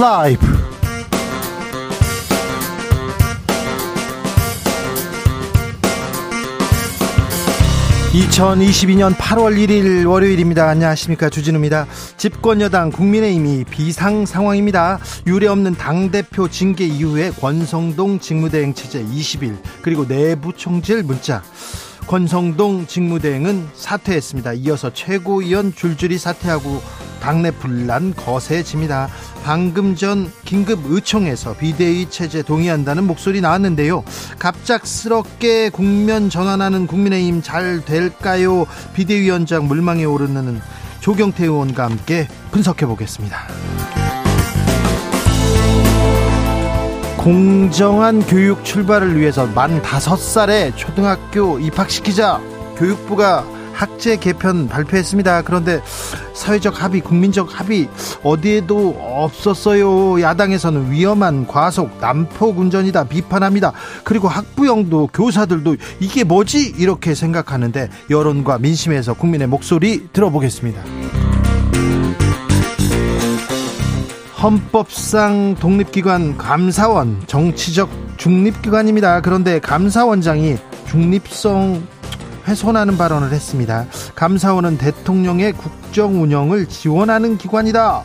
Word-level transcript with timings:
라이브. 0.00 0.46
2022년 8.14 9.14
8월 9.14 9.58
1일 9.58 10.08
월요일입니다. 10.08 10.66
안녕하십니까. 10.70 11.28
주진우입니다. 11.28 11.86
집권여당 12.16 12.92
국민의힘이 12.92 13.64
비상 13.64 14.24
상황입니다. 14.24 14.98
유례없는 15.26 15.74
당대표 15.74 16.48
징계 16.48 16.86
이후에 16.86 17.30
권성동 17.32 18.20
직무대행 18.20 18.72
체제 18.72 19.04
20일, 19.04 19.58
그리고 19.82 20.08
내부 20.08 20.54
총질 20.56 21.02
문자. 21.02 21.42
권성동 22.06 22.86
직무대행은 22.86 23.68
사퇴했습니다. 23.74 24.54
이어서 24.54 24.90
최고위원 24.94 25.74
줄줄이 25.74 26.16
사퇴하고 26.16 26.80
당내 27.20 27.50
분란 27.50 28.14
거세집니다. 28.14 29.08
방금 29.44 29.94
전 29.94 30.30
긴급 30.44 30.80
의총에서 30.86 31.54
비대위 31.54 32.10
체제 32.10 32.42
동의한다는 32.42 33.04
목소리 33.04 33.40
나왔는데요. 33.40 34.04
갑작스럽게 34.38 35.70
국면 35.70 36.30
전환하는 36.30 36.86
국민의힘 36.86 37.42
잘 37.42 37.84
될까요? 37.84 38.66
비대위원장 38.94 39.68
물망에 39.68 40.04
오르는 40.04 40.60
조경태 41.00 41.44
의원과 41.44 41.84
함께 41.84 42.28
분석해 42.50 42.86
보겠습니다. 42.86 43.46
공정한 47.16 48.22
교육 48.22 48.64
출발을 48.64 49.18
위해서 49.18 49.46
만 49.46 49.82
다섯 49.82 50.16
살에 50.16 50.72
초등학교 50.74 51.58
입학시키자 51.58 52.40
교육부가 52.76 53.44
학제 53.80 54.16
개편 54.16 54.68
발표했습니다. 54.68 55.40
그런데 55.42 55.80
사회적 56.34 56.82
합의, 56.82 57.00
국민적 57.00 57.58
합의 57.58 57.88
어디에도 58.22 58.94
없었어요. 59.00 60.20
야당에서는 60.20 60.90
위험한 60.90 61.46
과속, 61.46 61.98
난폭 61.98 62.58
운전이다 62.58 63.04
비판합니다. 63.04 63.72
그리고 64.04 64.28
학부형도 64.28 65.08
교사들도 65.14 65.76
이게 65.98 66.24
뭐지? 66.24 66.74
이렇게 66.76 67.14
생각하는데 67.14 67.88
여론과 68.10 68.58
민심에서 68.58 69.14
국민의 69.14 69.46
목소리 69.46 70.08
들어보겠습니다. 70.12 70.82
헌법상 74.42 75.56
독립기관 75.58 76.36
감사원 76.36 77.22
정치적 77.26 77.88
중립기관입니다. 78.18 79.22
그런데 79.22 79.58
감사원장이 79.58 80.56
중립성 80.86 81.82
훼손하는 82.46 82.96
발언을 82.96 83.32
했습니다. 83.32 83.86
감사원은 84.14 84.78
대통령의 84.78 85.52
국정 85.52 86.22
운영을 86.22 86.66
지원하는 86.66 87.38
기관이다. 87.38 88.02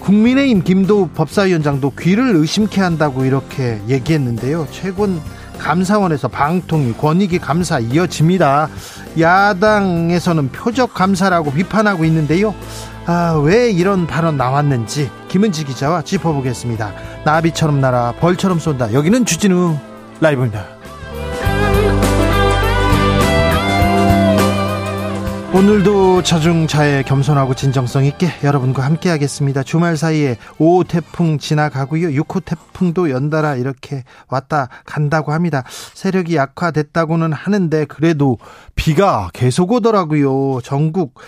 국민의힘 0.00 0.62
김도우 0.62 1.08
법사위원장도 1.08 1.92
귀를 1.98 2.34
의심케 2.34 2.80
한다고 2.80 3.24
이렇게 3.24 3.80
얘기했는데요. 3.88 4.66
최근 4.70 5.20
감사원에서 5.58 6.28
방통위 6.28 6.94
권익위 6.94 7.38
감사 7.38 7.78
이어집니다. 7.78 8.68
야당에서는 9.18 10.50
표적 10.52 10.94
감사라고 10.94 11.52
비판하고 11.52 12.04
있는데요. 12.06 12.54
아, 13.06 13.40
왜 13.44 13.70
이런 13.70 14.06
발언 14.06 14.36
나왔는지 14.36 15.10
김은지 15.28 15.64
기자와 15.64 16.02
짚어보겠습니다. 16.02 16.92
나비처럼 17.24 17.80
날아 17.80 18.14
벌처럼 18.20 18.58
쏜다. 18.58 18.92
여기는 18.94 19.24
주진우 19.26 19.76
라이브입니다. 20.20 20.79
오늘도 25.52 26.22
자중차에 26.22 27.02
겸손하고 27.02 27.54
진정성 27.54 28.04
있게 28.04 28.28
여러분과 28.44 28.84
함께 28.84 29.10
하겠습니다. 29.10 29.64
주말 29.64 29.96
사이에 29.96 30.36
5호 30.58 30.86
태풍 30.86 31.38
지나가고요. 31.38 32.10
6호 32.22 32.44
태풍도 32.44 33.10
연달아 33.10 33.56
이렇게 33.56 34.04
왔다 34.28 34.68
간다고 34.84 35.32
합니다. 35.32 35.64
세력이 35.94 36.36
약화됐다고는 36.36 37.32
하는데 37.32 37.84
그래도 37.86 38.38
비가 38.76 39.28
계속 39.32 39.72
오더라고요. 39.72 40.60
전국 40.62 41.14
예, 41.18 41.20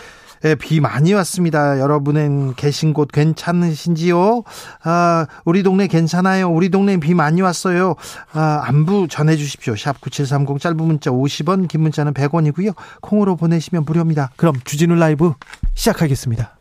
비 0.59 0.81
많이 0.81 1.13
왔습니다. 1.15 1.79
여러분은 1.79 2.55
계신 2.55 2.93
곳 2.93 3.11
괜찮으신지요? 3.13 4.43
아, 4.83 5.27
우리 5.45 5.63
동네 5.63 5.87
괜찮아요. 5.87 6.51
우리 6.51 6.69
동네 6.69 6.97
비 6.97 7.15
많이 7.15 7.41
왔어요. 7.43 7.95
아, 8.33 8.63
안부 8.65 9.07
전해 9.09 9.37
주십시오. 9.37 9.77
샵 9.77 10.01
9730 10.01 10.61
짧은 10.61 10.77
문자 10.77 11.11
50원, 11.11 11.69
긴 11.69 11.83
문자는 11.83 12.15
100원이고요. 12.15 12.75
콩으로 13.01 13.37
보내시면 13.37 13.85
무료입니다. 13.85 14.31
그럼 14.37 14.55
주진우 14.65 14.95
라이브 14.97 15.33
시작하겠습니다. 15.75 16.57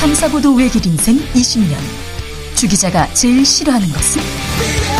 탐사보도 0.00 0.54
외길 0.54 0.86
인생 0.86 1.16
20년. 1.34 1.76
주 2.54 2.66
기자가 2.68 3.06
제일 3.14 3.44
싫어하는 3.44 3.86
것은? 3.88 4.99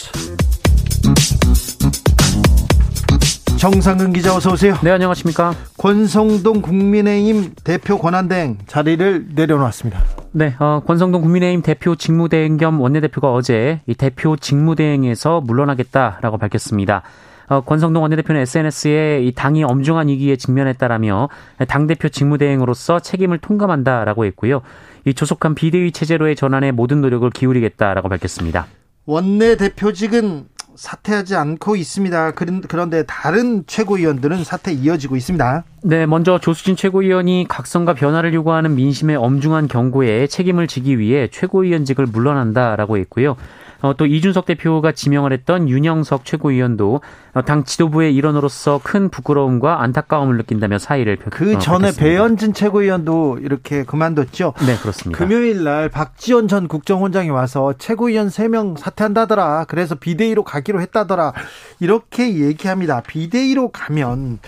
정상근 3.61 4.13
기자 4.13 4.35
어서 4.35 4.53
오세요. 4.53 4.73
네, 4.83 4.89
안녕하십니까. 4.89 5.53
권성동 5.77 6.63
국민의힘 6.63 7.53
대표 7.63 7.99
권한대행 7.99 8.57
자리를 8.65 9.27
내려놓았습니다. 9.35 10.03
네, 10.31 10.55
어, 10.57 10.81
권성동 10.87 11.21
국민의힘 11.21 11.61
대표 11.61 11.95
직무대행 11.95 12.57
겸 12.57 12.81
원내대표가 12.81 13.31
어제 13.31 13.81
이 13.85 13.93
대표 13.93 14.35
직무대행에서 14.35 15.41
물러나겠다라고 15.41 16.39
밝혔습니다. 16.39 17.03
어, 17.49 17.61
권성동 17.61 18.01
원내대표는 18.01 18.41
SNS에 18.41 19.21
이 19.21 19.31
당이 19.31 19.63
엄중한 19.63 20.07
위기에 20.07 20.37
직면했다라며 20.37 21.29
당대표 21.67 22.09
직무대행으로서 22.09 22.99
책임을 23.01 23.37
통감한다라고 23.37 24.25
했고요. 24.25 24.63
이 25.05 25.13
조속한 25.13 25.53
비대위 25.53 25.91
체제로의 25.91 26.35
전환에 26.35 26.71
모든 26.71 26.99
노력을 27.01 27.29
기울이겠다라고 27.29 28.09
밝혔습니다. 28.09 28.65
원내대표직은 29.05 30.45
사퇴하지 30.81 31.35
않고 31.35 31.75
있습니다. 31.75 32.31
그런데 32.31 33.03
다른 33.03 33.63
최고위원들은 33.67 34.43
사퇴 34.43 34.71
이어지고 34.71 35.15
있습니다. 35.15 35.63
네, 35.83 36.07
먼저 36.07 36.39
조수진 36.39 36.75
최고위원이 36.75 37.45
각성과 37.47 37.93
변화를 37.93 38.33
요구하는 38.33 38.73
민심의 38.73 39.15
엄중한 39.15 39.67
경고에 39.67 40.25
책임을 40.25 40.65
지기 40.65 40.97
위해 40.97 41.27
최고위원직을 41.31 42.07
물러난다라고 42.07 42.97
했고요. 42.97 43.37
어, 43.81 43.95
또 43.95 44.05
이준석 44.05 44.45
대표가 44.45 44.91
지명을 44.91 45.33
했던 45.33 45.67
윤영석 45.67 46.25
최고위원도 46.25 47.01
어, 47.33 47.41
당 47.43 47.63
지도부의 47.63 48.15
일원으로서 48.15 48.79
큰 48.83 49.09
부끄러움과 49.09 49.81
안타까움을 49.81 50.37
느낀다며 50.37 50.77
사의를 50.77 51.17
표, 51.17 51.29
그 51.31 51.55
어, 51.55 51.59
전에 51.59 51.89
어, 51.89 51.91
배현진 51.91 52.53
최고위원도 52.53 53.39
이렇게 53.41 53.83
그만뒀죠. 53.83 54.53
네, 54.65 54.77
그렇습니다. 54.77 55.17
금요일 55.17 55.63
날 55.63 55.89
박지원 55.89 56.47
전 56.47 56.67
국정원장이 56.67 57.29
와서 57.29 57.73
최고위원 57.77 58.27
3명 58.27 58.77
사퇴한다더라. 58.77 59.65
그래서 59.65 59.95
비대위로 59.95 60.43
가기로 60.43 60.81
했다더라. 60.81 61.33
이렇게 61.79 62.35
얘기합니다. 62.35 63.01
비대위로 63.01 63.69
가면 63.69 64.39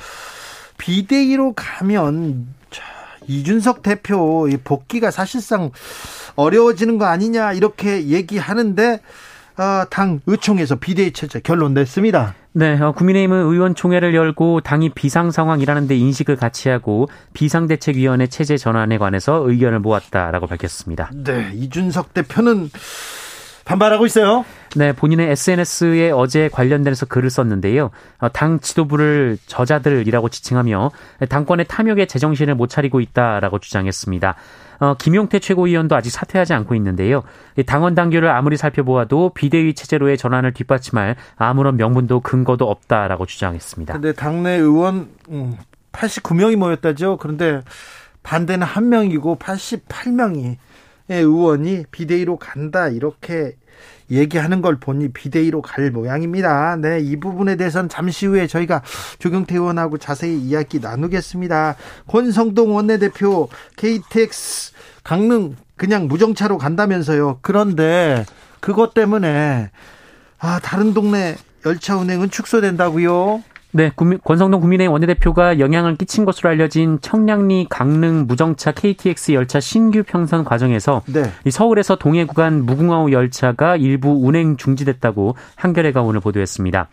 비대위로 0.78 1.54
가면 1.54 2.48
이준석 3.28 3.82
대표 3.82 4.48
복귀가 4.64 5.12
사실상 5.12 5.72
어려워지는 6.36 6.98
거 6.98 7.06
아니냐 7.06 7.54
이렇게 7.54 8.08
얘기하는데 8.08 9.00
어, 9.58 9.86
당 9.90 10.20
의총에서 10.26 10.78
비대위 10.78 11.14
체제 11.14 11.40
결론 11.40 11.74
냈습니다. 11.74 12.36
네, 12.54 12.80
어, 12.80 12.92
국민의힘은 12.92 13.38
의원총회를 13.38 14.16
열고 14.16 14.62
당이 14.62 14.90
비상 14.90 15.32
상황이라는 15.32 15.88
데 15.88 15.96
인식을 15.96 16.36
같이 16.36 16.70
하고 16.70 17.08
비상대책위원회 17.34 18.28
체제 18.28 18.58
전환에 18.58 18.98
관해서 18.98 19.44
의견을 19.48 19.80
모았다라고 19.80 20.48
밝혔습니다. 20.48 21.12
네, 21.14 21.52
이준석 21.54 22.14
대표는 22.14 22.70
반발하고 23.66 24.06
있어요. 24.06 24.46
네, 24.76 24.92
본인의 24.92 25.32
SNS에 25.32 26.12
어제 26.12 26.50
관련돼서 26.50 27.06
글을 27.06 27.30
썼는데요. 27.30 27.92
어, 28.20 28.30
당 28.30 28.60
지도부를 28.60 29.38
저자들이라고 29.46 30.30
지칭하며 30.30 30.92
당권의 31.30 31.66
탐욕에 31.68 32.06
제정신을 32.06 32.56
못 32.56 32.68
차리고 32.68 33.00
있다라고 33.00 33.60
주장했습니다. 33.60 34.36
어, 34.80 34.96
김용태 34.96 35.40
최고위원도 35.40 35.96
아직 35.96 36.10
사퇴하지 36.10 36.54
않고 36.54 36.76
있는데요. 36.76 37.24
당원 37.66 37.96
당규를 37.96 38.30
아무리 38.30 38.58
살펴보아도 38.58 39.32
비대위 39.34 39.76
체제로의 39.76 40.18
전환을 40.18 40.54
뒷받침할 40.54 41.16
아무런 41.38 41.78
명분도 41.78 42.20
근거도 42.20 42.70
없다라고 42.70 43.26
주장했습니다. 43.26 43.94
그런데 43.94 44.14
당내 44.14 44.56
의원 44.58 45.10
89명이 45.94 46.56
음, 46.56 46.60
모였다죠. 46.60 47.18
그런데 47.18 47.62
반대는 48.24 48.66
한 48.66 48.90
명이고 48.90 49.38
88명이 49.38 50.58
의원이 51.20 51.86
비대위로 51.92 52.38
간다 52.38 52.88
이렇게 52.90 53.56
얘기하는 54.12 54.62
걸 54.62 54.78
보니 54.80 55.10
비대위로 55.10 55.62
갈 55.62 55.92
모양입니다. 55.92 56.76
네, 56.78 57.00
이 57.00 57.20
부분에 57.20 57.56
대해서는 57.56 57.90
잠시 57.90 58.26
후에 58.26 58.48
저희가 58.48 58.82
조경태 59.20 59.56
의원하고 59.56 59.98
자세히 59.98 60.38
이야기 60.40 60.80
나누겠습니다. 60.80 61.76
권성동 62.08 62.76
원내대표 62.76 63.50
KTX 63.78 64.74
강릉 65.04 65.56
그냥 65.76 66.08
무정차로 66.08 66.58
간다면서요. 66.58 67.40
그런데 67.42 68.26
그것 68.60 68.94
때문에 68.94 69.72
아, 70.40 70.60
다른 70.62 70.94
동네 70.94 71.36
열차 71.66 71.98
운행은 71.98 72.30
축소된다고요? 72.30 73.44
네, 73.76 73.92
권성동 74.24 74.62
국민의힘 74.62 74.92
원내대표가 74.92 75.60
영향을 75.60 75.96
끼친 75.96 76.26
것으로 76.26 76.50
알려진 76.50 77.00
청량리 77.02 77.66
강릉 77.70 78.28
무정차 78.28 78.72
KTX 78.72 79.32
열차 79.32 79.60
신규 79.60 80.04
평선 80.04 80.44
과정에서 80.44 81.02
네. 81.08 81.24
서울에서 81.50 81.96
동해 81.96 82.26
구간 82.26 82.66
무궁화호 82.66 83.12
열차가 83.12 83.76
일부 83.76 84.10
운행 84.10 84.58
중지됐다고 84.58 85.36
한겨레가 85.56 86.04
오늘 86.04 86.20
보도했습니다. 86.20 86.88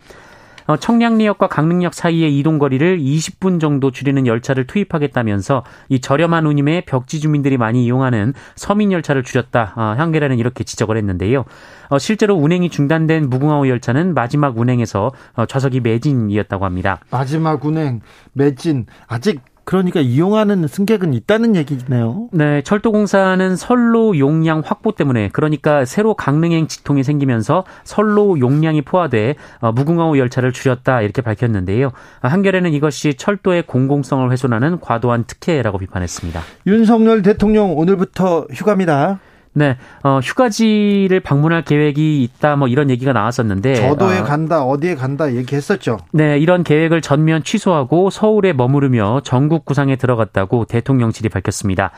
어, 0.71 0.77
청량리역과 0.77 1.47
강릉역 1.47 1.93
사이의 1.93 2.37
이동 2.37 2.57
거리를 2.57 2.97
20분 2.97 3.59
정도 3.59 3.91
줄이는 3.91 4.25
열차를 4.25 4.67
투입하겠다면서 4.67 5.65
이 5.89 5.99
저렴한 5.99 6.45
운임에 6.45 6.85
벽지 6.85 7.19
주민들이 7.19 7.57
많이 7.57 7.83
이용하는 7.83 8.33
서민 8.55 8.93
열차를 8.93 9.23
줄였다. 9.23 9.73
어, 9.75 9.81
한겨레는 9.97 10.39
이렇게 10.39 10.63
지적을 10.63 10.95
했는데요. 10.95 11.43
어, 11.89 11.99
실제로 11.99 12.35
운행이 12.35 12.69
중단된 12.69 13.29
무궁화호 13.29 13.67
열차는 13.67 14.13
마지막 14.13 14.57
운행에서 14.57 15.11
좌석이 15.49 15.81
매진이었다고 15.81 16.63
합니다. 16.63 16.99
마지막 17.11 17.65
운행 17.65 17.99
매진 18.31 18.85
아직 19.07 19.41
그러니까 19.63 19.99
이용하는 19.99 20.67
승객은 20.67 21.13
있다는 21.13 21.55
얘기네요. 21.55 22.29
네, 22.31 22.61
철도공사는 22.61 23.55
선로 23.55 24.17
용량 24.17 24.61
확보 24.65 24.93
때문에 24.93 25.29
그러니까 25.33 25.85
새로 25.85 26.13
강릉행 26.13 26.67
직통이 26.67 27.03
생기면서 27.03 27.63
선로 27.83 28.39
용량이 28.39 28.81
포화돼 28.81 29.35
어, 29.59 29.71
무궁화호 29.71 30.17
열차를 30.17 30.51
줄였다 30.51 31.01
이렇게 31.01 31.21
밝혔는데요. 31.21 31.91
한겨레는 32.21 32.73
이것이 32.73 33.13
철도의 33.15 33.63
공공성을 33.63 34.29
훼손하는 34.31 34.79
과도한 34.79 35.25
특혜라고 35.25 35.77
비판했습니다. 35.77 36.41
윤석열 36.67 37.21
대통령 37.21 37.77
오늘부터 37.77 38.47
휴가입니다. 38.51 39.19
네, 39.53 39.77
어, 40.03 40.19
휴가지를 40.23 41.19
방문할 41.19 41.63
계획이 41.63 42.23
있다, 42.23 42.55
뭐 42.55 42.67
이런 42.67 42.89
얘기가 42.89 43.11
나왔었는데. 43.11 43.75
저도에 43.75 44.19
어, 44.19 44.23
간다, 44.23 44.63
어디에 44.63 44.95
간다 44.95 45.33
얘기했었죠. 45.33 45.97
네, 46.11 46.39
이런 46.39 46.63
계획을 46.63 47.01
전면 47.01 47.43
취소하고 47.43 48.09
서울에 48.09 48.53
머무르며 48.53 49.21
전국 49.23 49.65
구상에 49.65 49.97
들어갔다고 49.97 50.65
대통령실이 50.65 51.29
밝혔습니다. 51.29 51.91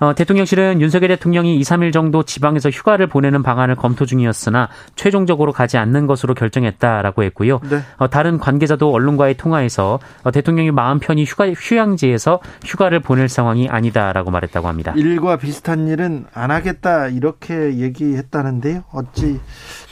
어, 0.00 0.14
대통령실은 0.14 0.80
윤석열 0.80 1.08
대통령이 1.08 1.56
2, 1.56 1.62
3일 1.62 1.92
정도 1.92 2.22
지방에서 2.22 2.70
휴가를 2.70 3.06
보내는 3.08 3.42
방안을 3.42 3.76
검토 3.76 4.06
중이었으나 4.06 4.68
최종적으로 4.94 5.52
가지 5.52 5.76
않는 5.76 6.06
것으로 6.06 6.34
결정했다라고 6.34 7.24
했고요. 7.24 7.60
네. 7.68 7.80
어, 7.96 8.08
다른 8.08 8.38
관계자도 8.38 8.92
언론과의 8.92 9.36
통화에서 9.36 9.98
어, 10.22 10.30
대통령이 10.30 10.70
마음 10.70 10.98
편히 10.98 11.24
휴가 11.24 11.50
휴양지에서 11.50 12.40
휴가를 12.64 13.00
보낼 13.00 13.28
상황이 13.28 13.68
아니다라고 13.68 14.30
말했다고 14.30 14.68
합니다. 14.68 14.92
일과 14.96 15.36
비슷한 15.36 15.88
일은 15.88 16.26
안 16.32 16.50
하겠다 16.50 17.08
이렇게 17.08 17.78
얘기했다는데요. 17.78 18.84
어찌 18.92 19.40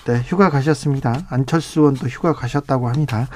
네, 0.07 0.21
휴가 0.25 0.51
가셨습니다. 0.51 1.23
안철수 1.31 1.81
의원도 1.81 2.07
휴가 2.07 2.33
가셨다고 2.33 2.89
합니다. 2.89 3.27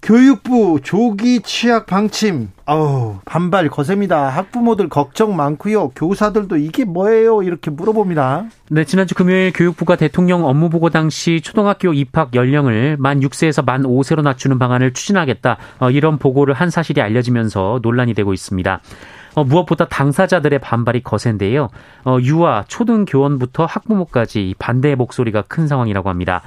교육부 0.00 0.80
조기 0.82 1.40
취약 1.40 1.86
방침 1.86 2.50
아우 2.64 3.18
반발 3.24 3.68
거셉니다. 3.68 4.28
학부모들 4.28 4.88
걱정 4.88 5.36
많고요. 5.36 5.88
교사들도 5.90 6.56
이게 6.56 6.84
뭐예요? 6.84 7.42
이렇게 7.42 7.70
물어봅니다. 7.70 8.44
네, 8.70 8.84
지난주 8.84 9.14
금요일 9.14 9.52
교육부가 9.52 9.96
대통령 9.96 10.44
업무 10.46 10.70
보고 10.70 10.88
당시 10.88 11.40
초등학교 11.40 11.92
입학 11.92 12.34
연령을 12.34 12.96
만 12.98 13.20
6세에서 13.20 13.64
만 13.64 13.82
5세로 13.82 14.22
낮추는 14.22 14.58
방안을 14.58 14.92
추진하겠다. 14.92 15.56
어, 15.80 15.90
이런 15.90 16.18
보고를 16.18 16.54
한 16.54 16.70
사실이 16.70 17.00
알려지면서 17.00 17.80
논란이 17.82 18.14
되고 18.14 18.32
있습니다. 18.32 18.80
어, 19.34 19.44
무엇보다 19.44 19.86
당사자들의 19.86 20.58
반발이 20.58 21.02
거센데요. 21.02 21.68
어, 22.04 22.18
유아, 22.20 22.64
초등 22.68 23.04
교원부터 23.04 23.66
학부모까지 23.66 24.54
반대의 24.58 24.96
목소리가 24.96 25.42
큰 25.42 25.66
상황이라고 25.68 26.08
합니다. 26.08 26.42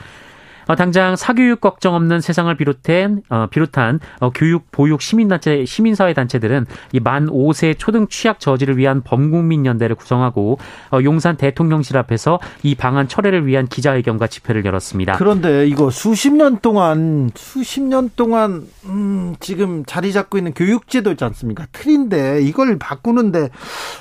어, 0.71 0.75
당장 0.75 1.17
사교육 1.17 1.59
걱정 1.59 1.95
없는 1.95 2.21
세상을 2.21 2.55
비롯한 2.55 3.23
어, 3.29 3.47
비롯한 3.51 3.99
어, 4.21 4.29
교육 4.29 4.71
보육 4.71 5.01
시민단체 5.01 5.65
시민사회 5.65 6.13
단체들은 6.13 6.65
이 6.93 7.01
만 7.01 7.27
5세 7.27 7.77
초등 7.77 8.07
취약 8.07 8.39
저지를 8.39 8.77
위한 8.77 9.01
범국민 9.01 9.65
연대를 9.65 9.95
구성하고 9.97 10.59
어, 10.91 10.99
용산 11.03 11.35
대통령실 11.35 11.97
앞에서 11.97 12.39
이 12.63 12.75
방안 12.75 13.09
철회를 13.09 13.45
위한 13.47 13.67
기자회견과 13.67 14.27
집회를 14.27 14.63
열었습니다. 14.63 15.17
그런데 15.17 15.67
이거 15.67 15.89
수십 15.89 16.31
년 16.31 16.59
동안 16.59 17.31
수십 17.35 17.81
년 17.81 18.09
동안 18.15 18.65
음, 18.85 19.35
지금 19.41 19.83
자리 19.85 20.13
잡고 20.13 20.37
있는 20.37 20.53
교육제도 20.53 21.11
있지 21.11 21.23
않습니까? 21.25 21.65
틀인데 21.73 22.43
이걸 22.43 22.77
바꾸는데 22.79 23.49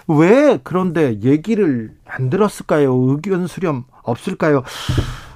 왜 0.06 0.60
그런데 0.62 1.18
얘기를 1.22 1.90
안 2.06 2.30
들었을까요? 2.30 2.94
의견 2.94 3.48
수렴 3.48 3.84
없을까요? 4.02 4.62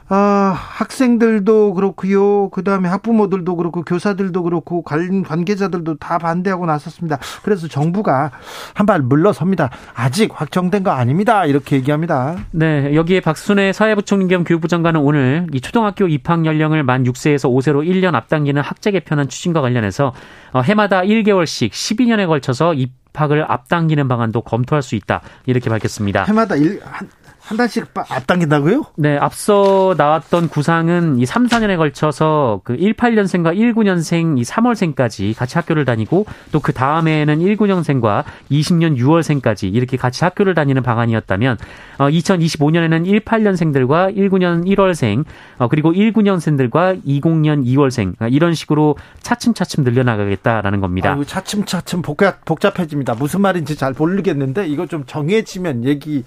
아, 0.08 0.54
학생들도 0.56 1.74
그렇고요. 1.74 2.50
그다음에 2.50 2.88
학부모들도 2.88 3.56
그렇고 3.56 3.82
교사들도 3.82 4.42
그렇고 4.42 4.82
관계자들도 4.82 5.96
다 5.96 6.18
반대하고 6.18 6.66
나섰습니다. 6.66 7.18
그래서 7.42 7.68
정부가 7.68 8.30
한 8.74 8.84
발 8.86 9.00
물러섭니다. 9.00 9.70
아직 9.94 10.30
확정된 10.38 10.82
거 10.82 10.90
아닙니다. 10.90 11.46
이렇게 11.46 11.76
얘기합니다. 11.76 12.36
네, 12.50 12.94
여기에 12.94 13.20
박순애 13.20 13.72
사회부총리 13.72 14.28
겸 14.28 14.44
교육부 14.44 14.68
장관은 14.68 15.00
오늘 15.00 15.46
이 15.54 15.60
초등학교 15.62 16.06
입학 16.06 16.44
연령을 16.44 16.82
만 16.82 17.04
6세에서 17.04 17.50
5세로 17.50 17.82
1년 17.88 18.14
앞당기는 18.14 18.60
학제 18.60 18.90
개편안 18.90 19.28
추진과 19.28 19.62
관련해서 19.62 20.12
어, 20.52 20.60
해마다 20.60 21.00
1개월씩 21.00 21.70
12년에 21.70 22.26
걸쳐서 22.26 22.74
입학을 22.74 23.50
앞당기는 23.50 24.06
방안도 24.06 24.42
검토할 24.42 24.82
수 24.82 24.96
있다. 24.96 25.22
이렇게 25.46 25.70
밝혔습니다. 25.70 26.24
해마다 26.24 26.56
1, 26.56 26.80
한, 26.84 27.08
한 27.44 27.56
달씩 27.56 27.92
앞당긴다고요? 27.94 28.84
네, 28.96 29.16
앞서 29.16 29.94
나왔던 29.96 30.48
구상은 30.48 31.18
이 31.18 31.26
3, 31.26 31.46
4년에 31.46 31.76
걸쳐서 31.76 32.62
그 32.64 32.76
18년생과 32.76 33.54
19년생 33.56 34.38
이 34.38 34.42
3월생까지 34.42 35.36
같이 35.36 35.58
학교를 35.58 35.84
다니고 35.84 36.26
또 36.52 36.64
그 36.64 36.72
다음에는 36.72 37.40
19년생과 37.40 38.24
20년 38.50 38.96
6월생까지 38.96 39.74
이렇게 39.74 39.98
같이 39.98 40.24
학교를 40.24 40.54
다니는 40.54 40.82
방안이었다면 40.82 41.58
어 41.98 42.08
2025년에는 42.08 43.22
18년생들과 43.22 44.16
19년 44.16 44.64
1월생 44.64 45.26
어 45.58 45.68
그리고 45.68 45.92
19년생들과 45.92 47.04
20년 47.04 47.66
2월생 47.66 48.14
어, 48.22 48.28
이런 48.28 48.54
식으로 48.54 48.96
차츰차츰 49.20 49.84
늘려나가겠다라는 49.84 50.80
겁니다. 50.80 51.12
아유, 51.12 51.26
차츰차츰 51.26 52.00
복잡, 52.00 52.42
복잡해집니다. 52.46 53.14
무슨 53.14 53.42
말인지 53.42 53.76
잘 53.76 53.92
모르겠는데 53.92 54.66
이거 54.66 54.86
좀 54.86 55.04
정해지면 55.04 55.84
얘기 55.84 56.24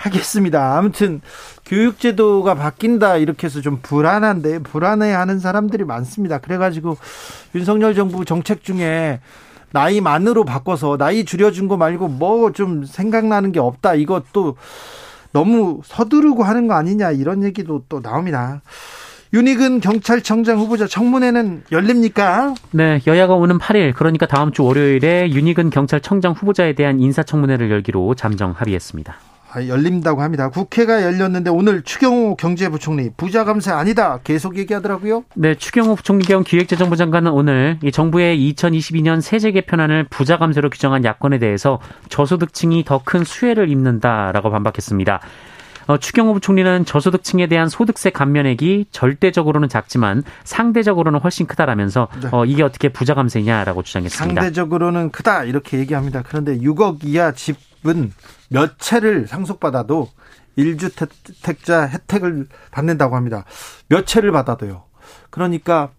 하겠습니다. 0.00 0.78
아무튼 0.78 1.20
교육제도가 1.66 2.54
바뀐다 2.54 3.16
이렇게 3.18 3.46
해서 3.46 3.60
좀 3.60 3.78
불안한데 3.82 4.60
불안해하는 4.60 5.38
사람들이 5.38 5.84
많습니다. 5.84 6.38
그래가지고 6.38 6.96
윤석열 7.54 7.94
정부 7.94 8.24
정책 8.24 8.64
중에 8.64 9.20
나이 9.72 10.00
만으로 10.00 10.44
바꿔서 10.44 10.96
나이 10.96 11.24
줄여준 11.24 11.68
거 11.68 11.76
말고 11.76 12.08
뭐 12.08 12.50
좀 12.52 12.84
생각나는 12.84 13.52
게 13.52 13.60
없다. 13.60 13.94
이것도 13.94 14.56
너무 15.32 15.80
서두르고 15.84 16.42
하는 16.42 16.66
거 16.66 16.74
아니냐 16.74 17.12
이런 17.12 17.44
얘기도 17.44 17.84
또 17.88 18.00
나옵니다. 18.02 18.62
윤희근 19.32 19.78
경찰청장 19.78 20.58
후보자 20.58 20.88
청문회는 20.88 21.62
열립니까? 21.70 22.54
네, 22.72 23.00
여야가 23.06 23.34
오는 23.34 23.58
8일 23.58 23.94
그러니까 23.94 24.26
다음 24.26 24.50
주 24.50 24.64
월요일에 24.64 25.30
윤희근 25.30 25.70
경찰청장 25.70 26.32
후보자에 26.32 26.72
대한 26.74 26.98
인사청문회를 26.98 27.70
열기로 27.70 28.16
잠정 28.16 28.50
합의했습니다. 28.50 29.14
아, 29.52 29.66
열린다고 29.66 30.22
합니다. 30.22 30.48
국회가 30.48 31.02
열렸는데 31.02 31.50
오늘 31.50 31.82
추경호 31.82 32.36
경제부총리 32.36 33.10
부자 33.16 33.44
감세 33.44 33.70
아니다 33.72 34.20
계속 34.22 34.56
얘기하더라고요. 34.56 35.24
네, 35.34 35.54
추경호 35.56 35.96
부총리 35.96 36.24
겸 36.24 36.44
기획재정부 36.44 36.96
장관은 36.96 37.32
오늘 37.32 37.78
이 37.82 37.90
정부의 37.90 38.38
2022년 38.52 39.20
세제 39.20 39.50
개편안을 39.50 40.04
부자 40.08 40.38
감세로 40.38 40.70
규정한 40.70 41.04
야권에 41.04 41.38
대해서 41.38 41.80
저소득층이 42.08 42.84
더 42.84 43.00
큰 43.04 43.24
수혜를 43.24 43.70
입는다라고 43.70 44.50
반박했습니다. 44.50 45.20
어, 45.88 45.96
추경호 45.96 46.34
부총리는 46.34 46.84
저소득층에 46.84 47.48
대한 47.48 47.68
소득세 47.68 48.10
감면액이 48.10 48.86
절대적으로는 48.92 49.68
작지만 49.68 50.22
상대적으로는 50.44 51.18
훨씬 51.18 51.46
크다라면서 51.46 52.06
네. 52.22 52.28
어, 52.30 52.44
이게 52.44 52.62
어떻게 52.62 52.90
부자 52.90 53.14
감세냐라고 53.14 53.82
주장했습니다. 53.82 54.40
상대적으로는 54.42 55.10
크다 55.10 55.42
이렇게 55.44 55.78
얘기합니다. 55.78 56.22
그런데 56.24 56.58
6억 56.58 57.04
이하 57.04 57.32
집 57.32 57.56
은 57.86 58.12
몇 58.50 58.78
채를 58.78 59.26
상속받아도 59.26 60.10
1주택자 60.58 61.88
혜택을 61.88 62.48
받는다고 62.72 63.16
합니다. 63.16 63.44
몇 63.88 64.06
채를 64.06 64.32
받아도요. 64.32 64.84
그러니까 65.30 65.90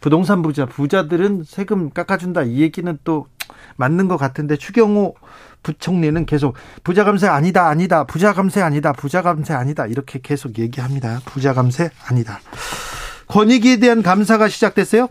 부동산 0.00 0.42
부자, 0.42 0.66
부자들은 0.66 1.44
세금 1.46 1.90
깎아준다. 1.90 2.42
이 2.42 2.60
얘기는 2.60 2.98
또 3.04 3.28
맞는 3.76 4.08
것 4.08 4.16
같은데 4.16 4.56
추경호 4.56 5.14
부총리는 5.62 6.26
계속 6.26 6.56
부자 6.82 7.04
감세 7.04 7.26
아니다 7.26 7.68
아니다 7.68 8.04
부자 8.04 8.34
감세 8.34 8.60
아니다 8.60 8.92
부자 8.92 9.22
감세 9.22 9.54
아니다 9.54 9.86
이렇게 9.86 10.20
계속 10.22 10.58
얘기합니다. 10.58 11.20
부자 11.24 11.54
감세 11.54 11.90
아니다. 12.06 12.40
권익위에 13.28 13.78
대한 13.78 14.02
감사가 14.02 14.48
시작됐어요? 14.48 15.08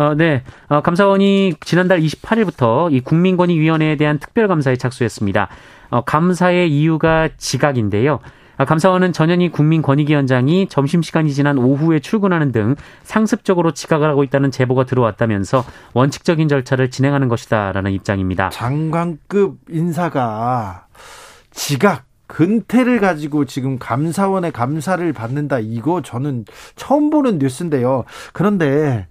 어, 0.00 0.14
네. 0.14 0.42
어, 0.68 0.80
감사원이 0.80 1.56
지난달 1.60 2.00
28일부터 2.00 2.90
이 2.90 3.00
국민권익위원회에 3.00 3.96
대한 3.96 4.18
특별감사에 4.18 4.76
착수했습니다. 4.76 5.48
어, 5.90 6.00
감사의 6.00 6.70
이유가 6.74 7.28
지각인데요. 7.36 8.20
아, 8.56 8.64
감사원은 8.64 9.12
전현희 9.12 9.50
국민권익위원장이 9.50 10.68
점심시간이 10.68 11.34
지난 11.34 11.58
오후에 11.58 11.98
출근하는 11.98 12.50
등 12.50 12.76
상습적으로 13.02 13.72
지각을 13.72 14.08
하고 14.08 14.24
있다는 14.24 14.50
제보가 14.50 14.84
들어왔다면서 14.84 15.64
원칙적인 15.92 16.48
절차를 16.48 16.90
진행하는 16.90 17.28
것이다라는 17.28 17.92
입장입니다. 17.92 18.48
장관급 18.48 19.58
인사가 19.68 20.86
지각 21.50 22.04
근태를 22.26 23.00
가지고 23.00 23.44
지금 23.44 23.78
감사원의 23.78 24.52
감사를 24.52 25.12
받는다. 25.12 25.58
이거 25.58 26.00
저는 26.00 26.46
처음 26.76 27.10
보는 27.10 27.38
뉴스인데요. 27.38 28.04
그런데 28.32 29.06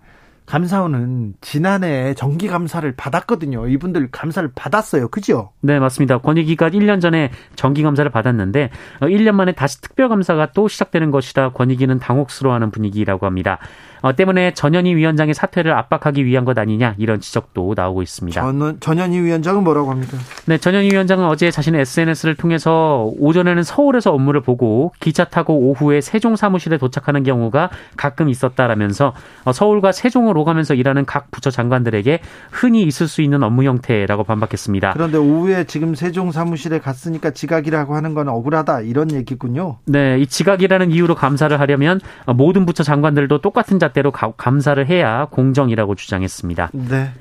감사원은 0.50 1.36
지난해 1.42 2.16
정기 2.16 2.48
감사를 2.48 2.92
받았거든요. 2.96 3.68
이분들 3.68 4.10
감사를 4.10 4.50
받았어요. 4.56 5.10
그죠? 5.10 5.52
네, 5.62 5.80
맞습니다. 5.80 6.18
권익위가 6.18 6.72
1년 6.72 7.00
전에 7.02 7.30
정기 7.56 7.84
감사를 7.84 8.10
받았는데 8.10 8.72
1년 9.02 9.30
어, 9.30 9.34
만에 9.34 9.52
다시 9.52 9.80
특별 9.80 10.10
감사가 10.10 10.52
또 10.54 10.68
시작되는 10.68 11.12
것이라 11.12 11.52
권익위는 11.52 12.00
당혹스러워하는 12.00 12.72
분위기라고 12.72 13.28
합니다. 13.28 13.60
어, 14.02 14.16
때문에 14.16 14.54
전현희 14.54 14.96
위원장의 14.96 15.34
사퇴를 15.34 15.74
압박하기 15.74 16.26
위한 16.26 16.46
것 16.46 16.58
아니냐 16.58 16.96
이런 16.98 17.20
지적도 17.20 17.74
나오고 17.76 18.02
있습니다. 18.02 18.42
전, 18.42 18.80
전현희 18.80 19.20
위원장은 19.20 19.64
뭐라고 19.64 19.92
합니까? 19.92 20.18
네, 20.46 20.58
전현희 20.58 20.90
위원장은 20.92 21.26
어제 21.26 21.52
자신의 21.52 21.82
SNS를 21.82 22.36
통해서 22.36 23.12
오전에는 23.20 23.64
서울에서 23.64 24.14
업무를 24.14 24.42
보고 24.42 24.94
기차 25.00 25.26
타고 25.26 25.58
오후에 25.58 26.02
세종 26.02 26.36
사무실에 26.36 26.78
도착하는 26.78 27.24
경우가 27.24 27.70
가끔 27.98 28.30
있었다라면서 28.30 29.14
어, 29.44 29.52
서울과 29.52 29.92
세종을 29.92 30.38
오가면서 30.38 30.74
일하는 30.76 31.06
각 31.06 31.30
부처 31.32 31.52
장관들에게 31.52 32.22
흔히 32.52 32.84
있을 32.84 33.08
수 33.08 33.22
있는 33.22 33.44
업무 33.44 33.64
형태라고 33.64 34.24
반박했습니다. 34.24 34.94
그런데 34.94 35.18
오후에 35.18 35.66
지금 35.66 35.96
세종 35.96 36.32
사무실에 36.32 36.80
갔으니까 36.80 37.32
지각이라고 37.32 37.96
하는 37.96 38.14
건 38.14 38.30
억울하다 38.30 38.82
이런 38.82 39.12
얘기군요. 39.12 39.78
네, 39.86 40.20
이 40.20 40.26
지각이라는 40.26 40.92
이유로 40.92 41.16
감사를 41.16 41.60
하려면 41.60 42.00
모든 42.28 42.66
부처 42.66 42.84
장관들도 42.84 43.40
똑같은 43.40 43.80
자 43.80 43.89
생각대로 43.90 44.12
감사를 44.12 44.88
해야 44.88 45.26
공정이라고 45.26 45.96
주장했습니다. 45.96 46.72
네. 46.74 47.12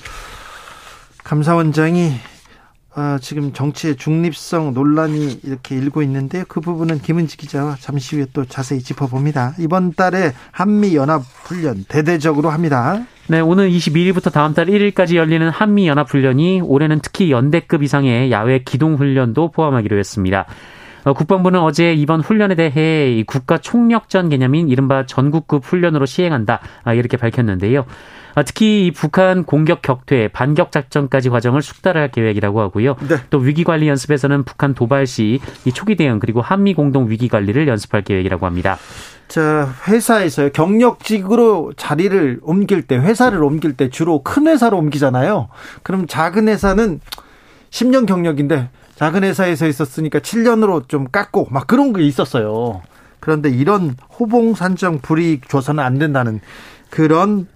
감사원장이 1.25 2.13
아, 2.95 3.19
지금 3.21 3.53
정치의 3.53 3.97
중립성 3.97 4.75
논란이 4.75 5.41
이렇게 5.45 5.77
일고 5.77 6.03
있는데 6.03 6.45
그 6.49 6.61
부분은 6.61 7.01
김은지 7.01 7.37
기자와 7.37 7.77
잠시 7.79 8.17
후에 8.17 8.27
또 8.33 8.45
자세히 8.45 8.81
짚어봅니다. 8.81 9.55
이번 9.59 9.93
달에 9.93 10.33
한미 10.51 10.97
연합 10.97 11.23
훈련 11.45 11.85
대대적으로 11.87 12.51
합니다. 12.51 13.05
네, 13.29 13.41
오늘 13.41 13.71
22일부터 13.71 14.33
다음 14.33 14.55
달 14.55 14.67
1일까지 14.67 15.15
열리는 15.15 15.49
한미 15.49 15.87
연합 15.87 16.11
훈련이 16.11 16.63
올해는 16.63 17.01
특히 17.01 17.31
연대급 17.31 17.83
이상의 17.83 18.33
야외 18.33 18.61
기동 18.65 18.97
훈련도 18.97 19.53
포함하기로 19.53 19.97
했습니다. 19.97 20.47
어, 21.09 21.15
국방부는 21.15 21.61
어제 21.61 21.95
이번 21.95 22.21
훈련에 22.21 22.55
대해 22.55 23.25
국가 23.27 23.57
총력전 23.57 24.29
개념인 24.29 24.69
이른바 24.69 25.07
전국급 25.07 25.65
훈련으로 25.65 26.05
시행한다 26.05 26.61
아, 26.85 26.93
이렇게 26.93 27.17
밝혔는데요. 27.17 27.87
아, 28.35 28.43
특히 28.43 28.93
북한 28.95 29.45
공격 29.45 29.81
격퇴, 29.81 30.29
반격 30.29 30.71
작전까지 30.71 31.31
과정을 31.31 31.63
숙달할 31.63 32.11
계획이라고 32.11 32.61
하고요. 32.61 32.97
네. 33.09 33.17
또 33.31 33.39
위기 33.39 33.65
관리 33.65 33.89
연습에서는 33.89 34.45
북한 34.45 34.75
도발 34.75 35.07
시 35.07 35.41
초기 35.73 35.97
대응 35.97 36.19
그리고 36.19 36.43
한미 36.43 36.75
공동 36.75 37.09
위기 37.09 37.29
관리를 37.29 37.67
연습할 37.69 38.03
계획이라고 38.03 38.45
합니다. 38.45 38.77
자, 39.29 39.75
회사에서요. 39.89 40.51
경력직으로 40.51 41.73
자리를 41.79 42.41
옮길 42.43 42.83
때, 42.83 42.97
회사를 42.97 43.43
옮길 43.43 43.73
때 43.79 43.89
주로 43.89 44.23
큰 44.23 44.47
회사로 44.47 44.77
옮기잖아요. 44.77 45.49
그럼 45.83 46.07
작은 46.07 46.49
회사는 46.49 47.01
10년 47.71 48.07
경력인데 48.07 48.69
작은 48.99 49.23
회사에서 49.23 49.69
있었으니까 49.69 50.19
7년으로 50.19 50.89
좀 50.89 51.07
깎고 51.07 51.49
막 51.51 51.69
그런 51.69 51.93
게 51.93 52.03
있었어요. 52.03 52.83
그런데 53.21 53.49
이런 53.49 53.95
호봉 54.19 54.55
산정 54.55 54.99
불이익 54.99 55.49
줘서는 55.49 55.83
안 55.85 55.99
된다는 55.99 56.41
그런 56.91 57.47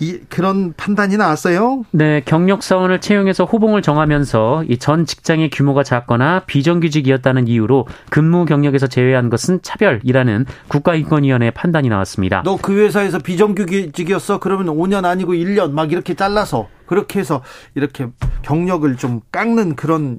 이 0.00 0.18
그런 0.28 0.72
판단이 0.76 1.16
나왔어요. 1.16 1.84
네, 1.92 2.20
경력 2.24 2.64
사원을 2.64 3.00
채용해서 3.00 3.44
호봉을 3.44 3.82
정하면서 3.82 4.64
이 4.68 4.76
전 4.78 5.06
직장의 5.06 5.50
규모가 5.50 5.84
작거나 5.84 6.40
비정규직이었다는 6.46 7.46
이유로 7.46 7.86
근무 8.10 8.44
경력에서 8.44 8.88
제외한 8.88 9.30
것은 9.30 9.60
차별이라는 9.62 10.46
국가인권위원회의 10.66 11.52
판단이 11.52 11.88
나왔습니다. 11.88 12.42
너 12.42 12.56
그 12.60 12.76
회사에서 12.76 13.20
비정규직이었어? 13.20 14.40
그러면 14.40 14.66
5년 14.74 15.04
아니고 15.04 15.34
1년 15.34 15.70
막 15.70 15.92
이렇게 15.92 16.14
잘라서 16.14 16.66
그렇게 16.86 17.20
해서 17.20 17.42
이렇게 17.76 18.08
경력을 18.42 18.96
좀 18.96 19.20
깎는 19.30 19.76
그런 19.76 20.18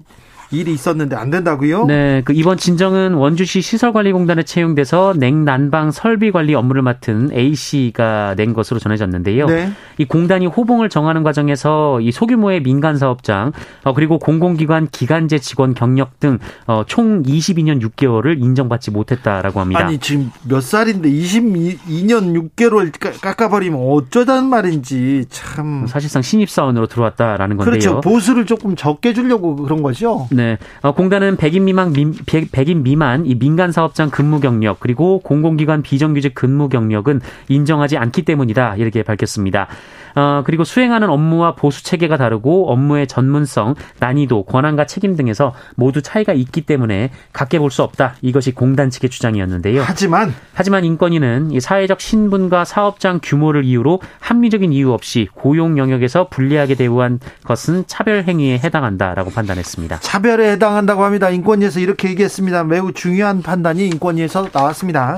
일이 0.52 0.74
있었는데 0.74 1.16
안 1.16 1.30
된다고요? 1.30 1.86
네, 1.86 2.22
그 2.24 2.34
이번 2.34 2.58
진정은 2.58 3.14
원주시 3.14 3.62
시설관리공단에 3.62 4.44
채용돼서 4.44 5.14
냉난방 5.18 5.92
설비 5.92 6.32
관리 6.32 6.56
업무를 6.56 6.82
맡은 6.82 7.32
A 7.34 7.56
씨가 7.56 8.36
낸 8.36 8.54
것으로 8.54 8.80
전해졌는데요. 8.80 9.48
네. 9.48 9.72
이 9.98 10.06
공단이 10.06 10.46
호봉을 10.48 10.90
정하는 10.90 11.24
과정에서 11.24 12.00
이 12.02 12.12
소규모의 12.12 12.62
민간 12.62 12.98
사업장 12.98 13.52
어, 13.84 13.94
그리고 13.94 14.20
공공기관 14.20 14.88
기간제 14.92 15.40
직원 15.40 15.74
경력 15.74 16.20
등총 16.20 16.40
어, 16.68 16.84
22년 16.86 17.82
6개월을 17.82 18.42
인정받지 18.42 18.92
못했다라고 18.92 19.60
합니다. 19.60 19.80
아니 19.86 19.98
지금 19.98 20.32
몇 20.48 20.62
살인데 20.62 21.10
22년 21.10 22.50
6개월 22.56 22.92
깎아버리면 23.22 23.80
어쩌다는 23.80 24.46
말인지 24.46 25.25
참 25.30 25.88
사실상 25.88 26.22
신입 26.22 26.50
사원으로 26.50 26.88
들어왔다라는 26.88 27.58
건데요. 27.58 27.80
그렇죠. 27.80 28.02
보수를 28.02 28.46
조금 28.46 28.75
적게 28.75 29.14
주려고 29.14 29.56
그런 29.56 29.82
거죠. 29.82 30.28
네. 30.32 30.45
어, 30.82 30.94
공단은 30.94 31.38
100인 31.38 31.62
미만, 31.62 31.94
100 32.25 32.70
인 32.70 32.84
미만 32.84 33.25
이 33.25 33.36
민간 33.36 33.72
사업장 33.72 34.10
근무 34.10 34.40
경력 34.40 34.80
그리고 34.80 35.20
공공기관 35.20 35.82
비정규직 35.82 36.34
근무 36.36 36.70
경력은 36.70 37.22
인정하지 37.48 37.98
않기 37.98 38.24
때문이다. 38.24 38.75
이렇게 38.78 39.04
밝혔습니다. 39.04 39.68
어, 40.16 40.42
그리고 40.46 40.64
수행하는 40.64 41.10
업무와 41.10 41.56
보수 41.56 41.84
체계가 41.84 42.18
다르고 42.18 42.72
업무의 42.72 43.08
전문성, 43.08 43.76
난이도, 44.00 44.44
권한과 44.46 44.86
책임 44.86 45.16
등에서 45.16 45.54
모두 45.76 46.02
차이가 46.02 46.34
있기 46.34 46.62
때문에 46.62 47.12
같게 47.34 47.60
볼 47.60 47.70
수 47.76 47.84
없다. 47.84 48.16
이것이 48.22 48.54
공단 48.54 48.90
측의 48.90 49.10
주장이었는데요. 49.10 49.82
하지만 49.86 50.34
하지만 50.54 50.86
인권위는 50.86 51.52
이 51.52 51.60
사회적 51.60 52.00
신분과 52.00 52.64
사업장 52.64 53.20
규모를 53.22 53.66
이유로 53.66 54.00
합리적인 54.22 54.72
이유 54.72 54.94
없이 54.94 55.28
고용 55.34 55.78
영역에서 55.78 56.28
불리하게 56.30 56.76
대우한 56.76 57.20
것은 57.44 57.84
차별 57.88 58.24
행위에 58.24 58.60
해당한다라고 58.60 59.32
판단했습니다. 59.32 60.00
차별에 60.00 60.54
해당한다고 60.54 61.04
합니다. 61.04 61.30
인권위에서 61.30 61.82
이렇게 61.82 62.08
얘기했습니다. 62.10 62.64
매우 62.64 62.94
중요한 62.94 63.42
판단이 63.42 63.88
인권위에서 63.88 64.48
나왔습니다. 64.54 65.18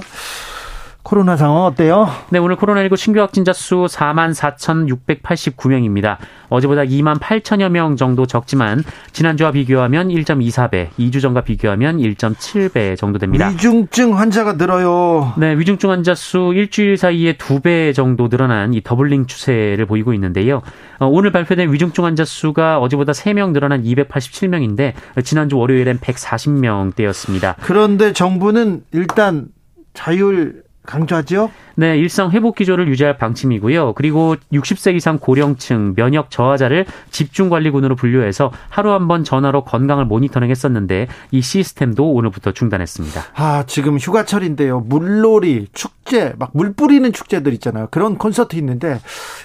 코로나 1.07 1.37
상황 1.37 1.63
어때요? 1.63 2.09
네, 2.31 2.37
오늘 2.37 2.57
코로나19 2.57 2.97
신규 2.97 3.21
확진자 3.21 3.53
수 3.53 3.85
4만 3.89 4.35
4,689명입니다. 4.35 6.17
어제보다 6.49 6.81
2만 6.81 7.17
8천여 7.17 7.69
명 7.69 7.95
정도 7.95 8.25
적지만 8.25 8.83
지난주와 9.13 9.51
비교하면 9.51 10.09
1.24배, 10.09 10.89
2주 10.99 11.21
전과 11.21 11.45
비교하면 11.45 11.99
1.7배 11.99 12.97
정도 12.97 13.19
됩니다. 13.19 13.47
위중증 13.47 14.17
환자가 14.17 14.53
늘어요. 14.53 15.33
네, 15.37 15.57
위중증 15.57 15.91
환자 15.91 16.13
수 16.13 16.51
일주일 16.53 16.97
사이에 16.97 17.37
2배 17.37 17.95
정도 17.95 18.27
늘어난 18.27 18.73
이 18.73 18.81
더블링 18.83 19.27
추세를 19.27 19.85
보이고 19.85 20.13
있는데요. 20.13 20.61
어, 20.99 21.07
오늘 21.07 21.31
발표된 21.31 21.71
위중증 21.71 22.03
환자 22.03 22.25
수가 22.25 22.79
어제보다 22.79 23.13
3명 23.13 23.53
늘어난 23.53 23.81
287명인데 23.81 24.91
지난주 25.23 25.57
월요일엔 25.57 25.99
140명대였습니다. 25.99 27.55
그런데 27.61 28.11
정부는 28.11 28.83
일단 28.91 29.47
자율 29.93 30.66
강조하죠? 30.87 31.51
네, 31.75 31.95
일상 31.99 32.31
회복 32.31 32.55
기조를 32.55 32.87
유지할 32.87 33.17
방침이고요. 33.17 33.93
그리고 33.93 34.35
60세 34.51 34.95
이상 34.95 35.19
고령층 35.19 35.93
면역 35.95 36.31
저하자를 36.31 36.85
집중 37.11 37.49
관리군으로 37.49 37.95
분류해서 37.95 38.51
하루 38.69 38.91
한 38.93 39.07
번 39.07 39.23
전화로 39.23 39.63
건강을 39.63 40.05
모니터링 40.05 40.49
했었는데 40.49 41.07
이 41.31 41.41
시스템도 41.41 42.11
오늘부터 42.13 42.51
중단했습니다. 42.53 43.21
아, 43.35 43.63
지금 43.67 43.97
휴가철인데요. 43.99 44.79
물놀이, 44.79 45.67
축제, 45.73 46.33
막 46.39 46.49
물 46.53 46.73
뿌리는 46.73 47.11
축제들 47.13 47.53
있잖아요. 47.53 47.87
그런 47.91 48.17
콘서트 48.17 48.55
있는데 48.55 48.99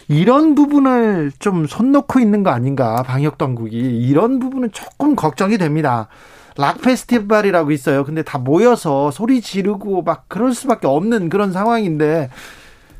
이런 0.09 0.55
부분을 0.55 1.33
좀 1.39 1.67
손 1.67 1.93
놓고 1.93 2.21
있는 2.21 2.43
거 2.43 2.51
아닌가? 2.51 3.03
방역 3.03 3.37
당국이 3.37 3.77
이런 3.77 4.39
부분은 4.39 4.71
조금 4.73 5.15
걱정이 5.17 5.59
됩니다. 5.59 6.09
락 6.57 6.83
페스티벌이라고 6.83 7.71
있어요. 7.71 8.05
근데 8.05 8.23
다 8.23 8.39
모여서 8.39 9.11
소리 9.11 9.41
지르고 9.41 10.03
막 10.03 10.25
그럴 10.29 10.55
수밖에 10.55 10.87
없는 10.87 11.29
그런 11.29 11.53
상황인데 11.53 12.31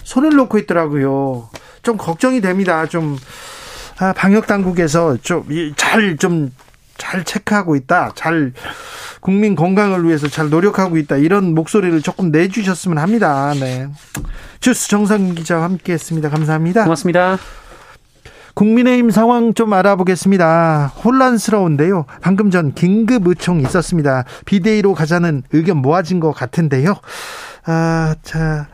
손을 0.05 0.31
놓고 0.31 0.59
있더라고요. 0.59 1.49
좀 1.83 1.97
걱정이 1.97 2.41
됩니다. 2.41 2.87
좀 2.87 3.17
아, 3.99 4.13
방역 4.13 4.47
당국에서 4.47 5.17
좀잘 5.19 6.17
좀 6.19 6.51
잘 7.03 7.25
체크하고 7.25 7.75
있다. 7.75 8.13
잘 8.15 8.53
국민 9.21 9.57
건강을 9.57 10.07
위해서 10.07 10.29
잘 10.29 10.51
노력하고 10.51 10.97
있다. 10.99 11.17
이런 11.17 11.55
목소리를 11.55 12.01
조금 12.03 12.31
내주셨으면 12.31 12.99
합니다. 12.99 13.53
네. 13.59 13.89
주스 14.61 14.89
정상 14.89 15.35
기자와 15.35 15.65
함께했습니다. 15.65 16.31
감사합니다. 16.31 16.85
고맙습니다. 16.85 17.39
국민의힘 18.55 19.11
상황 19.11 19.55
좀 19.55 19.73
알아보겠습니다. 19.73 20.93
혼란스러운데요. 21.05 22.05
방금 22.21 22.51
전 22.51 22.75
긴급 22.75 23.27
의총 23.27 23.61
있었습니다. 23.61 24.25
비대위로 24.45 24.95
가자는 24.95 25.43
의견 25.53 25.79
모아진 25.79 26.21
것 26.21 26.33
같은데요. 26.33 26.95
아, 27.67 28.15
자. 28.23 28.69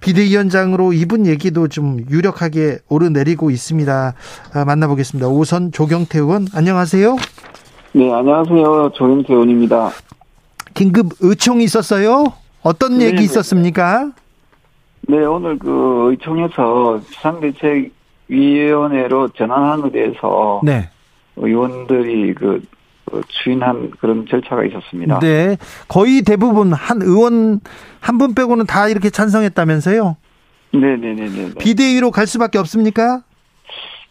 비대위원장으로 0.00 0.92
이분 0.92 1.26
얘기도 1.26 1.68
좀 1.68 2.00
유력하게 2.10 2.78
오르내리고 2.88 3.50
있습니다. 3.50 4.14
아, 4.52 4.64
만나보겠습니다. 4.64 5.28
우선 5.28 5.70
조경태 5.70 6.18
의원, 6.18 6.48
안녕하세요. 6.52 7.16
네, 7.92 8.12
안녕하세요. 8.12 8.90
조경태 8.94 9.32
의원입니다. 9.32 9.90
긴급 10.74 11.12
의총이 11.20 11.62
있었어요? 11.62 12.32
어떤 12.62 12.98
네, 12.98 13.06
얘기 13.06 13.18
네. 13.18 13.22
있었습니까? 13.22 14.10
네, 15.02 15.18
오늘 15.24 15.56
그 15.56 16.08
의총에서 16.10 17.00
비상대책 17.08 17.92
위원회로 18.32 19.28
전환하는 19.30 19.92
데 19.92 20.04
대해서 20.04 20.60
네. 20.64 20.88
의원들이 21.36 22.34
그, 22.34 22.62
그 23.04 23.20
추인한 23.28 23.90
그런 24.00 24.26
절차가 24.26 24.64
있었습니다. 24.64 25.18
네. 25.20 25.56
거의 25.88 26.22
대부분 26.22 26.72
한 26.72 27.02
의원 27.02 27.60
한 28.00 28.18
분 28.18 28.34
빼고는 28.34 28.66
다 28.66 28.88
이렇게 28.88 29.10
찬성했다면서요? 29.10 30.16
네네네네. 30.72 31.54
비대위로 31.58 32.10
갈 32.10 32.26
수밖에 32.26 32.58
없습니까? 32.58 33.22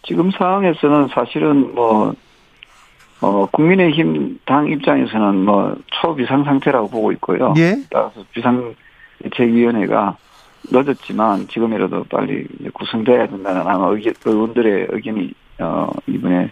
지금 0.03 0.31
상황에서는 0.31 1.09
사실은 1.13 1.73
뭐, 1.75 2.13
어, 3.21 3.47
국민의힘 3.51 4.39
당 4.45 4.67
입장에서는 4.67 5.35
뭐, 5.45 5.75
초비상 6.01 6.43
상태라고 6.43 6.89
보고 6.89 7.11
있고요. 7.13 7.53
예. 7.57 7.77
따라서 7.91 8.23
비상대책위원회가 8.33 10.17
늦었지만 10.69 11.47
지금이라도 11.47 12.05
빨리 12.05 12.47
구성돼야 12.73 13.27
된다는 13.27 13.61
아마 13.61 13.87
의견, 13.87 14.13
의원들의 14.23 14.87
의견이, 14.89 15.33
어, 15.59 15.89
이번에 16.07 16.51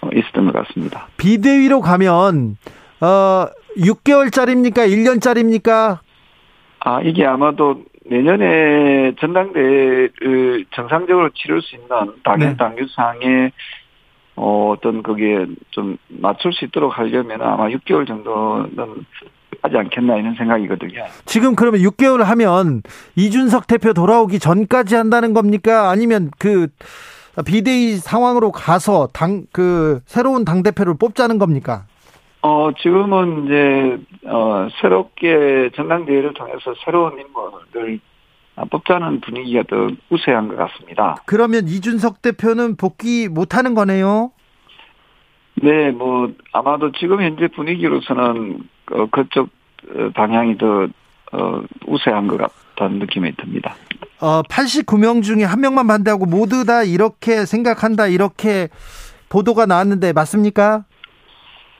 어, 0.00 0.08
있었던 0.14 0.46
것 0.46 0.66
같습니다. 0.66 1.08
비대위로 1.16 1.80
가면 1.80 2.56
어 3.00 3.46
6개월짜리입니까? 3.76 4.88
1년짜리입니까? 4.88 5.98
아, 6.80 7.00
이게 7.02 7.26
아마도 7.26 7.84
내년에 8.06 9.14
전당대회를 9.20 10.64
정상적으로 10.70 11.30
치를 11.30 11.60
수 11.62 11.76
있는 11.76 11.88
당연 12.24 12.50
네. 12.50 12.56
당규상의 12.56 13.52
어, 14.36 14.70
어떤 14.70 15.02
거기에 15.02 15.46
좀 15.70 15.98
맞출 16.08 16.52
수 16.52 16.64
있도록 16.64 16.98
하려면 16.98 17.42
아마 17.42 17.68
6개월 17.68 18.06
정도는 18.06 19.04
하지 19.62 19.76
않겠나 19.76 20.16
이런 20.16 20.34
생각이거든요. 20.34 21.04
지금 21.26 21.54
그러면 21.54 21.80
6개월 21.80 22.22
하면 22.22 22.82
이준석 23.16 23.66
대표 23.66 23.92
돌아오기 23.92 24.38
전까지 24.38 24.94
한다는 24.94 25.34
겁니까? 25.34 25.90
아니면 25.90 26.30
그 26.38 26.68
비대위 27.46 27.96
상황으로 27.96 28.50
가서 28.52 29.08
당 29.12 29.44
그 29.52 30.00
새로운 30.06 30.44
당 30.44 30.62
대표를 30.62 30.94
뽑자는 30.98 31.38
겁니까? 31.38 31.84
어, 32.42 32.70
지금은 32.80 33.44
이제, 33.44 33.98
어, 34.26 34.68
새롭게 34.80 35.70
전당대회를 35.76 36.32
통해서 36.34 36.74
새로운 36.84 37.18
인물을 37.20 38.00
뽑자는 38.70 39.20
분위기가 39.20 39.62
더 39.68 39.90
우세한 40.10 40.48
것 40.48 40.56
같습니다. 40.56 41.16
그러면 41.26 41.68
이준석 41.68 42.22
대표는 42.22 42.76
복귀 42.76 43.28
못 43.28 43.54
하는 43.54 43.74
거네요. 43.74 44.32
네, 45.62 45.90
뭐, 45.90 46.30
아마도 46.52 46.92
지금 46.92 47.20
현재 47.20 47.48
분위기로서는, 47.48 48.60
어, 48.90 49.06
그쪽 49.10 49.48
어, 49.94 50.10
방향이 50.14 50.58
더, 50.58 50.88
어, 51.32 51.62
우세한 51.86 52.26
것 52.26 52.36
같다는 52.38 52.98
느낌이 53.00 53.32
듭니다. 53.36 53.74
어 54.20 54.42
89명 54.42 55.22
중에 55.22 55.44
한 55.44 55.60
명만 55.60 55.86
반대하고 55.86 56.26
모두 56.26 56.66
다 56.66 56.82
이렇게 56.82 57.46
생각한다 57.46 58.06
이렇게 58.06 58.68
보도가 59.30 59.64
나왔는데 59.64 60.12
맞습니까? 60.12 60.84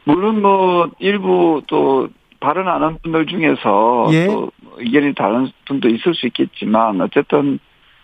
물론 0.05 0.41
뭐, 0.41 0.89
일부 0.99 1.63
또, 1.67 2.09
발언 2.41 2.69
안 2.69 2.83
한 2.83 2.99
분들 3.03 3.27
중에서 3.27 4.09
예. 4.13 4.27
또 4.27 4.51
의견이 4.79 5.15
다른 5.15 5.51
분도 5.67 5.89
있을 5.89 6.15
수 6.15 6.27
있겠지만, 6.27 6.99
어쨌든, 7.03 7.59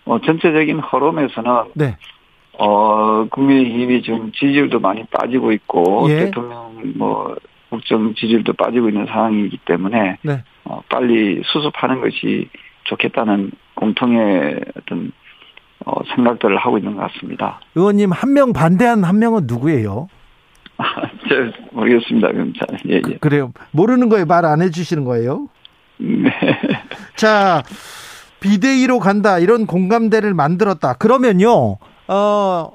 어, 0.04 0.20
전체적인 0.20 0.80
흐름에서는, 0.80 1.50
네. 1.74 1.96
어, 2.58 3.26
국민의힘이 3.30 4.02
지금 4.02 4.30
지지율도 4.32 4.78
많이 4.80 5.04
빠지고 5.06 5.52
있고, 5.52 6.06
예. 6.10 6.26
대통령 6.26 6.82
뭐, 6.96 7.34
국정 7.70 8.14
지지율도 8.14 8.52
빠지고 8.54 8.88
있는 8.88 9.06
상황이기 9.06 9.58
때문에, 9.66 10.18
네. 10.22 10.44
어, 10.64 10.80
빨리 10.88 11.42
수습하는 11.44 12.00
것이 12.00 12.48
좋겠다는 12.84 13.50
공통의 13.74 14.60
어떤, 14.76 15.12
어, 15.84 15.92
생각들을 16.14 16.56
하고 16.58 16.78
있는 16.78 16.94
것 16.96 17.12
같습니다. 17.12 17.60
의원님 17.74 18.12
한 18.12 18.32
명 18.32 18.52
반대한 18.52 19.04
한 19.04 19.18
명은 19.18 19.42
누구예요? 19.46 20.08
저, 21.28 21.34
모르겠습니다. 21.72 22.28
그럼 22.28 22.52
자, 22.54 22.66
예, 22.88 22.96
예. 22.96 23.16
그 23.20 23.28
래요. 23.28 23.52
모르는 23.72 24.08
거에 24.08 24.24
말 24.24 24.44
안 24.44 24.62
해주시는 24.62 25.04
거예요? 25.04 25.48
네. 25.98 26.30
자, 27.16 27.62
비대위로 28.40 28.98
간다 28.98 29.38
이런 29.38 29.66
공감대를 29.66 30.34
만들었다. 30.34 30.94
그러면요, 30.94 31.78
어 32.08 32.72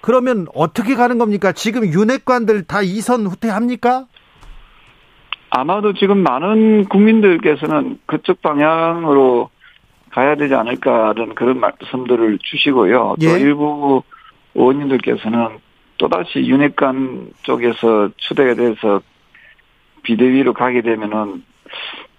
그러면 0.00 0.46
어떻게 0.54 0.94
가는 0.94 1.18
겁니까? 1.18 1.52
지금 1.52 1.84
윤핵관들 1.86 2.64
다 2.64 2.82
이선 2.82 3.26
후퇴합니까? 3.26 4.06
아마도 5.50 5.92
지금 5.94 6.18
많은 6.18 6.86
국민들께서는 6.86 7.98
그쪽 8.06 8.42
방향으로 8.42 9.50
가야 10.10 10.34
되지 10.34 10.54
않을까라는 10.54 11.34
그런 11.34 11.60
말씀들을 11.60 12.38
주시고요. 12.42 13.16
또 13.20 13.26
예. 13.26 13.38
일부 13.38 14.02
의원님들께서는 14.54 15.58
또다시 15.98 16.40
윤핵관 16.40 17.30
쪽에서 17.42 18.10
추대가 18.16 18.54
돼서 18.54 19.00
비대위로 20.02 20.52
가게 20.52 20.82
되면은 20.82 21.42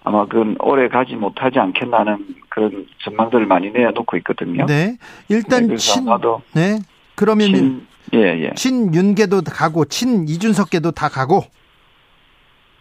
아마 0.04 0.26
그건 0.26 0.56
오래 0.60 0.88
가지 0.88 1.14
못하지 1.14 1.58
않겠나는 1.58 2.24
그런 2.48 2.86
전망들을 3.04 3.46
많이 3.46 3.70
내놓고 3.70 4.16
있거든요. 4.18 4.66
네, 4.66 4.96
일단 5.28 5.68
네, 5.68 5.76
친, 5.76 6.06
네, 6.54 6.78
그러면 7.14 7.46
친, 7.46 7.86
예, 8.14 8.18
예. 8.18 8.54
친윤계도 8.54 9.42
가고 9.44 9.84
친 9.84 10.26
이준석계도 10.28 10.92
다 10.92 11.08
가고 11.08 11.42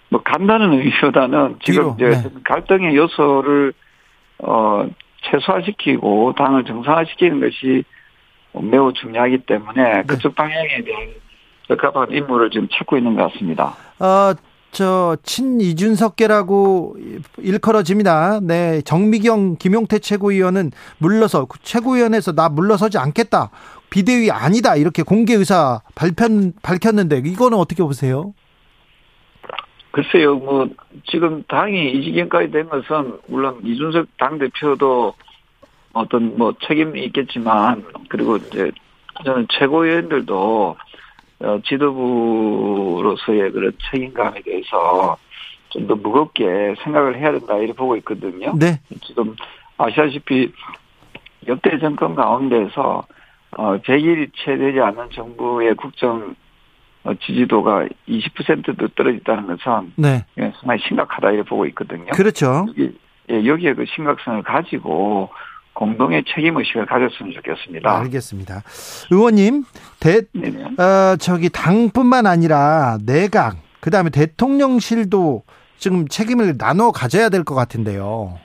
뭐 0.09 0.21
간다는 0.23 0.73
의미보다는 0.73 1.59
지금 1.63 1.95
뒤로, 1.97 2.09
이제 2.11 2.29
네. 2.29 2.29
갈등의 2.43 2.95
요소를 2.95 3.73
어 4.39 4.87
최소화시키고 5.23 6.33
당을 6.37 6.63
정상화시키는 6.65 7.41
것이 7.41 7.83
매우 8.53 8.93
중요하기 8.93 9.39
때문에 9.39 9.83
네. 9.83 10.03
그쪽 10.03 10.35
방향에 10.35 10.83
대한 10.83 11.09
적합한 11.67 12.11
인물을 12.11 12.49
지금 12.51 12.67
찾고 12.71 12.97
있는 12.97 13.15
것 13.15 13.31
같습니다. 13.31 13.75
어, 13.99 14.33
저, 14.71 15.17
친 15.23 15.59
이준석계라고 15.59 16.97
일컬어집니다. 17.37 18.39
네. 18.43 18.81
정미경, 18.81 19.57
김용태 19.57 19.99
최고위원은 19.99 20.71
물러서, 20.99 21.47
최고위원회에서 21.61 22.33
나 22.33 22.49
물러서지 22.49 22.97
않겠다. 22.97 23.49
비대위 23.89 24.31
아니다. 24.31 24.75
이렇게 24.75 25.03
공개 25.03 25.33
의사 25.33 25.81
발표, 25.95 26.27
밝혔는데, 26.61 27.23
이거는 27.25 27.57
어떻게 27.57 27.83
보세요? 27.83 28.33
글쎄요, 29.97 30.35
뭐 30.35 30.67
지금 31.07 31.43
당이 31.47 31.91
이 31.91 32.03
지경까지 32.03 32.51
된 32.51 32.69
것은 32.69 33.17
물론 33.27 33.59
이준석 33.63 34.05
당 34.19 34.37
대표도 34.37 35.11
어떤 35.93 36.37
뭐 36.37 36.53
책임이 36.67 37.03
있겠지만 37.05 37.83
그리고 38.07 38.37
이제 38.37 38.71
저는 39.25 39.47
최고위원들도 39.49 40.77
어, 41.39 41.59
지도부로서의 41.65 43.51
그런 43.51 43.71
책임감에 43.89 44.43
대해서 44.43 45.17
좀 45.69 45.87
더 45.87 45.95
무겁게 45.95 46.75
생각을 46.83 47.17
해야 47.17 47.31
된다 47.31 47.57
이렇게 47.57 47.73
보고 47.73 47.95
있거든요. 47.97 48.53
네. 48.55 48.79
지금 49.03 49.35
아시다시피 49.79 50.51
역대 51.47 51.79
정권 51.79 52.13
가운데서 52.13 53.03
어 53.57 53.77
100일이 53.77 54.29
채 54.35 54.57
되지 54.57 54.79
않은 54.79 55.09
정부의 55.09 55.73
국정 55.73 56.21
어, 56.21 56.35
지지도가 57.15 57.87
20%도 58.07 58.87
떨어졌다는 58.95 59.47
것은 59.47 59.93
네. 59.95 60.25
예, 60.37 60.51
상당히 60.59 60.81
심각하다 60.87 61.31
이렇게 61.31 61.49
보고 61.49 61.65
있거든요. 61.67 62.05
그렇죠. 62.13 62.65
여기, 62.69 62.97
예, 63.31 63.45
여기 63.45 63.67
에 63.67 63.73
그 63.73 63.85
심각성을 63.95 64.43
가지고 64.43 65.29
공동의 65.73 66.23
책임 66.33 66.57
의식을 66.57 66.85
가졌으면 66.87 67.33
좋겠습니다. 67.33 67.97
알겠습니다. 67.99 68.63
의원님, 69.11 69.63
대, 69.99 70.21
네네. 70.33 70.81
어, 70.81 71.15
저기 71.17 71.49
당뿐만 71.49 72.25
아니라 72.25 72.97
내각, 73.05 73.57
그 73.79 73.91
다음에 73.91 74.09
대통령실도 74.09 75.43
지금 75.77 76.07
책임을 76.07 76.57
나눠 76.57 76.91
가져야 76.91 77.29
될 77.29 77.43
것 77.43 77.53
같은데요. 77.53 78.39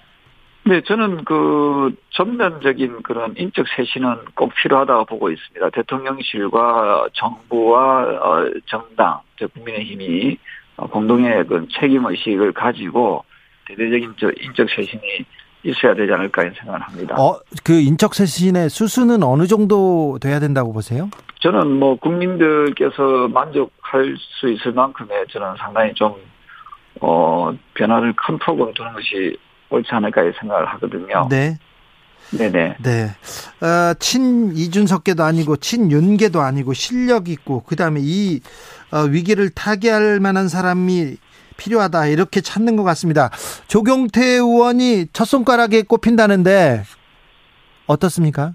네, 0.65 0.81
저는 0.83 1.25
그 1.25 1.93
전면적인 2.11 3.03
그런 3.03 3.35
인적 3.37 3.67
쇄신은 3.77 4.27
꼭 4.35 4.53
필요하다고 4.55 5.07
보고 5.07 5.31
있습니다. 5.31 5.71
대통령실과 5.71 7.09
정부와 7.15 8.03
어, 8.03 8.51
정당, 8.67 9.21
국민의힘이 9.55 10.39
공동의 10.77 11.45
그 11.47 11.67
책임 11.79 12.07
의식을 12.07 12.53
가지고 12.53 13.25
대대적인 13.67 14.15
저 14.19 14.31
인적 14.41 14.69
쇄신이 14.71 15.25
있어야 15.65 15.95
되지 15.95 16.13
않을까 16.13 16.43
생각을 16.43 16.81
합니다. 16.81 17.17
어, 17.19 17.39
그 17.65 17.73
인적 17.73 18.15
쇄신의 18.15 18.71
수수는 18.71 19.23
어느 19.23 19.47
정도 19.47 20.19
돼야 20.21 20.41
된다고 20.41 20.73
보세요? 20.73 21.11
저는 21.41 21.79
뭐 21.79 21.97
국민들께서 21.97 23.29
만족할 23.29 24.17
수 24.19 24.49
있을 24.49 24.73
만큼의 24.73 25.27
저는 25.31 25.57
상당히 25.59 25.93
좀 25.95 26.15
어, 27.01 27.53
변화를 27.75 28.13
큰 28.15 28.39
폭으로 28.39 28.73
두는 28.75 28.93
것이 28.93 29.37
옳지 29.73 29.89
않을까 29.93 30.23
생각을 30.39 30.67
하거든요. 30.75 31.27
네. 31.31 31.59
네네. 32.31 32.77
네. 32.83 33.11
어, 33.67 33.95
친 33.99 34.53
이준석계도 34.57 35.23
아니고 35.23 35.57
친 35.57 35.91
윤계도 35.91 36.41
아니고 36.41 36.73
실력 36.73 37.29
있고 37.29 37.63
그다음에 37.63 38.01
이 38.03 38.41
어, 38.91 39.01
위기를 39.01 39.51
타개할 39.51 40.19
만한 40.21 40.49
사람이 40.49 41.17
필요하다 41.57 42.07
이렇게 42.07 42.41
찾는 42.41 42.77
것 42.77 42.85
같습니다. 42.85 43.31
조경태 43.69 44.25
의원이 44.25 45.07
첫 45.13 45.27
손가락에 45.27 45.83
꼽힌다는데 45.83 46.83
어떻습니까? 47.87 48.53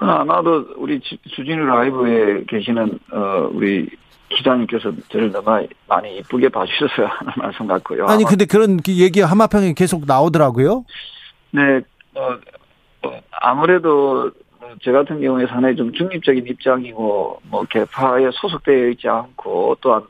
아마도 0.00 0.66
우리 0.76 1.00
주진우 1.00 1.64
라이브에 1.64 2.44
계시는 2.48 2.98
어, 3.12 3.48
우리 3.52 3.88
기자님께서 4.28 4.92
저를 5.10 5.30
너무 5.32 5.66
많이 5.86 6.16
이쁘게 6.18 6.48
봐주셔서 6.48 7.04
하는 7.04 7.32
말씀 7.36 7.66
같고요. 7.66 8.06
아니 8.06 8.24
근데 8.24 8.44
그런 8.44 8.78
얘기 8.88 9.20
하마평에 9.20 9.74
계속 9.74 10.04
나오더라고요. 10.06 10.84
네, 11.50 11.80
어, 12.14 12.38
어, 13.02 13.20
아무래도 13.30 14.30
제 14.82 14.92
같은 14.92 15.20
경우에 15.20 15.46
상당히 15.46 15.76
좀 15.76 15.92
중립적인 15.92 16.46
입장이고 16.46 17.40
뭐 17.44 17.64
개파에 17.64 18.30
소속되어 18.32 18.88
있지 18.90 19.08
않고 19.08 19.76
또한 19.80 20.02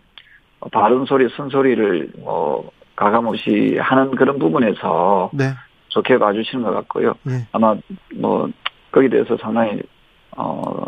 바른 0.72 1.05
소리, 1.05 1.29
쓴 1.37 1.50
소리를 1.50 2.11
뭐 2.18 2.70
가감없이 2.96 3.77
하는 3.79 4.14
그런 4.14 4.38
부분에서 4.38 5.31
네. 5.33 5.50
좋게 5.88 6.18
봐주시는 6.18 6.64
것 6.64 6.72
같고요. 6.72 7.14
네. 7.24 7.46
아마 7.53 7.77
뭐 8.14 8.48
거기에 8.92 9.09
대해서 9.09 9.37
상당히 9.37 9.81
어 10.37 10.87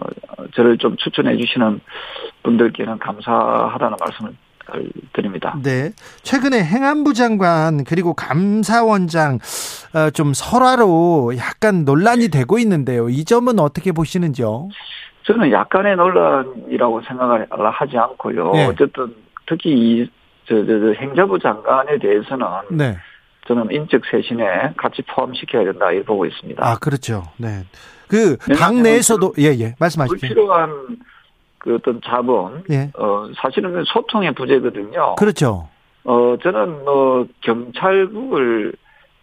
저를 0.55 0.79
좀 0.79 0.97
추천해 0.97 1.37
주시는 1.37 1.81
분들께는 2.43 2.99
감사하다는 2.99 3.97
말씀을 4.01 4.35
드립니다. 5.13 5.57
네. 5.63 5.93
최근에 6.23 6.63
행안부 6.63 7.15
장관 7.15 7.85
그리고 7.85 8.15
감사원장 8.15 9.39
어, 9.95 10.11
좀 10.11 10.33
설화로 10.35 11.35
약간 11.39 11.85
논란이 11.85 12.29
되고 12.29 12.59
있는데요. 12.59 13.09
이 13.09 13.25
점은 13.25 13.59
어떻게 13.61 13.93
보시는지요? 13.93 14.69
저는 15.25 15.51
약간의 15.53 15.97
논란이라고 15.97 17.03
생각을 17.03 17.47
하지 17.73 17.97
않고요. 17.97 18.53
네. 18.53 18.67
어쨌든 18.67 19.15
특히 19.47 19.71
이 19.71 20.11
저, 20.49 20.55
저, 20.65 20.67
저 20.67 20.93
행자부 21.01 21.39
장관에 21.39 21.99
대해서는 21.99 22.47
네. 22.71 22.97
저는 23.49 23.71
인적 23.71 24.03
쇄신에 24.11 24.75
같이 24.77 25.03
포함시켜야 25.03 25.65
된다 25.65 25.91
이렇게 25.91 26.07
보고 26.07 26.27
있습니다. 26.27 26.65
아 26.65 26.77
그렇죠. 26.79 27.23
네. 27.37 27.65
그 28.09 28.37
당내에서도 28.37 29.35
예예 29.38 29.61
예. 29.61 29.75
말씀하십시오. 29.79 30.29
불필요한 30.29 30.99
그 31.59 31.75
어떤 31.75 32.01
자본, 32.05 32.62
예. 32.71 32.90
어 32.97 33.29
사실은 33.37 33.83
소통의 33.85 34.33
부재거든요. 34.33 35.16
그렇죠. 35.16 35.69
어 36.05 36.37
저는 36.42 36.85
뭐 36.85 37.27
경찰국을 37.40 38.73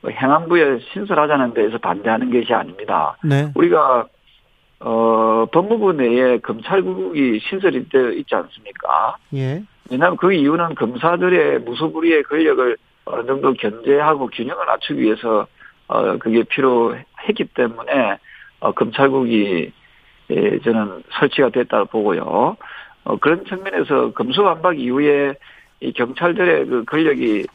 행안부에 0.10 0.80
신설하자는 0.92 1.54
데에서 1.54 1.78
반대하는 1.78 2.32
것이 2.32 2.54
아닙니다. 2.54 3.18
네. 3.24 3.50
우리가 3.56 4.08
어 4.82 5.46
법무부 5.54 5.94
내에 5.94 6.40
검찰국이 6.40 7.40
신설이 7.50 7.88
되어 7.88 8.12
있지 8.12 8.36
않습니까? 8.36 9.16
예. 9.36 9.64
왜냐하면 9.90 10.18
그 10.18 10.34
이유는 10.34 10.76
검사들의 10.76 11.60
무소불위의 11.60 12.24
권력을 12.24 12.78
어느 13.06 13.26
정도 13.26 13.54
견제하고 13.54 14.28
균형을 14.28 14.66
맞추기 14.66 15.02
위해서 15.02 15.48
어 15.88 16.18
그게 16.18 16.44
필요했기 16.44 17.46
때문에 17.54 18.18
어 18.64 18.72
검찰국이 18.72 19.72
예, 20.30 20.60
저는 20.60 21.04
설치가 21.20 21.50
됐다고 21.50 21.86
보고요. 21.86 22.58
어 23.04 23.18
그런 23.18 23.46
측면에서 23.46 24.12
검수완박 24.14 24.80
이후에 24.80 25.34
이 25.82 25.92
경찰들의 25.92 26.66
그 26.68 26.86
권력이 26.86 27.46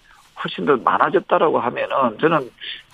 훨씬 0.42 0.66
더 0.66 0.77
많아졌다라고 0.77 1.59
하면은 1.59 2.18
저는 2.21 2.51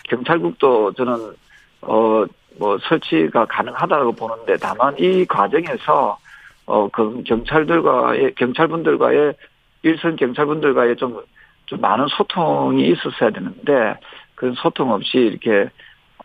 경찰국도 0.08 0.92
저는 0.92 1.34
어 1.82 2.24
뭐 2.58 2.78
설치가 2.78 3.44
가능하다고 3.46 4.12
보는데 4.12 4.56
다만 4.56 4.94
이 4.98 5.24
과정에서 5.24 6.18
어, 6.66 6.88
그 6.88 7.22
경찰들과의, 7.24 8.34
경찰분들과의, 8.36 9.34
일선 9.82 10.16
경찰분들과의 10.16 10.96
좀, 10.96 11.20
좀 11.66 11.80
많은 11.80 12.06
소통이 12.08 12.88
있었어야 12.88 13.30
되는데, 13.30 13.98
그런 14.34 14.54
소통 14.54 14.90
없이 14.90 15.18
이렇게 15.18 15.68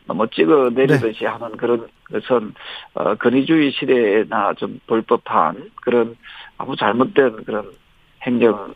너무 0.09 0.27
찍어 0.27 0.71
내리듯이 0.73 1.19
네. 1.19 1.27
하는 1.27 1.55
그런 1.55 1.87
것은, 2.11 2.53
어, 2.95 3.15
권위주의 3.15 3.71
시대에나 3.71 4.53
좀 4.55 4.79
불법한 4.87 5.69
그런 5.83 6.17
아무 6.57 6.75
잘못된 6.75 7.45
그런 7.45 7.71
행정 8.23 8.73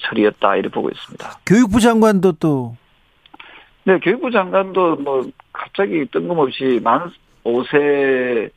처리였다, 0.00 0.56
이렇게 0.56 0.72
보고 0.72 0.88
있습니다. 0.88 1.40
교육부 1.44 1.80
장관도 1.80 2.32
또. 2.40 2.76
네, 3.84 3.98
교육부 3.98 4.30
장관도 4.30 4.96
뭐, 4.96 5.30
갑자기 5.52 6.06
뜬금없이 6.06 6.80
만 6.82 7.12
5세 7.44 8.50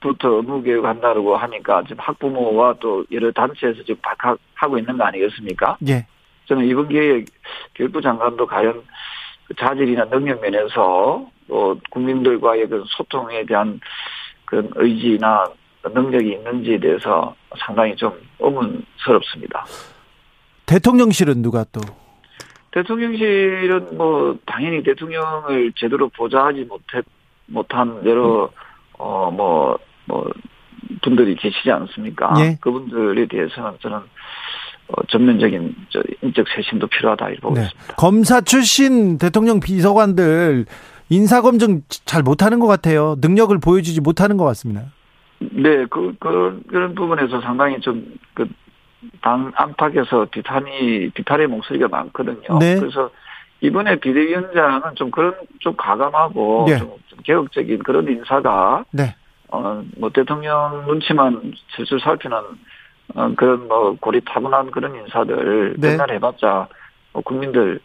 부터 0.00 0.36
의무 0.36 0.62
교육 0.62 0.86
한다고 0.86 1.36
하니까 1.36 1.82
지금 1.82 1.98
학부모와 1.98 2.76
또 2.80 3.04
여러 3.12 3.30
단체에서 3.32 3.82
지금 3.82 3.96
박학하고 4.00 4.78
있는 4.78 4.96
거 4.96 5.04
아니겠습니까? 5.04 5.76
예. 5.88 6.06
저는 6.46 6.64
이번 6.64 6.88
기회에 6.88 7.24
교육부 7.74 8.00
장관도 8.00 8.46
과연 8.46 8.82
그 9.46 9.54
자질이나 9.54 10.06
능력 10.06 10.40
면에서 10.40 11.28
또 11.50 11.76
국민들과의 11.90 12.68
그 12.68 12.84
소통에 12.86 13.44
대한 13.44 13.80
그런 14.44 14.70
의지나 14.76 15.44
능력이 15.84 16.32
있는지에 16.32 16.78
대해서 16.78 17.34
상당히 17.58 17.96
좀 17.96 18.12
의문스럽습니다. 18.38 19.66
대통령실은 20.66 21.42
누가 21.42 21.64
또? 21.72 21.80
대통령실은 22.70 23.96
뭐 23.96 24.38
당연히 24.46 24.82
대통령을 24.84 25.72
제대로 25.76 26.08
보좌하지 26.10 26.64
못했 26.64 27.04
못한 27.46 28.00
여러 28.04 28.48
어뭐 28.96 29.76
뭐 30.04 30.30
분들이 31.02 31.34
계시지 31.34 31.68
않습니까? 31.72 32.32
예. 32.38 32.56
그분들에 32.60 33.26
대해서는 33.26 33.72
저는 33.80 33.96
어, 33.96 35.02
전면적인 35.08 35.74
저 35.88 36.00
인적 36.22 36.46
쇄신도 36.54 36.86
필요하다 36.86 37.28
이렇게 37.28 37.40
보고 37.40 37.54
네. 37.54 37.62
있습니다. 37.62 37.94
검사 37.96 38.40
출신 38.40 39.18
대통령 39.18 39.58
비서관들 39.58 40.66
인사 41.10 41.42
검증 41.42 41.82
잘 41.88 42.22
못하는 42.22 42.58
것 42.60 42.66
같아요. 42.66 43.16
능력을 43.20 43.58
보여주지 43.58 44.00
못하는 44.00 44.36
것 44.36 44.44
같습니다. 44.46 44.92
네, 45.38 45.84
그, 45.86 46.14
그 46.18 46.62
그런 46.68 46.94
부분에서 46.94 47.40
상당히 47.40 47.80
좀 47.80 48.16
그 48.34 48.48
당 49.22 49.50
안팎에서 49.54 50.26
비판이 50.30 51.10
비판의 51.10 51.46
목소리가 51.46 51.88
많거든요. 51.88 52.58
네. 52.58 52.78
그래서 52.78 53.10
이번에 53.60 53.96
비대위원장은 53.96 54.94
좀 54.94 55.10
그런 55.10 55.34
좀 55.58 55.74
과감하고 55.76 56.66
네. 56.68 56.78
좀, 56.78 56.94
좀 57.08 57.18
개혁적인 57.22 57.82
그런 57.82 58.08
인사가 58.08 58.84
네. 58.90 59.14
어, 59.48 59.82
뭐 59.96 60.10
대통령 60.10 60.84
눈치만 60.86 61.54
슬슬 61.76 61.98
살피는 62.00 62.36
어, 63.14 63.32
그런 63.36 63.68
뭐 63.68 63.96
고리 64.00 64.20
타분한 64.24 64.70
그런 64.70 64.94
인사들 64.94 65.76
네. 65.78 65.90
맨날 65.90 66.10
해봤자 66.12 66.68
뭐 67.12 67.22
국민들 67.22 67.80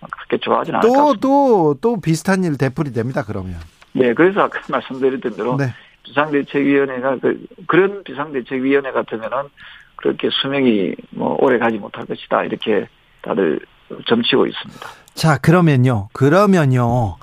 그렇게 0.00 0.38
좋아하진 0.38 0.74
않을 0.74 0.88
것 0.88 0.94
같습니다. 0.94 1.20
또, 1.20 1.74
또 1.80 2.00
비슷한 2.00 2.44
일 2.44 2.56
되풀이 2.58 2.92
됩니다, 2.92 3.24
그러면. 3.26 3.56
네, 3.92 4.12
그래서 4.14 4.42
아까 4.42 4.60
말씀드렸던 4.68 5.36
대로 5.36 5.56
네. 5.56 5.72
비상대책위원회가 6.04 7.18
그, 7.20 7.46
그런 7.66 8.04
비상대책위원회 8.04 8.92
같으면은 8.92 9.48
그렇게 9.96 10.28
수명이 10.30 10.94
뭐 11.10 11.36
오래 11.40 11.58
가지 11.58 11.78
못할 11.78 12.04
것이다. 12.04 12.44
이렇게 12.44 12.86
다들 13.22 13.60
점치고 14.06 14.46
있습니다. 14.46 14.88
자, 15.14 15.38
그러면요. 15.38 16.08
그러면요. 16.12 17.16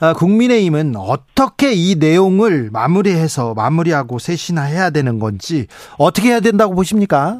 아, 0.00 0.12
국민의힘은 0.14 0.96
어떻게 0.96 1.72
이 1.72 1.94
내용을 1.94 2.70
마무리해서 2.72 3.54
마무리하고 3.54 4.18
쇄신해야 4.18 4.90
되는 4.90 5.18
건지 5.18 5.66
어떻게 5.98 6.30
해야 6.30 6.40
된다고 6.40 6.74
보십니까? 6.74 7.38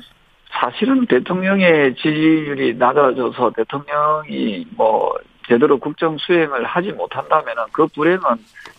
사실은 0.60 1.06
대통령의 1.06 1.94
지지율이 1.96 2.76
낮아져서 2.76 3.52
대통령이 3.56 4.66
뭐 4.76 5.14
제대로 5.48 5.78
국정 5.78 6.16
수행을 6.18 6.64
하지 6.64 6.92
못한다면은 6.92 7.64
그 7.72 7.86
불행은 7.88 8.20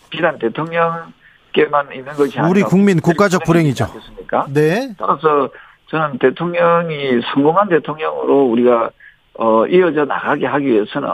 비단 0.09 0.37
대통령께만 0.39 1.93
있는 1.93 2.13
것이 2.13 2.39
아니라 2.39 2.49
우리 2.49 2.61
국민 2.63 2.99
국가적 2.99 3.43
불행이죠. 3.45 3.85
네. 4.53 4.93
따라서 4.97 5.49
저는 5.87 6.17
대통령이 6.17 7.21
성공한 7.33 7.69
대통령으로 7.69 8.45
우리가 8.45 8.89
어, 9.35 9.65
이어져 9.67 10.05
나가게 10.05 10.45
하기 10.47 10.65
위해서는 10.65 11.09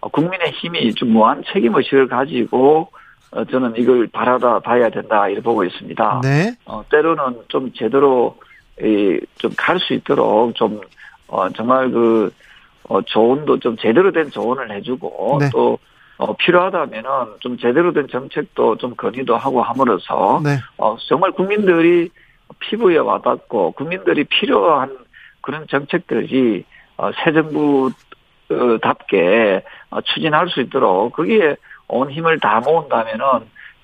국민의 0.00 0.50
힘이 0.52 0.94
좀 0.94 1.10
무한 1.10 1.42
책임 1.50 1.74
의식을 1.74 2.08
가지고 2.08 2.90
어, 3.30 3.44
저는 3.44 3.74
이걸 3.78 4.06
바라다 4.08 4.60
봐야 4.60 4.90
된다 4.90 5.28
이렇게 5.28 5.42
보고 5.42 5.64
있습니다. 5.64 6.20
네. 6.22 6.54
어, 6.66 6.84
때로는 6.90 7.42
좀 7.48 7.72
제대로 7.72 8.36
좀 9.38 9.54
갈 9.56 9.78
수 9.78 9.94
있도록 9.94 10.54
좀 10.54 10.80
어, 11.28 11.48
정말 11.50 11.90
그 11.90 12.32
어, 12.88 13.00
조언도 13.02 13.58
좀 13.60 13.76
제대로 13.78 14.12
된 14.12 14.30
조언을 14.30 14.70
해주고 14.72 15.38
네. 15.40 15.48
또 15.52 15.78
어, 16.16 16.36
필요하다면은 16.36 17.10
좀 17.40 17.56
제대로 17.58 17.92
된 17.92 18.06
정책도 18.08 18.76
좀 18.76 18.94
건의도 18.94 19.36
하고 19.36 19.62
함으로써 19.62 20.40
네. 20.44 20.58
어, 20.78 20.96
정말 21.08 21.32
국민들이 21.32 22.10
피부에 22.60 22.98
와닿고 22.98 23.72
국민들이 23.72 24.24
필요한 24.24 24.96
그런 25.40 25.66
정책들이 25.68 26.64
어, 26.96 27.10
새 27.24 27.32
정부답게 28.48 29.62
어, 29.90 30.00
추진할 30.02 30.48
수 30.48 30.60
있도록 30.60 31.14
거기에 31.14 31.56
온 31.88 32.10
힘을 32.10 32.38
다 32.40 32.60
모은다면은 32.60 33.24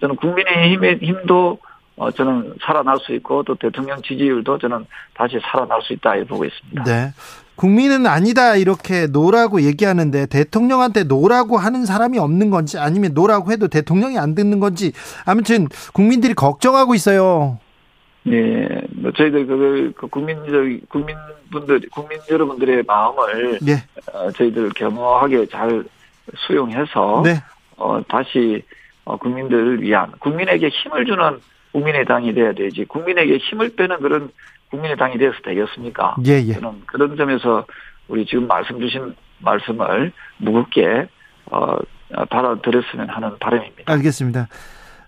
저는 0.00 0.16
국민의 0.16 0.72
힘의 0.72 0.98
힘도 1.03 1.59
어, 2.01 2.11
저는 2.11 2.55
살아날 2.63 2.97
수 3.01 3.13
있고 3.17 3.43
또 3.43 3.55
대통령 3.57 4.01
지지율도 4.01 4.57
저는 4.57 4.87
다시 5.13 5.39
살아날 5.43 5.83
수 5.83 5.93
있다 5.93 6.15
보고 6.27 6.47
있습니다. 6.47 6.85
네. 6.85 7.13
국민은 7.57 8.07
아니다 8.07 8.57
이렇게 8.57 9.07
no라고 9.07 9.61
얘기하는데 9.61 10.25
대통령한테 10.25 11.05
no라고 11.05 11.59
하는 11.59 11.85
사람이 11.85 12.19
없는 12.19 12.49
건지 12.49 12.79
아니면 12.79 13.13
no라고 13.12 13.53
해도 13.53 13.69
대통령이 13.69 14.19
안 14.19 14.35
듣는 14.35 14.61
건지 14.61 14.93
아무튼 15.27 15.67
국민들이 15.93 16.33
걱정하고 16.33 16.95
있어요. 16.95 17.59
네, 18.23 18.67
뭐 18.93 19.13
저희들 19.13 19.47
그, 19.47 19.93
그 19.95 20.07
국민적 20.07 20.89
국민분들 20.89 21.83
국민 21.93 22.19
여러분들의 22.31 22.83
마음을 22.87 23.59
네. 23.61 23.75
어, 24.15 24.31
저희들 24.31 24.71
겸허하게 24.71 25.49
잘 25.49 25.85
수용해서 26.47 27.21
네. 27.27 27.43
어, 27.77 28.01
다시 28.09 28.63
어, 29.05 29.19
국민들을 29.19 29.83
위한 29.83 30.11
국민에게 30.19 30.71
힘을 30.71 31.05
주는 31.05 31.39
국민의 31.73 32.05
당이 32.05 32.35
돼야 32.35 32.53
되지 32.53 32.85
국민에게 32.85 33.39
힘을 33.39 33.75
빼는 33.77 34.01
그런 34.01 34.31
국민의 34.71 34.97
당이 34.97 35.19
되어서 35.19 35.37
되겠습니까? 35.45 36.17
예, 36.27 36.43
예. 36.47 36.55
저는 36.55 36.83
그런 36.87 37.17
점에서 37.17 37.67
우리 38.09 38.27
지금 38.27 38.47
말씀 38.47 38.81
주신 38.81 39.15
말씀을 39.39 40.13
무겁게 40.39 41.09
어, 41.47 41.77
받아들였으면 42.29 43.09
하는 43.09 43.39
바람입니다. 43.39 43.93
알겠습니다. 43.93 44.49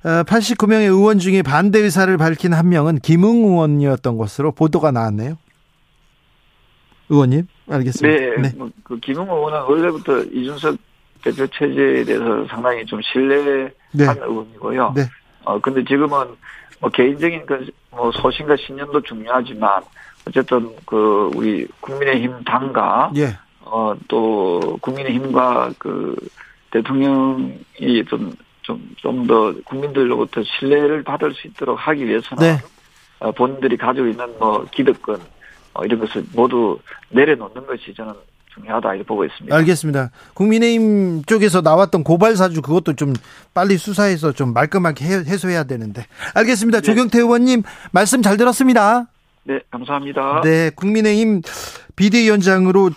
89명의 0.03 0.88
어, 0.88 0.94
의원 0.94 1.18
중에 1.18 1.42
반대 1.42 1.79
의사를 1.79 2.16
밝힌 2.16 2.53
한 2.53 2.68
명은 2.68 2.98
김웅 2.98 3.44
의원이었던 3.44 4.16
것으로 4.16 4.53
보도가 4.53 4.90
나왔네요. 4.90 5.37
의원님, 7.09 7.46
알겠습니다. 7.68 8.18
네, 8.18 8.37
네. 8.40 8.53
뭐, 8.57 8.70
그 8.83 8.98
김웅 8.98 9.29
의원은 9.29 9.62
원래부터 9.62 10.22
이준석 10.22 10.77
대표 11.22 11.46
체제에 11.46 12.05
대해서 12.05 12.46
상당히 12.48 12.85
좀 12.85 13.01
신뢰한 13.03 13.70
네. 13.92 14.05
의원이고요. 14.05 14.92
네. 14.96 15.03
어, 15.44 15.59
근데 15.61 15.85
지금은 15.85 16.26
뭐 16.81 16.90
개인적인 16.90 17.46
그 17.46 17.66
뭐 17.92 18.11
소신과 18.11 18.57
신념도 18.57 19.02
중요하지만 19.02 19.83
어쨌든 20.26 20.74
그 20.87 21.31
우리 21.35 21.66
국민의힘 21.81 22.42
당과 22.44 23.12
예. 23.16 23.37
어 23.64 23.94
또 24.09 24.78
국민의힘과 24.81 25.72
그 25.78 26.16
대통령이 26.70 28.05
좀 28.09 28.33
좀 28.62 28.81
좀 28.96 29.26
더 29.26 29.52
국민들로부터 29.64 30.42
신뢰를 30.42 31.02
받을 31.02 31.35
수 31.35 31.48
있도록 31.48 31.76
하기 31.76 32.07
위해서는 32.07 32.42
네. 32.42 32.59
어, 33.18 33.31
본인들이 33.33 33.76
가지고 33.76 34.07
있는 34.07 34.38
뭐 34.38 34.64
기득권 34.70 35.20
어, 35.74 35.85
이런 35.85 36.00
것을 36.00 36.24
모두 36.33 36.78
내려놓는 37.11 37.66
것이 37.66 37.92
저는 37.94 38.14
중요하다 38.54 38.94
이렇게 38.94 39.06
보고 39.06 39.24
있습니다. 39.24 39.54
알겠습니다. 39.56 40.10
국민의힘 40.34 41.24
쪽에서 41.24 41.60
나왔던 41.60 42.04
고발 42.04 42.36
사주 42.36 42.62
그것도 42.62 42.94
좀 42.94 43.14
빨리 43.54 43.76
수사해서 43.76 44.32
좀 44.32 44.52
말끔하게 44.52 45.04
해소해야 45.04 45.64
되는데. 45.64 46.06
알겠습니다. 46.34 46.80
네. 46.80 46.82
조경태 46.82 47.18
의원님 47.18 47.62
말씀 47.92 48.22
잘 48.22 48.36
들었습니다. 48.36 49.06
네, 49.44 49.60
감사합니다. 49.70 50.42
네, 50.44 50.70
국민의힘 50.70 51.42
비대위원장으로 51.96 52.90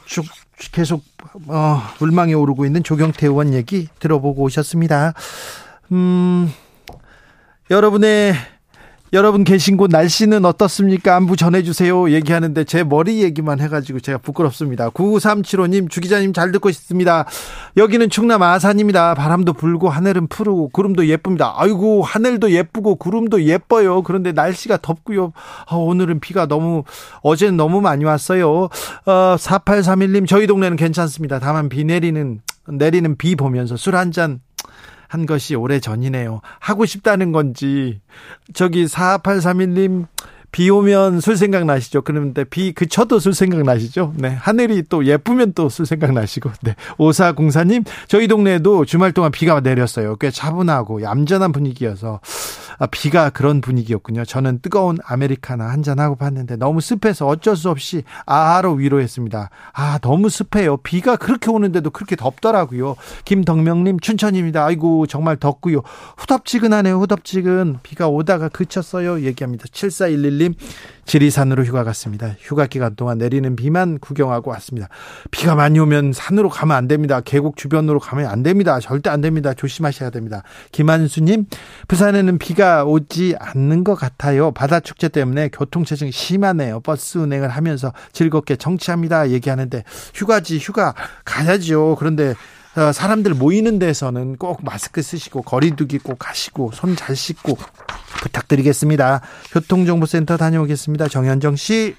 계속 0.72 1.04
어, 1.48 1.82
물망에 2.00 2.34
오르고 2.34 2.66
있는 2.66 2.84
조경태 2.84 3.28
의원 3.28 3.54
얘기 3.54 3.88
들어보고 4.00 4.44
오셨습니다. 4.44 5.14
음, 5.92 6.50
여러분의 7.70 8.36
여러분 9.16 9.46
계신 9.46 9.78
곳 9.78 9.92
날씨는 9.92 10.44
어떻습니까? 10.44 11.16
안부 11.16 11.38
전해주세요. 11.38 12.12
얘기하는데 12.12 12.66
제 12.66 12.84
머리 12.84 13.24
얘기만 13.24 13.62
해가지고 13.62 14.02
제가 14.02 14.18
부끄럽습니다. 14.18 14.90
9375님, 14.90 15.90
주 15.90 16.02
기자님 16.02 16.34
잘 16.34 16.52
듣고 16.52 16.68
있습니다. 16.68 17.26
여기는 17.78 18.10
충남 18.10 18.42
아산입니다. 18.44 19.14
바람도 19.14 19.54
불고 19.54 19.88
하늘은 19.88 20.28
푸르고 20.28 20.68
구름도 20.68 21.08
예쁩니다. 21.08 21.54
아이고, 21.56 22.04
하늘도 22.04 22.52
예쁘고 22.52 22.96
구름도 22.96 23.44
예뻐요. 23.44 24.04
그런데 24.04 24.34
날씨가 24.34 24.80
덥고요. 24.82 25.32
아, 25.66 25.76
오늘은 25.76 26.20
비가 26.20 26.46
너무, 26.46 26.84
어제는 27.22 27.56
너무 27.56 27.80
많이 27.80 28.04
왔어요. 28.04 28.64
어, 29.06 29.36
4831님, 29.40 30.28
저희 30.28 30.46
동네는 30.46 30.76
괜찮습니다. 30.76 31.40
다만 31.40 31.70
비 31.70 31.86
내리는, 31.86 32.42
내리는 32.68 33.16
비 33.16 33.38
보면서 33.38 33.78
술 33.78 33.96
한 33.96 34.12
잔 34.12 34.42
한 35.08 35.26
것이 35.26 35.56
오래 35.56 35.80
전이네요. 35.80 36.42
하고 36.60 36.86
싶다는 36.86 37.32
건지 37.32 38.00
저기 38.54 38.86
4831님 38.86 40.08
비 40.52 40.70
오면 40.70 41.20
술 41.20 41.36
생각 41.36 41.66
나시죠? 41.66 42.02
그런데 42.04 42.46
비 42.46 42.72
그쳐도 42.72 43.20
술 43.20 43.34
생각 43.34 43.62
나시죠? 43.64 44.14
네. 44.16 44.30
하늘이 44.30 44.84
또 44.88 45.06
예쁘면 45.06 45.52
또 45.52 45.68
술 45.68 45.86
생각 45.86 46.14
나시고. 46.14 46.50
네. 46.62 46.76
오사공사님, 46.98 47.84
저희 48.08 48.30
동네에도 48.30 48.86
주말 48.86 49.12
동안 49.12 49.32
비가 49.32 49.60
내렸어요. 49.60 50.16
꽤 50.16 50.32
차분하고 50.32 51.02
얌전한 51.02 51.52
분위기여서 51.52 52.22
아, 52.24 52.65
비가 52.92 53.30
그런 53.30 53.62
분위기였군요. 53.62 54.26
저는 54.26 54.60
뜨거운 54.62 54.98
아메리카나 55.08 55.70
한잔 55.70 56.00
하고 56.00 56.16
봤는데 56.16 56.58
너무 56.58 56.82
습해서 56.82 57.28
어쩔 57.28 57.56
수 57.56 57.70
없이 57.70 58.04
아하로 58.26 58.74
위로했습니다. 58.74 59.50
아, 59.74 60.00
너무 60.02 60.30
습해요. 60.30 60.78
비가 60.78 61.16
그렇게 61.16 61.50
오는데도 61.50 61.90
그렇게 61.90 62.16
덥더라고요. 62.16 62.96
김덕명님, 63.24 64.00
춘천입니다. 64.00 64.66
아이고, 64.66 65.08
정말 65.08 65.38
덥고요. 65.38 65.82
후덥지근하네요. 66.18 67.00
후덥지근. 67.00 67.78
비가 67.84 68.08
오다가 68.10 68.50
그쳤어요. 68.50 69.22
얘기합니다. 69.22 69.66
7411님, 69.72 70.56
지리산으로 71.06 71.64
휴가 71.64 71.84
갔습니다. 71.84 72.36
휴가 72.40 72.66
기간 72.66 72.96
동안 72.96 73.20
내리는 73.20 73.56
비만 73.56 74.00
구경하고 74.00 74.52
왔습니다. 74.52 74.90
비가 75.32 75.56
많이 75.56 75.80
오면 75.80 76.14
산으로 76.14 76.50
가면 76.50 76.76
안 76.76 76.88
됩니다. 76.88 77.22
계곡 77.22 77.58
주변으로 77.58 78.00
가면 78.00 78.26
안 78.28 78.44
됩니다. 78.44 78.80
절대 78.80 79.10
안 79.10 79.22
됩니다. 79.22 79.54
조심하셔야 79.54 80.10
됩니다. 80.10 80.44
김한수님, 80.72 81.46
부산에는 81.88 82.38
비가 82.40 82.65
오지 82.86 83.36
않는 83.40 83.84
것 83.84 83.96
같아요. 83.96 84.52
바다 84.52 84.80
축제 84.80 85.08
때문에 85.08 85.50
교통체증 85.50 86.12
심하네요. 86.12 86.80
버스 86.82 87.18
운행을 87.18 87.50
하면서 87.50 87.94
즐겁게 88.14 88.56
정치합니다. 88.56 89.30
얘기하는데 89.30 89.84
휴가지 90.14 90.58
휴가 90.58 90.94
가야죠. 91.24 91.96
그런데 92.00 92.34
어, 92.78 92.92
사람들 92.92 93.34
모이는 93.34 93.80
데서는 93.80 94.36
꼭 94.36 94.60
마스크 94.64 95.02
쓰시고 95.02 95.44
거리두기 95.44 95.98
꼭 96.00 96.28
하시고 96.30 96.72
손 96.74 96.96
잘 96.96 97.16
씻고 97.16 97.58
부탁드리겠습니다. 98.22 99.22
교통정보센터 99.52 100.38
다녀오겠습니다. 100.38 101.08
정현정 101.08 101.56
씨. 101.56 101.96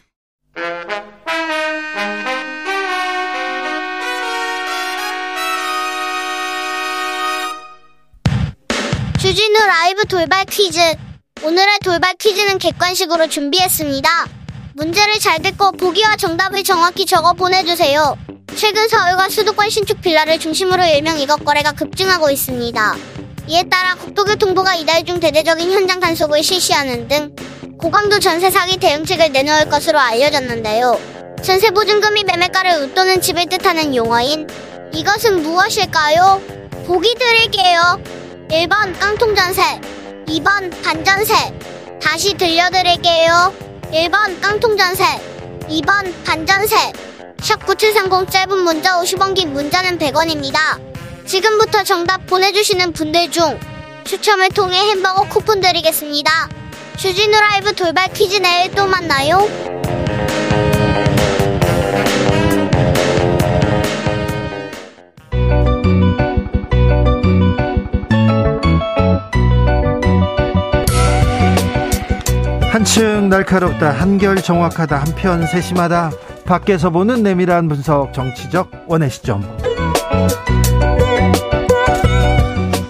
라이브 9.97 10.09
돌발 10.09 10.45
퀴즈. 10.45 10.79
오늘의 11.43 11.79
돌발 11.83 12.13
퀴즈는 12.19 12.59
객관식으로 12.59 13.29
준비했습니다. 13.29 14.27
문제를 14.75 15.19
잘 15.19 15.41
듣고 15.41 15.73
보기와 15.73 16.17
정답을 16.17 16.65
정확히 16.65 17.07
적어 17.07 17.33
보내주세요. 17.33 18.15
최근 18.57 18.89
서울과 18.89 19.31
수도권 19.31 19.71
신축 19.71 20.03
빌라를 20.03 20.39
중심으로 20.39 20.85
일명 20.85 21.19
이것 21.19 21.43
거래가 21.43 21.73
급증하고 21.73 22.29
있습니다. 22.29 22.95
이에 23.47 23.63
따라 23.71 23.95
국토교통부가 23.95 24.75
이달 24.75 25.03
중 25.03 25.19
대대적인 25.19 25.73
현장 25.73 25.99
단속을 25.99 26.43
실시하는 26.43 27.09
등 27.09 27.35
고강도 27.79 28.19
전세 28.19 28.51
사기 28.51 28.77
대응책을 28.77 29.33
내놓을 29.33 29.71
것으로 29.71 29.99
알려졌는데요. 29.99 31.01
전세 31.43 31.71
보증금이 31.71 32.25
매매가를 32.25 32.83
웃도는 32.83 33.23
집을 33.23 33.47
뜻하는 33.47 33.95
용어인 33.95 34.47
이것은 34.93 35.43
무엇일까요? 35.43 36.43
보기 36.87 37.15
드릴게요. 37.15 37.99
1번 38.49 38.97
깡통전세, 39.01 39.81
2번 40.29 40.71
반전세. 40.83 41.35
다시 42.01 42.35
들려드릴게요. 42.35 43.53
1번 43.93 44.41
깡통전세, 44.41 45.05
2번 45.69 46.13
반전세. 46.25 46.77
샵9730 47.39 48.31
짧은 48.31 48.59
문자 48.59 49.01
50원 49.01 49.35
긴 49.35 49.53
문자는 49.53 49.99
100원입니다. 49.99 50.81
지금부터 51.27 51.83
정답 51.83 52.25
보내주시는 52.27 52.93
분들 52.93 53.33
중 53.33 53.59
추첨을 54.05 54.51
통해 54.51 54.79
햄버거 54.91 55.25
쿠폰 55.29 55.61
드리겠습니다. 55.61 56.49
주진우 56.97 57.33
라이브 57.33 57.75
돌발 57.75 58.13
퀴즈 58.13 58.37
내일 58.37 58.71
또 58.77 58.87
만나요. 58.87 59.49
한층 72.77 73.31
날카롭다 73.31 73.91
한결 73.91 74.37
정확하다 74.37 74.99
한편 74.99 75.47
세심하다 75.47 76.11
밖에서 76.45 76.91
보는 76.91 77.23
내밀한 77.23 77.69
분석 77.69 78.13
정치적 78.13 78.71
원의 78.87 79.09
시점 79.09 79.43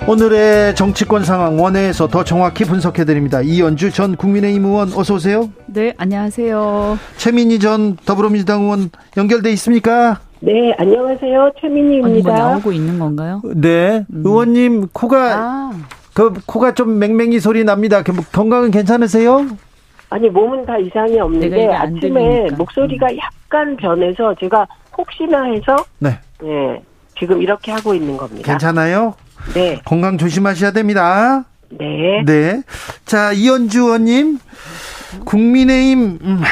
오늘의 0.09 0.75
정치권 0.75 1.23
상황 1.23 1.61
원회에서 1.61 2.09
더 2.09 2.25
정확히 2.25 2.65
분석해 2.65 3.05
드립니다. 3.05 3.41
이연주 3.43 3.93
전 3.93 4.17
국민의힘 4.17 4.65
의원 4.65 4.93
어서 4.93 5.15
오세요. 5.15 5.51
네, 5.67 5.95
안녕하세요. 5.99 6.99
최민희 7.17 7.61
전 7.61 7.95
더불어민주당 8.05 8.63
의원 8.63 8.91
연결돼 9.17 9.53
있습니까? 9.53 10.19
네, 10.41 10.75
안녕하세요. 10.79 11.53
최민희입니다. 11.61 12.29
뭐 12.29 12.39
나오고 12.39 12.73
있는 12.73 12.99
건가요? 12.99 13.41
네, 13.55 14.05
음. 14.13 14.23
의원님 14.25 14.89
코가 14.89 15.35
아. 15.37 15.73
그 16.13 16.33
코가 16.45 16.75
좀 16.75 16.99
맹맹이 16.99 17.39
소리 17.39 17.63
납니다. 17.63 18.03
건강은 18.03 18.73
괜찮으세요? 18.73 19.47
아니 20.09 20.29
몸은 20.29 20.65
다 20.67 20.79
이상이 20.79 21.19
없는데 21.19 21.69
아침에 21.73 22.01
들리니까. 22.01 22.57
목소리가 22.57 23.07
음. 23.07 23.19
약간 23.19 23.77
변해서 23.77 24.35
제가 24.39 24.67
혹시나 24.97 25.45
해서 25.45 25.77
네. 25.99 26.19
네 26.41 26.83
지금 27.19 27.43
이렇게 27.43 27.73
하고 27.73 27.95
있는 27.95 28.17
겁니다. 28.17 28.51
괜찮아요? 28.51 29.15
네. 29.55 29.81
건강 29.85 30.19
조심하셔야 30.19 30.73
됩니다. 30.73 31.45
네. 31.71 32.23
네. 32.25 32.63
자, 33.05 33.33
이현주 33.33 33.83
의원님, 33.83 34.39
국민의힘, 35.25 36.19
음, 36.23 36.43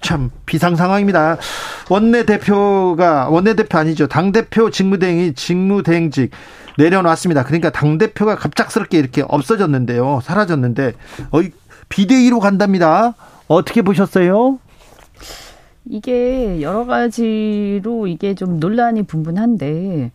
참, 0.00 0.30
비상 0.46 0.76
상황입니다. 0.76 1.36
원내 1.90 2.24
대표가, 2.24 3.28
원내 3.28 3.54
대표 3.54 3.78
아니죠. 3.78 4.06
당 4.06 4.32
대표 4.32 4.70
직무대행이 4.70 5.34
직무대행직 5.34 6.30
내려놨습니다. 6.76 7.44
그러니까 7.44 7.70
당 7.70 7.98
대표가 7.98 8.36
갑작스럽게 8.36 8.98
이렇게 8.98 9.22
없어졌는데요. 9.26 10.20
사라졌는데, 10.22 10.92
어, 11.32 11.40
비대위로 11.88 12.40
간답니다. 12.40 13.14
어떻게 13.46 13.82
보셨어요? 13.82 14.58
이게 15.86 16.60
여러 16.60 16.84
가지로 16.84 18.06
이게 18.06 18.34
좀 18.34 18.60
논란이 18.60 19.04
분분한데, 19.04 20.12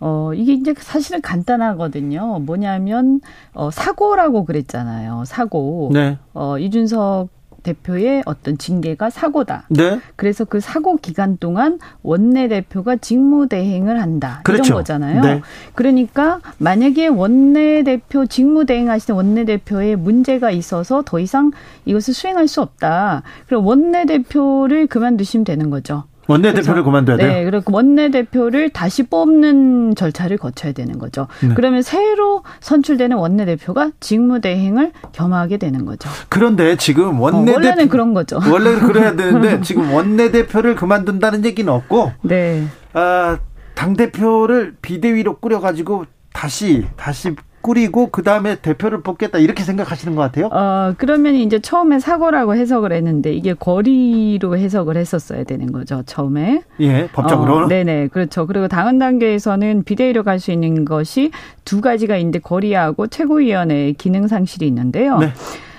어, 0.00 0.32
이게 0.34 0.54
이제 0.54 0.74
사실은 0.76 1.20
간단하거든요. 1.22 2.40
뭐냐면, 2.40 3.20
어, 3.54 3.70
사고라고 3.70 4.44
그랬잖아요. 4.44 5.24
사고. 5.26 5.90
네. 5.92 6.18
어, 6.34 6.58
이준석 6.58 7.28
대표의 7.62 8.22
어떤 8.26 8.58
징계가 8.58 9.10
사고다. 9.10 9.64
네. 9.68 10.00
그래서 10.16 10.44
그 10.44 10.60
사고 10.60 10.96
기간 10.96 11.36
동안 11.38 11.78
원내 12.02 12.48
대표가 12.48 12.96
직무 12.96 13.48
대행을 13.48 14.00
한다. 14.00 14.40
그렇죠. 14.44 14.64
이런 14.64 14.78
거잖아요. 14.78 15.20
네. 15.22 15.40
그러니까 15.74 16.40
만약에 16.58 17.08
원내 17.08 17.82
대표 17.84 18.26
직무 18.26 18.66
대행하시는 18.66 19.16
원내 19.16 19.44
대표에 19.44 19.96
문제가 19.96 20.50
있어서 20.50 21.02
더 21.04 21.18
이상 21.18 21.52
이것을 21.84 22.14
수행할 22.14 22.48
수 22.48 22.60
없다. 22.60 23.22
그럼 23.46 23.66
원내 23.66 24.06
대표를 24.06 24.86
그만두시면 24.86 25.44
되는 25.44 25.70
거죠. 25.70 26.04
원내 26.28 26.52
대표를 26.54 26.84
그만둬야 26.84 27.16
돼요? 27.16 27.28
네, 27.32 27.44
그리고 27.44 27.72
원내 27.74 28.10
대표를 28.10 28.70
다시 28.70 29.02
뽑는 29.02 29.94
절차를 29.96 30.36
거쳐야 30.38 30.72
되는 30.72 30.98
거죠. 30.98 31.26
네. 31.42 31.50
그러면 31.54 31.82
새로 31.82 32.42
선출되는 32.60 33.16
원내 33.16 33.44
대표가 33.44 33.90
직무대행을 34.00 34.92
겸하게 35.12 35.56
되는 35.58 35.84
거죠. 35.84 36.08
그런데 36.28 36.76
지금 36.76 37.20
원내대표. 37.20 37.50
어, 37.50 37.54
원래는 37.54 37.88
그런 37.88 38.14
거죠. 38.14 38.38
원래는 38.50 38.80
그래야 38.86 39.14
되는데 39.16 39.60
지금 39.62 39.92
원내 39.92 40.30
대표를 40.30 40.76
그만둔다는 40.76 41.44
얘기는 41.44 41.70
없고. 41.72 42.12
네. 42.22 42.64
아, 42.92 43.38
당 43.74 43.94
대표를 43.94 44.76
비대위로 44.80 45.38
꾸려가지고 45.38 46.04
다시, 46.32 46.86
다시 46.96 47.34
꾸리고 47.62 48.08
그 48.10 48.22
다음에 48.22 48.56
대표를 48.56 49.02
뽑겠다 49.02 49.38
이렇게 49.38 49.62
생각하시는 49.62 50.14
것 50.14 50.22
같아요? 50.22 50.46
어 50.52 50.92
그러면 50.98 51.34
이제 51.36 51.58
처음에 51.60 51.98
사고라고 52.00 52.54
해석을 52.56 52.92
했는데 52.92 53.32
이게 53.32 53.54
거리로 53.54 54.56
해석을 54.58 54.96
했었어야 54.96 55.44
되는 55.44 55.72
거죠 55.72 56.02
처음에. 56.04 56.62
예, 56.80 57.08
법적으로. 57.12 57.54
어, 57.64 57.66
네네 57.68 58.08
그렇죠. 58.08 58.46
그리고 58.46 58.68
당헌 58.68 58.98
단계에서는 58.98 59.84
비대위로 59.84 60.22
갈 60.24 60.42
수 60.42 60.50
있는 60.50 60.84
것이 60.84 61.30
두 61.64 61.80
가지가 61.80 62.16
있는데 62.16 62.40
거리하고 62.40 63.06
최고위원회 63.06 63.92
기능 63.92 64.26
상실이 64.26 64.66
있는데요. 64.66 65.18
네. 65.18 65.28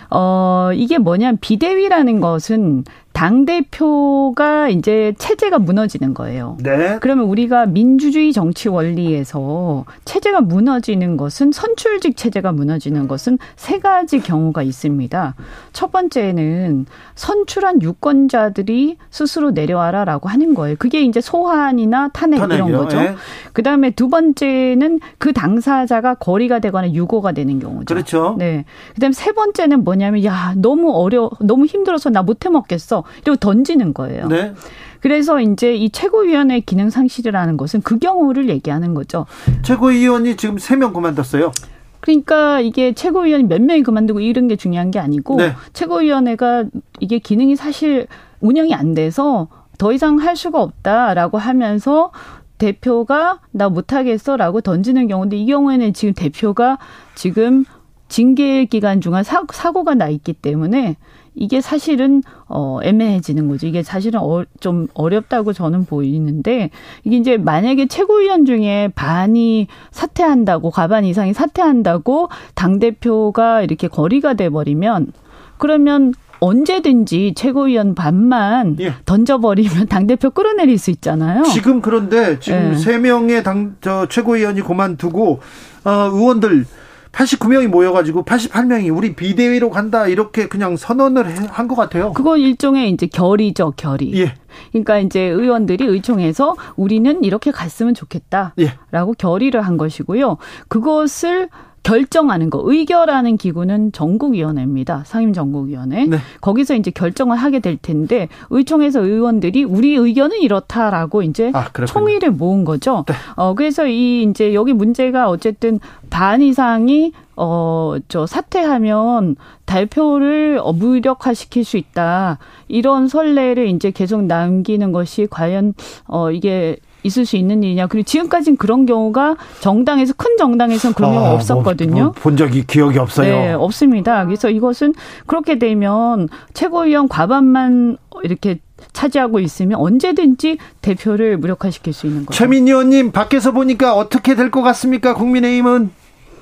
어, 0.10 0.70
이게 0.74 1.00
뭐냐면 1.00 1.38
비대위라는 1.42 2.22
것은 2.22 2.84
당 3.14 3.46
대표가 3.46 4.70
이제 4.70 5.14
체제가 5.18 5.60
무너지는 5.60 6.14
거예요. 6.14 6.58
네. 6.62 6.98
그러면 7.00 7.26
우리가 7.26 7.68
민주주의 7.68 8.34
정치 8.34 8.70
원리에서 8.70 9.86
체제가 10.04 10.42
무너지는 10.42 11.16
것은 11.16 11.52
선출직 11.52 12.18
체제가 12.18 12.52
무너지는 12.52 13.08
것은 13.08 13.38
세 13.56 13.80
가지 13.80 14.20
경우가 14.20 14.64
있습니다. 14.64 15.36
첫 15.74 15.92
번째는 15.92 16.88
선출한 17.16 17.82
유권자들이 17.82 18.98
스스로 19.12 19.52
내려와라라고 19.52 20.28
하는 20.28 20.56
거예요. 20.56 20.76
그게 20.80 21.02
이제 21.04 21.22
소환이나 21.22 22.10
탄핵 22.10 22.40
탄핵이요. 22.40 22.68
이런 22.68 22.78
거죠. 22.84 23.00
네. 23.00 23.16
그다음에 23.54 23.92
두 23.92 24.10
번째는 24.10 25.00
그 25.20 25.34
당사자가 25.34 26.16
거리가 26.16 26.60
되거나 26.60 26.92
유고가 26.92 27.32
되는 27.32 27.60
경우죠. 27.60 27.86
그렇죠. 27.86 28.36
네. 28.40 28.66
그다음에 28.96 29.14
세 29.14 29.32
번째는 29.32 29.84
뭐냐면 29.84 30.26
야, 30.26 30.54
너무 30.58 30.92
어려 30.92 31.30
너무 31.40 31.66
힘들어서 31.66 32.10
나 32.10 32.24
못해 32.24 32.50
먹겠어. 32.50 33.03
이러고 33.24 33.38
던지는 33.38 33.94
거예요. 33.94 34.28
네. 34.28 34.54
그래서 35.00 35.42
이제 35.42 35.76
이 35.76 35.90
최고위원회 35.90 36.62
기능 36.62 36.90
상실이라는 36.90 37.58
것은 37.58 37.82
그 37.82 38.00
경우를 38.00 38.50
얘기하는 38.50 38.94
거죠. 38.94 39.26
최고위원이 39.64 40.38
지금 40.38 40.58
세 40.58 40.76
명 40.78 40.94
그만뒀어요. 40.94 41.52
그러니까 42.00 42.60
이게 42.60 42.94
최고위원이 42.94 43.44
몇 43.46 43.62
명이 43.62 43.84
그만두고 43.84 44.20
이런 44.20 44.48
게 44.48 44.56
중요한 44.56 44.92
게 44.92 45.00
아니고 45.00 45.38
네. 45.38 45.54
최고위원회가 45.74 46.66
이게 47.00 47.20
기능이 47.20 47.56
사실 47.56 48.08
운영이 48.42 48.74
안 48.74 48.94
돼서 48.94 49.48
더 49.78 49.92
이상 49.94 50.20
할 50.20 50.36
수가 50.36 50.62
없다라고 50.62 51.38
하면서 51.38 52.12
대표가 52.58 53.40
나 53.52 53.70
못하겠어라고 53.70 54.62
던지는 54.62 55.08
경우인데 55.08 55.38
이 55.38 55.46
경우에는 55.48 55.94
지금 55.94 56.14
대표가 56.14 56.78
지금 57.16 57.66
징계 58.08 58.66
기간 58.66 59.02
중에 59.02 59.24
사고가 59.24 59.96
나 59.96 60.08
있기 60.08 60.34
때문에 60.34 60.98
이게 61.36 61.62
사실은 61.62 62.22
어 62.48 62.80
애매해지는 62.84 63.48
거죠. 63.48 63.68
이게 63.68 63.84
사실은 63.84 64.20
어, 64.20 64.44
좀 64.60 64.88
어렵다고 64.94 65.54
저는 65.54 65.86
보이는데 65.86 66.70
이게 67.04 67.18
이제 67.18 67.38
만약에 67.38 67.88
최고위원 67.88 68.46
중에 68.46 68.90
반이 68.96 69.68
사퇴한다고 69.92 70.72
과반 70.72 71.06
이상이 71.06 71.34
사퇴한다고 71.34 72.30
당 72.56 72.80
대표가 72.80 73.62
이렇게 73.62 73.88
거리가 73.88 74.36
돼 74.36 74.50
버리면 74.50 75.14
그러면 75.58 76.14
언제든지 76.44 77.36
최고위원 77.38 77.96
반만 77.96 78.76
예. 78.82 78.94
던져버리면 79.06 79.88
당대표 79.88 80.30
끌어내릴 80.30 80.78
수 80.78 80.92
있잖아요. 80.92 81.44
지금 81.44 81.82
그런데 81.82 82.38
지금 82.40 82.76
세 82.76 82.94
네. 82.94 82.98
명의 82.98 83.44
당, 83.44 83.78
저, 83.80 84.08
최고위원이 84.10 84.62
그만두고, 84.62 85.40
어, 85.86 85.92
의원들 86.12 86.66
89명이 87.14 87.68
모여가지고 87.68 88.26
88명이 88.26 88.96
우리 88.96 89.16
비대위로 89.16 89.70
간다 89.70 90.08
이렇게 90.08 90.48
그냥 90.48 90.76
선언을 90.76 91.26
한 91.50 91.68
것 91.68 91.76
같아요. 91.76 92.12
그건 92.12 92.40
일종의 92.40 92.90
이제 92.90 93.06
결의죠, 93.08 93.74
결의. 93.78 94.14
예. 94.20 94.34
그러니까 94.72 95.00
이제 95.00 95.22
의원들이 95.22 95.86
의총에서 95.86 96.56
우리는 96.76 97.24
이렇게 97.24 97.52
갔으면 97.52 97.94
좋겠다라고 97.94 98.54
예. 98.60 98.74
결의를 99.18 99.62
한 99.62 99.78
것이고요. 99.78 100.38
그것을 100.68 101.50
결정하는 101.84 102.50
거 102.50 102.62
의결하는 102.64 103.38
기구는 103.38 103.92
전국위원회입니다. 103.92 105.04
상임전국위원회. 105.06 106.06
네. 106.06 106.18
거기서 106.42 106.76
이제 106.76 106.92
결정을 106.92 107.38
하게 107.38 107.60
될 107.60 107.78
텐데 107.78 108.30
의총에서 108.50 109.02
의원들이 109.02 109.66
우리 109.66 109.96
의견은 109.96 110.40
이렇다라고 110.40 111.22
이제 111.24 111.52
아, 111.54 111.70
총의를 111.86 112.32
모은 112.32 112.64
거죠. 112.64 113.04
네. 113.08 113.14
어 113.36 113.54
그래서 113.54 113.86
이 113.86 114.24
이제 114.24 114.54
여기 114.54 114.74
문제가 114.74 115.30
어쨌든 115.30 115.80
반 116.10 116.42
이상이 116.42 117.12
어 117.36 117.98
저 118.08 118.26
사퇴하면 118.26 119.36
달표를 119.66 120.62
무력화시킬 120.76 121.64
수 121.64 121.78
있다 121.78 122.38
이런 122.68 123.08
선례를 123.08 123.68
이제 123.68 123.92
계속 123.92 124.24
남기는 124.24 124.92
것이 124.92 125.28
과연 125.30 125.74
어 126.08 126.32
이게 126.32 126.78
있을 127.04 127.26
수 127.26 127.36
있는 127.36 127.64
일이냐. 127.64 127.88
그리고 127.88 128.04
지금까지는 128.06 128.58
그런 128.58 128.86
경우가 128.86 129.36
정당에서 129.60 130.14
큰 130.18 130.38
정당에서는 130.38 130.94
그런 130.96 131.12
경우가 131.12 131.26
아, 131.26 131.30
뭐, 131.30 131.36
없었거든요. 131.38 132.04
뭐, 132.04 132.12
본 132.14 132.38
적이 132.38 132.66
기억이 132.66 132.98
없어요. 132.98 133.28
네, 133.28 133.54
없습니다. 133.54 134.26
그래서 134.26 134.50
이것은 134.50 134.94
그렇게 135.28 135.60
되면 135.60 136.30
최고위원 136.54 137.08
과반만 137.08 137.98
이렇게 138.24 138.60
차지하고 138.94 139.40
있으면 139.40 139.80
언제든지 139.80 140.58
대표를 140.82 141.38
무력화시킬 141.38 141.94
수 141.94 142.08
있는 142.08 142.26
거죠. 142.26 142.38
최민희 142.38 142.72
의원님 142.72 143.12
밖에서 143.12 143.52
보니까 143.52 143.94
어떻게 143.96 144.36
될 144.36 144.52
것 144.52 144.62
같습니까? 144.62 145.14
국민의힘은 145.14 145.90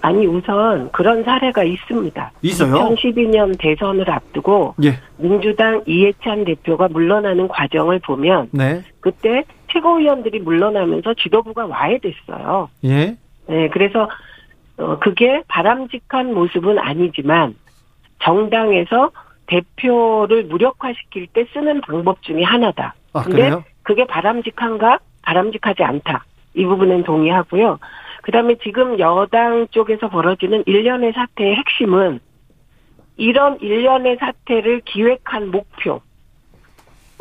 아니 0.03 0.25
우선 0.25 0.89
그런 0.91 1.23
사례가 1.23 1.63
있습니다. 1.63 2.31
있어요? 2.41 2.73
2012년 2.73 3.55
대선을 3.59 4.09
앞두고 4.09 4.73
예. 4.83 4.95
민주당 5.17 5.83
이해찬 5.85 6.43
대표가 6.45 6.87
물러나는 6.87 7.47
과정을 7.47 7.99
보면 7.99 8.47
네. 8.51 8.81
그때 8.99 9.43
최고위원들이 9.71 10.39
물러나면서 10.39 11.13
지도부가 11.15 11.65
와해됐어요. 11.65 12.69
예. 12.85 13.17
네, 13.47 13.69
그래서 13.69 14.09
어 14.77 14.99
그게 14.99 15.43
바람직한 15.47 16.33
모습은 16.33 16.79
아니지만 16.79 17.55
정당에서 18.23 19.11
대표를 19.47 20.45
무력화시킬 20.45 21.27
때 21.27 21.45
쓰는 21.53 21.81
방법 21.81 22.21
중에 22.21 22.43
하나다. 22.43 22.95
아, 23.13 23.23
근데 23.23 23.37
그래요? 23.37 23.63
그게 23.83 24.05
바람직한가? 24.05 24.99
바람직하지 25.23 25.83
않다. 25.83 26.25
이 26.53 26.65
부분은 26.65 27.03
동의하고요. 27.03 27.79
그다음에 28.23 28.55
지금 28.63 28.99
여당 28.99 29.67
쪽에서 29.71 30.09
벌어지는 30.09 30.63
일련의 30.65 31.13
사태의 31.13 31.55
핵심은 31.55 32.19
이런 33.17 33.59
일련의 33.59 34.17
사태를 34.19 34.81
기획한 34.85 35.51
목표 35.51 36.01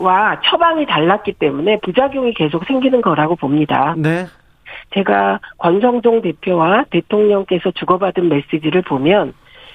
와 0.00 0.40
처방이 0.42 0.86
달랐기 0.86 1.34
때문에 1.34 1.78
부작용이 1.82 2.32
계속 2.34 2.64
생기는 2.64 3.02
거라고 3.02 3.36
봅니다. 3.36 3.94
네. 3.98 4.26
제가 4.94 5.40
권성동 5.58 6.22
대표와 6.22 6.84
대통령께서 6.90 7.70
주고받은 7.72 8.28
메시지를 8.28 8.82
보면 8.82 9.34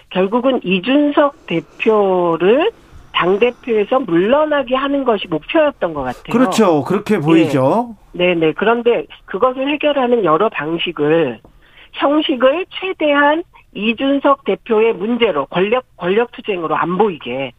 결국은 0.09 0.59
이준석 0.63 1.45
대표를 1.45 2.71
당 3.13 3.39
대표에서 3.39 3.99
물러나게 3.99 4.75
하는 4.75 5.03
것이 5.03 5.27
목표였던 5.27 5.93
것 5.93 6.01
같아요. 6.03 6.23
그렇죠. 6.31 6.83
그렇게 6.83 7.19
보이죠. 7.19 7.95
네. 8.11 8.33
네네. 8.33 8.53
그런데 8.53 9.05
그것을 9.25 9.69
해결하는 9.69 10.25
여러 10.25 10.49
방식을, 10.49 11.39
형식을 11.93 12.65
최대한 12.69 13.43
이준석 13.73 14.43
대표의 14.45 14.93
문제로, 14.93 15.45
권력, 15.45 15.85
권력 15.97 16.31
투쟁으로 16.31 16.75
안 16.75 16.97
보이게, 16.97 17.51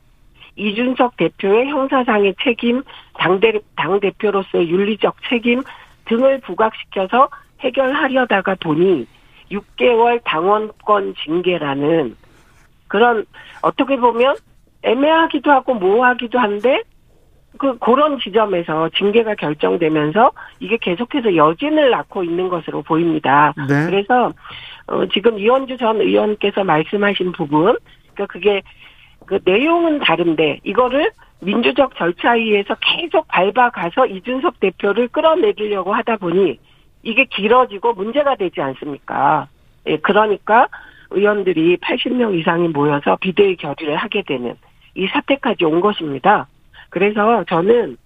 이준석 0.57 1.17
대표의 1.17 1.69
형사상의 1.69 2.35
책임, 2.43 2.83
당대, 3.19 3.53
당대표로서의 3.77 4.69
윤리적 4.69 5.17
책임 5.29 5.63
등을 6.07 6.41
부각시켜서 6.41 7.29
해결하려다가 7.61 8.57
보니 8.61 9.07
6개월 9.51 10.21
당원권 10.25 11.15
징계라는 11.25 12.17
그런 12.89 13.25
어떻게 13.63 13.97
보면 13.97 14.37
애매하기도 14.83 15.51
하고 15.51 15.75
모호하기도 15.75 16.39
한데 16.39 16.83
그 17.59 17.79
그런 17.79 18.19
지점에서 18.19 18.91
징계가 18.91 19.35
결정되면서 19.35 20.31
이게 20.61 20.77
계속해서 20.77 21.35
여진을 21.37 21.91
낳고 21.91 22.23
있는 22.23 22.49
것으로 22.49 22.83
보입니다. 22.83 23.55
네. 23.57 23.87
그래서 23.87 24.33
어 24.87 25.07
지금 25.13 25.39
이원주 25.39 25.79
전 25.79 26.01
의원께서 26.01 26.65
말씀하신 26.65 27.33
부분 27.33 27.77
그러니까 28.15 28.27
그게 28.27 28.63
그 29.27 29.41
내용은 29.45 29.99
다른데 29.99 30.61
이거를 30.65 31.11
민주적 31.41 31.97
절차에 31.97 32.39
의해서 32.39 32.77
계속 32.81 33.29
밟아가서 33.29 34.07
이준석 34.07 34.61
대표를 34.61 35.09
끌어내리려고 35.09 35.93
하다 35.93 36.17
보니 36.17 36.59
이게 37.03 37.25
길어지고 37.25 37.93
문제가 37.93 38.37
되지 38.37 38.61
않습니까? 38.61 39.49
예, 39.87 39.99
그러니까 39.99 40.69
의원들이 41.11 41.77
80명 41.77 42.39
이상이 42.39 42.69
모여서 42.69 43.17
비대위 43.21 43.57
결의를 43.57 43.97
하게 43.97 44.23
되는 44.23 44.57
이 44.95 45.07
사태까지 45.07 45.65
온 45.65 45.81
것입니다. 45.81 46.49
그래서 46.91 47.45
저는 47.45 47.97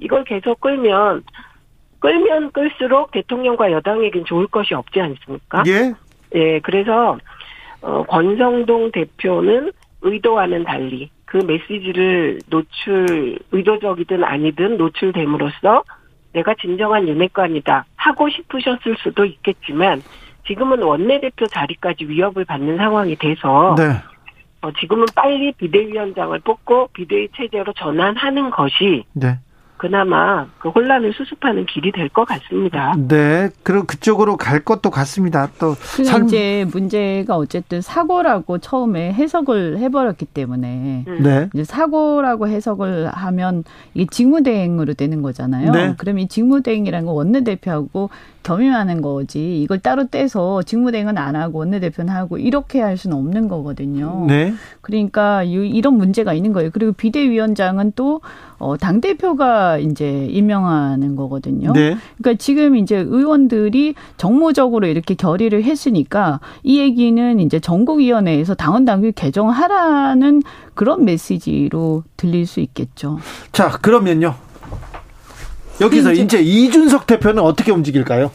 이걸 0.00 0.24
계속 0.24 0.60
끌면 0.60 1.22
끌면 2.00 2.50
끌수록 2.50 3.12
대통령과 3.12 3.70
여당에겐 3.70 4.24
좋을 4.24 4.48
것이 4.48 4.74
없지 4.74 5.00
않습니까? 5.00 5.62
예. 5.68 5.94
예, 6.34 6.58
그래서 6.60 7.18
어, 7.80 8.02
권성동 8.04 8.90
대표는 8.90 9.72
의도와는 10.02 10.64
달리 10.64 11.10
그 11.24 11.38
메시지를 11.38 12.40
노출 12.50 13.38
의도적이든 13.52 14.22
아니든 14.22 14.76
노출됨으로써 14.76 15.82
내가 16.32 16.54
진정한 16.60 17.08
윤핵관이다 17.08 17.84
하고 17.96 18.28
싶으셨을 18.28 18.96
수도 18.98 19.24
있겠지만 19.24 20.02
지금은 20.46 20.82
원내대표 20.82 21.46
자리까지 21.46 22.04
위협을 22.06 22.44
받는 22.44 22.76
상황이 22.76 23.16
돼서 23.16 23.74
네. 23.78 23.84
어, 24.62 24.70
지금은 24.78 25.06
빨리 25.14 25.52
비대위원장을 25.52 26.38
뽑고 26.40 26.88
비대위 26.92 27.28
체제로 27.36 27.72
전환하는 27.72 28.50
것이 28.50 29.04
네. 29.12 29.38
그나마 29.82 30.46
그 30.60 30.68
혼란을 30.68 31.12
수습하는 31.12 31.66
길이 31.66 31.90
될 31.90 32.08
것 32.12 32.24
같습니다. 32.26 32.94
네, 33.08 33.48
그럼 33.62 33.86
그쪽으로 33.86 34.36
갈 34.36 34.60
것도 34.60 34.90
같습니다. 34.90 35.48
또 35.58 35.74
삶... 35.74 36.26
이제 36.26 36.66
문제가 36.70 37.36
어쨌든 37.36 37.80
사고라고 37.80 38.58
처음에 38.58 39.12
해석을 39.14 39.78
해버렸기 39.78 40.26
때문에 40.26 41.04
음. 41.08 41.22
네. 41.22 41.48
이제 41.54 41.64
사고라고 41.64 42.46
해석을 42.48 43.08
하면 43.08 43.64
이게 43.94 44.06
직무대행으로 44.10 44.94
되는 44.94 45.22
거잖아요. 45.22 45.72
네. 45.72 45.94
그럼 45.96 46.18
이 46.20 46.28
직무대행이라는 46.28 47.06
건 47.06 47.14
원내대표하고 47.14 48.10
겸임하는 48.42 49.02
거지 49.02 49.60
이걸 49.62 49.78
따로 49.78 50.06
떼서 50.06 50.62
직무대행은 50.62 51.18
안 51.18 51.36
하고 51.36 51.60
원내대표는 51.60 52.12
하고 52.12 52.38
이렇게 52.38 52.80
할 52.80 52.96
수는 52.96 53.16
없는 53.16 53.48
거거든요. 53.48 54.26
네. 54.28 54.54
그러니까 54.80 55.42
이런 55.42 55.94
문제가 55.94 56.32
있는 56.34 56.52
거예요. 56.52 56.70
그리고 56.72 56.92
비대위원장은 56.92 57.92
또 57.96 58.20
어, 58.58 58.76
당 58.76 59.00
대표가 59.00 59.78
이제 59.78 60.26
임명하는 60.30 61.16
거거든요. 61.16 61.72
네. 61.72 61.96
그러니까 62.18 62.38
지금 62.38 62.76
이제 62.76 62.96
의원들이 62.96 63.94
정무적으로 64.16 64.86
이렇게 64.86 65.14
결의를 65.14 65.64
했으니까 65.64 66.40
이 66.62 66.78
얘기는 66.78 67.40
이제 67.40 67.58
전국위원회에서 67.58 68.54
당원 68.54 68.84
당규 68.84 69.12
개정하라는 69.14 70.42
그런 70.74 71.04
메시지로 71.04 72.04
들릴 72.16 72.46
수 72.46 72.60
있겠죠. 72.60 73.18
자, 73.50 73.68
그러면요. 73.70 74.34
여기서 75.80 76.12
이제, 76.12 76.22
이제 76.22 76.40
이준석 76.40 77.06
대표는 77.06 77.42
어떻게 77.42 77.72
움직일까요? 77.72 78.30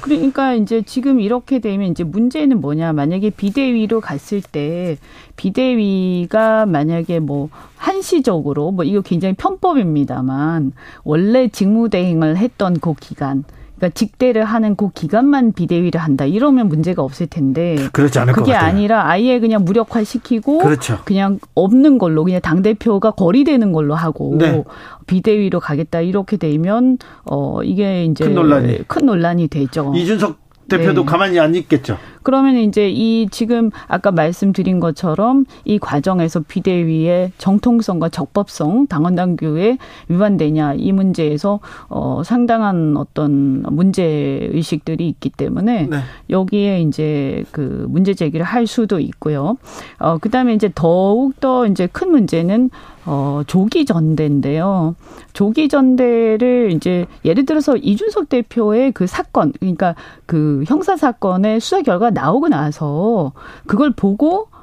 그러니까 0.00 0.54
이제 0.54 0.82
지금 0.82 1.20
이렇게 1.20 1.58
되면 1.58 1.90
이제 1.90 2.04
문제는 2.04 2.60
뭐냐. 2.60 2.92
만약에 2.92 3.30
비대위로 3.30 4.00
갔을 4.00 4.40
때 4.40 4.96
비대위가 5.36 6.66
만약에 6.66 7.20
뭐 7.20 7.50
한시적으로 7.76 8.72
뭐 8.72 8.84
이거 8.84 9.02
굉장히 9.02 9.34
편법입니다만 9.34 10.72
원래 11.04 11.48
직무대행을 11.48 12.38
했던 12.38 12.80
그 12.80 12.94
기간 12.94 13.44
그러니까 13.80 13.88
직대를 13.94 14.44
하는 14.44 14.76
그 14.76 14.90
기간만 14.90 15.52
비대위를 15.52 16.00
한다. 16.00 16.26
이러면 16.26 16.68
문제가 16.68 17.02
없을 17.02 17.26
텐데. 17.26 17.76
그렇지 17.92 18.18
않을 18.18 18.34
그게 18.34 18.52
아니라 18.52 19.08
아예 19.08 19.40
그냥 19.40 19.64
무력화 19.64 20.04
시키고 20.04 20.58
그렇죠. 20.58 20.98
그냥 21.04 21.40
없는 21.54 21.96
걸로 21.96 22.22
그냥 22.22 22.42
당 22.42 22.60
대표가 22.60 23.12
거리되는 23.12 23.72
걸로 23.72 23.94
하고 23.94 24.36
네. 24.38 24.62
비대위로 25.06 25.60
가겠다 25.60 26.02
이렇게 26.02 26.36
되면 26.36 26.98
어 27.24 27.62
이게 27.62 28.04
이제 28.04 28.24
큰 28.24 28.34
논란이 28.34 28.78
큰 28.86 29.06
논란이 29.06 29.48
되죠. 29.48 29.92
이준석 29.96 30.49
대표도 30.70 31.02
네. 31.02 31.06
가만히 31.06 31.38
안 31.38 31.54
있겠죠. 31.54 31.98
그러면 32.22 32.56
이제 32.56 32.90
이 32.90 33.28
지금 33.30 33.70
아까 33.88 34.10
말씀드린 34.10 34.78
것처럼 34.80 35.46
이 35.64 35.78
과정에서 35.78 36.40
비대위의 36.40 37.32
정통성과 37.38 38.10
적법성, 38.10 38.86
당원 38.86 39.14
당규에 39.14 39.78
위반되냐 40.08 40.74
이 40.74 40.92
문제에서 40.92 41.60
어 41.88 42.22
상당한 42.24 42.96
어떤 42.96 43.62
문제 43.62 44.48
의식들이 44.52 45.08
있기 45.08 45.30
때문에 45.30 45.88
네. 45.90 45.98
여기에 46.28 46.82
이제 46.82 47.44
그 47.52 47.86
문제 47.88 48.14
제기를 48.14 48.44
할 48.44 48.66
수도 48.66 49.00
있고요. 49.00 49.56
어 49.98 50.18
그다음에 50.18 50.54
이제 50.54 50.70
더욱 50.74 51.38
더 51.40 51.66
이제 51.66 51.86
큰 51.86 52.10
문제는 52.10 52.70
어, 53.06 53.42
조기 53.46 53.84
전대인데요. 53.84 54.94
조기 55.32 55.68
전대를 55.68 56.72
이제 56.72 57.06
예를 57.24 57.46
들어서 57.46 57.76
이준석 57.76 58.28
대표의 58.28 58.92
그 58.92 59.06
사건, 59.06 59.52
그러니까 59.58 59.94
그 60.26 60.64
형사 60.66 60.96
사건의 60.96 61.60
수사 61.60 61.82
결과 61.82 62.10
나오고 62.10 62.48
나서 62.48 63.32
그걸 63.66 63.92
보고 63.92 64.48
어, 64.50 64.59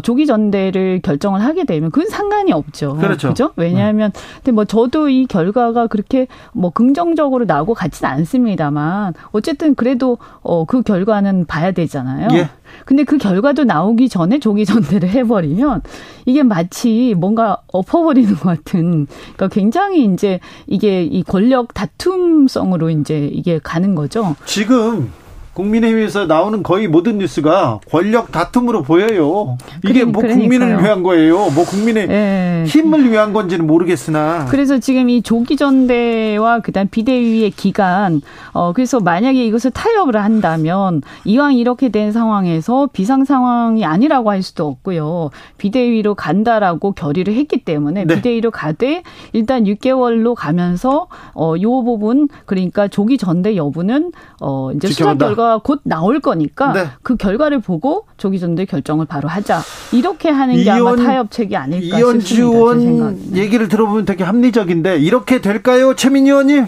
조기 0.00 0.26
전대를 0.26 1.00
결정을 1.02 1.42
하게 1.42 1.64
되면 1.64 1.90
그건 1.90 2.08
상관이 2.08 2.52
없죠. 2.52 2.96
그렇죠. 2.96 3.28
그죠? 3.28 3.52
왜냐하면 3.56 4.12
근데 4.36 4.52
뭐 4.52 4.64
저도 4.64 5.08
이 5.08 5.26
결과가 5.26 5.86
그렇게 5.86 6.26
뭐 6.52 6.70
긍정적으로 6.70 7.44
나오고 7.44 7.74
같지는 7.74 8.10
않습니다만 8.10 9.14
어쨌든 9.32 9.74
그래도 9.74 10.18
어그 10.42 10.82
결과는 10.82 11.46
봐야 11.46 11.72
되잖아요. 11.72 12.28
예. 12.32 12.48
근데 12.84 13.04
그 13.04 13.18
결과도 13.18 13.64
나오기 13.64 14.08
전에 14.08 14.38
조기 14.38 14.64
전대를 14.66 15.08
해버리면 15.08 15.82
이게 16.24 16.42
마치 16.42 17.14
뭔가 17.16 17.58
엎어버리는 17.72 18.34
것 18.34 18.42
같은 18.42 19.06
그러니까 19.06 19.48
굉장히 19.48 20.04
이제 20.04 20.40
이게 20.66 21.04
이 21.04 21.22
권력 21.22 21.74
다툼성으로 21.74 22.90
이제 22.90 23.30
이게 23.32 23.58
가는 23.62 23.94
거죠. 23.94 24.34
지금 24.44 25.10
국민의힘에서 25.56 26.26
나오는 26.26 26.62
거의 26.62 26.86
모든 26.86 27.16
뉴스가 27.16 27.80
권력 27.90 28.30
다툼으로 28.30 28.82
보여요. 28.82 29.56
이게 29.84 30.04
뭐 30.04 30.20
그러니까요. 30.20 30.48
국민을 30.48 30.82
위한 30.82 31.02
거예요. 31.02 31.48
뭐 31.50 31.64
국민의 31.64 32.08
네. 32.08 32.64
힘을 32.66 33.10
위한 33.10 33.32
건지는 33.32 33.66
모르겠으나. 33.66 34.46
그래서 34.50 34.78
지금 34.78 35.08
이 35.08 35.22
조기 35.22 35.56
전대와 35.56 36.60
그다음 36.60 36.88
비대위의 36.88 37.52
기간 37.52 38.20
어 38.52 38.74
그래서 38.74 39.00
만약에 39.00 39.46
이것을 39.46 39.70
타협을 39.70 40.16
한다면 40.16 41.00
이왕 41.24 41.54
이렇게 41.54 41.88
된 41.88 42.12
상황에서 42.12 42.90
비상 42.92 43.24
상황이 43.24 43.84
아니라고 43.84 44.30
할 44.30 44.42
수도 44.42 44.66
없고요. 44.66 45.30
비대위로 45.56 46.14
간다라고 46.16 46.92
결의를 46.92 47.34
했기 47.34 47.64
때문에 47.64 48.04
네. 48.04 48.16
비대위로 48.16 48.50
가되 48.50 49.02
일단 49.32 49.64
6개월로 49.64 50.34
가면서 50.34 51.06
어요 51.32 51.82
부분 51.82 52.28
그러니까 52.44 52.88
조기 52.88 53.16
전대 53.16 53.56
여부는 53.56 54.12
어 54.42 54.70
이제 54.72 54.88
지켜본다. 54.88 55.24
수사 55.24 55.34
결과 55.34 55.45
결과가 55.46 55.58
곧 55.58 55.80
나올 55.84 56.20
거니까 56.20 56.72
네. 56.72 56.86
그 57.02 57.16
결과를 57.16 57.60
보고 57.60 58.06
조기 58.16 58.40
전대 58.40 58.64
결정을 58.64 59.06
바로 59.06 59.28
하자. 59.28 59.60
이렇게 59.92 60.28
하는 60.28 60.56
게 60.56 60.62
이현, 60.62 60.80
아마 60.80 60.96
타협책이 60.96 61.56
아닐까 61.56 61.98
이현주 61.98 62.42
의원 62.42 63.34
얘기를 63.34 63.68
들어보면 63.68 64.04
되게 64.04 64.24
합리적인데 64.24 64.98
이렇게 64.98 65.40
될까요, 65.40 65.94
최민희 65.94 66.30
의원님? 66.30 66.66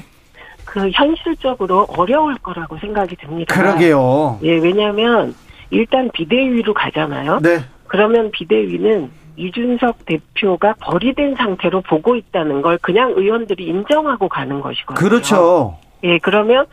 그 0.65 0.91
현실적으로 0.93 1.87
어려울 1.97 2.37
거라고 2.37 2.79
생각이 2.79 3.17
듭니다. 3.17 3.55
그러게요. 3.55 4.39
예, 4.43 4.59
왜냐하면 4.59 5.35
일단 5.71 6.11
비대위로 6.13 6.75
가잖아요. 6.75 7.41
네. 7.43 7.61
그러면 7.87 8.31
비대위는 8.31 9.11
이준석 9.37 10.05
대표가 10.05 10.75
거리된 10.75 11.37
상태로 11.37 11.83
보고 11.83 12.17
있다는 12.17 12.61
걸 12.61 12.79
그냥 12.79 13.15
의원들이 13.17 13.67
인정하고 13.67 14.29
가는 14.29 14.61
것이거든요. 14.61 15.09
그렇죠. 15.09 15.79
예, 16.05 16.19
그러면 16.19 16.67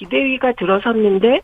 비대위가 0.00 0.52
들어섰는데 0.52 1.40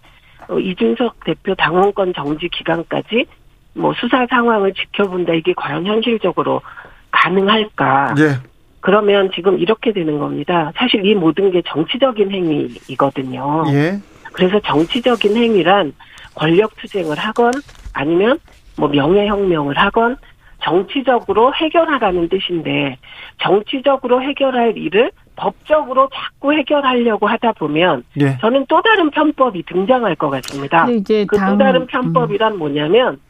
어, 0.49 0.59
이준석 0.59 1.25
대표 1.25 1.55
당원권 1.55 2.15
정지 2.15 2.49
기간까지 2.49 3.27
뭐 3.75 3.93
수사 3.95 4.27
상황을 4.27 4.73
지켜본다 4.73 5.35
이게 5.35 5.53
과연 5.55 5.87
현실적으로 5.87 6.63
가능할까? 7.11 8.15
예. 8.19 8.37
그러면 8.81 9.31
지금 9.35 9.59
이렇게 9.59 9.93
되는 9.93 10.19
겁니다. 10.19 10.73
사실 10.77 11.05
이 11.05 11.15
모든 11.15 11.51
게 11.51 11.63
정치적인 11.67 12.31
행위이거든요. 12.31 13.65
예. 13.69 13.99
그래서 14.33 14.61
정치적인 14.61 15.37
행위란 15.37 15.93
권력 16.35 16.77
투쟁을 16.77 17.19
하건 17.19 17.53
아니면 17.93 18.39
뭐 18.79 18.89
명예혁명을 18.89 19.77
하건 19.77 20.17
정치적으로 20.63 21.53
해결하라는 21.55 22.29
뜻인데 22.29 22.97
정치적으로 23.43 24.23
해결할 24.23 24.77
일을 24.77 25.11
법적으로 25.37 26.09
자꾸 26.15 26.53
해결하려고 26.55 27.27
하다 27.27 27.53
보면 27.53 28.05
예. 28.21 28.39
저는 28.39 28.67
또 28.69 28.81
다른 28.83 29.11
편법이 29.11 29.63
등장할 29.65 30.17
것 30.17 30.31
같습니다. 30.31 30.87
그 31.27 31.37
또 31.37 31.59
다른 31.59 31.87
편법이란 31.87 32.55
음. 32.55 32.59
뭐냐면 32.59 33.21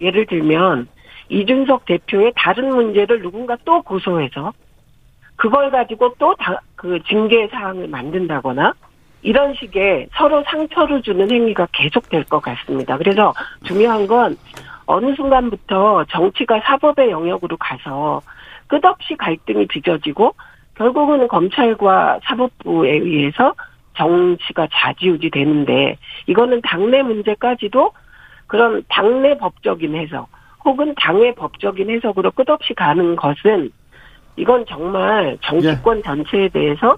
예를 0.00 0.26
들면 0.26 0.88
이준석 1.28 1.84
대표의 1.86 2.32
다른 2.36 2.68
문제를 2.74 3.20
누군가 3.22 3.56
또 3.64 3.82
고소해서 3.82 4.52
그걸 5.36 5.70
가지고 5.70 6.14
또 6.18 6.34
그 6.84 6.98
징계 7.08 7.48
사항을 7.48 7.88
만든다거나 7.88 8.74
이런 9.22 9.54
식의 9.54 10.08
서로 10.14 10.44
상처를 10.46 11.00
주는 11.00 11.30
행위가 11.30 11.66
계속될 11.72 12.24
것 12.24 12.40
같습니다. 12.40 12.98
그래서 12.98 13.32
중요한 13.64 14.06
건 14.06 14.36
어느 14.86 15.14
순간부터 15.14 16.04
정치가 16.10 16.60
사법의 16.60 17.10
영역으로 17.10 17.56
가서 17.56 18.22
끝없이 18.66 19.16
갈등이 19.16 19.66
빚어지고 19.66 20.34
결국은 20.74 21.28
검찰과 21.28 22.20
사법부에 22.24 22.90
의해서 22.90 23.54
정치가 23.96 24.66
좌지우지 24.72 25.30
되는데 25.30 25.96
이거는 26.26 26.60
당내 26.62 27.02
문제까지도 27.02 27.92
그런 28.46 28.82
당내 28.88 29.38
법적인 29.38 29.94
해석 29.94 30.28
혹은 30.64 30.94
당의 30.96 31.34
법적인 31.34 31.90
해석으로 31.90 32.30
끝없이 32.32 32.74
가는 32.74 33.16
것은 33.16 33.70
이건 34.36 34.64
정말 34.66 35.38
정치권 35.42 35.98
예. 35.98 36.02
전체에 36.02 36.48
대해서 36.48 36.96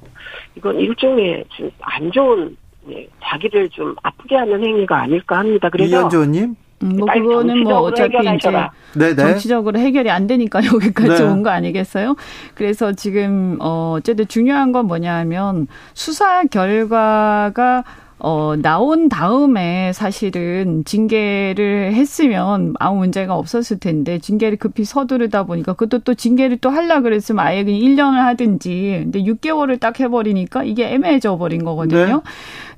이건 0.54 0.78
일종의 0.80 1.44
좀 1.50 1.70
안 1.96 2.12
좋은 2.12 2.56
예, 2.90 3.08
자기를 3.22 3.68
좀 3.70 3.94
아프게 4.02 4.36
하는 4.36 4.62
행위가 4.62 5.00
아닐까 5.00 5.38
합니다. 5.38 5.68
그래서 5.70 5.98
이현주 5.98 6.16
의원님 6.16 6.54
음, 6.82 6.96
뭐 6.98 7.08
그거는 7.10 7.64
뭐 7.64 7.78
어차피 7.80 8.16
이제 8.36 8.50
네네. 8.94 9.14
정치적으로 9.16 9.78
해결이 9.78 10.10
안 10.10 10.26
되니까 10.26 10.60
여기까지 10.64 11.22
네. 11.22 11.28
온거 11.28 11.50
아니겠어요? 11.50 12.16
그래서 12.54 12.92
지금 12.92 13.56
어 13.60 13.94
어쨌든 13.98 14.26
중요한 14.28 14.72
건 14.72 14.86
뭐냐하면 14.86 15.66
수사 15.94 16.44
결과가 16.44 17.84
어, 18.18 18.54
나온 18.56 19.08
다음에 19.10 19.92
사실은 19.92 20.84
징계를 20.84 21.92
했으면 21.92 22.74
아무 22.80 22.98
문제가 23.00 23.34
없었을 23.36 23.78
텐데 23.78 24.18
징계를 24.18 24.56
급히 24.56 24.84
서두르다 24.84 25.44
보니까 25.44 25.74
그것도 25.74 26.02
또 26.02 26.14
징계를 26.14 26.56
또 26.58 26.70
하려 26.70 27.02
그랬으면 27.02 27.44
아예 27.44 27.62
그냥 27.62 27.78
1년을 27.80 28.14
하든지 28.14 29.00
근데 29.04 29.22
6개월을 29.22 29.78
딱 29.80 30.00
해버리니까 30.00 30.64
이게 30.64 30.92
애매해져 30.94 31.36
버린 31.36 31.62
거거든요. 31.64 32.06
네. 32.06 32.20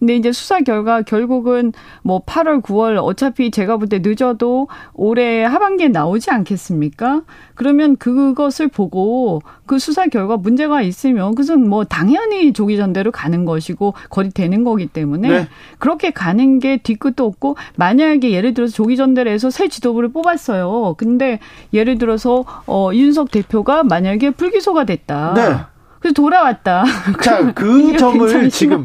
근데 0.01 0.17
이제 0.17 0.33
수사 0.33 0.61
결과 0.61 1.03
결국은 1.03 1.73
뭐 2.03 2.21
8월, 2.25 2.63
9월 2.63 2.99
어차피 3.03 3.51
제가 3.51 3.77
볼 3.77 3.89
때 3.89 4.01
늦어도 4.01 4.69
올해 4.93 5.45
하반기에 5.45 5.89
나오지 5.89 6.31
않겠습니까? 6.31 7.23
그러면 7.55 7.97
그것을 7.97 8.69
보고 8.69 9.41
그 9.67 9.79
수사 9.79 10.07
결과 10.07 10.37
문제가 10.37 10.83
있으면 10.83 11.31
그것은 11.31 11.69
뭐 11.69 11.85
당연히 11.85 12.53
조기 12.53 12.77
전대로 12.77 13.11
가는 13.11 13.45
것이고 13.45 13.95
거리 14.11 14.31
되는 14.31 14.63
거기 14.63 14.87
때문에 14.87 15.28
네. 15.29 15.49
그렇게 15.79 16.11
가는 16.11 16.59
게 16.59 16.79
뒤끝도 16.79 17.25
없고 17.25 17.57
만약에 17.77 18.31
예를 18.31 18.55
들어서 18.55 18.73
조기 18.73 18.97
전대를 18.97 19.31
해서 19.33 19.51
새 19.51 19.69
지도부를 19.69 20.11
뽑았어요. 20.13 20.95
근데 20.99 21.39
예를 21.73 21.99
들어서 21.99 22.45
어 22.67 22.91
윤석 22.93 23.31
대표가 23.31 23.83
만약에 23.85 24.31
불기소가 24.31 24.85
됐다. 24.85 25.35
네. 25.35 25.57
그래서 26.01 26.15
돌아왔다. 26.15 26.85
자, 27.23 27.53
그 27.55 27.97
점을 27.99 28.51
지금 28.51 28.83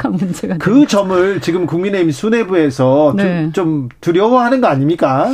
그 0.60 0.88
점을 0.88 1.41
지금 1.41 1.68
국민의힘 1.68 2.12
수뇌부에서 2.12 3.14
네. 3.16 3.44
좀, 3.44 3.52
좀 3.54 3.89
두려워하는 4.02 4.62
거 4.62 4.68
아닙니까? 4.68 5.30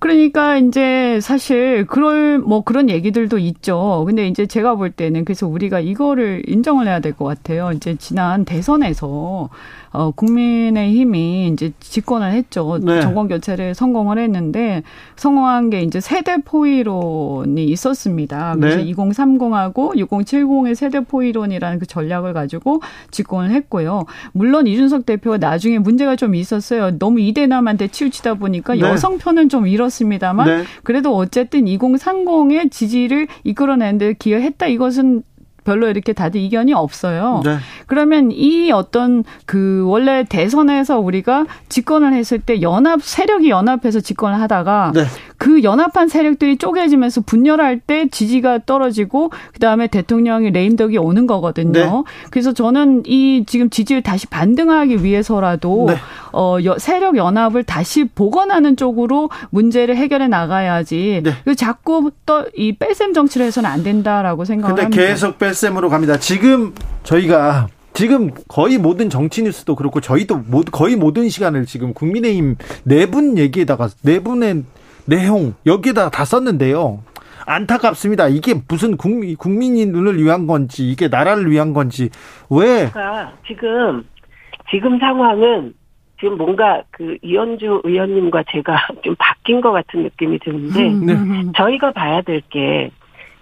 그러니까 0.00 0.58
이제 0.58 1.18
사실 1.20 1.84
그럴 1.86 2.38
뭐 2.38 2.62
그런 2.62 2.88
얘기들도 2.88 3.36
있죠. 3.38 4.04
근데 4.06 4.28
이제 4.28 4.46
제가 4.46 4.76
볼 4.76 4.92
때는 4.92 5.24
그래서 5.24 5.48
우리가 5.48 5.80
이거를 5.80 6.44
인정을 6.46 6.86
해야 6.86 7.00
될 7.00 7.14
것 7.14 7.24
같아요. 7.24 7.72
이제 7.74 7.96
지난 7.98 8.44
대선에서 8.44 9.48
어, 9.90 10.10
국민의힘이 10.10 11.48
이제 11.48 11.72
집권을 11.80 12.32
했죠. 12.32 12.78
네. 12.82 13.00
정권 13.00 13.28
교체를 13.28 13.74
성공을 13.74 14.18
했는데 14.18 14.82
성공한 15.16 15.70
게 15.70 15.80
이제 15.82 16.00
세대 16.00 16.36
포위론이 16.44 17.64
있었습니다. 17.64 18.56
그래서 18.58 18.78
네. 18.78 18.92
2030하고 18.92 19.96
6070의 19.96 20.74
세대 20.74 21.00
포위론이라는 21.00 21.78
그 21.78 21.86
전략을 21.86 22.32
가지고 22.32 22.80
집권을 23.10 23.50
했고요. 23.50 24.04
물론 24.32 24.66
이준석 24.66 25.06
대표가 25.06 25.38
나중에 25.38 25.78
문제가 25.78 26.16
좀 26.16 26.34
있었어요. 26.34 26.98
너무 26.98 27.20
이대남한테 27.20 27.88
치우치다 27.88 28.34
보니까 28.34 28.74
네. 28.74 28.80
여성 28.80 29.18
편은 29.18 29.48
좀 29.48 29.66
잃었습니다만 29.66 30.46
네. 30.46 30.64
그래도 30.82 31.16
어쨌든 31.16 31.64
2030의 31.64 32.70
지지를 32.70 33.26
이끌어내는데 33.44 34.14
기여했다. 34.14 34.66
이것은 34.66 35.22
별로 35.68 35.86
이렇게 35.90 36.14
다들 36.14 36.40
이견이 36.40 36.72
없어요. 36.72 37.42
네. 37.44 37.58
그러면 37.86 38.30
이 38.32 38.72
어떤 38.72 39.22
그 39.44 39.84
원래 39.86 40.24
대선에서 40.24 40.98
우리가 40.98 41.44
집권을 41.68 42.14
했을 42.14 42.38
때 42.38 42.62
연합 42.62 43.02
세력이 43.02 43.50
연합해서 43.50 44.00
집권을 44.00 44.40
하다가 44.40 44.92
네. 44.94 45.04
그 45.38 45.62
연합한 45.62 46.08
세력들이 46.08 46.56
쪼개지면서 46.58 47.20
분열할 47.22 47.78
때 47.78 48.08
지지가 48.10 48.60
떨어지고 48.66 49.30
그다음에 49.54 49.86
대통령이 49.86 50.50
레임덕이 50.50 50.98
오는 50.98 51.26
거거든요. 51.26 51.72
네. 51.72 51.90
그래서 52.30 52.52
저는 52.52 53.04
이 53.06 53.44
지금 53.46 53.70
지지를 53.70 54.02
다시 54.02 54.26
반등하기 54.26 55.04
위해서라도 55.04 55.86
네. 55.88 55.96
어 56.32 56.58
세력 56.78 57.16
연합을 57.16 57.62
다시 57.64 58.04
복원하는 58.04 58.76
쪽으로 58.76 59.30
문제를 59.50 59.96
해결해 59.96 60.28
나가야지. 60.28 61.20
네. 61.24 61.32
그 61.44 61.54
자꾸 61.54 62.10
또 62.26 62.44
이 62.56 62.72
뺄셈 62.72 63.12
정치를 63.14 63.46
해서는 63.46 63.70
안 63.70 63.82
된다라고 63.84 64.44
생각합니다. 64.44 64.88
근데 64.88 65.08
계속 65.08 65.38
뺄셈으로 65.38 65.88
갑니다. 65.90 66.18
지금 66.18 66.74
저희가 67.04 67.68
지금 67.94 68.30
거의 68.48 68.78
모든 68.78 69.10
정치 69.10 69.42
뉴스도 69.42 69.76
그렇고 69.76 70.00
저희도 70.00 70.42
거의 70.72 70.96
모든 70.96 71.28
시간을 71.28 71.66
지금 71.66 71.94
국민의힘 71.94 72.56
네 72.84 73.06
분 73.06 73.38
얘기에다가 73.38 73.88
네 74.02 74.20
분의 74.20 74.64
내용 75.08 75.54
여기에다 75.64 76.10
다 76.10 76.24
썼는데요. 76.24 77.02
안타깝습니다. 77.46 78.28
이게 78.28 78.54
무슨 78.68 78.96
국민, 78.98 79.34
국민이 79.36 79.86
눈을 79.86 80.22
위한 80.22 80.46
건지, 80.46 80.88
이게 80.88 81.08
나라를 81.08 81.50
위한 81.50 81.72
건지, 81.72 82.10
왜? 82.50 82.90
그러니까 82.90 83.32
지금, 83.46 84.04
지금 84.70 84.98
상황은 84.98 85.72
지금 86.20 86.36
뭔가 86.36 86.82
그 86.90 87.16
이현주 87.22 87.82
의원님과 87.84 88.44
제가 88.50 88.88
좀 89.02 89.14
바뀐 89.18 89.62
것 89.62 89.72
같은 89.72 90.02
느낌이 90.02 90.38
드는데, 90.40 90.88
음, 90.88 91.06
네. 91.06 91.52
저희가 91.56 91.92
봐야 91.92 92.20
될 92.20 92.42
게, 92.50 92.90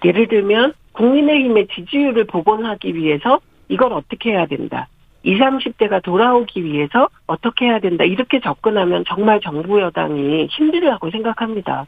예를 0.05 0.29
들면 0.29 0.75
국민의힘의 0.93 1.67
지지율을 1.75 2.27
복원하기 2.27 2.95
위해서 2.95 3.41
이걸 3.69 3.93
어떻게 3.93 4.31
해야 4.31 4.47
된다. 4.47 4.87
20, 5.27 5.41
30대가 5.41 6.03
돌아오기 6.03 6.65
위해서 6.65 7.09
어떻게 7.27 7.67
해야 7.67 7.81
된다. 7.81 8.05
이렇게 8.05 8.41
접근하면 8.41 9.05
정말 9.09 9.41
정부 9.41 9.81
여당이 9.81 10.47
힘들다고 10.47 11.11
생각합니다. 11.11 11.87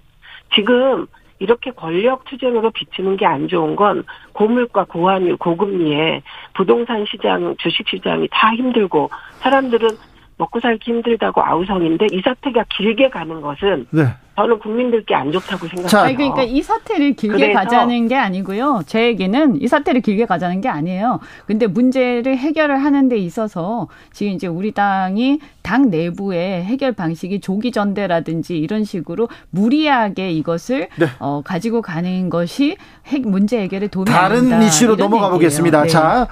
지금 0.54 1.06
이렇게 1.38 1.70
권력 1.70 2.24
투쟁으로 2.24 2.72
비치는 2.72 3.16
게 3.16 3.24
안 3.26 3.46
좋은 3.46 3.76
건 3.76 4.02
고물가, 4.32 4.84
고환율, 4.84 5.36
고금리에 5.36 6.22
부동산 6.54 7.04
시장, 7.06 7.54
주식 7.58 7.88
시장이 7.88 8.26
다 8.32 8.52
힘들고 8.54 9.10
사람들은 9.38 9.88
먹고 10.36 10.58
살기 10.60 10.90
힘들다고 10.90 11.42
아우성인데 11.44 12.06
이 12.10 12.20
사태가 12.20 12.64
길게 12.70 13.10
가는 13.10 13.40
것은 13.40 13.86
네. 13.90 14.02
저는 14.38 14.60
국민들께 14.60 15.16
안 15.16 15.32
좋다고 15.32 15.66
생각해요. 15.66 16.04
아니, 16.04 16.14
그러니까 16.14 16.44
이 16.44 16.62
사태를 16.62 17.14
길게 17.14 17.52
가자는 17.52 18.06
게 18.06 18.14
아니고요. 18.14 18.82
제 18.86 19.06
얘기는 19.06 19.60
이 19.60 19.66
사태를 19.66 20.00
길게 20.00 20.26
가자는 20.26 20.60
게 20.60 20.68
아니에요. 20.68 21.18
근데 21.46 21.66
문제를 21.66 22.36
해결을 22.36 22.84
하는 22.84 23.08
데 23.08 23.16
있어서 23.16 23.88
지금 24.12 24.32
이제 24.32 24.46
우리 24.46 24.70
당이 24.70 25.40
당 25.62 25.90
내부의 25.90 26.62
해결 26.62 26.92
방식이 26.92 27.40
조기 27.40 27.72
전대라든지 27.72 28.56
이런 28.56 28.84
식으로 28.84 29.28
무리하게 29.50 30.30
이것을 30.30 30.88
네. 30.96 31.06
어, 31.18 31.42
가지고 31.44 31.82
가는 31.82 32.30
것이 32.30 32.76
핵 33.06 33.22
문제 33.28 33.60
해결에 33.60 33.88
도움이 33.88 34.08
다른 34.08 34.50
된다. 34.50 34.64
이슈로 34.64 34.94
넘어가. 34.94 35.30
보겠습니다. 35.30 35.82
네. 35.82 35.88
자, 35.88 36.28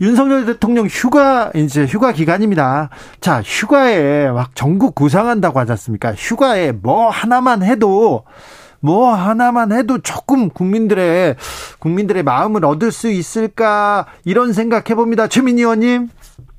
윤석열 0.00 0.44
대통령 0.44 0.86
휴가 0.86 1.50
이제 1.54 1.86
휴가 1.86 2.12
기간입니다. 2.12 2.90
자, 3.20 3.40
휴가에 3.42 4.30
막 4.30 4.54
전국 4.54 4.94
구상한다고 4.94 5.58
하지 5.58 5.72
않습니까? 5.72 6.12
휴가에 6.14 6.72
뭐 6.72 7.08
하나만 7.08 7.62
해도 7.62 8.24
뭐 8.80 9.14
하나만 9.14 9.72
해도 9.72 9.98
조금 9.98 10.50
국민들의 10.50 11.36
국민들의 11.78 12.22
마음을 12.22 12.64
얻을 12.64 12.92
수 12.92 13.10
있을까 13.10 14.06
이런 14.24 14.52
생각해 14.52 14.94
봅니다. 14.94 15.28
최민희 15.28 15.62
의원님. 15.62 16.08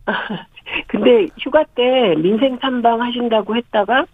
근데 0.87 1.27
휴가 1.39 1.63
때 1.75 2.15
민생 2.17 2.57
탐방 2.59 3.01
하신다고 3.01 3.55
했다가 3.55 4.05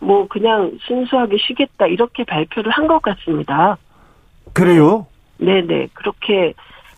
뭐 0.00 0.28
그냥 0.28 0.72
순수하게 0.86 1.36
쉬겠다 1.38 1.86
이렇게 1.86 2.24
발표를 2.24 2.70
한 2.70 2.86
것 2.86 3.00
같습니다. 3.00 3.78
그래요? 4.52 5.06
네네 5.38 5.88
그렇게 5.94 6.52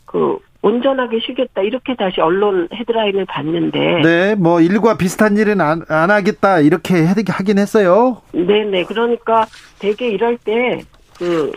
그 0.05 0.39
온전하게 0.61 1.21
쉬겠다. 1.21 1.63
이렇게 1.63 1.95
다시 1.95 2.21
언론 2.21 2.69
헤드라인을 2.73 3.27
봤는데. 3.27 4.03
네, 4.03 4.35
뭐 4.35 4.61
일과 4.61 4.97
비슷한 4.97 5.37
일은 5.37 5.61
안, 5.61 5.83
안 5.89 6.11
하겠다. 6.11 6.61
이렇게 6.61 7.05
하긴 7.05 7.59
했어요. 7.59 8.23
네 8.33 8.65
네. 8.65 8.85
그러니까 8.85 9.47
대개 9.79 10.09
이럴 10.09 10.37
때그 10.39 11.53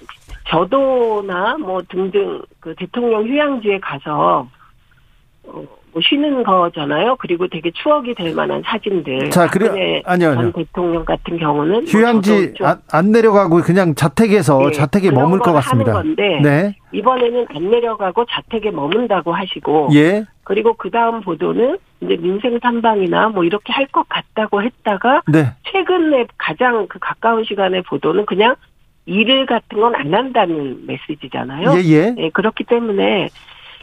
저도나 0.48 1.58
뭐 1.58 1.82
등등 1.90 2.42
그 2.60 2.76
대통령 2.76 3.26
휴양지에 3.26 3.80
가서 3.80 4.48
어, 5.44 5.64
뭐 5.94 6.02
쉬는 6.02 6.44
거잖아요. 6.44 7.16
그리고 7.18 7.48
되게 7.48 7.70
추억이 7.72 8.14
될 8.16 8.34
만한 8.34 8.62
사진들. 8.66 9.30
자, 9.30 9.48
그래 9.48 10.02
아니요, 10.06 10.30
아니요. 10.32 10.52
대통령 10.54 11.04
같은 11.06 11.38
경우는 11.38 11.72
뭐 11.72 11.84
휴양지 11.86 12.54
뭐 12.60 12.68
안, 12.70 12.82
안, 12.92 13.12
내려가고 13.12 13.62
그냥 13.62 13.94
자택에서 13.96 14.60
네, 14.60 14.72
자택에 14.72 15.12
머물 15.12 15.40
것 15.40 15.52
같습니다. 15.54 15.96
하는 15.98 16.16
건데 16.16 16.40
네. 16.42 16.76
이번에는 16.94 17.46
안 17.56 17.70
내려가고 17.72 18.26
자택에 18.26 18.72
머문다고 18.72 19.34
하시고 19.34 19.90
예. 19.94 20.24
그리고 20.44 20.74
그 20.74 20.90
다음 20.92 21.22
보도는 21.22 21.78
이제 22.02 22.18
민생 22.18 22.60
탐방이나 22.60 23.30
뭐 23.30 23.44
이렇게 23.44 23.72
할 23.74 23.86
것 23.92 24.08
같다고 24.08 24.64
했다가 24.64 25.22
네. 25.28 25.48
최근에 25.72 26.28
가장 26.38 26.88
그 26.88 26.98
가까운 27.00 27.44
시간에 27.44 27.82
보도는 27.82 28.26
그냥 28.26 28.56
일을 29.06 29.46
같은 29.46 29.80
건 29.82 29.94
안 29.96 30.14
한다는 30.14 30.86
메시지잖아요. 30.86 31.74
예, 31.76 31.84
예. 31.84 32.12
네, 32.12 32.30
그렇기 32.30 32.64
때문에 32.64 33.28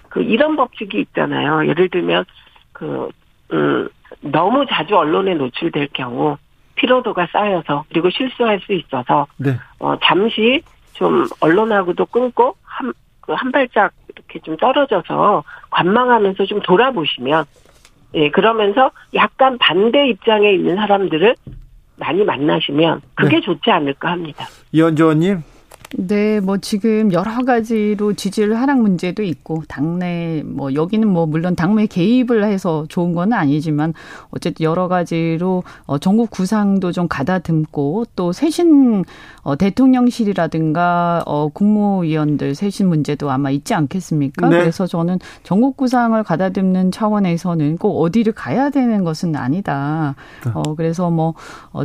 그 0.08 0.22
이런 0.22 0.56
법칙이 0.56 0.98
있잖아요. 1.00 1.66
예를 1.68 1.88
들면 1.88 2.24
그 2.72 3.08
음, 3.52 3.88
너무 4.20 4.66
자주 4.68 4.96
언론에 4.96 5.34
노출될 5.34 5.88
경우 5.92 6.36
피로도가 6.74 7.28
쌓여서 7.32 7.84
그리고 7.88 8.10
실수할 8.10 8.60
수 8.60 8.72
있어서 8.72 9.26
네. 9.36 9.56
어, 9.78 9.96
잠시 10.02 10.62
좀 10.92 11.26
언론하고도 11.40 12.06
끊고 12.06 12.56
한, 12.62 12.92
그한 13.20 13.52
발짝 13.52 13.92
이렇게 14.08 14.38
좀 14.40 14.56
떨어져서 14.56 15.44
관망하면서 15.70 16.46
좀 16.46 16.60
돌아보시면 16.60 17.44
예, 18.14 18.30
그러면서 18.30 18.90
약간 19.14 19.58
반대 19.58 20.08
입장에 20.08 20.52
있는 20.52 20.76
사람들을 20.76 21.36
많이 21.96 22.24
만나시면 22.24 23.02
그게 23.14 23.36
네. 23.36 23.40
좋지 23.40 23.70
않을까 23.70 24.12
합니다. 24.12 24.46
이현주 24.72 25.02
의원님. 25.02 25.42
네, 25.96 26.38
뭐 26.40 26.58
지금 26.58 27.12
여러 27.14 27.44
가지로 27.46 28.12
지지율 28.12 28.54
하락 28.54 28.82
문제도 28.82 29.22
있고 29.22 29.62
당내 29.68 30.42
뭐 30.44 30.74
여기는 30.74 31.08
뭐 31.08 31.24
물론 31.24 31.56
당내 31.56 31.86
개입을 31.86 32.44
해서 32.44 32.84
좋은 32.90 33.14
건 33.14 33.32
아니지만 33.32 33.94
어쨌든 34.30 34.64
여러 34.64 34.86
가지로 34.86 35.62
어 35.86 35.96
전국 35.98 36.30
구상도 36.30 36.92
좀 36.92 37.08
가다듬고 37.08 38.04
또 38.16 38.32
쇄신 38.32 39.06
어 39.48 39.56
대통령실이라든가 39.56 41.22
어 41.26 41.48
국무위원들 41.48 42.54
쇄신 42.54 42.88
문제도 42.88 43.30
아마 43.30 43.50
있지 43.50 43.72
않겠습니까? 43.74 44.48
네. 44.48 44.60
그래서 44.60 44.86
저는 44.86 45.18
전국 45.42 45.76
구상을 45.76 46.22
가다듬는 46.22 46.92
차원에서는 46.92 47.78
꼭 47.78 48.02
어디를 48.02 48.34
가야 48.34 48.68
되는 48.70 49.04
것은 49.04 49.34
아니다. 49.36 50.14
네. 50.44 50.50
어 50.54 50.74
그래서 50.74 51.10
뭐 51.10 51.34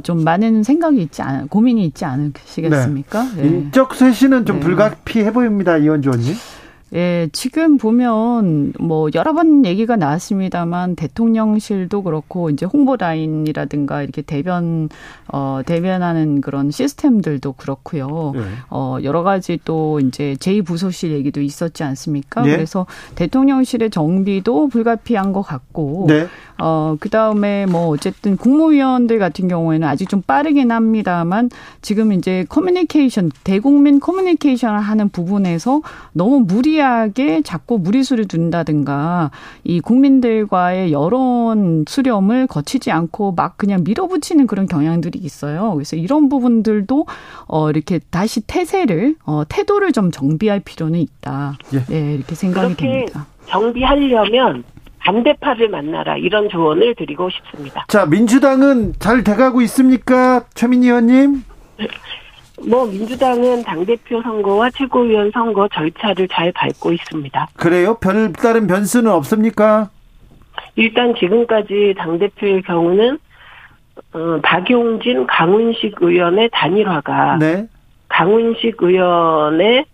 좀 0.04 0.24
많은 0.24 0.64
생각이 0.64 1.02
있지 1.02 1.22
않 1.22 1.48
고민이 1.48 1.86
있지 1.86 2.06
않으시겠습니까? 2.06 3.24
네. 3.36 3.44
네. 3.44 3.72
쇄신은 3.94 4.46
좀 4.46 4.60
네. 4.60 4.66
불가피해 4.66 5.32
보입니다, 5.32 5.78
이원주 5.78 6.10
의원님. 6.10 6.36
예, 6.94 7.28
지금 7.32 7.78
보면 7.78 8.74
뭐 8.80 9.10
여러 9.16 9.34
번 9.34 9.66
얘기가 9.66 9.96
나왔습니다만 9.96 10.96
대통령실도 10.96 12.04
그렇고 12.04 12.52
이제 12.52 12.66
홍보 12.66 12.96
라인이라든가 12.96 14.04
이렇게 14.04 14.22
대변 14.22 14.90
어 15.28 15.62
대변하는 15.66 16.42
그런 16.42 16.70
시스템들도 16.70 17.54
그렇고요. 17.54 18.34
네. 18.36 18.42
어 18.70 18.98
여러 19.04 19.24
가지 19.24 19.60
또 19.66 20.00
이제 20.00 20.36
제2 20.40 20.66
부서실 20.66 21.12
얘기도 21.12 21.42
있었지 21.42 21.84
않습니까? 21.84 22.44
네. 22.44 22.52
그래서 22.52 22.86
대통령실의 23.16 23.90
정비도 23.90 24.68
불가피한 24.68 25.34
것 25.34 25.42
같고 25.42 26.06
네. 26.08 26.28
어, 26.60 26.96
그 27.00 27.10
다음에 27.10 27.66
뭐 27.66 27.88
어쨌든 27.88 28.38
국무위원들 28.38 29.20
같은 29.20 29.48
경우에는 29.48 29.88
아직 29.88 30.08
좀 30.08 30.22
빠르긴 30.22 30.72
합니다만 30.72 31.50
지금 31.82 32.14
이제 32.14 32.46
커뮤니케이션, 32.48 33.32
대국민 33.44 34.00
커뮤니케이션을 34.00 34.80
하는 34.80 35.10
부분에서 35.10 35.82
너무 36.14 36.42
무리 36.42 36.80
하게 36.84 37.42
자꾸 37.42 37.80
무리수를 37.80 38.28
둔다든가 38.28 39.32
이 39.64 39.80
국민들과의 39.80 40.92
여론 40.92 41.86
수렴을 41.88 42.48
거치지 42.48 42.92
않고 42.92 43.32
막 43.34 43.58
그냥 43.58 43.84
밀어붙이는 43.84 44.46
그런 44.48 44.68
경향들이 44.68 45.18
있어요. 45.20 45.74
그래서 45.74 45.96
이런 45.96 46.30
부분들도 46.30 47.06
어, 47.48 47.70
이렇게 47.70 48.00
다시 48.12 48.42
태세를, 48.42 49.16
어, 49.26 49.44
태도를 49.48 49.92
좀 49.92 50.12
정비할 50.12 50.60
필요는 50.60 51.00
있다. 51.00 51.58
예. 51.74 51.84
네, 51.86 52.14
이렇게 52.16 52.36
생각이 52.36 52.76
됩니다. 52.76 53.26
정비하려면 53.48 54.64
반대파를 55.00 55.70
만나라 55.70 56.18
이런 56.18 56.50
조언을 56.50 56.96
드리고 56.96 57.30
싶습니다. 57.30 57.86
자 57.88 58.06
민주당은 58.06 58.94
잘 59.00 59.24
돼가고 59.24 59.62
있습니까, 59.64 60.44
최민희 60.54 60.88
의원님? 60.88 61.44
뭐 62.62 62.86
민주당은 62.86 63.64
당 63.64 63.86
대표 63.86 64.22
선거와 64.22 64.70
최고위원 64.72 65.32
선거 65.32 65.68
절차를 65.68 66.28
잘 66.28 66.52
밟고 66.52 66.92
있습니다. 66.94 67.48
그래요? 67.58 67.98
별다른 68.00 68.68
변수는 68.68 69.12
없습니까? 69.12 69.90
일단 70.76 71.16
지금까지 71.16 71.96
당 71.98 72.20
대표의 72.20 72.62
경우는 72.64 73.18
어, 74.14 74.40
박용진, 74.42 75.28
강훈식 75.28 75.96
의원의 76.02 76.50
단일화가 76.52 77.38
네. 77.38 77.68
강훈식 78.10 78.78
의원의 78.82 79.86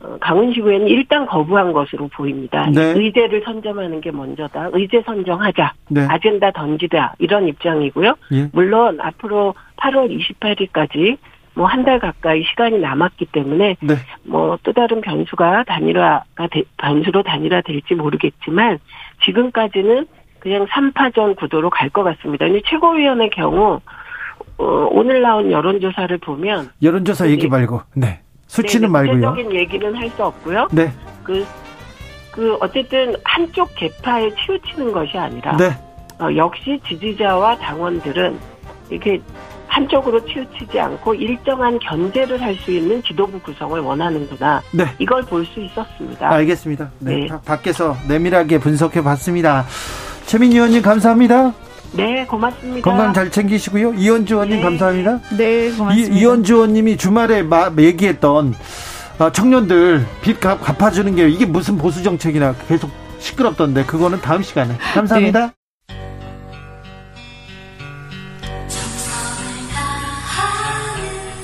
어, 0.00 0.16
강훈식 0.20 0.64
의원이 0.64 0.90
일단 0.90 1.26
거부한 1.26 1.72
것으로 1.72 2.08
보입니다. 2.08 2.68
네. 2.72 2.94
의제를 2.96 3.42
선점하는 3.44 4.00
게 4.00 4.10
먼저다. 4.10 4.70
의제 4.72 5.02
선정하자. 5.04 5.72
네. 5.88 6.06
아젠다 6.08 6.50
던지다. 6.52 7.14
이런 7.18 7.48
입장이고요. 7.48 8.14
예. 8.32 8.48
물론 8.52 9.00
앞으로 9.00 9.54
8월 9.76 10.10
28일까지 10.40 11.16
뭐 11.54 11.66
한 11.66 11.84
달 11.84 11.98
가까이 12.00 12.42
시간이 12.44 12.78
남았기 12.78 13.26
때문에 13.26 13.76
네. 13.80 13.94
뭐또 14.24 14.72
다른 14.72 15.00
변수가 15.00 15.64
단일화가 15.64 16.48
되, 16.50 16.62
변수로 16.78 17.22
단일화 17.22 17.60
될지 17.62 17.94
모르겠지만 17.94 18.78
지금까지는 19.24 20.06
그냥 20.40 20.66
3파전 20.66 21.36
구도로 21.36 21.70
갈 21.70 21.88
것 21.90 22.02
같습니다. 22.04 22.46
근데 22.46 22.60
최고위원의 22.66 23.30
경우 23.30 23.80
어, 24.58 24.64
오늘 24.90 25.22
나온 25.22 25.50
여론조사를 25.50 26.18
보면 26.18 26.70
여론조사 26.82 27.28
얘기 27.28 27.48
말고 27.48 27.80
네. 27.96 28.20
수치는 28.46 28.88
네, 28.88 28.92
말고요. 28.92 29.30
구체적인 29.30 29.54
얘기는 29.58 29.94
할 29.96 30.10
수 30.10 30.24
없고요. 30.24 30.68
네. 30.72 30.92
그, 31.22 31.44
그 32.30 32.56
어쨌든 32.60 33.14
한쪽 33.24 33.74
개파에 33.74 34.30
치우치는 34.34 34.92
것이 34.92 35.16
아니라 35.18 35.56
네. 35.56 35.70
어, 36.20 36.28
역시 36.36 36.78
지지자와 36.86 37.56
당원들은 37.58 38.38
이렇게 38.90 39.20
한쪽으로 39.74 40.24
치우치지 40.24 40.78
않고 40.78 41.14
일정한 41.14 41.78
견제를 41.80 42.40
할 42.40 42.54
수 42.54 42.70
있는 42.70 43.02
지도부 43.02 43.38
구성을 43.40 43.78
원하는구나. 43.80 44.62
네. 44.70 44.86
이걸 45.00 45.22
볼 45.22 45.44
수 45.44 45.60
있었습니다. 45.60 46.30
알겠습니다. 46.32 46.90
네. 47.00 47.16
네. 47.16 47.28
밖에서 47.44 47.96
내밀하게 48.08 48.58
분석해 48.58 49.02
봤습니다. 49.02 49.66
최민희 50.26 50.54
의원님 50.54 50.80
감사합니다. 50.82 51.52
네, 51.92 52.24
고맙습니다. 52.26 52.88
건강 52.88 53.12
잘 53.12 53.30
챙기시고요. 53.30 53.94
이현주 53.94 54.34
의원님 54.34 54.56
네. 54.58 54.62
감사합니다. 54.62 55.20
네, 55.36 55.70
고맙습니다. 55.72 56.14
이, 56.14 56.18
이현주 56.20 56.54
의원님이 56.54 56.96
주말에 56.96 57.42
마, 57.42 57.70
얘기했던 57.76 58.54
어, 59.18 59.32
청년들 59.32 60.06
빚 60.22 60.40
갚, 60.40 60.60
갚아주는 60.60 61.14
게 61.16 61.28
이게 61.28 61.46
무슨 61.46 61.76
보수 61.76 62.02
정책이나 62.02 62.54
계속 62.68 62.90
시끄럽던데 63.18 63.84
그거는 63.84 64.20
다음 64.20 64.42
시간에 64.42 64.76
감사합니다. 64.94 65.46
네. 65.46 65.52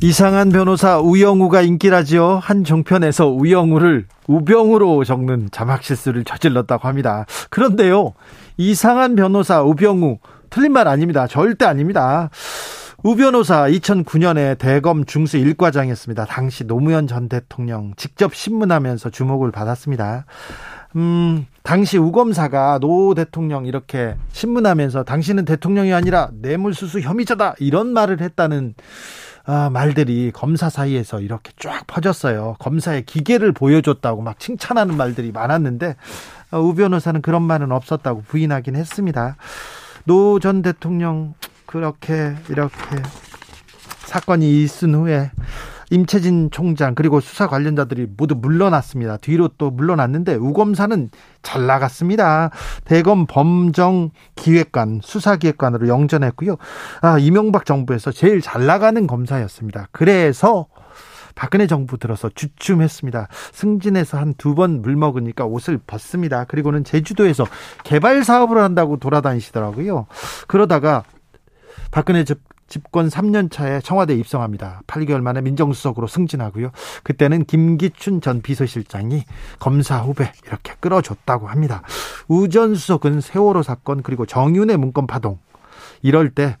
이상한 0.00 0.50
변호사 0.50 1.00
우영우가 1.00 1.62
인기라지요. 1.62 2.38
한 2.40 2.62
종편에서 2.62 3.26
우영우를 3.30 4.06
우병우로 4.28 5.02
적는 5.02 5.48
자막 5.50 5.82
실수를 5.82 6.22
저질렀다고 6.22 6.86
합니다. 6.86 7.26
그런데요. 7.50 8.14
이상한 8.56 9.16
변호사 9.16 9.60
우병우 9.62 10.18
틀린 10.50 10.72
말 10.72 10.86
아닙니다. 10.86 11.26
절대 11.26 11.64
아닙니다. 11.64 12.30
우 13.02 13.16
변호사 13.16 13.68
2009년에 13.68 14.56
대검 14.58 15.04
중수 15.04 15.36
1과장이었습니다. 15.38 16.28
당시 16.28 16.64
노무현 16.64 17.08
전 17.08 17.28
대통령 17.28 17.92
직접 17.96 18.36
신문하면서 18.36 19.10
주목을 19.10 19.50
받았습니다. 19.50 20.26
음, 20.94 21.46
당시 21.64 21.98
우 21.98 22.12
검사가 22.12 22.78
노 22.80 23.14
대통령 23.14 23.66
이렇게 23.66 24.14
신문하면서 24.30 25.02
당신은 25.02 25.44
대통령이 25.44 25.92
아니라 25.92 26.30
뇌물수수 26.40 27.00
혐의자다 27.00 27.56
이런 27.58 27.88
말을 27.88 28.20
했다는 28.20 28.74
아, 29.50 29.70
말들이 29.70 30.30
검사 30.30 30.68
사이에서 30.68 31.20
이렇게 31.20 31.52
쫙 31.58 31.86
퍼졌어요. 31.86 32.56
검사의 32.58 33.06
기개를 33.06 33.52
보여줬다고 33.52 34.20
막 34.20 34.38
칭찬하는 34.38 34.94
말들이 34.94 35.32
많았는데 35.32 35.96
어, 36.50 36.58
우 36.60 36.74
변호사는 36.74 37.22
그런 37.22 37.42
말은 37.42 37.72
없었다고 37.72 38.24
부인하긴 38.28 38.76
했습니다. 38.76 39.36
노 40.04 40.38
전 40.38 40.60
대통령 40.60 41.32
그렇게 41.64 42.34
이렇게 42.50 42.74
사건이 44.00 44.62
있은 44.64 44.94
후에 44.94 45.30
임채진 45.90 46.50
총장 46.50 46.94
그리고 46.94 47.20
수사 47.20 47.46
관련자들이 47.46 48.06
모두 48.16 48.34
물러났습니다. 48.34 49.16
뒤로 49.18 49.48
또 49.58 49.70
물러났는데 49.70 50.34
우검사는 50.34 51.10
잘 51.42 51.66
나갔습니다. 51.66 52.50
대검 52.84 53.26
범정 53.26 54.10
기획관 54.36 55.00
수사기획관으로 55.02 55.88
영전했고요. 55.88 56.56
아 57.00 57.18
이명박 57.18 57.64
정부에서 57.64 58.12
제일 58.12 58.40
잘 58.40 58.66
나가는 58.66 59.06
검사였습니다. 59.06 59.88
그래서 59.92 60.66
박근혜 61.34 61.68
정부 61.68 61.98
들어서 61.98 62.28
주춤했습니다. 62.34 63.28
승진해서 63.52 64.18
한 64.18 64.34
두 64.38 64.54
번 64.54 64.82
물 64.82 64.96
먹으니까 64.96 65.44
옷을 65.46 65.78
벗습니다. 65.86 66.44
그리고는 66.44 66.82
제주도에서 66.84 67.46
개발 67.84 68.24
사업을 68.24 68.58
한다고 68.58 68.96
돌아다니시더라고요. 68.96 70.06
그러다가 70.48 71.04
박근혜 71.92 72.24
집권 72.68 73.08
3년 73.08 73.50
차에 73.50 73.80
청와대 73.80 74.14
입성합니다. 74.14 74.82
8개월 74.86 75.20
만에 75.22 75.40
민정수석으로 75.40 76.06
승진하고요. 76.06 76.70
그때는 77.02 77.44
김기춘 77.46 78.20
전 78.20 78.42
비서실장이 78.42 79.24
검사 79.58 79.98
후배 80.00 80.32
이렇게 80.46 80.74
끌어줬다고 80.80 81.48
합니다. 81.48 81.82
우 82.28 82.48
전 82.48 82.74
수석은 82.74 83.20
세월호 83.20 83.62
사건 83.62 84.02
그리고 84.02 84.24
정윤의 84.26 84.76
문건 84.76 85.06
파동 85.06 85.38
이럴 86.02 86.30
때 86.30 86.56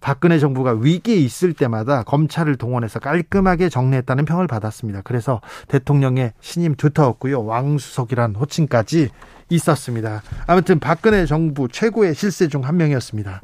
박근혜 0.00 0.38
정부가 0.38 0.72
위기에 0.72 1.16
있을 1.16 1.54
때마다 1.54 2.02
검찰을 2.02 2.56
동원해서 2.56 2.98
깔끔하게 2.98 3.68
정리했다는 3.70 4.26
평을 4.26 4.46
받았습니다. 4.46 5.00
그래서 5.02 5.40
대통령의 5.68 6.32
신임 6.40 6.74
두터웠고요. 6.74 7.44
왕수석이란 7.44 8.34
호칭까지 8.34 9.08
있었습니다. 9.48 10.22
아무튼 10.46 10.78
박근혜 10.78 11.24
정부 11.26 11.68
최고의 11.68 12.14
실세 12.14 12.48
중 12.48 12.64
한 12.64 12.76
명이었습니다. 12.76 13.40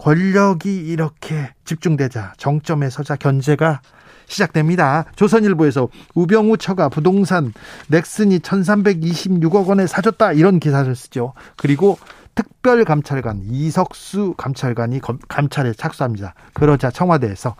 권력이 0.00 0.74
이렇게 0.74 1.52
집중되자 1.66 2.32
정점에 2.38 2.88
서자 2.88 3.16
견제가 3.16 3.82
시작됩니다. 4.26 5.04
조선일보에서 5.14 5.88
우병우 6.14 6.56
처가 6.56 6.88
부동산 6.88 7.52
넥슨이 7.88 8.38
1326억 8.38 9.66
원에 9.66 9.86
사줬다 9.86 10.32
이런 10.32 10.58
기사를 10.58 10.94
쓰죠. 10.94 11.34
그리고 11.56 11.98
특별감찰관 12.34 13.42
이석수 13.50 14.34
감찰관이 14.38 15.00
감찰에 15.28 15.74
착수합니다. 15.74 16.34
그러자 16.54 16.90
청와대에서 16.90 17.56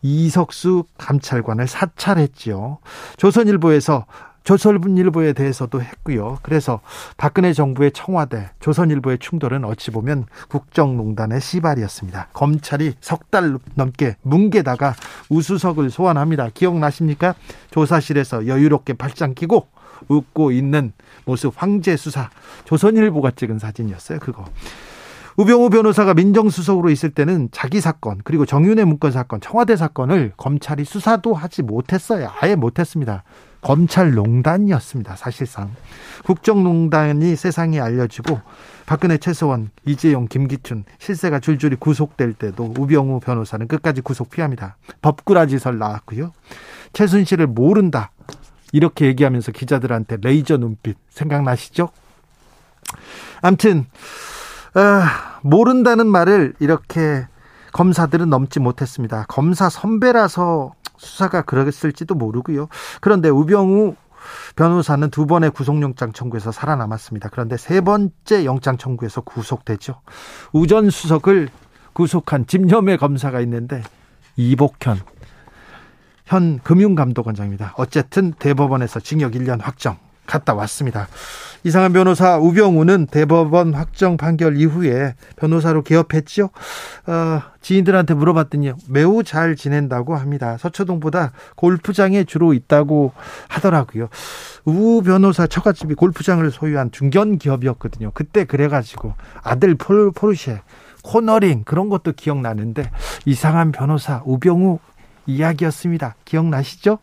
이석수 0.00 0.84
감찰관을 0.98 1.68
사찰했지요. 1.68 2.78
조선일보에서 3.18 4.06
조선일보에 4.44 5.32
대해서도 5.32 5.80
했고요. 5.82 6.38
그래서 6.42 6.80
박근혜 7.16 7.52
정부의 7.52 7.92
청와대, 7.92 8.50
조선일보의 8.60 9.18
충돌은 9.18 9.64
어찌 9.64 9.90
보면 9.90 10.26
국정농단의 10.48 11.40
시발이었습니다. 11.40 12.28
검찰이 12.32 12.94
석 13.00 13.22
달 13.32 13.56
넘게 13.76 14.16
뭉개다가 14.22 14.94
우수석을 15.30 15.88
소환합니다. 15.88 16.50
기억나십니까? 16.52 17.34
조사실에서 17.70 18.46
여유롭게 18.46 18.92
발장 18.92 19.32
끼고 19.32 19.68
웃고 20.08 20.52
있는 20.52 20.92
모습 21.24 21.54
황제 21.56 21.96
수사. 21.96 22.28
조선일보가 22.66 23.30
찍은 23.30 23.58
사진이었어요. 23.58 24.18
그거. 24.18 24.44
우병우 25.38 25.70
변호사가 25.70 26.12
민정수석으로 26.12 26.90
있을 26.90 27.08
때는 27.08 27.48
자기 27.52 27.80
사건 27.80 28.20
그리고 28.22 28.44
정윤의 28.44 28.84
문건 28.84 29.12
사건 29.12 29.40
청와대 29.40 29.76
사건을 29.76 30.32
검찰이 30.36 30.84
수사도 30.84 31.32
하지 31.32 31.62
못했어요. 31.62 32.30
아예 32.38 32.54
못했습니다. 32.54 33.24
검찰농단이었습니다. 33.62 35.16
사실상 35.16 35.70
국정농단이 36.24 37.34
세상에 37.36 37.80
알려지고 37.80 38.40
박근혜 38.84 39.16
최서원, 39.16 39.70
이재용, 39.86 40.26
김기춘 40.28 40.84
실세가 40.98 41.40
줄줄이 41.40 41.76
구속될 41.76 42.34
때도 42.34 42.74
우병우 42.76 43.20
변호사는 43.20 43.66
끝까지 43.68 44.00
구속 44.02 44.30
피합니다. 44.30 44.76
법꾸라지설 45.00 45.78
나왔고요. 45.78 46.32
최순실을 46.92 47.46
모른다 47.46 48.10
이렇게 48.72 49.06
얘기하면서 49.06 49.52
기자들한테 49.52 50.18
레이저 50.20 50.56
눈빛 50.56 50.96
생각나시죠? 51.10 51.88
암튼 53.40 53.86
아, 54.74 55.38
모른다는 55.42 56.06
말을 56.06 56.54
이렇게 56.58 57.26
검사들은 57.72 58.28
넘지 58.28 58.60
못했습니다. 58.60 59.24
검사 59.28 59.68
선배라서 59.68 60.74
수사가 61.02 61.42
그랬을지도 61.42 62.14
모르고요. 62.14 62.68
그런데 63.00 63.28
우병우 63.28 63.96
변호사는 64.54 65.10
두 65.10 65.26
번의 65.26 65.50
구속영장 65.50 66.12
청구에서 66.12 66.52
살아남았습니다. 66.52 67.28
그런데 67.30 67.56
세 67.56 67.80
번째 67.80 68.44
영장 68.44 68.76
청구에서 68.78 69.22
구속되죠. 69.22 70.00
우 70.52 70.66
전 70.66 70.90
수석을 70.90 71.48
구속한 71.92 72.46
집념의 72.46 72.98
검사가 72.98 73.40
있는데 73.40 73.82
이복현 74.36 75.00
현 76.24 76.60
금융감독원장입니다. 76.60 77.74
어쨌든 77.76 78.32
대법원에서 78.32 79.00
징역 79.00 79.32
1년 79.32 79.60
확정 79.60 79.98
갔다 80.26 80.54
왔습니다. 80.54 81.08
이상한 81.64 81.92
변호사 81.92 82.38
우병우는 82.38 83.06
대법원 83.06 83.74
확정 83.74 84.16
판결 84.16 84.56
이후에 84.56 85.14
변호사로 85.36 85.82
개업했죠. 85.82 86.50
어, 87.06 87.42
지인들한테 87.60 88.14
물어봤더니 88.14 88.72
매우 88.88 89.22
잘 89.22 89.54
지낸다고 89.54 90.16
합니다. 90.16 90.56
서초동보다 90.58 91.32
골프장에 91.54 92.24
주로 92.24 92.52
있다고 92.52 93.12
하더라고요. 93.48 94.08
우 94.64 95.02
변호사 95.02 95.46
처갓집이 95.46 95.94
골프장을 95.94 96.48
소유한 96.50 96.90
중견 96.90 97.38
기업이었거든요. 97.38 98.10
그때 98.12 98.44
그래가지고 98.44 99.14
아들 99.42 99.74
폴, 99.76 100.10
포르쉐 100.10 100.62
코너링 101.04 101.62
그런 101.64 101.88
것도 101.88 102.12
기억나는데 102.12 102.90
이상한 103.24 103.72
변호사 103.72 104.22
우병우 104.24 104.78
이야기였습니다. 105.26 106.16
기억나시죠? 106.24 106.98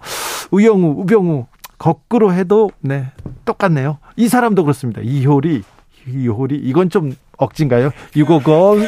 우영우, 0.51 0.95
우병우 1.01 1.47
거꾸로 1.79 2.33
해도 2.33 2.69
네 2.81 3.07
똑같네요. 3.45 3.97
이 4.17 4.27
사람도 4.27 4.63
그렇습니다. 4.63 5.01
이효리, 5.01 5.63
이효리 6.05 6.57
이건 6.57 6.89
좀 6.89 7.13
억진가요? 7.37 7.91
유고건. 8.15 8.85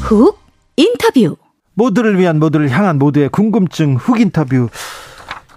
훅 0.00 0.38
인터뷰. 0.76 1.36
모두를 1.74 2.18
위한 2.18 2.38
모두를 2.38 2.68
향한 2.68 2.98
모두의 2.98 3.30
궁금증 3.30 3.96
훅 3.96 4.20
인터뷰. 4.20 4.68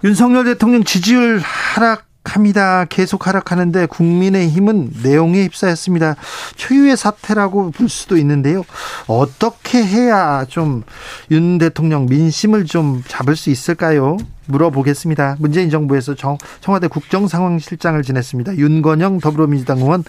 윤석열 0.04 0.44
대통령 0.44 0.84
지지율 0.84 1.40
하락 1.40 2.05
하락 2.05 2.05
합니다. 2.34 2.84
계속 2.88 3.26
하락하는데 3.26 3.86
국민의힘은 3.86 4.90
내용에 5.02 5.44
휩싸였습니다. 5.44 6.16
초유의 6.56 6.96
사태라고 6.96 7.70
볼 7.70 7.88
수도 7.88 8.16
있는데요. 8.16 8.62
어떻게 9.06 9.84
해야 9.84 10.44
좀 10.48 10.82
윤 11.30 11.58
대통령 11.58 12.06
민심을 12.06 12.64
좀 12.64 13.02
잡을 13.06 13.36
수 13.36 13.50
있을까요? 13.50 14.16
물어보겠습니다. 14.46 15.36
문재인 15.38 15.70
정부에서 15.70 16.14
정, 16.14 16.38
청와대 16.60 16.88
국정상황실장을 16.88 18.00
지냈습니다. 18.02 18.56
윤건영 18.56 19.18
더불어민주당 19.20 19.78
의원 19.78 20.04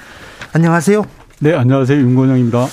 안녕하세요. 0.53 1.03
네, 1.39 1.53
안녕하세요. 1.55 1.99
윤건영입니다. 1.99 2.65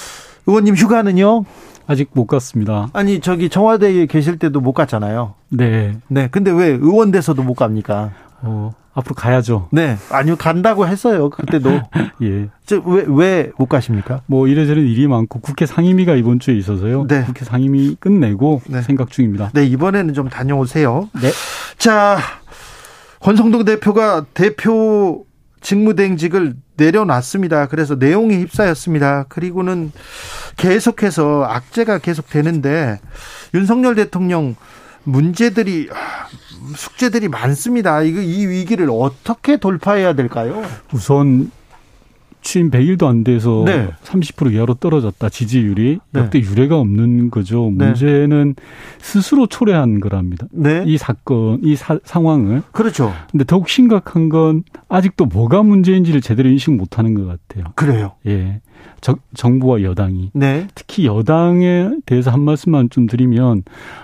의원님 0.47 0.75
휴가는요? 0.77 1.45
아직 1.87 2.09
못 2.15 2.27
갔습니다. 2.27 2.89
아니 2.95 3.21
저기 3.21 3.49
청와대에 3.51 4.07
계실 4.07 4.39
때도 4.39 4.61
못 4.61 4.73
갔잖아요. 4.73 5.35
네. 5.51 5.97
네. 6.09 6.29
근데 6.31 6.51
왜 6.51 6.69
의원 6.69 7.11
돼서도 7.11 7.43
못 7.43 7.55
갑니까? 7.55 8.13
어, 8.45 8.73
앞으로 8.95 9.15
가야죠. 9.15 9.69
네. 9.73 9.97
아니요, 10.11 10.37
간다고 10.37 10.87
했어요. 10.87 11.31
그때도. 11.31 11.71
예. 12.23 12.49
왜, 12.85 13.05
왜 13.09 13.51
못 13.59 13.67
가십니까? 13.67 14.21
뭐 14.27 14.47
이래저래 14.49 14.81
일이 14.81 15.07
많고 15.09 15.41
국회 15.41 15.67
상임위가 15.67 16.15
이번 16.15 16.39
주에 16.41 16.55
있어서요. 16.55 17.07
네. 17.09 17.25
국회 17.25 17.45
상임위 17.45 17.97
끝내고 18.01 18.63
네. 18.69 18.83
생각 18.83 19.11
중입니다. 19.11 19.51
네, 19.53 19.65
이번에는 19.65 20.15
좀 20.15 20.29
다녀오세요. 20.29 21.09
네. 21.21 21.31
자, 21.79 22.19
권성동 23.21 23.65
대표가 23.65 24.27
대표 24.35 25.25
직무대행직을 25.61 26.55
내려놨습니다. 26.77 27.67
그래서 27.69 27.95
내용이 27.95 28.37
휩싸였습니다. 28.37 29.25
그리고는 29.29 29.93
계속해서 30.57 31.45
악재가 31.45 31.99
계속되는데 31.99 33.01
윤석열 33.55 33.95
대통령 33.95 34.57
문제들이 35.05 35.89
숙제들이 36.77 37.29
많습니다. 37.29 38.03
이거 38.03 38.21
이 38.21 38.47
위기를 38.47 38.89
어떻게 38.91 39.59
돌파해야 39.59 40.15
될까요? 40.15 40.63
우선 40.93 41.51
취임 42.45 42.71
100일도 42.71 43.07
안 43.07 43.25
돼서 43.25 43.65
네. 43.67 43.89
30% 44.05 44.53
이하로 44.53 44.75
떨어졌다. 44.75 45.29
지지율이 45.29 45.99
네. 46.13 46.21
역대 46.21 46.39
유례가 46.39 46.79
없는 46.79 47.31
거죠. 47.31 47.73
네. 47.75 47.87
문제는 47.87 48.55
스스로 48.99 49.47
초래한 49.47 49.99
거랍니다. 49.99 50.47
네. 50.53 50.85
이 50.87 50.97
사건, 50.99 51.59
이 51.65 51.75
사, 51.75 51.99
상황을. 52.05 52.63
그렇죠. 52.71 53.13
근데 53.33 53.45
더욱 53.45 53.69
심각한 53.69 54.29
건 54.29 54.63
아직도 54.89 55.25
뭐가 55.25 55.63
문제인지를 55.63 56.21
제대로 56.21 56.49
인식 56.51 56.71
못 56.71 56.99
하는 56.99 57.15
것 57.15 57.27
같아요. 57.27 57.73
그래요. 57.75 58.13
예. 58.27 58.61
저, 59.01 59.17
정부와 59.35 59.83
여당이. 59.83 60.31
네. 60.35 60.69
특히 60.75 61.07
여당에 61.07 61.91
대해서 62.07 62.31
한 62.31 62.43
말씀만 62.43 62.91
좀 62.91 63.07
드리면 63.07 63.63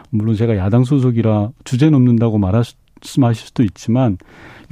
물론 0.08 0.34
제가 0.34 0.56
야당 0.56 0.84
소속이라 0.84 1.50
주제 1.64 1.90
넘는다고 1.90 2.38
말씀하실 2.38 3.46
수도 3.46 3.62
있지만 3.62 4.16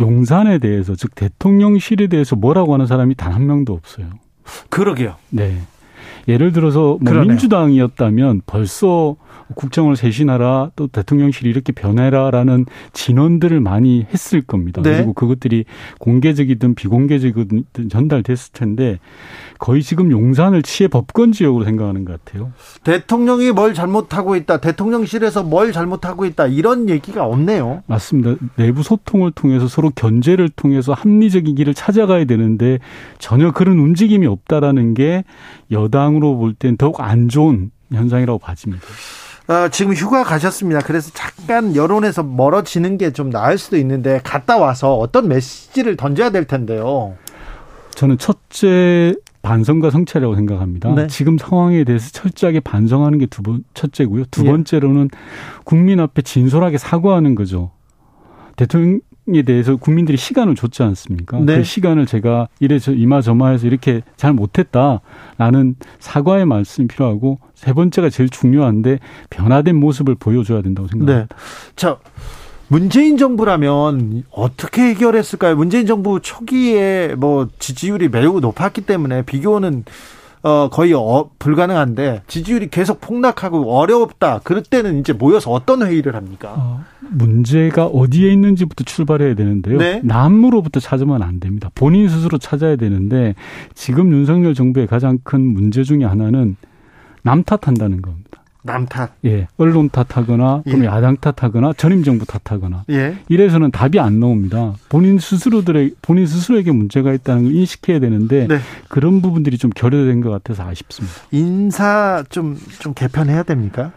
용산에 0.00 0.58
대해서 0.58 0.94
즉 0.94 1.14
대통령실에 1.14 2.06
대해서 2.06 2.36
뭐라고 2.36 2.74
하는 2.74 2.86
사람이 2.86 3.14
단 3.14 3.32
한 3.32 3.46
명도 3.46 3.72
없어요. 3.74 4.06
그러게요. 4.70 5.14
네. 5.30 5.58
예를 6.26 6.52
들어서 6.52 6.98
뭐 7.00 7.12
민주당이었다면 7.24 8.42
벌써 8.46 9.16
국정을 9.54 9.96
쇄신하라 9.96 10.70
또 10.76 10.86
대통령실이 10.88 11.48
이렇게 11.48 11.72
변해라라는 11.72 12.66
진언들을 12.92 13.60
많이 13.60 14.06
했을 14.12 14.42
겁니다. 14.42 14.82
네. 14.82 14.96
그리고 14.96 15.12
그것들이 15.12 15.64
공개적이든 15.98 16.74
비공개적이든 16.74 17.88
전달됐을 17.90 18.52
텐데 18.52 18.98
거의 19.58 19.82
지금 19.82 20.10
용산을 20.10 20.62
치해 20.62 20.88
법권 20.88 21.32
지역으로 21.32 21.64
생각하는 21.64 22.04
것 22.04 22.24
같아요. 22.24 22.52
대통령이 22.84 23.52
뭘 23.52 23.74
잘못하고 23.74 24.36
있다. 24.36 24.58
대통령실에서 24.60 25.42
뭘 25.42 25.72
잘못하고 25.72 26.24
있다. 26.26 26.46
이런 26.46 26.88
얘기가 26.88 27.24
없네요. 27.24 27.82
맞습니다. 27.86 28.36
내부 28.56 28.82
소통을 28.82 29.32
통해서 29.32 29.66
서로 29.66 29.90
견제를 29.90 30.48
통해서 30.50 30.92
합리적인 30.92 31.54
길을 31.54 31.74
찾아가야 31.74 32.24
되는데 32.24 32.78
전혀 33.18 33.50
그런 33.52 33.78
움직임이 33.78 34.26
없다라는 34.26 34.94
게 34.94 35.24
여당으로 35.70 36.36
볼 36.36 36.54
땐 36.58 36.76
더욱 36.76 37.00
안 37.00 37.28
좋은 37.28 37.70
현상이라고 37.92 38.38
봐집니다. 38.38 38.84
어, 39.48 39.68
지금 39.70 39.94
휴가 39.94 40.24
가셨습니다. 40.24 40.80
그래서 40.82 41.10
잠깐 41.14 41.74
여론에서 41.74 42.22
멀어지는 42.22 42.98
게 42.98 43.08
좀 43.12 43.30
나을 43.30 43.56
수도 43.56 43.76
있는데 43.78 44.20
갔다 44.22 44.58
와서 44.58 44.94
어떤 44.96 45.28
메시지를 45.28 45.96
던져야 45.96 46.30
될 46.30 46.44
텐데요. 46.44 47.16
저는 47.94 48.18
첫째 48.18 49.14
반성과 49.42 49.90
성찰이라고 49.90 50.36
생각합니다. 50.36 50.94
네. 50.94 51.06
지금 51.06 51.38
상황에 51.38 51.84
대해서 51.84 52.10
철저하게 52.10 52.60
반성하는 52.60 53.18
게 53.18 53.26
두 53.26 53.42
번, 53.42 53.64
첫째고요. 53.72 54.24
두 54.30 54.44
예. 54.44 54.50
번째로는 54.50 55.08
국민 55.64 55.98
앞에 56.00 56.20
진솔하게 56.22 56.76
사과하는 56.76 57.34
거죠. 57.34 57.70
대통령 58.56 59.00
에 59.34 59.42
대해서 59.42 59.76
국민들이 59.76 60.16
시간을 60.16 60.54
줬지 60.54 60.82
않습니까? 60.82 61.38
네. 61.40 61.58
그 61.58 61.64
시간을 61.64 62.06
제가 62.06 62.48
이래서 62.60 62.92
이마저마해서 62.92 63.66
이렇게 63.66 64.02
잘 64.16 64.32
못했다라는 64.32 65.76
사과의 65.98 66.46
말씀이 66.46 66.88
필요하고 66.88 67.38
세 67.54 67.72
번째가 67.72 68.08
제일 68.10 68.30
중요한데 68.30 69.00
변화된 69.30 69.76
모습을 69.76 70.14
보여줘야 70.14 70.62
된다고 70.62 70.88
생각합니다. 70.88 71.34
네. 71.34 71.40
자. 71.76 71.98
문재인 72.70 73.16
정부라면 73.16 74.24
어떻게 74.30 74.90
해결했을까요? 74.90 75.56
문재인 75.56 75.86
정부 75.86 76.20
초기에 76.20 77.14
뭐 77.16 77.48
지지율이 77.58 78.10
매우 78.10 78.40
높았기 78.40 78.82
때문에 78.82 79.22
비교는 79.22 79.84
어, 80.42 80.68
거의 80.70 80.92
어, 80.94 81.30
불가능한데 81.38 82.22
지지율이 82.26 82.68
계속 82.68 83.00
폭락하고 83.00 83.76
어렵다. 83.76 84.40
그럴 84.44 84.62
때는 84.62 84.98
이제 85.00 85.12
모여서 85.12 85.50
어떤 85.50 85.82
회의를 85.82 86.14
합니까? 86.14 86.54
어, 86.56 86.84
문제가 87.10 87.86
어디에 87.86 88.32
있는지부터 88.32 88.84
출발해야 88.84 89.34
되는데요. 89.34 89.78
네? 89.78 90.00
남으로부터 90.04 90.80
찾으면 90.80 91.22
안 91.22 91.40
됩니다. 91.40 91.70
본인 91.74 92.08
스스로 92.08 92.38
찾아야 92.38 92.76
되는데 92.76 93.34
지금 93.74 94.12
윤석열 94.12 94.54
정부의 94.54 94.86
가장 94.86 95.18
큰 95.22 95.40
문제 95.40 95.82
중의 95.82 96.06
하나는 96.06 96.56
남 97.22 97.42
탓한다는 97.42 98.02
겁니다. 98.02 98.27
남 98.62 98.86
탓. 98.86 99.10
예. 99.24 99.48
언론 99.56 99.88
탓하거나 99.88 100.62
예. 100.66 100.84
야당 100.84 101.16
탓하거나 101.16 101.72
전임 101.74 102.02
정부 102.02 102.26
탓하거나. 102.26 102.84
예. 102.90 103.16
이래서는 103.28 103.70
답이 103.70 103.98
안 103.98 104.20
나옵니다. 104.20 104.74
본인 104.88 105.18
스스로들의 105.18 105.94
본인 106.02 106.26
스스로에게 106.26 106.72
문제가 106.72 107.12
있다는 107.12 107.44
걸 107.44 107.54
인식해야 107.54 108.00
되는데 108.00 108.46
네. 108.46 108.58
그런 108.88 109.22
부분들이 109.22 109.58
좀 109.58 109.70
결여된 109.70 110.20
것 110.20 110.30
같아서 110.30 110.68
아쉽습니다. 110.68 111.14
인사 111.30 112.24
좀좀 112.28 112.94
개편해야 112.94 113.42
됩니까? 113.42 113.92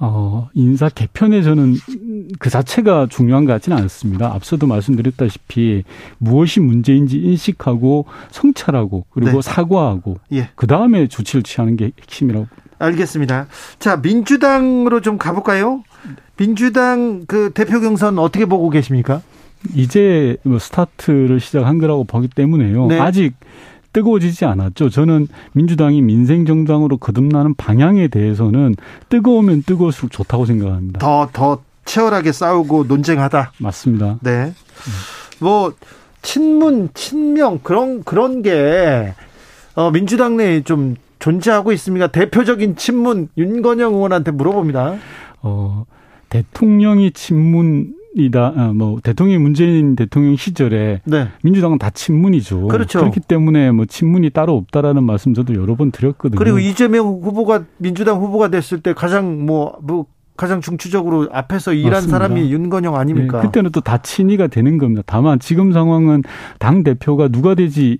어, 0.00 0.48
인사 0.54 0.88
개편에 0.88 1.42
저는 1.42 1.76
그 2.38 2.50
자체가 2.50 3.06
중요한 3.08 3.44
것 3.44 3.52
같지는 3.52 3.78
않습니다. 3.78 4.34
앞서도 4.34 4.66
말씀드렸다시피 4.66 5.84
무엇이 6.18 6.60
문제인지 6.60 7.18
인식하고 7.18 8.06
성찰하고 8.30 9.06
그리고 9.10 9.32
네. 9.32 9.42
사과하고 9.42 10.18
예. 10.32 10.50
그 10.56 10.66
다음에 10.66 11.06
조치를 11.06 11.42
취하는 11.42 11.76
게 11.76 11.92
핵심이라고 12.00 12.46
알겠습니다. 12.84 13.46
자, 13.78 13.96
민주당으로 13.96 15.00
좀 15.00 15.18
가볼까요? 15.18 15.82
민주당 16.36 17.24
그 17.26 17.50
대표 17.54 17.80
경선 17.80 18.18
어떻게 18.18 18.44
보고 18.46 18.70
계십니까? 18.70 19.22
이제 19.74 20.36
뭐 20.42 20.58
스타트를 20.58 21.40
시작한 21.40 21.78
거라고 21.78 22.04
보기 22.04 22.28
때문에요. 22.28 22.86
네. 22.86 23.00
아직 23.00 23.34
뜨거워지지 23.92 24.44
않았죠. 24.44 24.90
저는 24.90 25.28
민주당이 25.52 26.02
민생 26.02 26.44
정당으로 26.44 26.98
거듭나는 26.98 27.54
방향에 27.54 28.08
대해서는 28.08 28.74
뜨거우면 29.08 29.62
뜨거울수록 29.62 30.10
좋다고 30.10 30.46
생각합니다. 30.46 30.98
더, 30.98 31.28
더 31.32 31.62
치열하게 31.84 32.32
싸우고 32.32 32.84
논쟁하다. 32.88 33.52
맞습니다. 33.58 34.18
네. 34.20 34.52
뭐, 35.38 35.72
친문, 36.22 36.88
친명, 36.94 37.60
그런, 37.62 38.02
그런 38.02 38.42
게, 38.42 39.14
어, 39.74 39.90
민주당 39.90 40.36
내에 40.36 40.62
좀 40.62 40.96
존재하고 41.24 41.72
있습니까? 41.72 42.08
대표적인 42.08 42.76
친문 42.76 43.28
윤건영 43.38 43.94
의원한테 43.94 44.30
물어봅니다. 44.30 44.96
어, 45.40 45.86
대통령이 46.28 47.12
친문 47.12 47.94
이다 48.16 48.52
아, 48.56 48.72
뭐 48.74 49.00
대통령 49.02 49.42
문재인 49.42 49.96
대통령 49.96 50.36
시절에 50.36 51.00
네. 51.04 51.28
민주당은 51.42 51.78
다 51.78 51.88
친문이죠. 51.88 52.68
그렇죠. 52.68 53.00
그렇기 53.00 53.20
때문에 53.20 53.72
뭐 53.72 53.86
친문이 53.86 54.30
따로 54.30 54.54
없다라는 54.56 55.02
말씀 55.02 55.32
저도 55.32 55.54
여러 55.54 55.74
번 55.76 55.90
드렸거든요. 55.90 56.38
그리고 56.38 56.58
이재명 56.58 57.06
후보가 57.06 57.64
민주당 57.78 58.18
후보가 58.18 58.48
됐을 58.48 58.82
때 58.82 58.92
가장 58.92 59.46
뭐, 59.46 59.78
뭐 59.82 60.04
가장 60.36 60.60
중추적으로 60.60 61.28
앞에서 61.32 61.72
일한. 61.72 62.02
사람이 62.02 62.50
윤건영 62.52 62.96
아닙니까? 62.96 63.40
네, 63.40 63.46
그때는 63.46 63.70
또 63.70 63.80
다 63.80 63.98
친이가 63.98 64.48
되는 64.48 64.78
겁니다. 64.78 65.02
다만 65.06 65.38
지금 65.38 65.72
상황은 65.72 66.22
당 66.58 66.82
대표가 66.82 67.28
누가 67.28 67.54
되지 67.54 67.98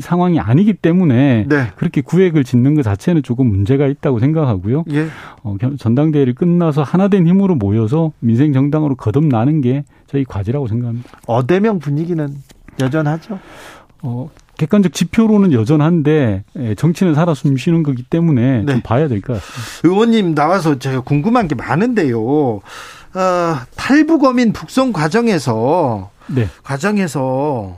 상황이 0.00 0.40
아니기 0.40 0.72
때문에 0.74 1.44
네. 1.48 1.66
그렇게 1.76 2.00
구획을 2.00 2.42
짓는 2.44 2.74
것 2.74 2.82
자체는 2.82 3.22
조금 3.22 3.46
문제가 3.48 3.86
있다고 3.86 4.18
생각하고요. 4.20 4.84
예. 4.92 5.06
어, 5.42 5.56
전당대회를 5.78 6.34
끝나서 6.34 6.82
하나된 6.82 7.26
힘으로 7.26 7.54
모여서 7.54 8.12
민생 8.20 8.52
정당으로 8.52 8.96
거듭나는 8.96 9.60
게 9.60 9.84
저희 10.06 10.24
과제라고 10.24 10.66
생각합니다. 10.68 11.08
어대명 11.26 11.78
분위기는 11.78 12.28
여전하죠. 12.80 13.38
어, 14.02 14.30
객관적 14.58 14.92
지표로는 14.92 15.52
여전한데 15.52 16.44
예, 16.58 16.74
정치는 16.74 17.14
살아 17.14 17.34
숨쉬는 17.34 17.82
거기 17.82 18.02
때문에 18.02 18.62
네. 18.62 18.72
좀 18.72 18.80
봐야 18.82 19.08
될 19.08 19.20
것 19.20 19.34
같습니다. 19.34 19.80
의원님 19.84 20.34
나와서 20.34 20.78
제가 20.78 21.00
궁금한 21.00 21.48
게 21.48 21.54
많은데요. 21.54 22.18
어, 22.20 22.60
탈북어민 23.76 24.52
북송 24.52 24.92
과정에서 24.92 26.10
네. 26.28 26.48
과정에서 26.62 27.76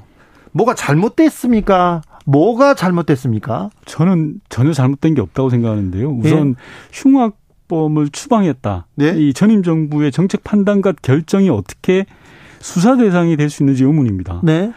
뭐가 0.53 0.75
잘못됐습니까? 0.75 2.03
뭐가 2.25 2.75
잘못됐습니까? 2.75 3.71
저는 3.87 4.41
전혀 4.49 4.73
잘못된 4.73 5.15
게 5.15 5.21
없다고 5.21 5.51
생각하는데요. 5.51 6.11
우선 6.11 6.51
예. 6.51 6.55
흉악범을 6.93 8.09
추방했다. 8.11 8.87
네? 8.97 9.15
이 9.17 9.33
전임 9.33 9.63
정부의 9.63 10.13
정책 10.13 10.45
판단과 10.45 10.93
결정이 11.03 11.49
어떻게 11.51 12.05
수사 12.61 12.97
대상이 12.97 13.37
될 13.37 13.49
수 13.51 13.63
있는지 13.63 13.85
의문입니다. 13.85 14.41
네. 14.43 14.73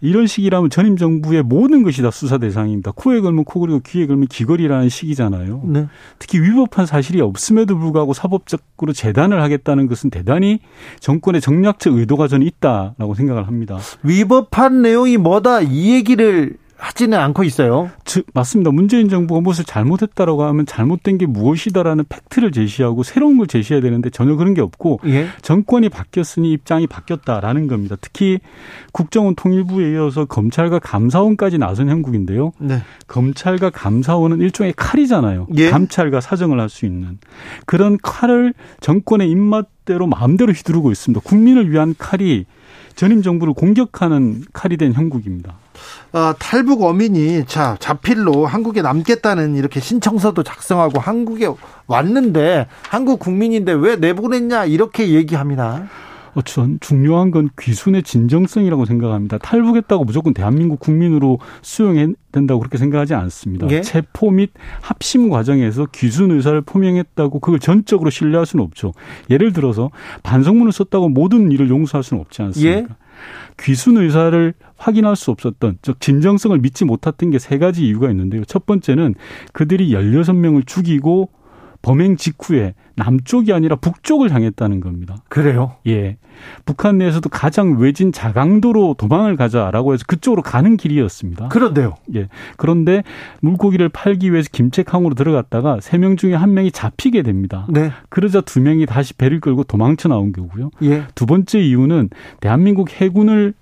이런 0.00 0.26
시기라면 0.26 0.70
전임 0.70 0.96
정부의 0.96 1.42
모든 1.42 1.82
것이 1.82 2.02
다 2.02 2.10
수사 2.10 2.38
대상입니다. 2.38 2.92
코에 2.94 3.20
걸면 3.20 3.44
코 3.44 3.60
그리고 3.60 3.80
귀에 3.80 4.06
걸면 4.06 4.28
귀걸이라는 4.28 4.88
시기잖아요. 4.88 5.62
네. 5.64 5.86
특히 6.18 6.40
위법한 6.40 6.86
사실이 6.86 7.20
없음에도 7.20 7.78
불구하고 7.78 8.12
사법적으로 8.12 8.92
재단을 8.92 9.40
하겠다는 9.42 9.86
것은 9.86 10.10
대단히 10.10 10.60
정권의 11.00 11.40
정략적 11.40 11.94
의도가 11.94 12.28
저는 12.28 12.46
있다라고 12.46 13.14
생각을 13.14 13.46
합니다. 13.46 13.78
위법한 14.02 14.82
내용이 14.82 15.16
뭐다 15.16 15.62
이 15.62 15.94
얘기를 15.94 16.56
하지는 16.78 17.18
않고 17.18 17.42
있어요. 17.44 17.90
즉 18.04 18.26
맞습니다. 18.34 18.70
문재인 18.70 19.08
정부가 19.08 19.40
무엇을 19.40 19.64
잘못했다라고 19.64 20.44
하면 20.44 20.66
잘못된 20.66 21.18
게 21.18 21.26
무엇이다라는 21.26 22.04
팩트를 22.08 22.52
제시하고 22.52 23.02
새로운 23.02 23.38
걸 23.38 23.46
제시해야 23.46 23.80
되는데 23.80 24.10
전혀 24.10 24.36
그런 24.36 24.54
게 24.54 24.60
없고 24.60 25.00
예. 25.06 25.28
정권이 25.42 25.88
바뀌었으니 25.88 26.52
입장이 26.52 26.86
바뀌었다라는 26.86 27.66
겁니다. 27.66 27.96
특히 28.00 28.38
국정원 28.92 29.34
통일부에 29.34 29.92
이어서 29.92 30.26
검찰과 30.26 30.78
감사원까지 30.80 31.58
나선 31.58 31.88
형국인데요. 31.88 32.52
네. 32.58 32.82
검찰과 33.08 33.70
감사원은 33.70 34.40
일종의 34.40 34.74
칼이잖아요. 34.76 35.46
예. 35.56 35.70
감찰과 35.70 36.20
사정을 36.20 36.60
할 36.60 36.66
수 36.66 36.84
있는 36.84 37.18
그런 37.64 37.96
칼을 38.02 38.52
정권의 38.80 39.30
입맛대로 39.30 40.06
마음대로 40.06 40.52
휘두르고 40.52 40.90
있습니다. 40.90 41.22
국민을 41.24 41.70
위한 41.70 41.94
칼이 41.96 42.44
전임 42.96 43.22
정부를 43.22 43.52
공격하는 43.52 44.42
칼이 44.52 44.78
된 44.78 44.94
형국입니다. 44.94 45.54
어, 46.12 46.32
탈북 46.38 46.82
어민이 46.82 47.44
자 47.46 47.76
자필로 47.78 48.46
한국에 48.46 48.80
남겠다는 48.80 49.54
이렇게 49.54 49.80
신청서도 49.80 50.42
작성하고 50.42 50.98
한국에 50.98 51.48
왔는데 51.86 52.66
한국 52.88 53.20
국민인데 53.20 53.72
왜 53.72 53.96
내보냈냐 53.96 54.64
이렇게 54.64 55.10
얘기합니다. 55.10 55.88
어, 56.36 56.42
전 56.42 56.78
중요한 56.80 57.30
건 57.30 57.48
귀순의 57.58 58.02
진정성이라고 58.02 58.84
생각합니다. 58.84 59.38
탈북했다고 59.38 60.04
무조건 60.04 60.34
대한민국 60.34 60.78
국민으로 60.80 61.38
수용해야 61.62 62.08
된다고 62.30 62.60
그렇게 62.60 62.76
생각하지 62.76 63.14
않습니다. 63.14 63.66
예? 63.70 63.80
체포 63.80 64.30
및 64.30 64.50
합심 64.82 65.30
과정에서 65.30 65.86
귀순 65.94 66.30
의사를 66.32 66.60
표명했다고 66.60 67.40
그걸 67.40 67.58
전적으로 67.58 68.10
신뢰할 68.10 68.44
수는 68.44 68.62
없죠. 68.62 68.92
예를 69.30 69.54
들어서 69.54 69.90
반성문을 70.24 70.72
썼다고 70.72 71.08
모든 71.08 71.50
일을 71.50 71.70
용서할 71.70 72.04
수는 72.04 72.20
없지 72.20 72.42
않습니까? 72.42 72.78
예? 72.80 72.86
귀순 73.58 73.96
의사를 73.96 74.52
확인할 74.76 75.16
수 75.16 75.30
없었던 75.30 75.78
즉 75.80 76.00
진정성을 76.02 76.58
믿지 76.58 76.84
못했던 76.84 77.30
게 77.30 77.38
세 77.38 77.56
가지 77.56 77.86
이유가 77.86 78.10
있는데요. 78.10 78.44
첫 78.44 78.66
번째는 78.66 79.14
그들이 79.54 79.92
16명을 79.92 80.66
죽이고 80.66 81.30
범행 81.86 82.16
직후에 82.16 82.74
남쪽이 82.96 83.52
아니라 83.52 83.76
북쪽을 83.76 84.32
향했다는 84.34 84.80
겁니다. 84.80 85.16
그래요? 85.28 85.76
예. 85.86 86.16
북한 86.64 86.98
내에서도 86.98 87.28
가장 87.28 87.78
외진 87.78 88.10
자강도로 88.10 88.96
도망을 88.98 89.36
가자라고 89.36 89.94
해서 89.94 90.02
그쪽으로 90.08 90.42
가는 90.42 90.76
길이었습니다. 90.76 91.46
그런데요. 91.48 91.94
예. 92.16 92.26
그런데 92.56 93.04
물고기를 93.40 93.88
팔기 93.88 94.32
위해서 94.32 94.48
김책항으로 94.50 95.14
들어갔다가 95.14 95.78
세 95.80 95.96
명 95.96 96.16
중에 96.16 96.34
한 96.34 96.54
명이 96.54 96.72
잡히게 96.72 97.22
됩니다. 97.22 97.66
네. 97.70 97.92
그러자 98.08 98.40
두 98.40 98.60
명이 98.60 98.86
다시 98.86 99.14
배를 99.14 99.38
끌고 99.38 99.62
도망쳐 99.62 100.08
나온 100.08 100.32
거고요. 100.32 100.70
예. 100.82 101.04
두 101.14 101.24
번째 101.24 101.60
이유는 101.60 102.10
대한민국 102.40 102.90
해군을 102.90 103.54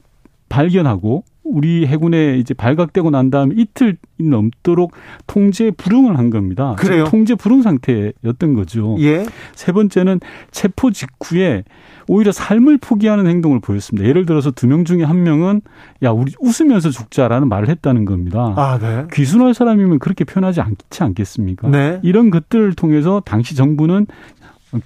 발견하고 0.48 1.24
우리 1.44 1.86
해군에 1.86 2.38
이제 2.38 2.54
발각되고 2.54 3.10
난 3.10 3.30
다음에 3.30 3.54
이틀 3.56 3.96
넘도록 4.18 4.92
통제 5.26 5.70
불응을 5.70 6.16
한 6.18 6.30
겁니다. 6.30 6.74
그래요? 6.78 7.04
통제 7.04 7.34
불응 7.34 7.60
상태였던 7.62 8.54
거죠. 8.54 8.96
예. 9.00 9.24
세 9.54 9.70
번째는 9.72 10.20
체포 10.50 10.90
직후에 10.90 11.64
오히려 12.08 12.32
삶을 12.32 12.78
포기하는 12.78 13.26
행동을 13.26 13.60
보였습니다. 13.60 14.08
예를 14.08 14.26
들어서 14.26 14.50
두 14.50 14.66
명 14.66 14.84
중에 14.84 15.04
한 15.04 15.22
명은 15.22 15.60
야 16.02 16.10
우리 16.10 16.32
웃으면서 16.40 16.90
죽자라는 16.90 17.48
말을 17.48 17.68
했다는 17.68 18.04
겁니다. 18.06 18.54
아, 18.56 18.78
네. 18.80 19.04
귀순할 19.12 19.54
사람이면 19.54 19.98
그렇게 19.98 20.24
표현하지 20.24 20.60
않지 20.62 21.02
않겠습니까? 21.02 21.68
네. 21.68 22.00
이런 22.02 22.30
것들을 22.30 22.74
통해서 22.74 23.22
당시 23.24 23.54
정부는 23.54 24.06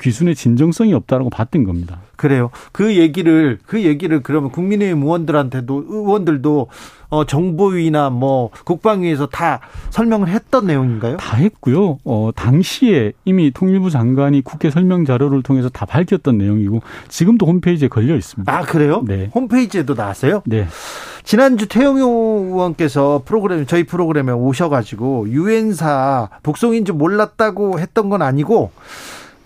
귀순의 0.00 0.34
진정성이 0.34 0.92
없다라고 0.94 1.30
봤던 1.30 1.64
겁니다. 1.64 2.00
그래요. 2.18 2.50
그 2.72 2.96
얘기를 2.96 3.60
그 3.64 3.84
얘기를 3.84 4.22
그러면 4.24 4.50
국민의힘 4.50 5.02
의원들한테도 5.04 5.84
의원들도 5.88 6.66
어 7.10 7.24
정보위나 7.24 8.10
뭐 8.10 8.50
국방위에서 8.64 9.26
다 9.26 9.60
설명을 9.90 10.28
했던 10.28 10.66
내용인가요? 10.66 11.16
다 11.16 11.36
했고요. 11.36 12.00
어 12.04 12.30
당시에 12.34 13.12
이미 13.24 13.52
통일부 13.52 13.88
장관이 13.88 14.42
국회 14.42 14.68
설명 14.70 15.04
자료를 15.04 15.44
통해서 15.44 15.68
다 15.68 15.86
밝혔던 15.86 16.36
내용이고 16.36 16.82
지금도 17.06 17.46
홈페이지에 17.46 17.86
걸려 17.86 18.16
있습니다. 18.16 18.52
아 18.52 18.62
그래요? 18.62 19.04
네. 19.06 19.30
홈페이지에도 19.32 19.94
나왔어요? 19.94 20.42
네. 20.44 20.66
지난주 21.22 21.68
태영호 21.68 22.48
의원께서 22.50 23.22
프로그램 23.24 23.64
저희 23.64 23.84
프로그램에 23.84 24.32
오셔가지고 24.32 25.28
유엔사 25.28 26.30
북송인 26.42 26.84
줄 26.84 26.96
몰랐다고 26.96 27.78
했던 27.78 28.08
건 28.08 28.22
아니고 28.22 28.72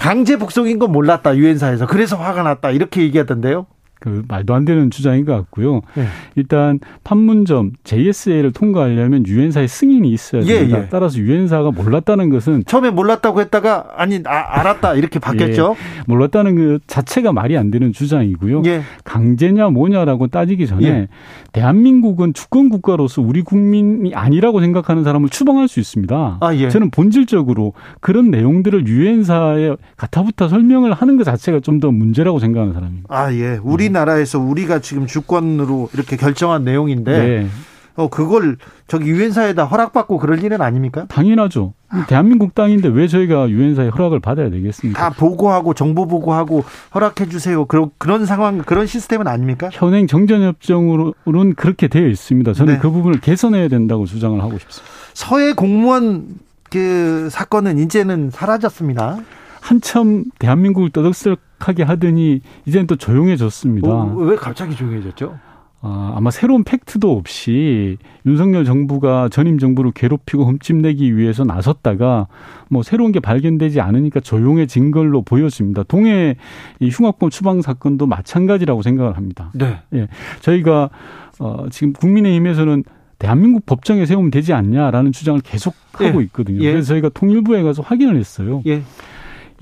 강제 0.02 0.34
북송인 0.34 0.80
건 0.80 0.90
몰랐다 0.90 1.36
유엔사에서 1.36 1.86
그래서 1.86 2.16
화가 2.16 2.42
났다 2.42 2.72
이렇게 2.72 3.02
얘기하던데요. 3.02 3.66
그 4.02 4.24
말도 4.26 4.52
안 4.52 4.64
되는 4.64 4.90
주장인 4.90 5.24
것 5.24 5.32
같고요. 5.36 5.82
네. 5.94 6.06
일단 6.34 6.80
판문점 7.04 7.70
JSA를 7.84 8.52
통과하려면 8.52 9.24
유엔사의 9.26 9.68
승인이 9.68 10.10
있어야 10.10 10.42
예, 10.42 10.54
됩니다. 10.54 10.78
예, 10.78 10.82
예. 10.82 10.88
따라서 10.90 11.18
유엔사가 11.18 11.70
몰랐다는 11.70 12.28
것은 12.30 12.64
처음에 12.66 12.90
몰랐다고 12.90 13.40
했다가 13.40 13.90
아니 13.96 14.20
아, 14.24 14.58
알았다 14.60 14.94
이렇게 14.94 15.18
바뀌었죠. 15.20 15.76
예, 15.78 16.02
몰랐다는 16.08 16.56
그 16.56 16.78
자체가 16.88 17.32
말이 17.32 17.56
안 17.56 17.70
되는 17.70 17.92
주장이고요. 17.92 18.62
예. 18.66 18.82
강제냐 19.04 19.68
뭐냐라고 19.70 20.26
따지기 20.26 20.66
전에 20.66 20.86
예. 20.88 21.08
대한민국은 21.52 22.34
주권 22.34 22.68
국가로서 22.70 23.22
우리 23.22 23.42
국민이 23.42 24.14
아니라고 24.14 24.60
생각하는 24.60 25.04
사람을 25.04 25.28
추방할 25.28 25.68
수 25.68 25.78
있습니다. 25.80 26.38
아, 26.40 26.54
예. 26.54 26.68
저는 26.70 26.90
본질적으로 26.90 27.74
그런 28.00 28.30
내용들을 28.30 28.86
유엔사에 28.88 29.76
가타부타 29.96 30.48
설명을 30.48 30.92
하는 30.92 31.16
것 31.16 31.24
자체가 31.24 31.60
좀 31.60 31.82
더 31.82 31.90
문제라고 31.90 32.38
생각하는 32.38 32.74
사람입니다. 32.74 33.06
아 33.08 33.32
예, 33.34 33.58
우리 33.64 33.90
우리나라에서 33.92 34.38
우리가 34.38 34.80
지금 34.80 35.06
주권으로 35.06 35.90
이렇게 35.92 36.16
결정한 36.16 36.64
내용인데 36.64 37.18
네. 37.18 37.46
어 37.94 38.08
그걸 38.08 38.56
저기 38.88 39.10
유엔사에다 39.10 39.64
허락받고 39.66 40.16
그럴 40.16 40.42
일은 40.42 40.62
아닙니까? 40.62 41.04
당연하죠. 41.08 41.74
대한민국 42.08 42.54
땅인데 42.54 42.88
왜 42.88 43.06
저희가 43.06 43.50
유엔사에 43.50 43.88
허락을 43.88 44.18
받아야 44.18 44.48
되겠습니까? 44.48 44.98
다 44.98 45.10
보고하고 45.10 45.74
정보 45.74 46.06
보고하고 46.06 46.64
허락해 46.94 47.28
주세요. 47.28 47.66
그런 47.66 47.90
그런 47.98 48.24
상황 48.24 48.58
그런 48.58 48.86
시스템은 48.86 49.28
아닙니까? 49.28 49.68
현행 49.70 50.06
정전협정으로는 50.06 51.54
그렇게 51.54 51.88
되어 51.88 52.06
있습니다. 52.08 52.54
저는 52.54 52.74
네. 52.74 52.80
그 52.80 52.90
부분을 52.90 53.20
개선해야 53.20 53.68
된다고 53.68 54.06
주장을 54.06 54.40
하고 54.40 54.58
싶습니다. 54.58 54.90
서해 55.12 55.52
공무원 55.52 56.28
그 56.70 57.28
사건은 57.30 57.78
이제는 57.78 58.30
사라졌습니다. 58.30 59.18
한참 59.62 60.24
대한민국을 60.40 60.90
떠들썩하게 60.90 61.84
하더니 61.84 62.40
이제는 62.66 62.88
또 62.88 62.96
조용해졌습니다. 62.96 63.88
어, 63.88 64.14
왜 64.16 64.34
갑자기 64.34 64.74
조용해졌죠? 64.74 65.38
아, 65.84 66.14
아마 66.16 66.30
새로운 66.30 66.64
팩트도 66.64 67.16
없이 67.16 67.96
윤석열 68.26 68.64
정부가 68.64 69.28
전임 69.28 69.58
정부를 69.58 69.92
괴롭히고 69.92 70.44
흠집내기 70.46 71.16
위해서 71.16 71.44
나섰다가 71.44 72.26
뭐 72.68 72.82
새로운 72.82 73.12
게 73.12 73.20
발견되지 73.20 73.80
않으니까 73.80 74.20
조용해진 74.20 74.90
걸로 74.90 75.22
보여집니다. 75.22 75.84
동해 75.84 76.36
이 76.80 76.88
흉악범 76.88 77.30
추방 77.30 77.62
사건도 77.62 78.06
마찬가지라고 78.06 78.82
생각을 78.82 79.16
합니다. 79.16 79.50
네. 79.54 79.80
예. 79.94 80.08
저희가 80.40 80.90
어, 81.38 81.66
지금 81.70 81.92
국민의힘에서는 81.92 82.84
대한민국 83.22 83.64
법정에 83.66 84.04
세우면 84.04 84.32
되지 84.32 84.52
않냐라는 84.52 85.12
주장을 85.12 85.40
계속 85.42 85.74
하고 85.92 86.20
예. 86.20 86.24
있거든요. 86.24 86.62
예. 86.64 86.72
그래서 86.72 86.88
저희가 86.88 87.08
통일부에 87.10 87.62
가서 87.62 87.80
확인을 87.82 88.16
했어요. 88.16 88.62
예. 88.66 88.82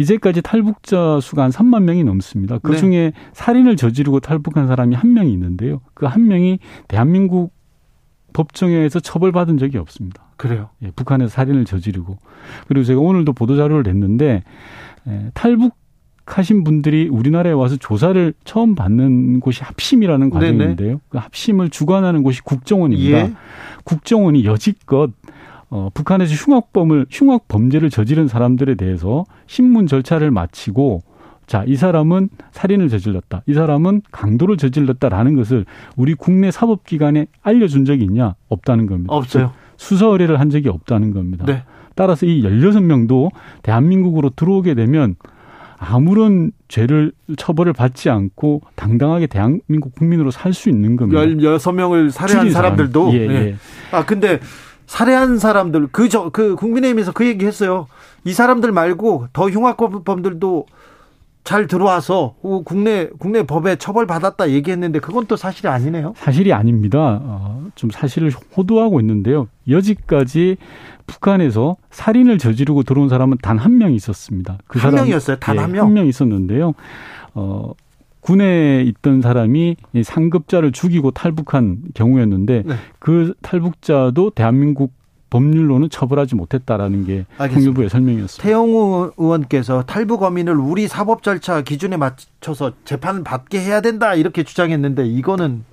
이제까지 0.01 0.41
탈북자 0.41 1.21
수가 1.21 1.43
한 1.45 1.51
3만 1.51 1.83
명이 1.83 2.05
넘습니다. 2.05 2.59
그 2.59 2.77
중에 2.77 3.11
네. 3.11 3.13
살인을 3.33 3.77
저지르고 3.77 4.21
탈북한 4.21 4.67
사람이 4.67 4.95
한 4.97 5.13
명이 5.13 5.31
있는데요. 5.33 5.81
그 5.95 6.07
한 6.11 6.27
명이 6.27 6.59
대한민국 6.89 7.53
법정에서 8.33 8.99
처벌받은 9.01 9.59
적이 9.59 9.79
없습니다. 9.79 10.25
그래요? 10.37 10.71
예, 10.83 10.91
북한에서 10.91 11.29
살인을 11.29 11.65
저지르고 11.67 12.17
그리고 12.67 12.85
제가 12.85 13.01
오늘도 13.01 13.33
보도 13.35 13.57
자료를 13.57 13.83
냈는데 13.83 14.43
예, 15.07 15.31
탈북 15.35 15.77
하신 16.27 16.65
분들이 16.65 17.09
우리나라에 17.09 17.53
와서 17.53 17.77
조사를 17.77 18.33
처음 18.45 18.75
받는 18.75 19.41
곳이 19.41 19.63
합심이라는 19.65 20.31
과정인데요. 20.31 20.77
네네. 20.77 20.99
그 21.09 21.19
합심을 21.19 21.71
주관하는 21.71 22.23
곳이 22.23 22.41
국정원입니다. 22.43 23.19
예. 23.19 23.33
국정원이 23.85 24.45
여지껏 24.45 25.11
어, 25.71 25.89
북한에서 25.95 26.35
흉악범을 26.35 27.07
흉악 27.11 27.47
범죄를 27.49 27.91
저지른 27.91 28.27
사람들에 28.29 28.75
대해서 28.75 29.25
신문 29.47 29.87
절차를 29.87 30.31
마치고 30.31 31.03
자, 31.47 31.65
이 31.67 31.75
사람은 31.75 32.29
살인을 32.53 32.89
저질렀다. 32.89 33.43
이 33.47 33.55
사람은 33.55 34.03
강도를 34.13 34.57
저질렀다라는 34.57 35.35
것을 35.35 35.65
우리 35.97 36.15
국내 36.15 36.51
사법기관에 36.53 37.27
알려준 37.43 37.85
적이 37.85 38.05
있냐? 38.05 38.35
없다는 38.49 38.87
겁니다. 38.87 39.13
없어요. 39.13 39.53
수사 39.77 40.07
의뢰를 40.07 40.39
한 40.39 40.51
적이 40.51 40.69
없다는 40.69 41.13
겁니다. 41.13 41.45
네. 41.47 41.65
따라서 41.97 42.25
이 42.27 42.43
16명도 42.43 43.31
대한민국으로 43.63 44.31
들어오게 44.31 44.75
되면 44.75 45.17
아무런 45.77 46.53
죄를 46.69 47.11
처벌을 47.37 47.73
받지 47.73 48.11
않고 48.11 48.61
당당하게 48.77 49.27
대한민국 49.27 49.95
국민으로 49.97 50.31
살 50.31 50.53
수 50.53 50.69
있는 50.69 50.95
겁니다. 50.97 51.21
16명을 51.23 52.11
살해한 52.11 52.51
사람들도 52.51 53.11
예, 53.15 53.19
예. 53.29 53.57
아 53.91 54.05
근데 54.05 54.39
살해한 54.95 55.39
사람들 55.39 55.87
그저그 55.93 56.31
그 56.33 56.57
국민의힘에서 56.57 57.13
그 57.13 57.25
얘기 57.25 57.47
했어요. 57.47 57.87
이 58.25 58.33
사람들 58.33 58.73
말고 58.73 59.29
더 59.33 59.49
흉악범들도 59.49 60.67
잘 61.45 61.69
들어와서 61.69 62.35
국내 62.65 63.09
국내 63.21 63.45
법에 63.45 63.77
처벌 63.77 64.09
받았다 64.09 64.51
얘기했는데 64.51 64.99
그건 64.99 65.27
또 65.27 65.37
사실이 65.37 65.69
아니네요. 65.69 66.15
사실이 66.17 66.53
아닙니다. 66.53 67.21
어, 67.23 67.67
좀 67.77 67.91
사실을 67.91 68.33
호도하고 68.57 68.99
있는데요. 69.01 69.47
여지까지 69.69 70.57
북한에서 71.07 71.77
살인을 71.93 72.39
저지르고 72.39 72.83
들어온 72.83 73.09
사람은 73.09 73.39
단 73.43 73.59
한 73.61 73.79
명 73.79 73.93
있었습니다. 73.95 74.59
그한 74.67 74.93
명이었어요. 74.97 75.37
단한 75.39 75.71
예, 75.71 75.75
명. 75.75 75.87
한 75.87 75.93
명 75.95 76.07
있었는데요. 76.09 76.75
어, 77.35 77.73
군에 78.21 78.83
있던 78.83 79.23
사람이 79.23 79.77
상급자를 80.03 80.73
죽이고 80.73 81.11
탈북한 81.11 81.79
경우였는데 81.95 82.63
네. 82.67 82.75
그 82.99 83.35
탈북자도 83.43 84.31
대한민국 84.31 84.93
법률로는 85.31 85.91
처벌하지 85.91 86.35
못했다라는 86.35 87.07
게 87.07 87.25
통일부의 87.39 87.89
설명이었습니다. 87.89 88.43
태영우 88.43 89.13
의원께서 89.17 89.85
탈북 89.85 90.23
어민을 90.25 90.57
우리 90.57 90.89
사법 90.89 91.23
절차 91.23 91.63
기준에 91.63 91.97
맞춰서 91.97 92.73
재판을 92.85 93.23
받게 93.23 93.61
해야 93.61 93.81
된다 93.81 94.15
이렇게 94.15 94.43
주장했는데 94.43 95.07
이거는 95.07 95.65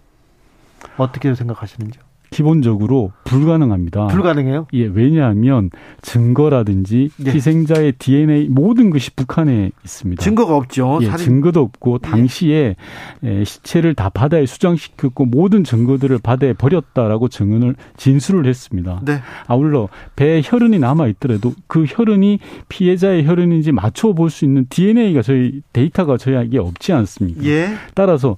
어떻게 0.98 1.34
생각하시는지요? 1.34 2.07
기본적으로 2.30 3.12
불가능합니다. 3.24 4.08
불가능해요? 4.08 4.68
예, 4.74 4.86
왜냐하면 4.86 5.70
증거라든지 6.02 7.10
예. 7.26 7.32
희생자의 7.32 7.94
DNA 7.94 8.50
모든 8.50 8.90
것이 8.90 9.12
북한에 9.16 9.72
있습니다. 9.84 10.22
증거가 10.24 10.56
없죠. 10.56 11.00
예, 11.02 11.16
증거도 11.16 11.62
없고 11.62 12.00
예. 12.04 12.08
당시에 12.10 12.76
예. 13.24 13.44
시체를 13.44 13.96
다 13.96 14.10
바다에 14.10 14.46
수장시켰고 14.46 15.26
모든 15.26 15.64
증거들을 15.64 16.20
바다에 16.20 16.54
버렸다라고 16.54 17.28
증언을 17.30 17.76
진술을 17.98 18.46
했습니다. 18.46 19.02
네. 19.06 19.20
아울러 19.48 19.90
배에 20.16 20.42
혈흔이 20.44 20.80
남아 20.80 21.08
있더라도 21.08 21.54
그 21.68 21.86
혈흔이 21.88 22.40
피해자의 22.70 23.26
혈흔인지 23.26 23.72
맞춰 23.72 24.14
볼 24.14 24.28
수 24.30 24.44
있는 24.46 24.66
DNA가 24.70 25.22
저희 25.22 25.62
데이터가 25.74 26.18
저희에게 26.18 26.60
없지 26.60 26.92
않습니까? 26.92 27.44
예. 27.46 27.70
따라서 27.94 28.36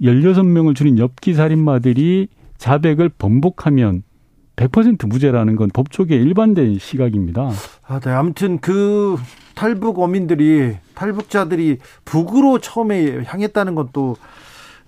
16명을 0.00 0.74
줄인 0.76 0.98
엽기 0.98 1.34
살인마들이 1.34 2.28
자백을 2.58 3.08
번복하면 3.08 4.02
100% 4.56 5.06
무죄라는 5.08 5.56
건 5.56 5.68
법조계의 5.72 6.22
일반된 6.22 6.78
시각입니다. 6.78 7.50
아, 7.86 8.00
네. 8.00 8.10
아무튼 8.10 8.58
그 8.58 9.16
탈북 9.54 9.98
어민들이 9.98 10.76
탈북자들이 10.94 11.78
북으로 12.04 12.58
처음에 12.58 13.22
향했다는 13.24 13.74
것도 13.74 14.16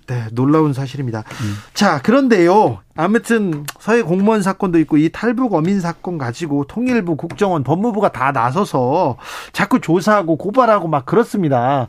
네, 0.09 0.23
놀라운 0.31 0.73
사실입니다. 0.73 1.19
음. 1.19 1.53
자, 1.75 2.01
그런데요. 2.01 2.79
아무튼 2.95 3.63
서해 3.79 4.01
공무원 4.01 4.41
사건도 4.41 4.79
있고 4.79 4.97
이 4.97 5.09
탈북 5.13 5.53
어민 5.53 5.79
사건 5.79 6.17
가지고 6.17 6.65
통일부, 6.65 7.15
국정원, 7.15 7.63
법무부가 7.63 8.11
다 8.11 8.31
나서서 8.31 9.17
자꾸 9.53 9.79
조사하고 9.79 10.35
고발하고 10.35 10.87
막 10.87 11.05
그렇습니다. 11.05 11.87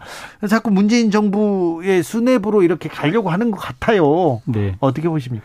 자꾸 0.48 0.70
문재인 0.70 1.10
정부의 1.10 2.02
수뇌부로 2.02 2.62
이렇게 2.62 2.90
가려고 2.90 3.30
하는 3.30 3.50
것 3.50 3.56
같아요. 3.56 4.42
네. 4.44 4.76
어떻게 4.80 5.08
보십니까? 5.08 5.44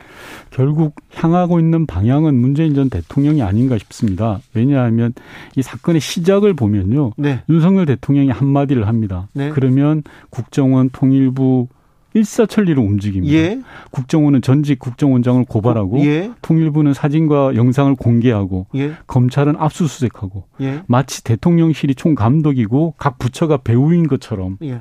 결국 0.52 0.96
향하고 1.16 1.60
있는 1.62 1.88
방향은 1.88 2.36
문재인 2.36 2.76
전 2.76 2.90
대통령이 2.90 3.42
아닌가 3.42 3.78
싶습니다. 3.78 4.40
왜냐하면 4.54 5.14
이 5.56 5.62
사건의 5.62 6.02
시작을 6.02 6.54
보면요. 6.56 7.14
네. 7.16 7.42
윤석열 7.50 7.86
대통령이 7.86 8.32
한마디를 8.32 8.88
합니다. 8.90 9.30
네. 9.32 9.50
그러면 9.50 10.04
국정원, 10.30 10.90
통일부, 10.92 11.70
일사천리로 12.16 12.82
움직입니다. 12.82 13.34
예. 13.36 13.62
국정원은 13.92 14.42
전직 14.42 14.80
국정원장을 14.80 15.44
고발하고 15.46 16.04
예. 16.06 16.32
통일부는 16.42 16.94
사진과 16.94 17.56
영상을 17.56 17.94
공개하고 17.96 18.68
예. 18.76 18.94
검찰은 19.06 19.56
압수수색하고 19.60 20.46
예. 20.62 20.82
마치 20.88 21.24
대통령실이 21.24 21.94
총감독이고 21.94 22.96
각 22.98 23.20
부처가 23.20 23.58
배우인 23.58 24.08
것처럼 24.08 24.58
예. 24.64 24.80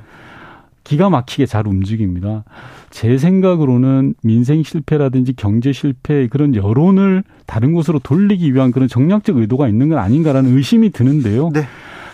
기가 0.85 1.09
막히게 1.09 1.45
잘 1.45 1.67
움직입니다. 1.67 2.45
제 2.89 3.17
생각으로는 3.17 4.13
민생 4.23 4.63
실패라든지 4.63 5.33
경제 5.33 5.73
실패 5.73 6.27
그런 6.27 6.55
여론을 6.55 7.23
다른 7.45 7.73
곳으로 7.73 7.99
돌리기 7.99 8.53
위한 8.53 8.71
그런 8.71 8.87
정략적 8.87 9.37
의도가 9.37 9.67
있는 9.67 9.89
건 9.89 9.97
아닌가라는 9.97 10.55
의심이 10.55 10.91
드는데요. 10.91 11.49
네. 11.51 11.63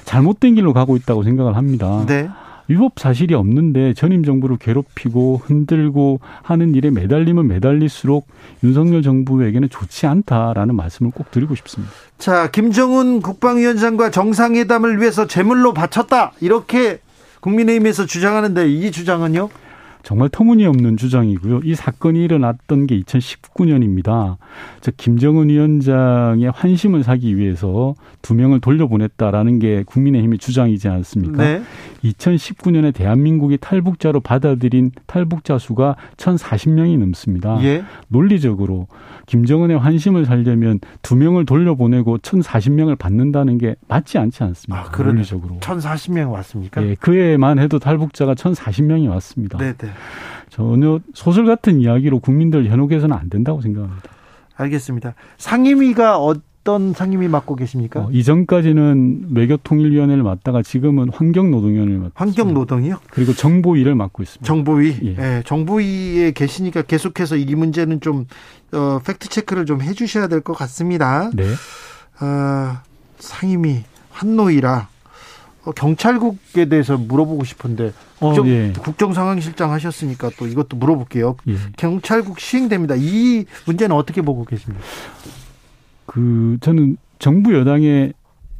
잘못된 0.06 0.56
길로 0.56 0.74
가고 0.74 0.96
있다고 0.96 1.24
생각을 1.24 1.56
합니다. 1.56 2.06
네. 2.08 2.30
위법 2.72 3.00
사실이 3.00 3.34
없는데 3.34 3.94
전임 3.94 4.24
정부를 4.24 4.56
괴롭히고 4.58 5.42
흔들고 5.44 6.22
하는 6.42 6.74
일에 6.74 6.90
매달리면 6.90 7.48
매달릴수록 7.48 8.28
윤석열 8.64 9.02
정부에게는 9.02 9.70
좋지 9.70 10.08
않다라는 10.08 10.76
말씀을 10.76 11.12
꼭 11.12 11.32
드리고 11.32 11.56
싶습니다. 11.56 11.92
자, 12.18 12.50
김정은 12.50 13.22
국방위원장과 13.22 14.12
정상회담을 14.12 15.02
위해서 15.02 15.28
제물로 15.28 15.74
바쳤다. 15.74 16.32
이렇게 16.40 17.00
국민의힘에서 17.42 18.06
주장하는데 18.06 18.70
이 18.70 18.92
주장은요? 18.92 19.50
정말 20.04 20.30
터무니없는 20.30 20.98
주장이고요. 20.98 21.62
이 21.64 21.76
사건이 21.76 22.24
일어났던 22.24 22.88
게 22.88 23.00
2019년입니다. 23.02 24.38
즉 24.82 24.96
김정은 24.98 25.50
위원장의 25.50 26.52
환심을 26.52 27.04
사기 27.04 27.38
위해서 27.38 27.96
두 28.22 28.34
명을 28.34 28.60
돌려보냈다라는 28.62 29.60
게 29.60 29.84
국민의힘의 29.86 30.40
주장이지 30.40 30.88
않습니까? 30.88 31.44
네. 31.44 31.62
2019년에 32.04 32.94
대한민국이 32.94 33.58
탈북자로 33.58 34.22
받아들인 34.22 34.92
탈북자 35.06 35.58
수가 35.58 35.96
1,040명이 36.18 36.98
넘습니다. 36.98 37.64
예. 37.64 37.84
논리적으로 38.08 38.88
김정은의 39.28 39.78
환심을 39.78 40.26
살려면 40.26 40.80
두 41.02 41.16
명을 41.16 41.46
돌려보내고 41.46 42.18
1,040명을 42.18 42.98
받는다는 42.98 43.58
게 43.58 43.76
맞지 43.88 44.18
않지 44.18 44.44
않습니까? 44.44 44.90
아, 44.92 45.04
논리적으로. 45.04 45.60
1,040명 45.60 46.32
왔습니까? 46.32 46.84
예, 46.84 46.96
그해만 47.00 47.60
해도 47.60 47.80
탈북자가 47.80 48.34
1,040명이 48.34 49.10
왔습니다. 49.10 49.58
네, 49.58 49.74
네. 49.74 49.91
전혀 50.50 51.00
소설 51.14 51.46
같은 51.46 51.80
이야기로 51.80 52.20
국민들 52.20 52.66
현혹해서는 52.70 53.16
안 53.16 53.30
된다고 53.30 53.62
생각합니다. 53.62 54.10
알겠습니다. 54.56 55.14
상임위가 55.38 56.18
어떤 56.20 56.94
상임위 56.94 57.28
맡고 57.30 57.56
계십니까? 57.56 58.02
어, 58.02 58.10
이전까지는 58.12 59.30
외교통일위원회를 59.34 60.22
맡다가 60.24 60.62
지금은 60.62 61.10
환경노동위원회를 61.12 62.00
맡고 62.00 62.14
환경노동이요? 62.16 63.00
그리고 63.10 63.34
정보위를 63.34 63.96
맡고 63.96 64.22
있습니다. 64.24 64.46
정보위. 64.46 64.96
예. 65.04 65.14
네, 65.16 65.42
정보위에 65.46 66.32
계시니까 66.32 66.84
계속해서 66.84 67.38
이 67.38 67.56
문제는 67.56 68.02
좀 68.02 68.28
어, 68.74 69.00
팩트 69.04 69.30
체크를 69.30 69.66
좀 69.66 69.82
해주셔야 69.82 70.28
될 70.28 70.42
것 70.42 70.54
같습니다. 70.54 71.32
네. 71.34 71.44
어, 71.44 72.78
상임위 73.20 73.84
환노위라 74.12 74.88
어, 75.64 75.72
경찰국에 75.72 76.66
대해서 76.70 76.98
물어보고 76.98 77.44
싶은데 77.46 77.94
국정, 78.22 78.46
어, 78.46 78.48
예. 78.50 78.72
국정상황실장 78.80 79.72
하셨으니까 79.72 80.30
또 80.38 80.46
이것도 80.46 80.78
물어볼게요. 80.78 81.36
예. 81.48 81.56
경찰국 81.76 82.40
시행됩니다. 82.40 82.96
이 82.96 83.46
문제는 83.66 83.96
어떻게 83.96 84.22
보고 84.22 84.46
계십니까? 84.46 84.84
그 86.06 86.58
저는 86.62 86.98
정부 87.18 87.56
여당의 87.56 88.14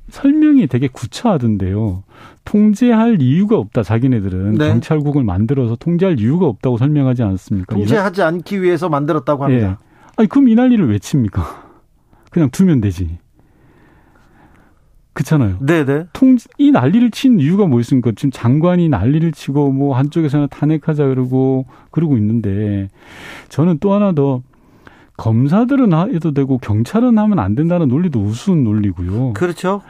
설명이 0.10 0.68
되게 0.68 0.88
구차하던데요. 0.88 2.04
통제할 2.44 3.22
이유가 3.22 3.58
없다. 3.58 3.84
자기네들은 3.84 4.56
네. 4.56 4.70
경찰국을 4.70 5.24
만들어서 5.24 5.76
통제할 5.76 6.20
이유가 6.20 6.48
없다고 6.48 6.78
설명하지 6.78 7.22
않습니까? 7.24 7.76
통제하지 7.76 8.24
않기 8.24 8.62
위해서 8.62 8.90
만들었다고 8.90 9.44
합니다. 9.46 9.68
예. 9.68 9.76
아니 10.18 10.28
그럼 10.28 10.50
이 10.50 10.56
난리를 10.56 10.90
왜 10.90 10.98
칩니까? 10.98 11.70
그냥 12.32 12.50
두면 12.50 12.82
되지. 12.82 13.20
그렇잖아요. 15.14 15.58
네네. 15.60 16.06
통, 16.14 16.38
이 16.58 16.72
난리를 16.72 17.12
친 17.12 17.40
이유가 17.40 17.66
뭐였습니까? 17.66 18.12
지금 18.16 18.32
장관이 18.32 18.90
난리를 18.90 19.32
치고 19.34 19.72
뭐 19.72 19.96
한쪽에서는 19.96 20.48
탄핵하자 20.50 21.08
그러고 21.08 21.66
그러고 21.92 22.18
있는데 22.18 22.88
저는 23.50 23.80
또 23.80 23.94
하나 23.94 24.14
더 24.14 24.42
검사들은 25.18 25.94
해도 26.14 26.32
되고 26.32 26.58
경찰은 26.58 27.18
하면 27.18 27.40
안 27.40 27.56
된다는 27.56 27.90
논리도 27.90 28.22
우스운 28.22 28.64
논리고요. 28.64 29.34
그렇죠. 29.34 29.82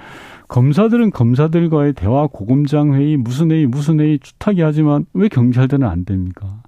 검사들은 0.47 1.11
검사들과의 1.11 1.93
대화 1.93 2.27
고검장 2.27 2.93
회의 2.95 3.15
무슨 3.15 3.51
회의 3.51 3.65
무슨 3.65 4.01
회의 4.01 4.19
주탁이 4.19 4.59
하지만 4.61 5.05
왜 5.13 5.29
경찰들은 5.29 5.87
안 5.87 6.03
됩니까? 6.03 6.61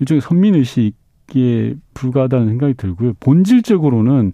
일종의 0.00 0.22
선민 0.22 0.54
의식에 0.54 1.76
불과하다는 1.92 2.46
생각이 2.48 2.74
들고요. 2.74 3.12
본질적으로는 3.20 4.32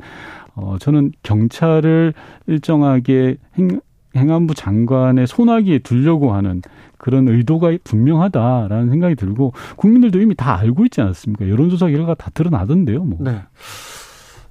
어, 0.54 0.76
저는 0.78 1.12
경찰을 1.22 2.14
일정하게 2.46 3.36
행, 3.58 3.80
행안부 4.16 4.54
장관의 4.54 5.26
손아귀에 5.26 5.78
두려고 5.80 6.32
하는 6.32 6.62
그런 6.98 7.26
의도가 7.28 7.76
분명하다라는 7.84 8.90
생각이 8.90 9.14
들고 9.16 9.54
국민들도 9.76 10.20
이미 10.20 10.34
다 10.34 10.56
알고 10.58 10.84
있지 10.84 11.00
않습니까? 11.00 11.48
여론조사 11.48 11.88
결과가 11.88 12.14
다 12.14 12.30
드러나던데요, 12.32 13.04
뭐. 13.04 13.18
네. 13.20 13.42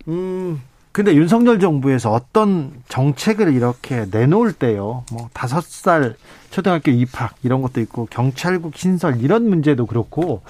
음, 0.08 0.60
근데 0.92 1.16
윤석열 1.16 1.60
정부에서 1.60 2.12
어떤 2.12 2.74
정책을 2.90 3.54
이렇게 3.54 4.06
내놓을 4.12 4.52
때요, 4.52 5.06
뭐, 5.12 5.30
다섯 5.32 5.64
살 5.64 6.16
초등학교 6.50 6.92
입학 6.92 7.36
이런 7.44 7.62
것도 7.62 7.80
있고, 7.80 8.08
경찰국 8.10 8.76
신설 8.76 9.22
이런 9.22 9.48
문제도 9.48 9.86
그렇고, 9.86 10.42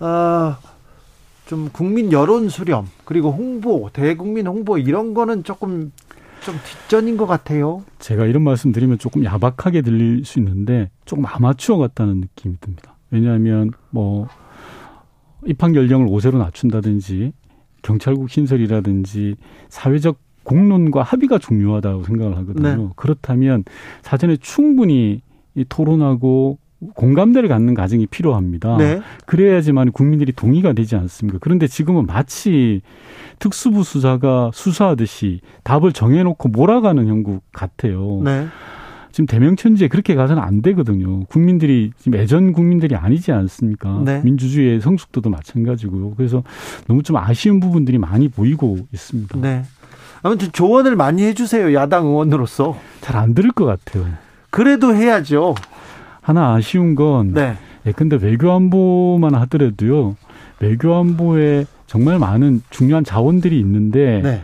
어, 0.00 0.56
좀 1.48 1.70
국민 1.72 2.12
여론 2.12 2.50
수렴, 2.50 2.86
그리고 3.06 3.32
홍보, 3.32 3.88
대국민 3.90 4.46
홍보 4.46 4.76
이런 4.76 5.14
거는 5.14 5.44
조금 5.44 5.92
좀 6.44 6.54
뒷전인 6.62 7.16
것 7.16 7.26
같아요. 7.26 7.82
제가 7.98 8.26
이런 8.26 8.42
말씀 8.42 8.70
드리면 8.70 8.98
조금 8.98 9.24
야박하게 9.24 9.80
들릴 9.80 10.26
수 10.26 10.38
있는데 10.38 10.90
조금 11.06 11.24
아마추어 11.26 11.78
같다는 11.78 12.20
느낌이 12.20 12.56
듭니다. 12.60 12.96
왜냐하면 13.10 13.70
뭐 13.88 14.28
입학 15.46 15.74
연령을 15.74 16.06
5세로 16.08 16.36
낮춘다든지 16.36 17.32
경찰국 17.80 18.28
신설이라든지 18.28 19.36
사회적 19.70 20.18
공론과 20.42 21.02
합의가 21.02 21.38
중요하다고 21.38 22.04
생각을 22.04 22.36
하거든요. 22.36 22.76
네. 22.76 22.88
그렇다면 22.94 23.64
사전에 24.02 24.36
충분히 24.36 25.22
토론하고 25.70 26.58
공감대를 26.94 27.48
갖는 27.48 27.74
과정이 27.74 28.06
필요합니다. 28.06 28.76
네. 28.76 29.00
그래야지만 29.26 29.92
국민들이 29.92 30.32
동의가 30.32 30.72
되지 30.72 30.96
않습니까? 30.96 31.38
그런데 31.40 31.66
지금은 31.66 32.06
마치 32.06 32.82
특수부 33.38 33.82
수사가 33.82 34.50
수사하듯이 34.54 35.40
답을 35.64 35.92
정해놓고 35.92 36.48
몰아가는 36.48 37.06
형국 37.06 37.42
같아요. 37.52 38.20
네. 38.24 38.46
지금 39.10 39.26
대명천지에 39.26 39.88
그렇게 39.88 40.14
가서는 40.14 40.40
안 40.40 40.62
되거든요. 40.62 41.24
국민들이 41.24 41.90
지금 41.98 42.18
예전 42.18 42.52
국민들이 42.52 42.94
아니지 42.94 43.32
않습니까? 43.32 44.00
네. 44.04 44.20
민주주의의 44.22 44.80
성숙도도 44.80 45.30
마찬가지고요. 45.30 46.14
그래서 46.14 46.44
너무 46.86 47.02
좀 47.02 47.16
아쉬운 47.16 47.58
부분들이 47.58 47.98
많이 47.98 48.28
보이고 48.28 48.78
있습니다. 48.92 49.38
네. 49.40 49.64
아무튼 50.22 50.50
조언을 50.52 50.94
많이 50.94 51.22
해주세요. 51.24 51.74
야당 51.74 52.06
의원으로서. 52.06 52.78
잘 53.00 53.16
안 53.16 53.34
들을 53.34 53.50
것 53.50 53.64
같아요. 53.64 54.06
그래도 54.50 54.94
해야죠. 54.94 55.54
하나 56.28 56.52
아쉬운 56.52 56.94
건 56.94 57.32
네. 57.32 57.56
예, 57.86 57.92
근데 57.92 58.16
외교안보만 58.16 59.34
하더라도요. 59.34 60.14
외교안보에 60.60 61.64
정말 61.86 62.18
많은 62.18 62.60
중요한 62.68 63.02
자원들이 63.02 63.58
있는데 63.60 64.20
네. 64.22 64.42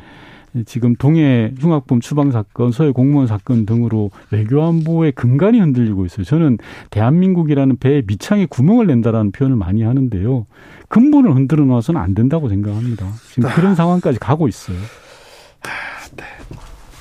지금 0.65 0.97
동해 0.97 1.53
흉악범 1.59 2.01
추방 2.01 2.31
사건, 2.31 2.73
서해 2.73 2.91
공무원 2.91 3.27
사건 3.27 3.67
등으로 3.67 4.11
외교안보의 4.31 5.13
근간이 5.13 5.61
흔들리고 5.61 6.07
있어요. 6.07 6.25
저는 6.25 6.57
대한민국이라는 6.89 7.77
배에 7.77 8.03
미창에 8.07 8.47
구멍을 8.47 8.87
낸다라는 8.87 9.33
표현을 9.33 9.57
많이 9.57 9.83
하는데요. 9.83 10.47
근본을 10.89 11.35
흔들어 11.35 11.67
놔서는 11.67 12.01
안 12.01 12.15
된다고 12.15 12.49
생각합니다. 12.49 13.07
지금 13.31 13.51
아. 13.51 13.55
그런 13.55 13.75
상황까지 13.75 14.19
가고 14.21 14.49
있어요. 14.49 14.79
아, 15.65 15.69
네. 16.17 16.25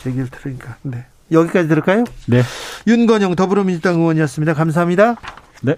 얘기를 0.09 0.27
들으니까. 0.29 0.75
네. 0.81 1.05
여기까지 1.33 1.67
들을까요? 1.67 2.03
네. 2.27 2.41
윤건영 2.87 3.35
더불어민주당 3.35 3.95
의원이었습니다. 3.99 4.53
감사합니다. 4.53 5.15
네. 5.61 5.75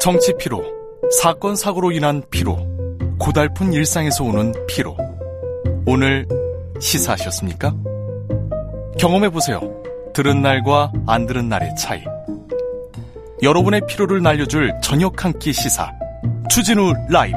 정치 0.00 0.32
피로, 0.38 0.62
사건 1.20 1.56
사고로 1.56 1.90
인한 1.92 2.22
피로, 2.30 2.58
고달픈 3.18 3.72
일상에서 3.72 4.24
오는 4.24 4.52
피로. 4.68 4.96
오늘 5.86 6.26
시사하셨습니까? 6.80 7.74
경험해 8.98 9.30
보세요. 9.30 9.60
들은 10.14 10.42
날과 10.42 10.92
안 11.06 11.26
들은 11.26 11.48
날의 11.48 11.74
차이. 11.76 12.02
여러분의 13.42 13.82
피로를 13.86 14.22
날려줄 14.22 14.72
저녁 14.82 15.24
한 15.24 15.32
끼 15.38 15.52
시사. 15.52 15.90
추진우 16.50 16.92
라이브. 17.10 17.36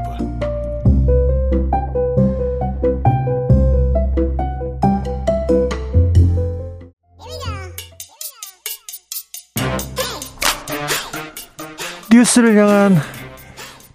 뉴스를 12.20 12.58
향한 12.58 12.98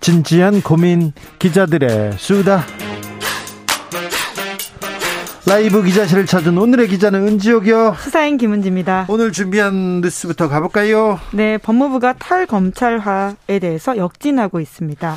진지한 0.00 0.62
고민 0.62 1.12
기자들의 1.38 2.14
수다 2.16 2.64
라이브 5.46 5.82
기자실을 5.82 6.24
찾은 6.24 6.56
오늘의 6.56 6.88
기자는 6.88 7.28
은지옥이요. 7.28 7.96
수사인 7.98 8.38
김은지입니다. 8.38 9.04
오늘 9.10 9.30
준비한 9.30 10.00
뉴스부터 10.00 10.48
가볼까요? 10.48 11.20
네, 11.32 11.58
법무부가 11.58 12.14
탈검찰화에 12.14 13.58
대해서 13.60 13.98
역진하고 13.98 14.58
있습니다. 14.58 15.16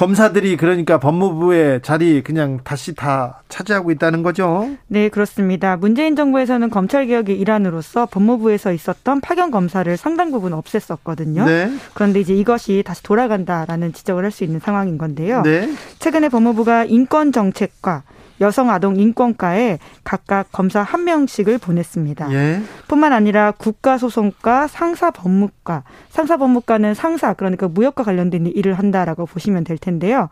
검사들이 0.00 0.56
그러니까 0.56 0.98
법무부의 0.98 1.82
자리 1.82 2.22
그냥 2.22 2.60
다시 2.64 2.94
다 2.94 3.42
차지하고 3.50 3.90
있다는 3.90 4.22
거죠? 4.22 4.70
네, 4.86 5.10
그렇습니다. 5.10 5.76
문재인 5.76 6.16
정부에서는 6.16 6.70
검찰 6.70 7.06
개혁의 7.06 7.38
일환으로서 7.38 8.06
법무부에서 8.06 8.72
있었던 8.72 9.20
파견 9.20 9.50
검사를 9.50 9.94
상당 9.98 10.30
부분 10.30 10.52
없앴었거든요. 10.52 11.44
네. 11.44 11.70
그런데 11.92 12.18
이제 12.20 12.34
이것이 12.34 12.82
다시 12.82 13.02
돌아간다라는 13.02 13.92
지적을 13.92 14.24
할 14.24 14.30
수 14.30 14.44
있는 14.44 14.58
상황인 14.60 14.96
건데요. 14.96 15.42
네. 15.42 15.68
최근에 15.98 16.30
법무부가 16.30 16.84
인권 16.84 17.32
정책과 17.32 18.04
여성 18.40 18.70
아동 18.70 18.96
인권과에 18.96 19.78
각각 20.04 20.50
검사 20.52 20.82
한 20.82 21.04
명씩을 21.04 21.58
보냈습니다. 21.58 22.32
예. 22.32 22.62
뿐만 22.88 23.12
아니라 23.12 23.52
국가소송과 23.52 24.66
상사법무과, 24.66 25.84
상사법무과는 26.08 26.94
상사 26.94 27.34
그러니까 27.34 27.68
무역과 27.68 28.04
관련된 28.04 28.46
일을 28.46 28.74
한다라고 28.74 29.26
보시면 29.26 29.64
될 29.64 29.78
텐데요. 29.78 30.28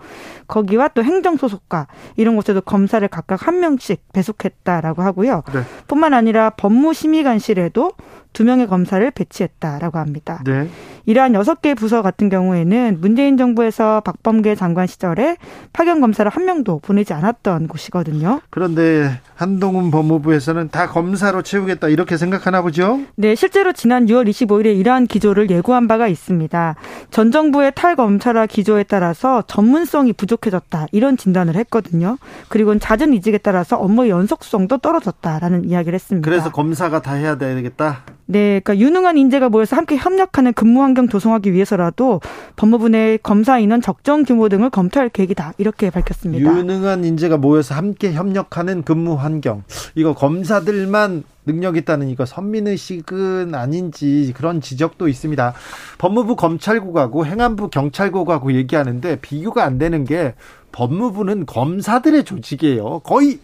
거기와 0.46 0.88
또 0.88 1.02
행정소속과 1.04 1.86
이런 2.16 2.36
곳에도 2.36 2.60
검사를 2.60 3.06
각각 3.08 3.46
한 3.46 3.60
명씩 3.60 4.12
배속했다라고 4.12 5.02
하고요. 5.02 5.42
네. 5.52 5.60
뿐만 5.86 6.14
아니라 6.14 6.50
법무심의관실에도 6.50 7.92
두 8.32 8.44
명의 8.44 8.66
검사를 8.66 9.10
배치했다라고 9.10 9.98
합니다. 9.98 10.42
네. 10.44 10.68
이러한 11.08 11.32
여섯 11.32 11.62
개 11.62 11.72
부서 11.72 12.02
같은 12.02 12.28
경우에는 12.28 12.98
문재인 13.00 13.38
정부에서 13.38 14.02
박범계 14.02 14.54
장관 14.54 14.86
시절에 14.86 15.38
파견 15.72 16.02
검사를 16.02 16.30
한 16.30 16.44
명도 16.44 16.80
보내지 16.80 17.14
않았던 17.14 17.66
곳이거든요. 17.68 18.42
그런데 18.50 19.18
한동훈 19.34 19.90
법무부에서는 19.90 20.68
다 20.68 20.86
검사로 20.86 21.40
채우겠다 21.40 21.88
이렇게 21.88 22.18
생각하나 22.18 22.60
보죠? 22.60 23.00
네, 23.14 23.34
실제로 23.34 23.72
지난 23.72 24.04
6월 24.04 24.28
25일에 24.28 24.76
이러한 24.78 25.06
기조를 25.06 25.48
예고한 25.48 25.88
바가 25.88 26.08
있습니다. 26.08 26.74
전 27.10 27.30
정부의 27.30 27.72
탈검찰화 27.74 28.44
기조에 28.44 28.82
따라서 28.82 29.40
전문성이 29.46 30.12
부족해졌다 30.12 30.88
이런 30.92 31.16
진단을 31.16 31.56
했거든요. 31.56 32.18
그리고 32.48 32.78
잦은 32.78 33.14
이직에 33.14 33.38
따라서 33.38 33.78
업무 33.78 34.10
연속성도 34.10 34.76
떨어졌다라는 34.76 35.64
이야기를 35.64 35.94
했습니다. 35.94 36.28
그래서 36.28 36.52
검사가 36.52 37.00
다 37.00 37.14
해야 37.14 37.38
되겠다. 37.38 38.02
네, 38.30 38.60
그러니까 38.60 38.78
유능한 38.78 39.16
인재가 39.16 39.48
모여서 39.48 39.74
함께 39.74 39.96
협력하는 39.96 40.52
근무 40.52 40.82
환경 40.82 41.08
조성하기 41.08 41.54
위해서라도 41.54 42.20
법무부 42.56 42.90
내 42.90 43.16
검사 43.16 43.58
인원 43.58 43.80
적정 43.80 44.22
규모 44.22 44.50
등을 44.50 44.68
검토할 44.68 45.08
계획이다 45.08 45.54
이렇게 45.56 45.88
밝혔습니다. 45.88 46.44
유능한 46.46 47.06
인재가 47.06 47.38
모여서 47.38 47.74
함께 47.74 48.12
협력하는 48.12 48.82
근무 48.82 49.14
환경 49.14 49.62
이거 49.94 50.12
검사들만 50.12 51.24
능력 51.46 51.78
있다는 51.78 52.10
이거 52.10 52.26
선민의식은 52.26 53.54
아닌지 53.54 54.34
그런 54.36 54.60
지적도 54.60 55.08
있습니다. 55.08 55.54
법무부 55.96 56.36
검찰국하고 56.36 57.24
행안부 57.24 57.70
경찰국하고 57.70 58.52
얘기하는데 58.52 59.16
비교가 59.22 59.64
안 59.64 59.78
되는 59.78 60.04
게 60.04 60.34
법무부는 60.72 61.46
검사들의 61.46 62.24
조직이에요. 62.24 63.00
거의 63.04 63.38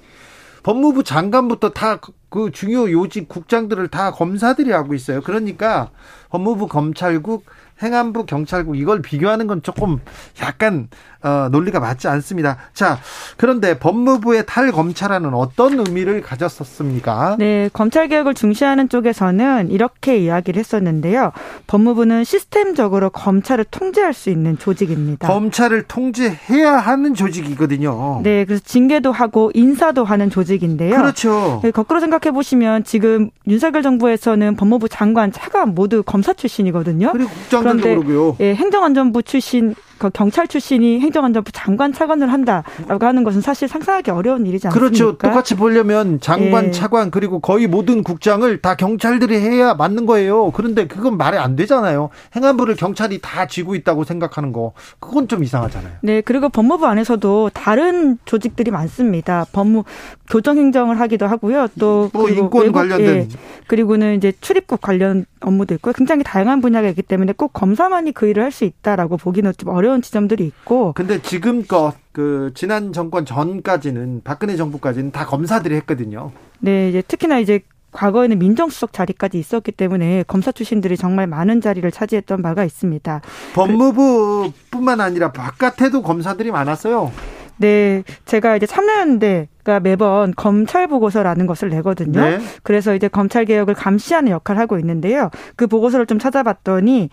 법무부 0.65 1.05
장관부터 1.05 1.70
다 1.70 2.01
그 2.35 2.51
중요 2.51 2.91
요직 2.91 3.28
국장들을 3.28 3.86
다 3.86 4.11
검사들이 4.11 4.73
하고 4.73 4.93
있어요. 4.93 5.20
그러니까 5.20 5.91
법무부 6.31 6.66
검찰국 6.66 7.47
행안부 7.81 8.27
경찰국 8.27 8.77
이걸 8.77 9.03
비교하는 9.03 9.47
건 9.47 9.62
조금 9.62 10.01
약간 10.43 10.89
어, 11.25 11.49
논리가 11.51 11.81
맞지 11.81 12.07
않습니다. 12.07 12.59
자, 12.75 12.99
그런데 13.39 13.79
법무부의 13.79 14.45
탈검찰화는 14.47 15.33
어떤 15.33 15.79
의미를 15.79 16.21
가졌었습니까? 16.21 17.37
네, 17.39 17.71
검찰 17.73 18.09
개혁을 18.09 18.35
중시하는 18.35 18.91
쪽에서는 18.91 19.71
이렇게 19.71 20.19
이야기를 20.19 20.59
했었는데요. 20.61 21.33
법무부는 21.67 22.25
시스템적으로 22.25 23.09
검찰을 23.09 23.65
통제할 23.71 24.13
수 24.13 24.29
있는 24.29 24.59
조직입니다. 24.59 25.27
검찰을 25.27 25.85
통제해야 25.85 26.77
하는 26.77 27.15
조직이거든요. 27.15 28.21
네, 28.23 28.45
그래서 28.45 28.63
징계도 28.65 29.11
하고 29.11 29.51
인사도 29.55 30.05
하는 30.05 30.29
조직인데요. 30.29 30.97
그렇죠. 30.97 31.61
네, 31.65 31.71
거꾸로 31.71 32.01
생각해 32.01 32.33
보시면 32.35 32.85
지금 32.85 33.31
윤석열 33.49 33.83
정부에서는 33.83 34.57
법무부 34.57 34.91
장관 34.91 35.33
차관 35.33 35.75
모두 35.75 36.03
검사 36.03 36.35
출신이거든요. 36.35 37.13
그리고 37.13 37.31
국장들도 37.31 37.63
그런데 37.63 37.95
그러고요. 37.95 38.37
예, 38.41 38.55
행정안전부 38.55 39.23
출신 39.23 39.75
그 39.94 39.94
경찰 40.11 40.49
출신이 40.49 41.01
행정안전부 41.01 41.53
장관 41.53 41.93
차관을 41.93 42.33
한다라고 42.33 43.07
하는 43.07 43.25
것은 43.25 43.41
사실 43.41 43.69
상상하기 43.69 44.11
어려운 44.11 44.47
일이지 44.47 44.67
않습니까? 44.69 44.89
그렇죠. 44.89 45.19
똑같이 45.19 45.55
보려면 45.57 46.21
장관, 46.21 46.67
예. 46.67 46.71
차관 46.71 47.11
그리고 47.11 47.41
거의 47.41 47.67
모든 47.67 48.03
국장을 48.03 48.61
다 48.61 48.75
경찰들이 48.75 49.39
해야 49.39 49.75
맞는 49.75 50.07
거예요. 50.07 50.51
그런데 50.53 50.87
그건 50.87 51.17
말이 51.17 51.37
안 51.39 51.57
되잖아요. 51.57 52.11
행안부를 52.35 52.77
경찰이 52.77 53.21
다 53.21 53.47
쥐고 53.47 53.75
있다고 53.75 54.05
생각하는 54.05 54.53
거 54.53 54.73
그건 54.99 55.29
좀 55.29 55.43
이상하잖아요. 55.45 55.95
네, 56.03 56.21
그리고 56.21 56.49
법무부 56.49 56.87
안에서도 56.87 57.51
다른 57.55 58.19
조직들이 58.25 58.71
많습니다. 58.71 59.47
법무 59.53 59.85
교정 60.31 60.57
행정을 60.59 61.01
하기도 61.01 61.27
하고요. 61.27 61.69
또 61.79 62.11
뭐 62.13 62.29
인권 62.29 62.63
외국, 62.63 62.75
관련된 62.75 63.07
예, 63.17 63.29
그리고는 63.67 64.17
이제 64.17 64.33
출입국 64.41 64.81
관련 64.81 65.27
업무도 65.41 65.75
있고 65.75 65.93
굉장히 65.93 66.23
다양한 66.25 66.61
분야가 66.61 66.89
있기 66.89 67.03
때문에 67.03 67.33
꼭 67.37 67.53
검사만이 67.53 68.13
그 68.13 68.27
일을 68.27 68.43
할 68.43 68.55
수 68.55 68.65
있다라고 68.65 69.17
보기는 69.17 69.53
좀 69.59 69.71
어려운 69.71 69.94
지점들이 70.03 70.47
있고. 70.47 70.93
근데 70.95 71.21
지금껏 71.23 71.95
그 72.12 72.53
지난 72.55 72.93
정권 72.93 73.25
전까지는 73.25 74.23
박근혜 74.25 74.57
정부까지는 74.57 75.12
다 75.12 75.27
검사들이 75.27 75.75
했거든요. 75.77 76.33
네, 76.61 76.89
이제 76.89 77.03
특히나 77.03 77.39
이제 77.39 77.61
과거에는 77.93 78.39
민정수석 78.39 78.93
자리까지 78.93 79.39
있었기 79.39 79.73
때문에 79.73 80.25
검사 80.27 80.53
출신들이 80.53 80.97
정말 80.97 81.27
많은 81.27 81.61
자리를 81.61 81.91
차지했던 81.91 82.43
바가 82.43 82.65
있습니다. 82.65 83.23
법무부뿐만 83.55 85.01
아니라 85.01 85.33
바깥에도 85.33 86.03
검사들이 86.03 86.51
많았어요. 86.51 87.12
네, 87.57 88.03
제가 88.25 88.57
이제 88.57 88.66
참여연대가 88.66 89.79
매번 89.81 90.35
검찰 90.35 90.89
보고서라는 90.89 91.47
것을 91.47 91.69
내거든요. 91.71 92.21
네. 92.21 92.41
그래서 92.65 92.95
이제 92.95 93.07
검찰 93.07 93.45
개혁을 93.45 93.75
감시하는 93.75 94.33
역할을 94.33 94.61
하고 94.61 94.79
있는데요. 94.79 95.31
그 95.55 95.69
보고서를 95.69 96.07
좀 96.07 96.19
찾아봤더니 96.19 97.11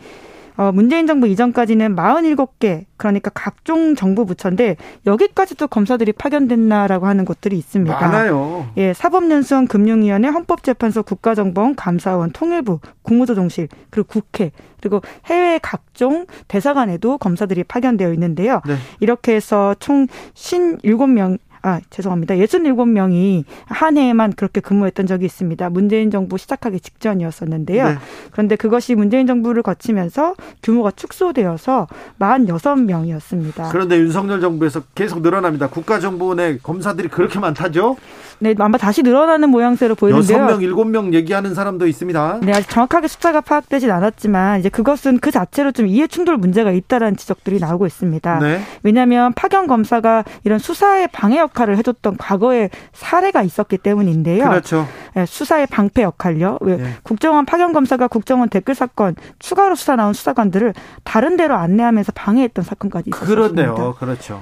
어, 0.57 0.71
문재인 0.71 1.07
정부 1.07 1.27
이전까지는 1.27 1.95
47개, 1.95 2.85
그러니까 2.97 3.31
각종 3.33 3.95
정부 3.95 4.25
부처인데 4.25 4.77
여기까지도 5.05 5.67
검사들이 5.67 6.13
파견됐나라고 6.13 7.07
하는 7.07 7.25
곳들이 7.25 7.57
있습니다. 7.57 7.99
많아요. 7.99 8.69
예, 8.77 8.93
사법연수원 8.93 9.67
금융위원회, 9.67 10.27
헌법재판소, 10.27 11.03
국가정보원, 11.03 11.75
감사원, 11.75 12.31
통일부, 12.31 12.79
국무조정실, 13.03 13.69
그리고 13.89 14.07
국회, 14.07 14.51
그리고 14.81 15.01
해외 15.25 15.59
각종 15.61 16.25
대사관에도 16.47 17.17
검사들이 17.17 17.63
파견되어 17.63 18.11
있는데요. 18.13 18.61
네. 18.65 18.75
이렇게 18.99 19.35
해서 19.35 19.75
총 19.79 20.07
57명 20.35 21.37
아, 21.63 21.79
죄송합니다. 21.89 22.35
67명이 22.35 23.43
한 23.65 23.97
해에만 23.97 24.33
그렇게 24.33 24.61
근무했던 24.61 25.05
적이 25.05 25.25
있습니다. 25.25 25.69
문재인 25.69 26.09
정부 26.09 26.37
시작하기 26.37 26.79
직전이었었는데요. 26.79 27.87
네. 27.87 27.95
그런데 28.31 28.55
그것이 28.55 28.95
문재인 28.95 29.27
정부를 29.27 29.61
거치면서 29.63 30.35
규모가 30.63 30.91
축소되어서 30.91 31.87
46명이었습니다. 32.19 33.71
그런데 33.71 33.97
윤석열 33.97 34.41
정부에서 34.41 34.81
계속 34.95 35.21
늘어납니다. 35.21 35.69
국가정보원에 35.69 36.57
검사들이 36.57 37.09
그렇게 37.09 37.39
많다죠? 37.39 37.97
네, 38.41 38.55
아마 38.57 38.79
다시 38.79 39.03
늘어나는 39.03 39.49
모양새로 39.49 39.93
보이는데요. 39.93 40.47
6명, 40.47 40.59
7명 40.59 41.13
얘기하는 41.13 41.53
사람도 41.53 41.85
있습니다. 41.85 42.39
네, 42.41 42.51
아직 42.51 42.69
정확하게 42.69 43.07
숫자가 43.07 43.41
파악되진 43.41 43.91
않았지만 43.91 44.59
이제 44.59 44.69
그것은 44.69 45.19
그 45.19 45.29
자체로 45.29 45.71
좀 45.71 45.85
이해 45.85 46.07
충돌 46.07 46.37
문제가 46.37 46.71
있다라는 46.71 47.17
지적들이 47.17 47.59
나오고 47.59 47.85
있습니다. 47.85 48.39
네. 48.39 48.61
왜냐하면 48.81 49.31
파견 49.33 49.67
검사가 49.67 50.23
이런 50.43 50.57
수사의 50.57 51.09
방해 51.11 51.37
역할을 51.37 51.77
해줬던 51.77 52.17
과거의 52.17 52.71
사례가 52.93 53.43
있었기 53.43 53.77
때문인데요. 53.77 54.43
그렇죠. 54.49 54.87
네, 55.13 55.27
수사의 55.27 55.67
방패 55.67 56.01
역할요. 56.01 56.57
왜 56.61 56.77
네. 56.77 56.93
국정원 57.03 57.45
파견 57.45 57.73
검사가 57.73 58.07
국정원 58.07 58.49
댓글 58.49 58.73
사건 58.73 59.15
추가로 59.37 59.75
수사 59.75 59.95
나온 59.95 60.13
수사관들을 60.13 60.73
다른 61.03 61.37
데로 61.37 61.53
안내하면서 61.55 62.13
방해했던 62.13 62.65
사건까지 62.65 63.11
있었습니다. 63.11 63.35
그런데요, 63.35 63.95
그렇죠. 63.99 64.41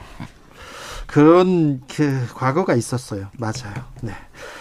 그런 1.12 1.82
그 1.94 2.28
과거가 2.36 2.76
있었어요. 2.76 3.28
맞아요. 3.38 3.74
네. 4.02 4.12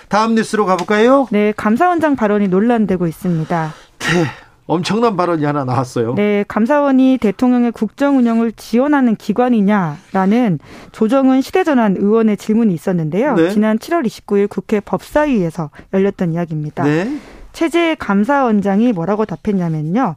다음 0.08 0.34
뉴스로 0.34 0.64
가볼까요? 0.64 1.28
네, 1.30 1.52
감사원장 1.56 2.16
발언이 2.16 2.48
논란되고 2.48 3.06
있습니다. 3.06 3.74
네. 3.98 4.24
엄청난 4.66 5.16
발언이 5.16 5.44
하나 5.44 5.64
나왔어요. 5.64 6.14
네, 6.14 6.44
감사원이 6.46 7.18
대통령의 7.18 7.72
국정 7.72 8.18
운영을 8.18 8.52
지원하는 8.52 9.16
기관이냐라는 9.16 10.58
조정은 10.92 11.40
시대전환 11.40 11.96
의원의 11.96 12.36
질문이 12.36 12.74
있었는데요. 12.74 13.34
네. 13.34 13.50
지난 13.50 13.78
7월 13.78 14.06
29일 14.06 14.48
국회 14.48 14.80
법사위에서 14.80 15.70
열렸던 15.94 16.34
이야기입니다. 16.34 16.84
네. 16.84 17.18
최재 17.52 17.96
감사원장이 17.98 18.92
뭐라고 18.92 19.24
답했냐면요. 19.24 20.16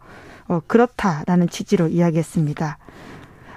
어, 0.50 0.62
그렇다라는 0.68 1.48
취지로 1.48 1.88
이야기했습니다. 1.88 2.78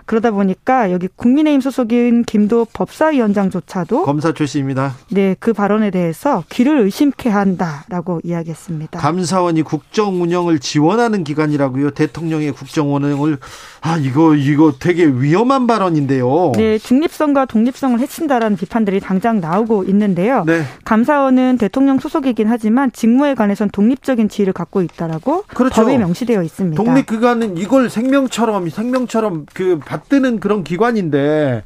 그러다 0.06 0.30
보니까 0.30 0.92
여기 0.92 1.08
국민의힘 1.14 1.60
소속인 1.60 2.24
김도 2.24 2.66
법사위원장조차도 2.72 4.04
검사 4.04 4.32
출신입니다. 4.32 4.94
네, 5.10 5.34
그 5.38 5.52
발언에 5.52 5.90
대해서 5.90 6.44
귀를 6.50 6.78
의심케 6.80 7.30
한다라고 7.30 8.20
이야기했습니다. 8.22 8.98
감사원이 8.98 9.62
국정 9.62 10.20
운영을 10.22 10.58
지원하는 10.58 11.24
기관이라고요. 11.24 11.90
대통령의 11.90 12.52
국정 12.52 12.94
운영을 12.94 13.38
아 13.80 13.96
이거 13.96 14.34
이거 14.34 14.72
되게 14.78 15.06
위험한 15.06 15.66
발언인데요. 15.66 16.52
네, 16.54 16.78
중립성과 16.78 17.46
독립성을 17.46 17.98
해친다라는 17.98 18.56
비판들이 18.56 19.00
당장 19.00 19.40
나오고 19.40 19.84
있는데요. 19.84 20.44
네. 20.46 20.64
감사원은 20.84 21.58
대통령 21.58 21.98
소속이긴 21.98 22.48
하지만 22.48 22.92
직무에 22.92 23.34
관해선 23.34 23.70
독립적인 23.70 24.28
지위를 24.28 24.52
갖고 24.52 24.82
있다라고 24.82 25.44
그렇죠. 25.48 25.82
법에 25.82 25.98
명시되어 25.98 26.42
있습니다. 26.42 26.82
독립 26.82 27.06
기관은 27.06 27.56
이걸 27.56 27.88
생명처럼 27.90 28.70
생명처럼 28.70 29.46
그 29.52 29.78
받드는 29.94 30.40
그런 30.40 30.64
기관인데 30.64 31.64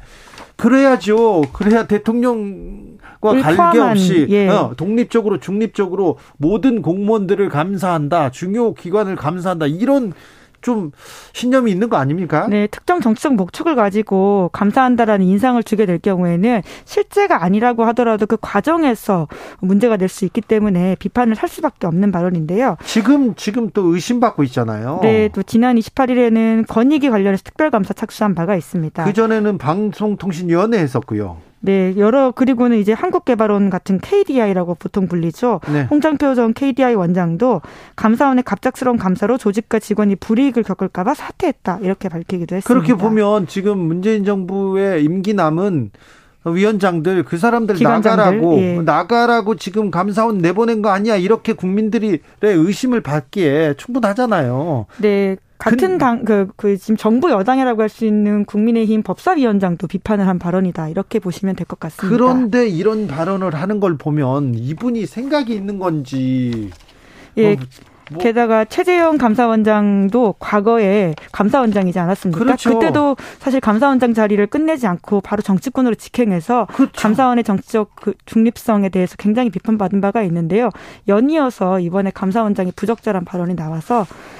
그래야죠. 0.55 1.43
그래야 1.53 1.87
대통령과 1.87 3.41
관계없이 3.41 4.27
예. 4.29 4.47
어, 4.49 4.73
독립적으로 4.75 5.39
중립적으로 5.39 6.17
모든 6.37 6.81
공무원들을 6.81 7.47
감사한다. 7.49 8.31
중요 8.31 8.73
기관을 8.73 9.15
감사한다. 9.15 9.67
이런 9.67 10.13
좀 10.61 10.91
신념이 11.33 11.71
있는 11.71 11.89
거 11.89 11.97
아닙니까? 11.97 12.47
네, 12.49 12.67
특정 12.67 12.99
정치적 12.99 13.35
목적을 13.35 13.75
가지고 13.75 14.49
감사한다라는 14.53 15.25
인상을 15.25 15.61
주게 15.63 15.85
될 15.85 15.99
경우에는 15.99 16.61
실제가 16.85 17.43
아니라고 17.43 17.85
하더라도 17.85 18.25
그 18.25 18.37
과정에서 18.39 19.27
문제가 19.61 19.95
될 19.97 20.09
수 20.09 20.25
있기 20.25 20.41
때문에 20.41 20.95
비판을 20.97 21.35
할 21.35 21.47
수밖에 21.47 21.85
없는 21.85 22.11
발언인데요. 22.11 22.77
지금 22.83 23.35
지금 23.35 23.69
또 23.69 23.93
의심받고 23.93 24.43
있잖아요. 24.45 24.99
네, 25.03 25.29
또 25.33 25.43
지난 25.43 25.77
28일에는 25.77 26.65
권익위 26.67 27.09
관련해서 27.11 27.43
특별감사 27.43 27.93
착수한 27.93 28.33
바가 28.33 28.55
있습니다. 28.55 29.03
그 29.05 29.13
전에는 29.13 29.57
방송통신위원회 29.59 30.79
했었고요. 30.79 31.37
네, 31.61 31.93
여러 31.97 32.31
그리고는 32.31 32.77
이제 32.77 32.93
한국개발원 32.93 33.69
같은 33.69 33.99
KDI라고 33.99 34.75
보통 34.75 35.07
불리죠. 35.07 35.59
네. 35.71 35.87
홍장표 35.89 36.35
전 36.35 36.53
KDI 36.53 36.95
원장도 36.95 37.61
감사원의 37.95 38.43
갑작스러운 38.43 38.97
감사로 38.97 39.37
조직과 39.37 39.79
직원이 39.79 40.15
불이익을 40.15 40.63
겪을까봐 40.63 41.13
사퇴했다 41.13 41.79
이렇게 41.81 42.07
밝히기도 42.07 42.55
했습니다. 42.55 42.67
그렇게 42.67 42.93
보면 42.93 43.47
지금 43.47 43.77
문재인 43.77 44.23
정부의 44.23 45.03
임기 45.03 45.33
남은 45.33 45.91
위원장들 46.45 47.23
그 47.23 47.37
사람들 47.37 47.75
기관장들, 47.75 48.25
나가라고 48.25 48.57
예. 48.59 48.81
나가라고 48.81 49.55
지금 49.55 49.91
감사원 49.91 50.37
내보낸 50.37 50.81
거 50.81 50.89
아니야 50.89 51.17
이렇게 51.17 51.51
국민들의 51.53 52.21
의심을 52.41 53.01
받기에 53.01 53.73
충분하잖아요. 53.77 54.85
네. 55.01 55.35
같은 55.59 55.97
당, 55.97 56.23
그, 56.25 56.47
그, 56.55 56.77
지금 56.77 56.95
정부 56.97 57.29
여당이라고 57.29 57.81
할 57.81 57.89
수 57.89 58.05
있는 58.05 58.45
국민의힘 58.45 59.03
법사위원장도 59.03 59.87
비판을 59.87 60.27
한 60.27 60.39
발언이다. 60.39 60.89
이렇게 60.89 61.19
보시면 61.19 61.55
될 61.55 61.65
것 61.67 61.79
같습니다. 61.79 62.17
그런데 62.17 62.67
이런 62.67 63.07
발언을 63.07 63.53
하는 63.55 63.79
걸 63.79 63.97
보면 63.97 64.55
이분이 64.55 65.05
생각이 65.05 65.53
있는 65.53 65.77
건지. 65.79 66.69
예. 67.37 67.55
뭐, 67.55 67.65
뭐. 68.11 68.19
게다가 68.23 68.65
최재형 68.65 69.17
감사원장도 69.17 70.35
과거에 70.39 71.13
감사원장이지 71.31 71.99
않았습니까? 71.99 72.43
그렇죠. 72.43 72.73
그때도 72.79 73.15
사실 73.39 73.59
감사원장 73.59 74.13
자리를 74.15 74.45
끝내지 74.47 74.87
않고 74.87 75.21
바로 75.21 75.41
정치권으로 75.43 75.93
직행해서 75.95 76.67
그렇죠. 76.73 76.91
감사원의 76.99 77.43
정치적 77.43 77.91
그 77.95 78.13
중립성에 78.25 78.89
대해서 78.89 79.15
굉장히 79.17 79.49
비판받은 79.51 80.01
바가 80.01 80.23
있는데요. 80.23 80.69
연이어서 81.07 81.79
이번에 81.81 82.09
감사원장이 82.11 82.71
부적절한 82.75 83.25
발언이 83.25 83.55
나와서 83.55 84.07
네, 84.09 84.38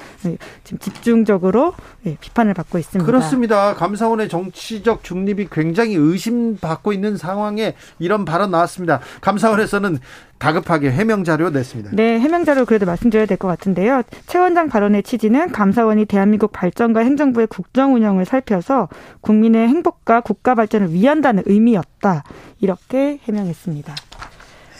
지금 0.63 0.79
집중적으로 0.79 1.73
네, 2.03 2.17
비판을 2.19 2.53
받고 2.53 2.77
있습니다. 2.77 3.05
그렇습니다. 3.05 3.73
감사원의 3.75 4.29
정치적 4.29 5.03
중립이 5.03 5.47
굉장히 5.51 5.95
의심받고 5.95 6.93
있는 6.93 7.17
상황에 7.17 7.75
이런 7.99 8.25
발언 8.25 8.51
나왔습니다. 8.51 8.99
감사원에서는 9.21 9.99
다급하게 10.37 10.91
해명 10.91 11.23
자료 11.25 11.49
냈습니다. 11.49 11.91
네, 11.93 12.17
해명 12.19 12.45
자료 12.45 12.63
그래도 12.65 12.85
말씀드려야 12.85 13.25
될 13.25 13.37
것 13.37 13.47
같은데요. 13.47 14.03
최 14.27 14.37
원장 14.37 14.69
발언의 14.69 15.03
취지는 15.03 15.51
감사원이 15.51 16.05
대한민국 16.05 16.51
발전과 16.51 17.01
행정부의 17.01 17.47
국정 17.47 17.93
운영을 17.95 18.25
살펴서 18.25 18.87
국민의 19.21 19.67
행복과 19.67 20.21
국가 20.21 20.55
발전을 20.55 20.93
위한다는 20.93 21.43
의미였다. 21.45 22.23
이렇게 22.61 23.19
해명했습니다. 23.23 23.95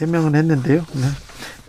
해명은 0.00 0.34
했는데요. 0.34 0.80
네. 0.94 1.02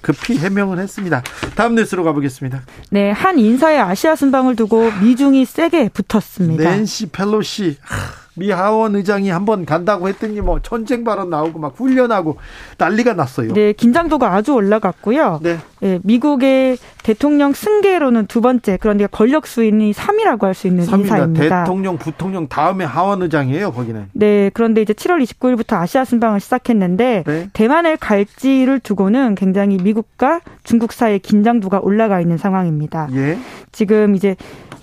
급히 0.01 0.37
해명을 0.37 0.79
했습니다. 0.79 1.23
다음 1.55 1.75
뉴스로 1.75 2.03
가보겠습니다. 2.03 2.61
네, 2.89 3.11
한 3.11 3.39
인사의 3.39 3.79
아시아 3.79 4.15
순방을 4.15 4.55
두고 4.55 4.91
미중이 5.01 5.45
세게 5.45 5.89
붙었습니다. 5.89 6.63
낸시 6.63 7.07
펠로시. 7.07 7.77
미 8.33 8.49
하원 8.49 8.95
의장이 8.95 9.29
한번 9.29 9.65
간다고 9.65 10.07
했더니 10.07 10.39
뭐 10.39 10.61
전쟁 10.61 11.03
발언 11.03 11.29
나오고 11.29 11.59
막 11.59 11.73
훈련하고 11.75 12.37
난리가 12.77 13.13
났어요. 13.13 13.53
네, 13.53 13.73
긴장도가 13.73 14.33
아주 14.33 14.53
올라갔고요. 14.53 15.41
네. 15.43 15.59
네 15.81 15.99
미국의 16.03 16.77
대통령 17.03 17.53
승계로는 17.53 18.27
두 18.27 18.39
번째 18.41 18.77
그런데 18.79 19.07
권력 19.07 19.47
수인이 19.47 19.91
3위라고 19.93 20.43
할 20.43 20.53
수 20.53 20.67
있는 20.67 20.85
3위다. 20.85 20.99
인사입니다. 20.99 21.63
대통령, 21.63 21.97
부통령 21.97 22.47
다음에 22.47 22.85
하원 22.85 23.21
의장이에요, 23.21 23.71
거기는. 23.71 24.09
네, 24.13 24.51
그런데 24.53 24.81
이제 24.81 24.93
7월 24.93 25.23
29일부터 25.23 25.77
아시아 25.77 26.05
순방을 26.05 26.39
시작했는데 26.39 27.23
네. 27.25 27.49
대만을 27.53 27.97
갈지를 27.97 28.79
두고는 28.79 29.35
굉장히 29.35 29.77
미국과 29.77 30.41
중국 30.63 30.91
사이의 30.93 31.19
긴장도가 31.19 31.79
올라가 31.81 32.21
있는 32.21 32.37
상황입니다. 32.37 33.07
예. 33.13 33.37
지금 33.71 34.15
이제 34.15 34.35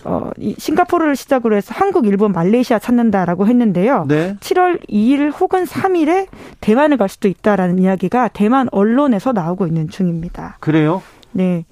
어, 0.05 0.31
이 0.39 0.55
싱가포르를 0.57 1.17
시작으로 1.17 1.57
해서 1.57 1.75
한국, 1.77 2.07
일본, 2.07 2.33
말레이시아 2.33 2.79
찾는다라고 2.79 3.47
했는데요. 3.47 4.07
네. 4.09 4.37
7월 4.41 4.81
2일 4.89 5.33
혹은 5.39 5.65
3일에 5.65 6.29
대만을 6.61 6.97
갈 6.97 7.09
수도 7.09 7.29
있다라는 7.29 7.79
이야기가 7.79 8.29
대만 8.29 8.69
언론에서 8.73 9.33
나오고 9.33 9.67
있는 9.67 9.89
중입니다. 9.91 10.57
그래요? 10.61 10.88
네. 11.33 11.65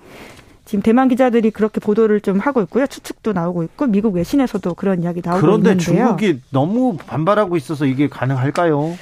지금 0.65 0.83
대만 0.83 1.09
기자들이 1.09 1.53
그렇게 1.53 1.81
보도를 1.81 2.21
좀 2.21 2.41
하고 2.41 2.61
있고요. 2.63 2.87
추측도 2.87 3.33
나오고 3.33 3.63
있고 3.63 3.87
미국 3.87 4.15
외신에서도 4.15 4.75
그런 4.75 5.03
이야기 5.03 5.23
나오고 5.25 5.41
그런데 5.41 5.71
있는데요. 5.71 5.95
그런데 5.95 6.17
중국이 6.17 6.43
너무 6.51 6.97
반발하고 6.97 7.57
있어서 7.57 7.87
이게 7.87 8.09
가능할까요? 8.09 8.97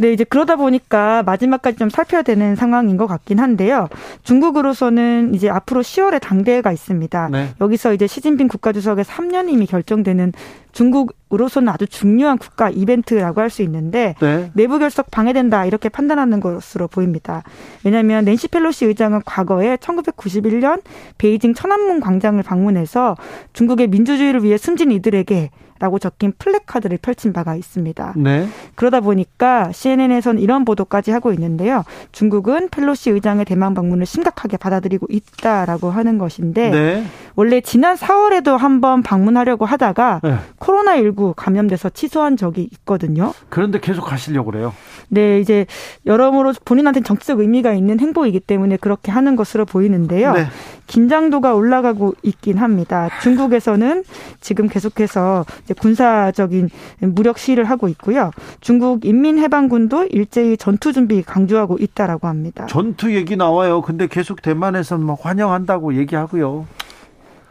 네, 0.00 0.12
이제 0.12 0.22
그러다 0.22 0.54
보니까 0.54 1.24
마지막까지 1.24 1.76
좀 1.76 1.90
살펴야 1.90 2.22
되는 2.22 2.54
상황인 2.54 2.96
것 2.96 3.08
같긴 3.08 3.40
한데요. 3.40 3.88
중국으로서는 4.22 5.34
이제 5.34 5.50
앞으로 5.50 5.82
10월에 5.82 6.20
당대회가 6.20 6.70
있습니다. 6.70 7.28
네. 7.32 7.48
여기서 7.60 7.94
이제 7.94 8.06
시진핑 8.06 8.46
국가주석의 8.46 9.04
3년임이 9.04 9.68
결정되는 9.68 10.32
중국 10.70 11.16
으로서는 11.32 11.68
아주 11.68 11.86
중요한 11.86 12.38
국가 12.38 12.70
이벤트라고 12.70 13.40
할 13.40 13.48
수 13.48 13.62
있는데 13.62 14.14
네. 14.20 14.50
내부 14.52 14.78
결석 14.78 15.10
방해된다 15.10 15.64
이렇게 15.64 15.88
판단하는 15.88 16.40
것으로 16.40 16.86
보입니다. 16.86 17.42
왜냐하면 17.82 18.26
낸시 18.26 18.48
펠로시 18.48 18.84
의장은 18.84 19.22
과거에 19.24 19.76
1991년 19.76 20.82
베이징 21.16 21.54
천안문 21.54 22.00
광장을 22.00 22.42
방문해서 22.42 23.16
중국의 23.54 23.88
민주주의를 23.88 24.44
위해 24.44 24.58
숨진 24.58 24.90
이들에게 24.92 25.50
라고 25.78 25.98
적힌 25.98 26.32
플래카드를 26.38 26.98
펼친 26.98 27.32
바가 27.32 27.54
있습니다. 27.54 28.14
네. 28.16 28.48
그러다 28.74 29.00
보니까 29.00 29.70
CNN에서는 29.72 30.40
이런 30.40 30.64
보도까지 30.64 31.10
하고 31.10 31.32
있는데요. 31.32 31.84
중국은 32.12 32.68
펠로시 32.70 33.10
의장의 33.10 33.44
대만 33.44 33.74
방문을 33.74 34.06
심각하게 34.06 34.56
받아들이고 34.56 35.06
있다라고 35.08 35.90
하는 35.90 36.18
것인데 36.18 36.70
네. 36.70 37.04
원래 37.34 37.60
지난 37.60 37.96
4월에도 37.96 38.56
한번 38.56 39.02
방문하려고 39.02 39.64
하다가 39.64 40.20
네. 40.24 40.36
코로나19 40.58 41.34
감염돼서 41.36 41.90
취소한 41.90 42.36
적이 42.36 42.68
있거든요. 42.72 43.32
그런데 43.48 43.78
계속 43.80 44.02
가시려고 44.02 44.50
그래요. 44.50 44.72
네, 45.08 45.40
이제 45.40 45.66
여러모로 46.06 46.54
본인한테 46.64 47.00
정치적 47.00 47.40
의미가 47.40 47.72
있는 47.72 48.00
행보이기 48.00 48.40
때문에 48.40 48.76
그렇게 48.76 49.10
하는 49.10 49.36
것으로 49.36 49.64
보이는데요. 49.64 50.32
네. 50.32 50.46
긴장도가 50.86 51.54
올라가고 51.54 52.14
있긴 52.22 52.58
합니다. 52.58 53.08
중국에서는 53.22 54.04
지금 54.40 54.68
계속해서 54.68 55.44
군사적인 55.74 56.70
무력 57.00 57.38
시위를 57.38 57.64
하고 57.64 57.88
있고요. 57.88 58.30
중국 58.60 59.04
인민해방군도 59.04 60.08
일제히 60.10 60.56
전투 60.56 60.92
준비 60.92 61.22
강조하고 61.22 61.78
있다라고 61.80 62.26
합니다. 62.26 62.66
전투 62.66 63.14
얘기 63.14 63.36
나와요. 63.36 63.82
근데 63.82 64.06
계속 64.06 64.42
대만에서는 64.42 65.04
막 65.04 65.18
환영한다고 65.20 65.96
얘기하고요. 65.96 66.66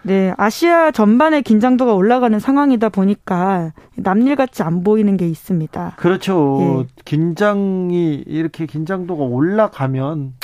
네, 0.04 0.34
아시아 0.38 0.92
전반의 0.92 1.44
긴장도가 1.44 1.94
올라가는 1.94 2.40
상황이다 2.40 2.88
보니까 2.88 3.74
남일 3.96 4.38
같이 4.38 4.64
안 4.64 4.82
보이는 4.82 5.18
게 5.18 5.28
있습니다. 5.28 5.96
그렇죠. 5.98 6.86
예. 6.86 6.88
긴장이 7.04 8.24
이렇게 8.26 8.66
긴장도가 8.66 9.24
올라가면 9.24 10.36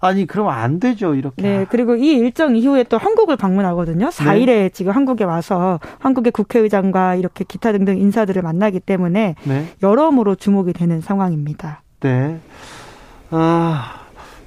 아니 0.00 0.26
그러면 0.26 0.54
안 0.54 0.80
되죠 0.80 1.14
이렇게. 1.14 1.42
네 1.42 1.66
그리고 1.68 1.96
이 1.96 2.12
일정 2.12 2.56
이후에 2.56 2.84
또 2.84 2.98
한국을 2.98 3.36
방문하거든요. 3.36 4.08
4일에 4.08 4.46
네. 4.46 4.68
지금 4.70 4.92
한국에 4.92 5.24
와서 5.24 5.80
한국의 5.98 6.32
국회의장과 6.32 7.16
이렇게 7.16 7.44
기타 7.44 7.72
등등 7.72 7.98
인사들을 7.98 8.40
만나기 8.42 8.80
때문에 8.80 9.34
네. 9.44 9.66
여러모로 9.82 10.34
주목이 10.36 10.72
되는 10.72 11.00
상황입니다. 11.00 11.82
네. 12.00 12.38
아. 13.30 13.94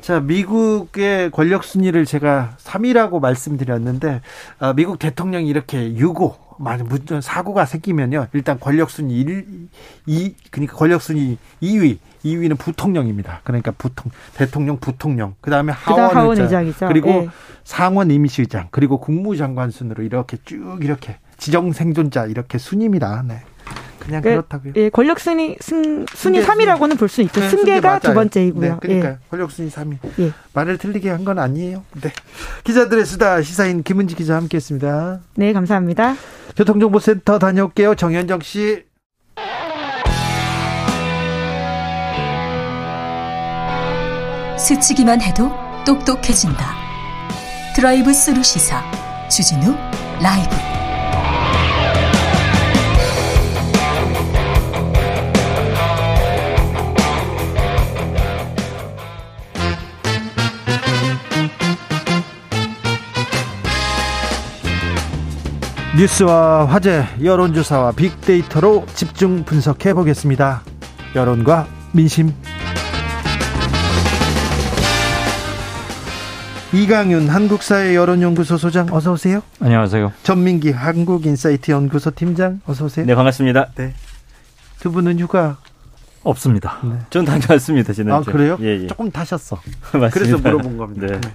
자, 0.01 0.19
미국의 0.19 1.29
권력 1.29 1.63
순위를 1.63 2.05
제가 2.05 2.55
3위라고 2.57 3.21
말씀드렸는데, 3.21 4.21
아, 4.57 4.73
미국 4.73 4.97
대통령이 4.97 5.47
이렇게 5.47 5.93
유고, 5.93 6.35
많은 6.57 6.87
문전 6.87 7.21
사고가 7.21 7.65
생기면요. 7.65 8.27
일단 8.33 8.59
권력 8.59 8.89
순위 8.89 9.19
1, 9.21 9.67
2, 10.07 10.35
그러니까 10.49 10.75
권력 10.75 11.01
순위 11.01 11.37
2위, 11.61 11.97
2위는 12.25 12.57
부통령입니다. 12.57 13.41
그러니까 13.43 13.71
부통 13.77 14.11
대통령 14.35 14.77
부통령. 14.77 15.35
그다음에 15.41 15.71
하원, 15.73 16.15
하원 16.15 16.29
의장, 16.31 16.45
의장이죠. 16.45 16.87
그리고 16.87 17.09
네. 17.09 17.29
상원 17.63 18.11
임시의장, 18.11 18.67
그리고 18.71 18.99
국무장관 18.99 19.71
순으로 19.71 20.03
이렇게 20.03 20.37
쭉 20.45 20.79
이렇게 20.81 21.17
지정 21.37 21.71
생존자 21.71 22.25
이렇게 22.25 22.57
순입니다. 22.57 23.23
네. 23.27 23.41
그냥 23.99 24.23
네, 24.23 24.31
그렇다고요. 24.31 24.73
예, 24.77 24.89
권력 24.89 25.19
순위 25.19 25.55
순, 25.61 26.07
순위 26.15 26.41
3위라고는 26.41 26.97
볼 26.97 27.07
수 27.07 27.21
있죠. 27.21 27.39
네, 27.39 27.49
승계가 27.49 27.99
두 27.99 28.15
번째이고요. 28.15 28.71
네, 28.71 28.77
그러니까 28.81 29.09
예. 29.09 29.17
권력 29.29 29.51
순위 29.51 29.69
3위. 29.69 29.97
예. 30.19 30.31
말을 30.53 30.79
틀리게 30.79 31.09
한 31.11 31.23
건 31.23 31.37
아니에요. 31.37 31.83
네. 32.01 32.11
기자들의 32.63 33.05
수다 33.05 33.43
시사인 33.43 33.83
김은지 33.83 34.15
기자 34.15 34.35
함께했습니다. 34.37 35.19
네, 35.35 35.53
감사합니다. 35.53 36.15
교통정보센터 36.57 37.37
다녀올게요. 37.37 37.93
정현정 37.93 38.39
씨. 38.41 38.85
스치기만 44.61 45.21
해도 45.21 45.51
똑똑해진다. 45.85 46.75
드라이브 47.75 48.13
스루 48.13 48.43
시사 48.43 48.83
주진우 49.27 49.75
라이브. 50.21 50.55
뉴스와 65.97 66.67
화제, 66.67 67.05
여론조사와 67.21 67.93
빅데이터로 67.93 68.85
집중 68.93 69.43
분석해 69.43 69.93
보겠습니다. 69.95 70.61
여론과 71.15 71.67
민심. 71.93 72.33
이강윤 76.73 77.27
한국사회 77.27 77.95
여론연구소 77.95 78.57
소장 78.57 78.87
어서 78.91 79.11
오세요. 79.11 79.41
안녕하세요. 79.59 80.13
전민기 80.23 80.71
한국인사이트 80.71 81.71
연구소 81.71 82.11
팀장 82.11 82.61
어서 82.65 82.85
오세요. 82.85 83.05
네 83.05 83.13
반갑습니다. 83.13 83.71
네. 83.75 83.93
두 84.79 84.89
분은 84.91 85.19
휴가 85.19 85.57
없습니다. 86.23 86.79
네. 86.83 86.93
전 87.09 87.25
다녀왔습니다 87.25 87.91
지난주. 87.91 88.29
아 88.29 88.33
그래요? 88.33 88.57
예, 88.61 88.83
예. 88.83 88.87
조금 88.87 89.11
타셨어. 89.11 89.57
맞습니다. 89.91 90.09
그래서 90.11 90.37
물어본 90.37 90.77
겁니다. 90.77 91.07
네. 91.07 91.19
네. 91.19 91.33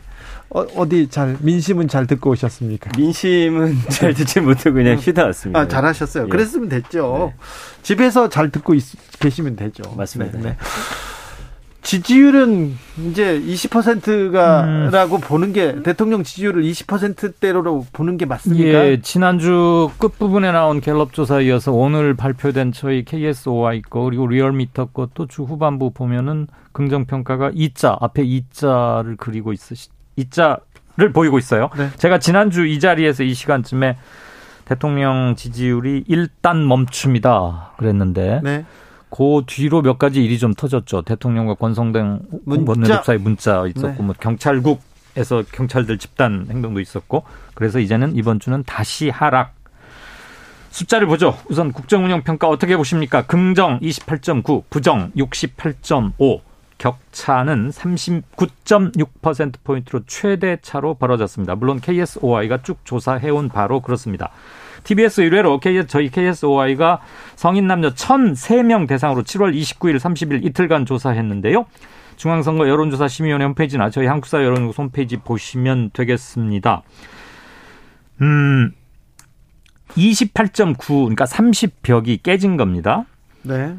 어, 0.48 0.88
디잘 0.88 1.36
민심은 1.40 1.88
잘 1.88 2.06
듣고 2.06 2.30
오셨습니까? 2.30 2.92
민심은 2.96 3.76
잘 3.90 4.14
듣지 4.14 4.40
못하고 4.40 4.76
그냥 4.76 4.98
쉬다 4.98 5.24
왔습니다. 5.26 5.60
아 5.60 5.68
잘하셨어요. 5.68 6.24
예. 6.24 6.28
그랬으면 6.28 6.70
됐죠. 6.70 7.34
네. 7.36 7.46
집에서 7.82 8.30
잘 8.30 8.50
듣고 8.50 8.72
있, 8.72 8.84
계시면 9.18 9.56
되죠. 9.56 9.82
맞습니다. 9.96 10.38
네. 10.38 10.56
네. 11.86 11.90
지지율은 11.90 12.76
이제 13.08 13.40
20%가라고 13.40 15.16
음. 15.16 15.20
보는 15.20 15.52
게 15.52 15.82
대통령 15.82 16.24
지지율을 16.24 16.64
20%대로 16.64 17.86
보는 17.92 18.16
게 18.16 18.26
맞습니까? 18.26 18.86
예, 18.86 19.00
지난주 19.00 19.88
끝부분에 19.98 20.50
나온 20.50 20.80
갤럽 20.80 21.12
조사에 21.12 21.44
이어서 21.44 21.72
오늘 21.72 22.14
발표된 22.14 22.72
저희 22.72 23.04
KSOI 23.04 23.82
거 23.82 24.02
그리고 24.02 24.26
리얼미터 24.26 24.86
것도 24.86 25.26
주 25.28 25.44
후반부 25.44 25.92
보면은 25.92 26.48
긍정 26.72 27.04
평가가 27.06 27.52
2자 27.52 27.96
앞에 28.00 28.24
2자를 28.24 29.16
그리고 29.16 29.52
있으시 29.52 29.88
2자를 30.18 31.14
보이고 31.14 31.38
있어요. 31.38 31.70
네. 31.78 31.88
제가 31.96 32.18
지난주 32.18 32.66
이 32.66 32.80
자리에서 32.80 33.22
이 33.22 33.32
시간쯤에 33.32 33.96
대통령 34.64 35.34
지지율이 35.36 36.04
일단 36.08 36.66
멈춥니다. 36.66 37.74
그랬는데 37.76 38.40
네. 38.42 38.64
그 39.16 39.42
뒤로 39.46 39.80
몇 39.80 39.98
가지 39.98 40.22
일이 40.22 40.38
좀 40.38 40.52
터졌죠. 40.52 41.00
대통령과 41.02 41.54
권성동 41.54 42.20
원내대표 42.44 43.02
사이 43.02 43.16
문자 43.16 43.64
있었고, 43.66 43.88
네. 43.88 44.02
뭐 44.02 44.14
경찰국에서 44.20 45.42
경찰들 45.52 45.96
집단 45.96 46.46
행동도 46.50 46.80
있었고, 46.80 47.24
그래서 47.54 47.78
이제는 47.78 48.14
이번 48.14 48.40
주는 48.40 48.62
다시 48.64 49.08
하락. 49.08 49.54
숫자를 50.68 51.06
보죠. 51.06 51.38
우선 51.48 51.72
국정운영 51.72 52.24
평가 52.24 52.50
어떻게 52.50 52.76
보십니까? 52.76 53.22
긍정 53.22 53.80
28.9, 53.80 54.64
부정 54.68 55.10
68.5. 55.12 56.42
격차는 56.76 57.70
39.6%포인트로 57.70 60.02
최대 60.06 60.58
차로 60.60 60.92
벌어졌습니다. 60.92 61.54
물론 61.54 61.80
KSOI가 61.80 62.60
쭉 62.62 62.84
조사해온 62.84 63.48
바로 63.48 63.80
그렇습니다. 63.80 64.30
TBS 64.86 65.20
의뢰로 65.22 65.58
KS, 65.58 65.88
저희 65.88 66.08
KSOI가 66.08 67.00
성인 67.34 67.66
남녀 67.66 67.90
1,003명 67.90 68.86
대상으로 68.86 69.24
7월 69.24 69.52
29일, 69.52 69.98
30일 69.98 70.44
이틀간 70.44 70.86
조사했는데요. 70.86 71.66
중앙선거 72.16 72.68
여론조사 72.68 73.08
심의위원회 73.08 73.44
홈페이지나 73.46 73.90
저희 73.90 74.06
한국사 74.06 74.44
여론조사 74.44 74.84
홈페이지 74.84 75.16
보시면 75.16 75.90
되겠습니다. 75.92 76.82
음, 78.22 78.72
28.9, 79.88 80.78
그러니까 80.86 81.24
30벽이 81.24 82.22
깨진 82.22 82.56
겁니다. 82.56 83.04
네. 83.42 83.74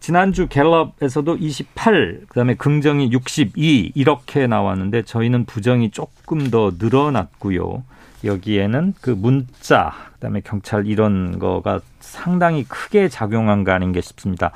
지난주 0.00 0.46
갤럽에서도 0.46 1.36
28, 1.36 2.20
그다음에 2.28 2.54
긍정이 2.54 3.12
62 3.12 3.92
이렇게 3.94 4.46
나왔는데 4.46 5.02
저희는 5.02 5.44
부정이 5.44 5.90
조금 5.90 6.50
더 6.50 6.72
늘어났고요. 6.78 7.84
여기에는 8.26 8.94
그 9.00 9.10
문자, 9.10 9.92
그다음에 10.14 10.40
경찰 10.44 10.86
이런 10.86 11.38
거가 11.38 11.80
상당히 12.00 12.64
크게 12.64 13.08
작용한 13.08 13.64
거 13.64 13.72
아닌가 13.72 14.00
싶습니다. 14.00 14.52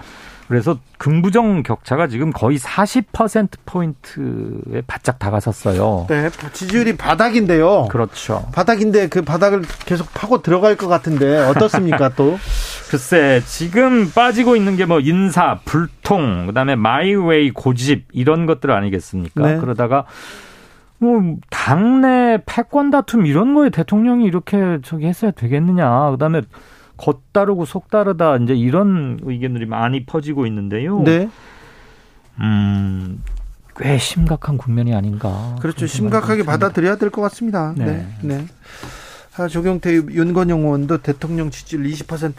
그래서 0.48 0.78
긍부정 0.98 1.62
격차가 1.62 2.08
지금 2.08 2.32
거의 2.32 2.58
40%포인트에 2.58 4.82
바짝 4.86 5.18
다가섰어요. 5.18 6.06
네, 6.08 6.28
지지율이 6.52 6.96
바닥인데요. 6.96 7.86
그렇죠. 7.88 8.46
바닥인데 8.52 9.08
그 9.08 9.22
바닥을 9.22 9.62
계속 9.86 10.12
파고 10.12 10.42
들어갈 10.42 10.76
것 10.76 10.88
같은데 10.88 11.38
어떻습니까 11.38 12.10
또? 12.10 12.38
글쎄, 12.90 13.40
지금 13.46 14.10
빠지고 14.10 14.56
있는 14.56 14.76
게 14.76 14.84
뭐 14.90 14.98
인사, 14.98 15.60
불통, 15.64 16.46
그다음에 16.48 16.74
마이웨이 16.74 17.52
고집 17.52 18.06
이런 18.12 18.44
것들 18.46 18.72
아니겠습니까? 18.72 19.46
네. 19.46 19.56
그러다가 19.58 20.04
뭐 21.00 21.36
당내 21.48 22.42
패권 22.44 22.90
다툼 22.90 23.24
이런 23.26 23.54
거에 23.54 23.70
대통령이 23.70 24.24
이렇게 24.26 24.78
저기 24.82 25.06
했어야 25.06 25.30
되겠느냐. 25.30 26.10
그다음에 26.10 26.42
겉다르고 26.98 27.64
속다르다 27.64 28.36
이제 28.36 28.54
이런 28.54 29.18
의견들이 29.22 29.64
많이 29.66 30.04
퍼지고 30.04 30.46
있는데요. 30.46 31.00
네. 31.02 31.28
음. 32.40 33.22
꽤 33.76 33.96
심각한 33.96 34.58
국면이 34.58 34.94
아닌가. 34.94 35.56
그렇죠. 35.60 35.86
심각하게 35.86 36.42
받아들여야 36.44 36.96
될 36.96 37.08
것 37.10 37.22
같습니다. 37.22 37.72
네. 37.76 37.86
네. 37.86 38.06
네. 38.22 38.44
아, 39.40 39.48
조경태 39.48 39.94
윤건영 39.94 40.60
의원도 40.60 40.98
대통령 40.98 41.50
지지율 41.50 41.84
20% 41.84 42.32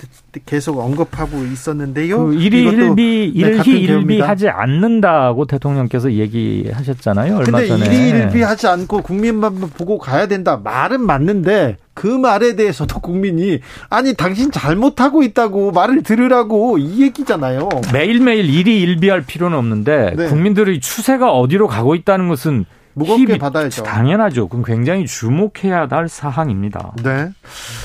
계속 0.46 0.78
언급하고 0.78 1.44
있었는데요. 1.46 2.28
그 2.28 2.36
일희일비 2.36 3.32
일희일비 3.34 4.18
네, 4.18 4.22
하지 4.22 4.50
않는다고 4.50 5.46
대통령께서 5.46 6.12
얘기하셨잖아요. 6.12 7.38
얼마 7.38 7.58
근데 7.58 7.68
전에. 7.68 7.86
일희일비 7.86 8.44
하지 8.44 8.68
않고 8.68 9.02
국민만 9.02 9.60
보고 9.60 9.98
가야 9.98 10.28
된다. 10.28 10.62
말은 10.64 11.02
맞는데 11.02 11.78
그 11.96 12.06
말에 12.06 12.56
대해서도 12.56 13.00
국민이 13.00 13.62
아니 13.90 14.14
당신 14.14 14.52
잘못하고 14.52 15.24
있다고 15.24 15.72
말을 15.72 16.04
들으라고 16.04 16.78
이 16.78 17.02
얘기잖아요. 17.02 17.68
매일매일 17.92 18.46
일희일비할 18.48 19.24
필요는 19.24 19.58
없는데 19.58 20.14
네. 20.18 20.28
국민들의 20.28 20.80
추세가 20.82 21.32
어디로 21.32 21.68
가고 21.68 21.96
있다는 21.96 22.28
것은 22.28 22.66
무겁게 22.94 23.38
받아야죠. 23.38 23.84
당연하죠. 23.84 24.48
그럼 24.48 24.64
굉장히 24.64 25.06
주목해야 25.06 25.88
할 25.90 26.10
사항입니다. 26.10 26.94
네. 27.04 27.30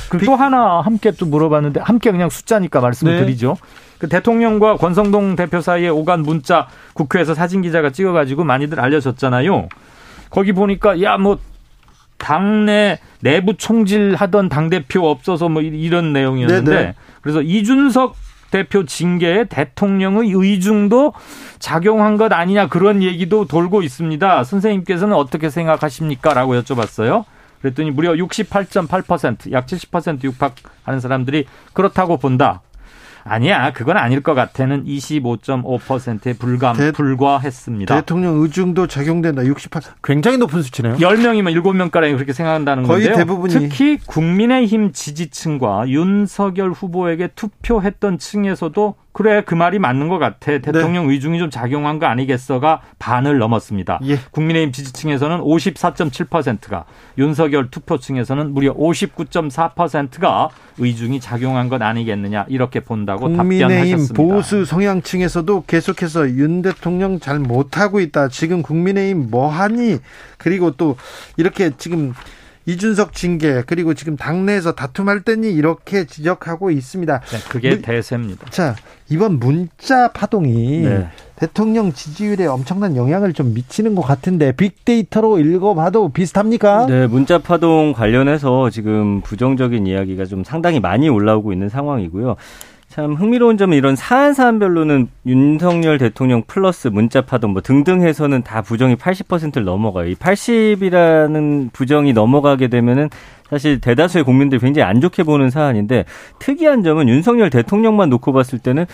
그또 0.08 0.34
하나 0.36 0.80
함께 0.80 1.10
또 1.12 1.26
물어봤는데 1.26 1.80
함께 1.80 2.10
그냥 2.10 2.28
숫자니까 2.30 2.80
말씀을 2.80 3.14
네. 3.14 3.24
드리죠. 3.24 3.56
그 3.98 4.08
대통령과 4.08 4.76
권성동 4.76 5.36
대표 5.36 5.60
사이에 5.60 5.88
오간 5.88 6.22
문자 6.22 6.68
국회에서 6.94 7.34
사진 7.34 7.62
기자가 7.62 7.90
찍어가지고 7.90 8.44
많이들 8.44 8.80
알려졌잖아요. 8.80 9.68
거기 10.30 10.52
보니까 10.52 11.00
야 11.02 11.16
뭐 11.18 11.38
당내 12.18 12.98
내부 13.20 13.56
총질하던 13.56 14.48
당 14.48 14.70
대표 14.70 15.08
없어서 15.08 15.48
뭐 15.48 15.62
이런 15.62 16.12
내용이었는데 16.12 16.70
네네. 16.70 16.82
네. 16.86 16.94
그래서 17.20 17.42
이준석 17.42 18.16
대표 18.50 18.84
징계에 18.84 19.44
대통령의 19.44 20.30
의중도 20.32 21.12
작용한 21.58 22.16
것 22.16 22.32
아니냐 22.32 22.68
그런 22.68 23.02
얘기도 23.02 23.46
돌고 23.46 23.82
있습니다. 23.82 24.44
선생님께서는 24.44 25.14
어떻게 25.14 25.50
생각하십니까? 25.50 26.34
라고 26.34 26.54
여쭤봤어요. 26.60 27.24
그랬더니 27.60 27.90
무려 27.90 28.12
68.8%, 28.12 29.50
약 29.52 29.66
70% 29.66 30.22
육박하는 30.24 31.00
사람들이 31.00 31.46
그렇다고 31.72 32.16
본다. 32.18 32.62
아니야, 33.28 33.72
그건 33.72 33.96
아닐 33.96 34.22
것 34.22 34.34
같아는 34.34 34.84
25.5%에 34.84 36.34
불과, 36.34 36.72
대, 36.72 36.92
불과했습니다. 36.92 37.94
대통령 37.94 38.40
의중도 38.40 38.86
적용된다. 38.86 39.44
68. 39.44 39.82
굉장히 40.02 40.38
높은 40.38 40.62
수치네요. 40.62 40.94
10명이면 40.96 41.60
7명 41.60 41.90
가량이 41.90 42.14
그렇게 42.14 42.32
생각한다는 42.32 42.84
거의 42.84 43.04
건데요. 43.04 43.16
대부분이. 43.16 43.52
특히 43.52 43.98
국민의힘 43.98 44.92
지지층과 44.92 45.88
윤석열 45.88 46.70
후보에게 46.70 47.28
투표했던 47.28 48.18
층에서도 48.18 48.94
그래 49.16 49.40
그 49.46 49.54
말이 49.54 49.78
맞는 49.78 50.08
것 50.08 50.18
같아 50.18 50.58
대통령 50.58 51.06
네. 51.06 51.14
의중이 51.14 51.38
좀 51.38 51.48
작용한 51.48 51.98
거 51.98 52.04
아니겠어가 52.04 52.82
반을 52.98 53.38
넘었습니다. 53.38 54.00
예. 54.04 54.18
국민의힘 54.30 54.72
지지층에서는 54.72 55.38
54.7%가 55.38 56.84
윤석열 57.16 57.70
투표층에서는 57.70 58.52
무려 58.52 58.74
59.4%가 58.74 60.50
의중이 60.76 61.20
작용한 61.20 61.70
것 61.70 61.80
아니겠느냐 61.80 62.44
이렇게 62.50 62.80
본다고 62.80 63.34
답변하셨습니다. 63.34 64.14
보수 64.14 64.66
성향층에서도 64.66 65.64
계속해서 65.66 66.28
윤 66.32 66.60
대통령 66.60 67.18
잘 67.18 67.38
못하고 67.38 68.00
있다. 68.00 68.28
지금 68.28 68.60
국민의힘 68.60 69.30
뭐하니? 69.30 69.96
그리고 70.36 70.72
또 70.72 70.98
이렇게 71.38 71.70
지금 71.78 72.12
이준석 72.66 73.12
징계 73.14 73.62
그리고 73.64 73.94
지금 73.94 74.16
당내에서 74.16 74.72
다툼할 74.72 75.20
때니 75.20 75.52
이렇게 75.52 76.04
지적하고 76.04 76.70
있습니다. 76.70 77.20
네, 77.20 77.38
그게 77.48 77.70
문, 77.70 77.82
대세입니다. 77.82 78.50
자 78.50 78.74
이번 79.08 79.38
문자 79.38 80.08
파동이 80.08 80.80
네. 80.80 81.08
대통령 81.36 81.92
지지율에 81.92 82.46
엄청난 82.46 82.96
영향을 82.96 83.32
좀 83.32 83.54
미치는 83.54 83.94
것 83.94 84.02
같은데 84.02 84.52
빅데이터로 84.52 85.38
읽어봐도 85.38 86.08
비슷합니까? 86.08 86.86
네, 86.86 87.06
문자 87.06 87.38
파동 87.38 87.92
관련해서 87.92 88.70
지금 88.70 89.20
부정적인 89.20 89.86
이야기가 89.86 90.24
좀 90.24 90.42
상당히 90.42 90.80
많이 90.80 91.08
올라오고 91.08 91.52
있는 91.52 91.68
상황이고요. 91.68 92.36
참 92.96 93.12
흥미로운 93.12 93.58
점은 93.58 93.76
이런 93.76 93.94
사안 93.94 94.32
사안별로는 94.32 95.08
윤석열 95.26 95.98
대통령 95.98 96.42
플러스 96.46 96.88
문자 96.88 97.20
파동 97.20 97.52
뭐 97.52 97.60
등등 97.60 98.00
해서는 98.00 98.42
다 98.42 98.62
부정이 98.62 98.96
80%를 98.96 99.64
넘어가요. 99.64 100.08
이 100.08 100.14
80이라는 100.14 101.74
부정이 101.74 102.14
넘어가게 102.14 102.68
되면은 102.68 103.10
사실 103.50 103.82
대다수의 103.82 104.24
국민들이 104.24 104.58
굉장히 104.62 104.88
안 104.88 105.02
좋게 105.02 105.24
보는 105.24 105.50
사안인데 105.50 106.06
특이한 106.38 106.82
점은 106.84 107.10
윤석열 107.10 107.50
대통령만 107.50 108.08
놓고 108.08 108.32
봤을 108.32 108.58
때는 108.58 108.86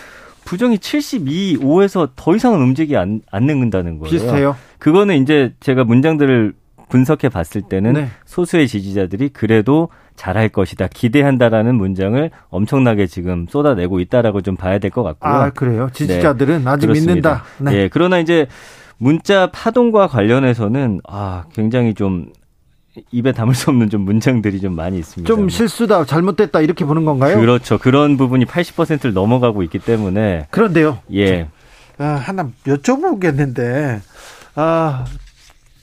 부정이 0.43 0.79
72, 0.79 1.59
5에서 1.59 2.09
더 2.17 2.35
이상은 2.35 2.61
움직이지 2.61 2.97
않, 2.97 3.21
않는다는 3.31 3.99
거예요. 3.99 4.11
비슷해요. 4.11 4.57
그거는 4.79 5.21
이제 5.21 5.53
제가 5.61 5.85
문장들을 5.85 6.51
분석해 6.93 7.27
봤을 7.29 7.63
때는 7.63 7.93
네. 7.93 8.09
소수의 8.25 8.67
지지자들이 8.67 9.29
그래도 9.29 9.89
잘할 10.15 10.49
것이다. 10.49 10.87
기대한다라는 10.93 11.73
문장을 11.73 12.29
엄청나게 12.51 13.07
지금 13.07 13.47
쏟아내고 13.49 13.99
있다라고 13.99 14.41
좀 14.41 14.55
봐야 14.55 14.77
될 14.77 14.91
것 14.91 15.01
같고요. 15.01 15.33
아, 15.33 15.49
그래요? 15.49 15.89
지지자들은 15.91 16.63
네. 16.65 16.69
아직 16.69 16.85
그렇습니다. 16.85 17.43
믿는다. 17.57 17.71
네. 17.71 17.73
예, 17.77 17.89
그러나 17.91 18.19
이제 18.19 18.45
문자 18.99 19.47
파동과 19.51 20.05
관련해서는 20.05 21.01
아, 21.09 21.45
굉장히 21.55 21.95
좀 21.95 22.27
입에 23.11 23.31
담을 23.31 23.55
수 23.55 23.71
없는 23.71 23.89
좀 23.89 24.01
문장들이 24.01 24.61
좀 24.61 24.75
많이 24.75 24.99
있습니다. 24.99 25.27
좀 25.27 25.49
실수다, 25.49 26.05
잘못됐다 26.05 26.61
이렇게 26.61 26.85
보는 26.85 27.05
건가요? 27.05 27.39
그렇죠. 27.39 27.79
그런 27.79 28.17
부분이 28.17 28.45
80%를 28.45 29.13
넘어가고 29.13 29.63
있기 29.63 29.79
때문에 29.79 30.45
그런데요. 30.51 30.99
예. 31.15 31.47
아, 31.97 32.03
하나 32.05 32.49
여쭤보겠는데 32.67 33.99
아, 34.53 35.05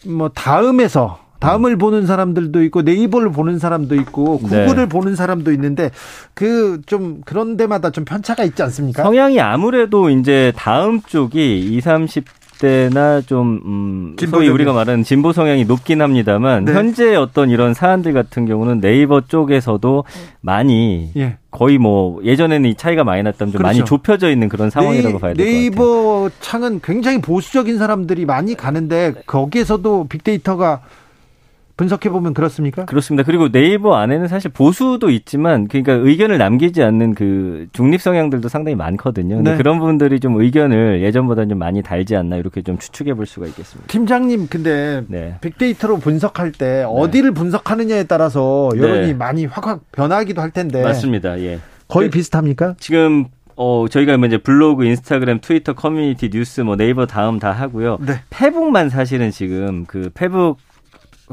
뭐 0.07 0.29
다음에서 0.31 1.19
다음을 1.41 1.79
보는 1.79 2.07
사람들도 2.07 2.63
있고 2.65 2.83
네이버를 2.83 3.33
보는 3.33 3.59
사람도 3.59 3.95
있고 3.97 4.39
구글을 4.41 4.77
네. 4.77 4.87
보는 4.89 5.17
사람도 5.17 5.53
있는데 5.53 5.91
그 6.35 6.81
좀 6.87 7.23
그런 7.25 7.57
데마다 7.57 7.91
좀 7.91 8.05
편차가 8.05 8.45
있지 8.45 8.63
않습니까? 8.63 9.03
성향이 9.03 9.41
아무래도 9.41 10.11
이제 10.11 10.53
다음 10.57 11.01
쪽이 11.01 11.61
20, 11.77 11.81
30 11.83 12.25
때나 12.61 13.23
좀 13.23 13.61
음, 13.65 14.17
소위 14.29 14.49
우리가 14.49 14.73
말하는 14.75 15.03
진보 15.03 15.33
성향이 15.33 15.65
높긴 15.65 16.03
합니다만 16.03 16.67
네. 16.67 16.73
현재 16.75 17.17
어떤 17.17 17.49
이런 17.49 17.73
사안들 17.73 18.13
같은 18.13 18.45
경우는 18.47 18.81
네이버 18.81 19.23
쪽에서도 19.23 20.05
많이 20.43 21.11
예. 21.17 21.39
거의 21.51 21.79
뭐 21.79 22.23
예전에는 22.23 22.69
이 22.69 22.75
차이가 22.75 23.03
많이 23.03 23.23
났다면 23.23 23.53
좀 23.53 23.59
그렇죠. 23.59 23.63
많이 23.79 23.85
좁혀져 23.85 24.31
있는 24.31 24.49
그런 24.49 24.69
상황이라고 24.71 25.09
네이, 25.15 25.21
봐야 25.21 25.35
될 25.35 25.45
것 25.45 25.51
같아요. 25.51 25.59
네이버 25.61 26.31
창은 26.41 26.81
굉장히 26.85 27.21
보수적인 27.21 27.79
사람들이 27.79 28.27
많이 28.27 28.55
가는데 28.55 29.15
거기에서도 29.27 30.07
빅데이터가 30.09 30.81
분석해 31.81 32.11
보면 32.11 32.35
그렇습니까? 32.35 32.85
그렇습니다. 32.85 33.25
그리고 33.25 33.51
네이버 33.51 33.95
안에는 33.95 34.29
사실 34.29 34.51
보수도 34.51 35.09
있지만 35.09 35.67
그러니까 35.67 35.95
의견을 35.95 36.37
남기지 36.37 36.83
않는 36.83 37.15
그 37.15 37.69
중립 37.73 38.03
성향들도 38.03 38.51
상당히 38.51 38.77
많거든요. 38.77 39.37
근데 39.37 39.53
네. 39.53 39.57
그런 39.57 39.79
분들이 39.79 40.21
좀 40.21 40.39
의견을 40.39 41.01
예전보다 41.01 41.47
좀 41.47 41.57
많이 41.57 41.83
달지 41.83 42.17
않나 42.17 42.37
이렇게 42.37 42.61
좀 42.61 42.77
추측해 42.77 43.15
볼 43.15 43.25
수가 43.25 43.47
있겠습니다. 43.47 43.91
팀장님 43.91 44.49
근데 44.51 45.05
네. 45.09 45.37
빅데이터로 45.41 46.01
분석할 46.01 46.53
때 46.53 46.81
네. 46.81 46.85
어디를 46.87 47.33
분석하느냐에 47.33 48.05
따라서 48.05 48.69
여론이 48.77 49.07
네. 49.07 49.15
많이 49.15 49.47
확확 49.47 49.81
변하기도 49.91 50.43
할 50.43 50.51
텐데 50.51 50.83
맞습니다. 50.83 51.41
예. 51.41 51.61
거의 51.89 52.11
그, 52.11 52.19
비슷합니까? 52.19 52.75
지금 52.79 53.25
어, 53.57 53.87
저희가 53.91 54.19
뭐 54.19 54.27
이제 54.27 54.37
블로그, 54.37 54.85
인스타그램, 54.85 55.41
트위터, 55.41 55.73
커뮤니티, 55.75 56.29
뉴스, 56.29 56.61
뭐 56.61 56.77
네이버 56.77 57.07
다음 57.07 57.39
다 57.39 57.53
하고요. 57.53 57.99
네. 58.01 58.21
페북만 58.29 58.91
사실은 58.91 59.31
지금 59.31 59.87
그 59.87 60.11
페북 60.13 60.59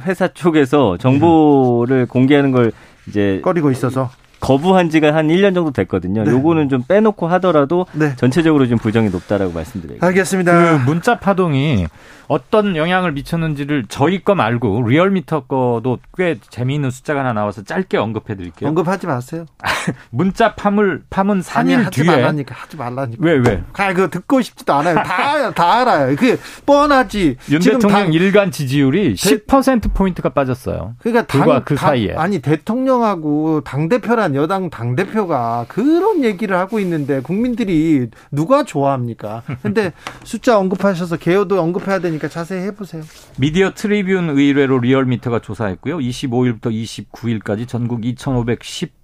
회사 0.02 0.28
쪽에서 0.28 0.98
정보를 0.98 2.02
음. 2.02 2.08
공개하는 2.08 2.52
걸 2.52 2.72
이제 3.08 3.40
꺼리고 3.44 3.72
있어서 3.72 4.10
거부한 4.48 4.90
지가 4.90 5.14
한 5.14 5.28
1년 5.28 5.54
정도 5.54 5.72
됐거든요. 5.72 6.24
네. 6.24 6.32
요거는 6.32 6.70
좀 6.70 6.82
빼놓고 6.88 7.28
하더라도 7.28 7.86
네. 7.92 8.16
전체적으로 8.16 8.66
좀 8.68 8.78
부정이 8.78 9.10
높다라고 9.10 9.52
말씀드려요. 9.52 10.00
알겠습니다. 10.02 10.54
그 10.54 10.90
문자 10.90 11.20
파동이 11.20 11.88
어떤 12.28 12.76
영향을 12.76 13.14
미쳤는지를 13.14 13.86
저희 13.88 14.24
거 14.24 14.36
말고 14.36 14.88
리얼미터 14.88 15.42
거도 15.42 16.00
꽤 16.18 16.38
재미있는 16.50 16.92
숫자가 16.92 17.22
하나 17.22 17.34
나와서 17.34 17.64
짧게 17.64 17.98
언급해 17.98 18.36
드릴게요. 18.36 18.70
언급하지 18.70 19.08
마세요. 19.08 19.46
문자 20.12 20.54
파물 20.56 21.04
파문 21.10 21.40
3일 21.40 21.58
아니, 21.58 21.74
하지 21.76 22.04
뒤에 22.04 22.12
말라니까 22.12 22.56
하지 22.56 22.76
말라니까. 22.76 23.26
왜 23.26 23.34
왜? 23.34 23.64
아, 23.74 23.94
그거 23.94 24.10
듣고 24.10 24.42
싶지도 24.42 24.74
않아요. 24.74 24.96
다, 24.96 25.52
다 25.52 25.82
알아요. 25.82 26.16
그게 26.16 26.38
뻔하지. 26.66 27.38
윤 27.50 27.60
대통령 27.60 27.90
당, 27.90 28.14
일간 28.14 28.52
지지율이 28.52 29.14
10% 29.16 29.94
포인트가 29.94 30.30
빠졌어요. 30.30 30.96
그러니까 31.00 31.26
당, 31.26 31.64
그 31.64 31.76
당, 31.76 31.90
사이에 31.90 32.14
아니 32.16 32.40
대통령하고 32.40 33.62
당 33.62 33.88
대표란 33.88 34.36
여당 34.38 34.70
당 34.70 34.96
대표가 34.96 35.66
그런 35.68 36.24
얘기를 36.24 36.56
하고 36.58 36.80
있는데 36.80 37.20
국민들이 37.22 38.08
누가 38.32 38.64
좋아합니까? 38.64 39.44
근데 39.62 39.92
숫자 40.24 40.58
언급하셔서 40.58 41.18
개요도 41.18 41.60
언급해야 41.62 42.00
되니까. 42.00 42.28
자세히 42.30 42.62
해보세요. 42.64 43.04
미디어 43.38 43.74
트리뷴 43.74 44.30
의뢰로 44.30 44.80
리얼미터가 44.80 45.40
조사했고요. 45.40 45.98
25일부터 45.98 46.72
29일까지 46.72 47.68
전국 47.68 48.02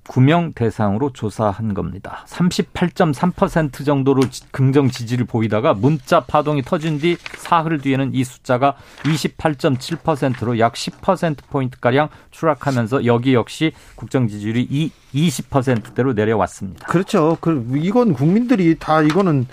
2,519명 0.03 0.55
대상으로 0.55 1.11
조사한 1.13 1.73
겁니다. 1.73 2.25
38.3% 2.27 3.85
정도로 3.85 4.21
긍정 4.51 4.89
지지를 4.89 5.25
보이다가 5.25 5.73
문자 5.73 6.21
파동이 6.21 6.61
터진 6.61 6.99
뒤 6.99 7.17
사흘 7.37 7.79
뒤에는 7.79 8.13
이 8.13 8.23
숫자가 8.23 8.75
28.7%로 9.03 10.59
약 10.59 10.73
10%포인트가량 10.73 12.09
추락하면서 12.31 13.05
여기 13.05 13.33
역시 13.33 13.71
국정 13.95 14.27
지지율이 14.27 14.67
이 14.69 14.91
20%대로 15.13 16.13
내려왔습니다. 16.13 16.87
그렇죠. 16.87 17.37
그 17.39 17.65
이건 17.75 18.13
국민들이 18.13 18.77
다 18.77 19.01
이거는 19.01 19.47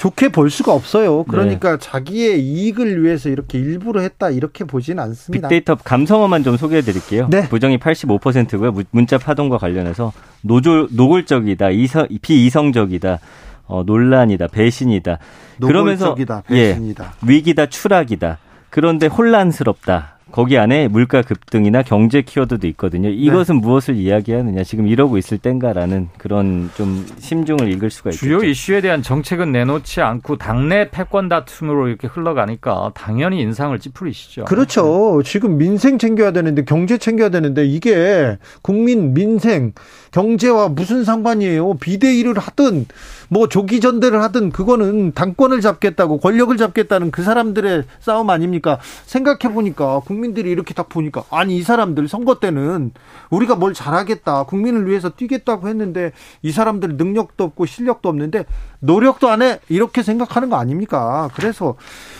좋게 0.00 0.30
볼 0.30 0.48
수가 0.48 0.72
없어요. 0.72 1.24
그러니까 1.24 1.72
네. 1.72 1.78
자기의 1.78 2.40
이익을 2.42 3.04
위해서 3.04 3.28
이렇게 3.28 3.58
일부러 3.58 4.00
했다 4.00 4.30
이렇게 4.30 4.64
보진 4.64 4.98
않습니다. 4.98 5.48
빅데이터 5.48 5.74
감성어만 5.74 6.42
좀 6.42 6.56
소개해 6.56 6.80
드릴게요. 6.80 7.28
네. 7.30 7.46
부정이 7.50 7.76
85%고요. 7.76 8.72
문자 8.92 9.18
파동과 9.18 9.58
관련해서 9.58 10.14
노졸, 10.40 10.88
노골적이다, 10.92 11.68
이성, 11.70 12.08
비이성적이다, 12.22 13.18
어, 13.66 13.82
논란이다, 13.84 14.46
배신이다. 14.46 15.18
노골적이다, 15.58 16.44
배신이다. 16.46 17.04
예, 17.04 17.28
위기다, 17.28 17.66
추락이다. 17.66 18.38
그런데 18.70 19.06
혼란스럽다. 19.06 20.16
거기 20.32 20.58
안에 20.58 20.88
물가 20.88 21.22
급등이나 21.22 21.82
경제 21.82 22.22
키워드도 22.22 22.66
있거든요. 22.68 23.08
이것은 23.08 23.56
네. 23.56 23.60
무엇을 23.60 23.96
이야기하느냐, 23.96 24.62
지금 24.64 24.86
이러고 24.86 25.18
있을 25.18 25.38
땐가라는 25.38 26.08
그런 26.18 26.70
좀 26.76 27.06
심중을 27.18 27.70
읽을 27.72 27.90
수가 27.90 28.10
있죠. 28.10 28.18
주요 28.18 28.42
이슈에 28.42 28.80
대한 28.80 29.02
정책은 29.02 29.52
내놓지 29.52 30.00
않고 30.00 30.36
당내 30.36 30.90
패권 30.90 31.28
다툼으로 31.28 31.88
이렇게 31.88 32.06
흘러가니까 32.06 32.92
당연히 32.94 33.40
인상을 33.40 33.78
찌푸리시죠. 33.78 34.44
그렇죠. 34.44 35.22
지금 35.24 35.58
민생 35.58 35.98
챙겨야 35.98 36.32
되는데 36.32 36.64
경제 36.64 36.98
챙겨야 36.98 37.30
되는데 37.30 37.64
이게 37.64 38.38
국민 38.62 39.14
민생 39.14 39.72
경제와 40.12 40.68
무슨 40.68 41.04
상관이에요? 41.04 41.74
비대위를 41.74 42.38
하든 42.38 42.86
뭐 43.32 43.48
조기 43.48 43.80
전대를 43.80 44.22
하든 44.24 44.50
그거는 44.50 45.12
당권을 45.12 45.60
잡겠다고 45.60 46.18
권력을 46.18 46.54
잡겠다는 46.56 47.10
그 47.10 47.22
사람들의 47.22 47.84
싸움 48.00 48.28
아닙니까? 48.28 48.78
생각해 49.06 49.54
보니까 49.54 50.00
국민들이 50.00 50.50
이렇게 50.50 50.74
딱 50.74 50.88
보니까 50.88 51.22
아니 51.30 51.56
이 51.56 51.62
사람들 51.62 52.08
선거 52.08 52.40
때는 52.40 52.92
우리가 53.30 53.54
뭘 53.54 53.72
잘하겠다 53.72 54.42
국민을 54.44 54.88
위해서 54.88 55.10
뛰겠다고 55.10 55.68
했는데 55.68 56.12
이 56.42 56.50
사람들 56.52 56.96
능력도 56.96 57.42
없고 57.44 57.66
실력도 57.66 58.08
없는데 58.08 58.44
노력도 58.80 59.28
안 59.28 59.40
해 59.40 59.58
이렇게 59.70 60.02
생각하는 60.02 60.50
거 60.50 60.56
아닙니까? 60.56 61.30
그래서 61.34 61.76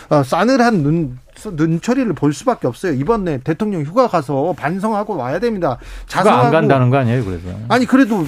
어, 0.09 0.23
싸늘한 0.23 0.81
눈 0.81 1.19
눈처리를 1.49 2.13
볼 2.13 2.33
수밖에 2.33 2.67
없어요. 2.67 2.93
이번에 2.93 3.39
대통령 3.39 3.81
휴가 3.81 4.07
가서 4.07 4.53
반성하고 4.57 5.17
와야 5.17 5.39
됩니다. 5.39 5.77
자성하고 6.07 6.45
안 6.45 6.51
간다는 6.51 6.89
거 6.89 6.97
아니에요, 6.97 7.25
그래서? 7.25 7.47
아니 7.67 7.85
그래도 7.85 8.25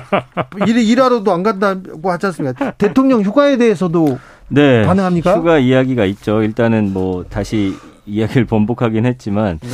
일, 0.66 0.78
일하러도 0.78 1.32
안 1.32 1.42
간다고 1.42 2.10
하지 2.10 2.26
않습니까? 2.26 2.72
대통령 2.72 3.22
휴가에 3.22 3.56
대해서도 3.56 4.18
네, 4.48 4.84
가능합니까? 4.84 5.36
휴가 5.36 5.58
이야기가 5.58 6.04
있죠. 6.06 6.42
일단은 6.42 6.92
뭐 6.92 7.24
다시 7.28 7.74
이야기를 8.06 8.44
번복하긴 8.46 9.06
했지만 9.06 9.58
네. 9.62 9.68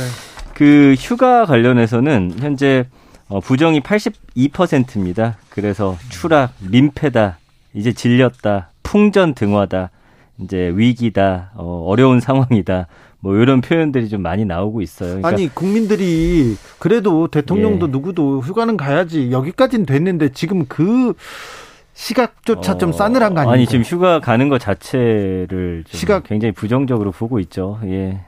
그 0.53 0.95
휴가 0.97 1.45
관련해서는 1.45 2.33
현재 2.39 2.85
어, 3.29 3.39
부정이 3.39 3.81
82%입니다. 3.81 5.37
그래서 5.49 5.97
추락, 6.09 6.53
민폐다, 6.59 7.37
이제 7.73 7.93
질렸다, 7.93 8.69
풍전 8.83 9.33
등화다. 9.33 9.89
이제 10.39 10.71
위기다, 10.75 11.51
어, 11.55 11.85
어려운 11.87 12.19
상황이다. 12.19 12.87
뭐 13.19 13.37
이런 13.37 13.61
표현들이 13.61 14.09
좀 14.09 14.21
많이 14.21 14.43
나오고 14.43 14.81
있어요. 14.81 15.21
그러니까 15.21 15.29
아니 15.29 15.47
국민들이 15.47 16.57
그래도 16.77 17.29
대통령도 17.29 17.87
예. 17.87 17.91
누구도 17.91 18.41
휴가는 18.41 18.75
가야지 18.75 19.31
여기까지는 19.31 19.85
됐는데 19.85 20.29
지금 20.33 20.65
그 20.65 21.13
시각조차 21.93 22.73
어, 22.73 22.77
좀 22.77 22.91
싸늘한 22.91 23.33
거 23.33 23.39
아닙니까? 23.41 23.53
아니 23.53 23.65
지금 23.65 23.83
휴가 23.83 24.19
가는 24.19 24.49
것 24.49 24.59
자체를 24.59 25.85
시각 25.87 26.23
굉장히 26.23 26.51
부정적으로 26.51 27.11
보고 27.11 27.39
있죠. 27.39 27.79
예. 27.85 28.25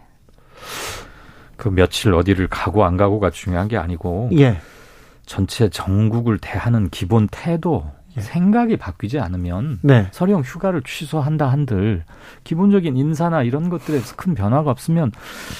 그 1.58 1.68
며칠 1.70 2.14
어디를 2.14 2.48
가고 2.48 2.86
안 2.86 2.96
가고가 2.96 3.32
중요한 3.32 3.68
게 3.68 3.76
아니고 3.76 4.30
예. 4.38 4.58
전체 5.26 5.68
전국을 5.70 6.38
대하는 6.38 6.90
기본 6.90 7.28
태도 7.30 7.92
예. 8.18 8.22
생각이 8.22 8.78
바뀌지 8.78 9.20
않으면 9.20 9.80
네. 9.82 10.08
서령 10.12 10.42
휴가를 10.42 10.82
취소한다 10.84 11.48
한들 11.48 12.04
기본적인 12.44 12.96
인사나 12.98 13.44
이런 13.44 13.70
것들에서 13.70 14.16
큰 14.16 14.36
변화가 14.36 14.70
없으면 14.72 15.12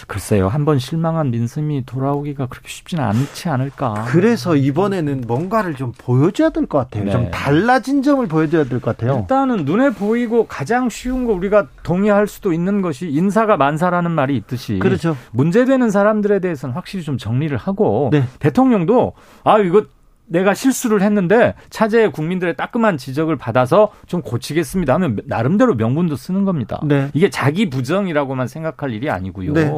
글쎄요 0.08 0.48
한 0.48 0.66
번 0.66 0.80
실망한 0.80 1.30
민심이 1.30 1.86
돌아오기가 1.86 2.48
그렇게 2.48 2.68
쉽지는 2.68 3.04
않지 3.04 3.50
않을까. 3.50 4.06
그래서 4.08 4.56
이번에는 4.56 5.26
뭔가를 5.28 5.76
좀 5.76 5.92
보여줘야 5.96 6.50
될 6.50 6.66
것 6.66 6.80
같아요. 6.80 7.04
네. 7.06 7.12
좀 7.12 7.30
달라진 7.30 8.02
점을 8.02 8.26
보여줘야 8.28 8.64
될 8.64 8.80
것 8.80 8.98
같아요. 8.98 9.20
일단은 9.20 9.66
눈에 9.66 9.92
보이고 9.92 10.48
가장 10.48 10.90
쉬운 10.90 11.26
거 11.28 11.34
우리가 11.34 11.68
동의할 11.84 12.26
수도 12.26 12.52
있는 12.52 12.82
것이 12.82 13.08
인사가 13.12 13.58
만사라는 13.58 14.10
말이 14.10 14.36
있듯이 14.38 14.80
그렇죠. 14.80 15.16
문제되는 15.34 15.92
사람들에 15.92 16.40
대해서는 16.40 16.74
확실히 16.74 17.04
좀 17.04 17.20
정리를 17.20 17.56
하고 17.58 18.10
네. 18.12 18.24
대통령도 18.40 19.14
아 19.44 19.60
이거 19.60 19.84
내가 20.28 20.54
실수를 20.54 21.02
했는데 21.02 21.54
차제에 21.70 22.10
국민들의 22.10 22.56
따끔한 22.56 22.98
지적을 22.98 23.36
받아서 23.36 23.92
좀 24.08 24.22
고치겠습니다 24.22 24.94
하면 24.96 25.20
나름대로 25.26 25.76
명분도 25.76 26.16
쓰는 26.16 26.46
겁니다. 26.46 26.82
네. 26.84 27.10
이게 27.14 27.30
자기 27.30 27.70
부정이라고만 27.70 28.48
생각할 28.48 28.92
일이 28.92 29.10
아니고요. 29.10 29.54
네. 29.54 29.72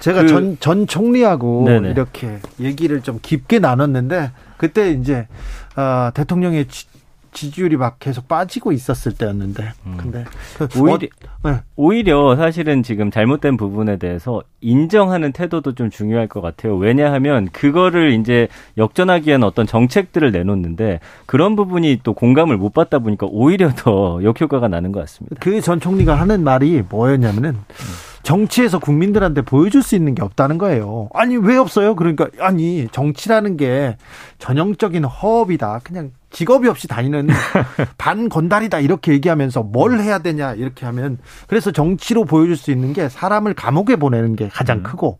제가 0.00 0.22
그, 0.22 0.28
전, 0.28 0.56
전 0.60 0.86
총리하고 0.86 1.64
네네. 1.66 1.90
이렇게 1.90 2.38
얘기를 2.60 3.02
좀 3.02 3.18
깊게 3.20 3.58
나눴는데 3.58 4.32
그때 4.56 4.90
이제 4.90 5.26
어, 5.76 6.10
대통령의 6.14 6.66
지지율이 7.34 7.76
막 7.76 7.98
계속 7.98 8.26
빠지고 8.28 8.72
있었을 8.72 9.12
때였는데 9.12 9.72
음. 9.84 9.96
근데 9.98 10.24
그 10.56 10.68
오히려 10.80 11.08
어, 11.42 11.50
네. 11.50 11.60
오히려 11.76 12.36
사실은 12.36 12.82
지금 12.82 13.10
잘못된 13.10 13.56
부분에 13.58 13.98
대해서 13.98 14.42
인정하는 14.62 15.32
태도도 15.32 15.74
좀 15.74 15.90
중요할 15.90 16.28
것 16.28 16.40
같아요. 16.40 16.76
왜냐하면 16.76 17.48
그거를 17.52 18.12
이제 18.12 18.48
역전하기 18.78 19.28
위한 19.28 19.42
어떤 19.42 19.66
정책들을 19.66 20.32
내놓는데 20.32 21.00
그런 21.26 21.56
부분이 21.56 22.00
또 22.02 22.14
공감을 22.14 22.56
못 22.56 22.72
받다 22.72 23.00
보니까 23.00 23.26
오히려 23.30 23.70
더 23.74 24.20
역효과가 24.24 24.68
나는 24.68 24.92
것 24.92 25.00
같습니다. 25.00 25.36
그 25.40 25.60
전 25.60 25.80
총리가 25.80 26.14
하는 26.14 26.44
말이 26.44 26.82
뭐였냐면은 26.88 27.50
음. 27.50 27.64
정치에서 28.22 28.78
국민들한테 28.78 29.42
보여줄 29.42 29.82
수 29.82 29.94
있는 29.96 30.14
게 30.14 30.22
없다는 30.22 30.56
거예요. 30.58 31.08
아니 31.12 31.36
왜 31.36 31.56
없어요? 31.56 31.94
그러니까 31.94 32.28
아니 32.40 32.88
정치라는 32.90 33.56
게 33.58 33.96
전형적인 34.38 35.04
허업이다. 35.04 35.80
그냥 35.84 36.10
직업이 36.34 36.68
없이 36.68 36.88
다니는 36.88 37.28
반건달이다 37.96 38.80
이렇게 38.80 39.12
얘기하면서 39.12 39.62
뭘 39.62 40.00
해야 40.00 40.18
되냐 40.18 40.52
이렇게 40.54 40.84
하면 40.86 41.18
그래서 41.48 41.70
정치로 41.70 42.24
보여줄 42.24 42.56
수 42.56 42.70
있는 42.70 42.92
게 42.92 43.08
사람을 43.08 43.54
감옥에 43.54 43.96
보내는 43.96 44.36
게 44.36 44.48
가장 44.48 44.78
음. 44.78 44.82
크고 44.82 45.18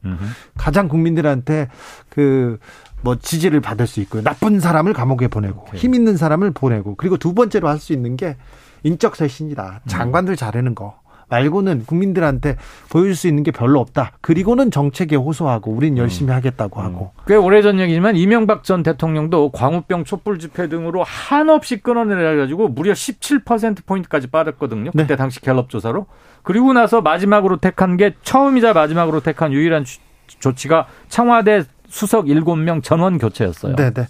가장 0.57 0.89
국민들한테 0.89 1.69
그 2.11 2.59
뭐 3.05 3.17
지지를 3.17 3.61
받을 3.61 3.87
수 3.87 4.01
있고요. 4.01 4.23
나쁜 4.23 4.59
사람을 4.61 4.95
감옥에 4.95 5.29
보내고 5.29 5.67
힘 5.77 5.95
있는 5.95 6.17
사람을 6.17 6.53
보내고 6.53 6.95
그리고 6.97 7.19
두 7.19 7.35
번째로 7.35 7.69
할 7.69 7.79
수 7.79 7.93
있는 7.93 8.17
게 8.17 8.37
인적 8.83 9.15
쇄신이다. 9.15 9.81
음. 9.85 9.87
장관들 9.87 10.37
자르는 10.37 10.75
거. 10.75 10.99
말고는 11.29 11.85
국민들한테 11.87 12.57
보여줄 12.91 13.15
수 13.17 13.29
있는 13.29 13.43
게 13.43 13.51
별로 13.51 13.81
없다. 13.81 14.13
그리고는 14.21 14.71
정책에 14.71 15.17
호소하고 15.17 15.71
우린 15.71 15.99
열심히 15.99 16.33
음. 16.33 16.37
하겠다고 16.37 16.81
하고. 16.81 17.13
음. 17.17 17.23
꽤 17.27 17.37
오래전 17.37 17.81
얘기지만 17.81 18.17
이명박 18.17 18.65
전 18.65 18.83
대통령도 18.83 19.51
광우병 19.51 20.05
촛불 20.05 20.39
집회 20.39 20.69
등으로 20.69 21.03
한없이 21.03 21.79
끊어내려 21.79 22.37
가지고 22.37 22.69
무려 22.69 22.93
17% 22.93 23.87
포인트까지 23.87 24.29
빠졌거든요. 24.29 24.91
네. 24.95 25.03
그때 25.03 25.17
당시 25.17 25.41
갤럽 25.41 25.71
조사로. 25.71 26.07
그리고 26.43 26.73
나서 26.73 27.01
마지막으로 27.01 27.57
택한 27.57 27.97
게 27.97 28.15
처음이자 28.23 28.73
마지막으로 28.73 29.21
택한 29.21 29.53
유일한 29.53 29.85
조치가 30.27 30.87
청와대 31.09 31.65
수석 31.95 32.25
7명 32.27 32.83
전원 32.83 33.19
교체였어요. 33.19 33.77
네네. 33.77 33.93
네. 33.95 34.07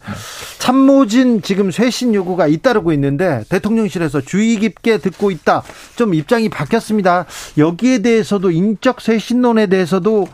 참모진 0.59 1.43
지금 1.43 1.71
쇄신 1.71 2.15
요구가 2.15 2.47
잇따르고 2.47 2.95
있는데 2.95 3.45
대통령실에서 3.51 4.23
주의 4.23 4.57
깊게 4.57 4.99
듣고 4.99 5.31
있다. 5.31 5.63
좀 5.95 6.15
입장이 6.15 6.49
바뀌었습니다. 6.49 7.27
여기에 7.59 7.99
대해서도 7.99 8.51
인적 8.51 9.03
쇄신론에 9.03 9.67
대해서도 9.67 10.27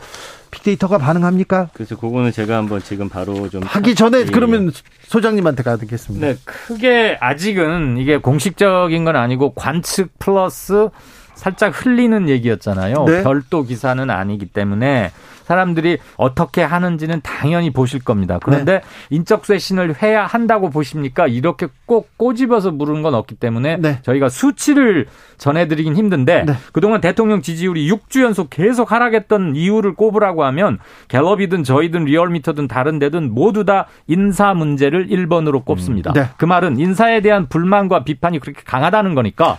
빅데이터가 0.53 0.99
반응합니까? 0.99 1.71
그래서 1.73 1.97
그거는 1.97 2.31
제가 2.31 2.57
한번 2.57 2.81
지금 2.85 3.09
바로 3.09 3.51
좀 3.51 3.65
하기 3.65 3.97
전에 3.97 4.21
예. 4.21 4.25
그러면 4.27 4.71
소장님한테 5.09 5.65
가야 5.65 5.77
되겠습니다. 5.77 6.25
네, 6.25 6.37
크게 6.45 7.19
아직은 7.21 7.99
이게 7.99 8.19
공식적인 8.19 9.05
건 9.05 9.17
아니고 9.17 9.55
관측 9.55 10.17
플러스 10.21 10.89
살짝 11.35 11.85
흘리는 11.85 12.29
얘기였잖아요. 12.29 13.05
네. 13.07 13.23
별도 13.25 13.65
기사는 13.65 14.09
아니기 14.09 14.47
때문에 14.47 15.11
사람들이 15.51 15.99
어떻게 16.17 16.63
하는지는 16.63 17.21
당연히 17.23 17.71
보실 17.71 17.99
겁니다. 18.05 18.39
그런데 18.41 18.75
네. 18.75 18.81
인적 19.11 19.45
쇄신을 19.45 20.01
해야 20.01 20.25
한다고 20.25 20.71
보십니까? 20.71 21.27
이렇게 21.27 21.67
꼭 21.87 22.17
꼬집어서 22.17 22.71
물은 22.71 23.03
건 23.03 23.15
없기 23.15 23.35
때문에 23.35 23.79
네. 23.79 23.99
저희가 24.03 24.29
수치를 24.29 25.07
전해드리긴 25.39 25.97
힘든데 25.97 26.45
네. 26.45 26.53
그동안 26.73 27.01
대통령 27.01 27.43
지지율이 27.43 27.91
6주 27.91 28.23
연속 28.23 28.49
계속 28.49 28.93
하락했던 28.93 29.57
이유를 29.57 29.95
꼽으라고 29.95 30.45
하면 30.45 30.79
갤럽이든 31.09 31.65
저희든 31.65 32.05
리얼미터든 32.05 32.69
다른 32.69 33.01
데든 33.01 33.35
모두 33.35 33.65
다 33.65 33.87
인사 34.07 34.55
문제를 34.55 35.09
1번으로 35.09 35.65
꼽습니다. 35.65 36.13
음. 36.13 36.15
네. 36.15 36.29
그 36.37 36.45
말은 36.45 36.79
인사에 36.79 37.23
대한 37.23 37.49
불만과 37.49 38.05
비판이 38.05 38.39
그렇게 38.39 38.63
강하다는 38.65 39.17
거니까 39.17 39.59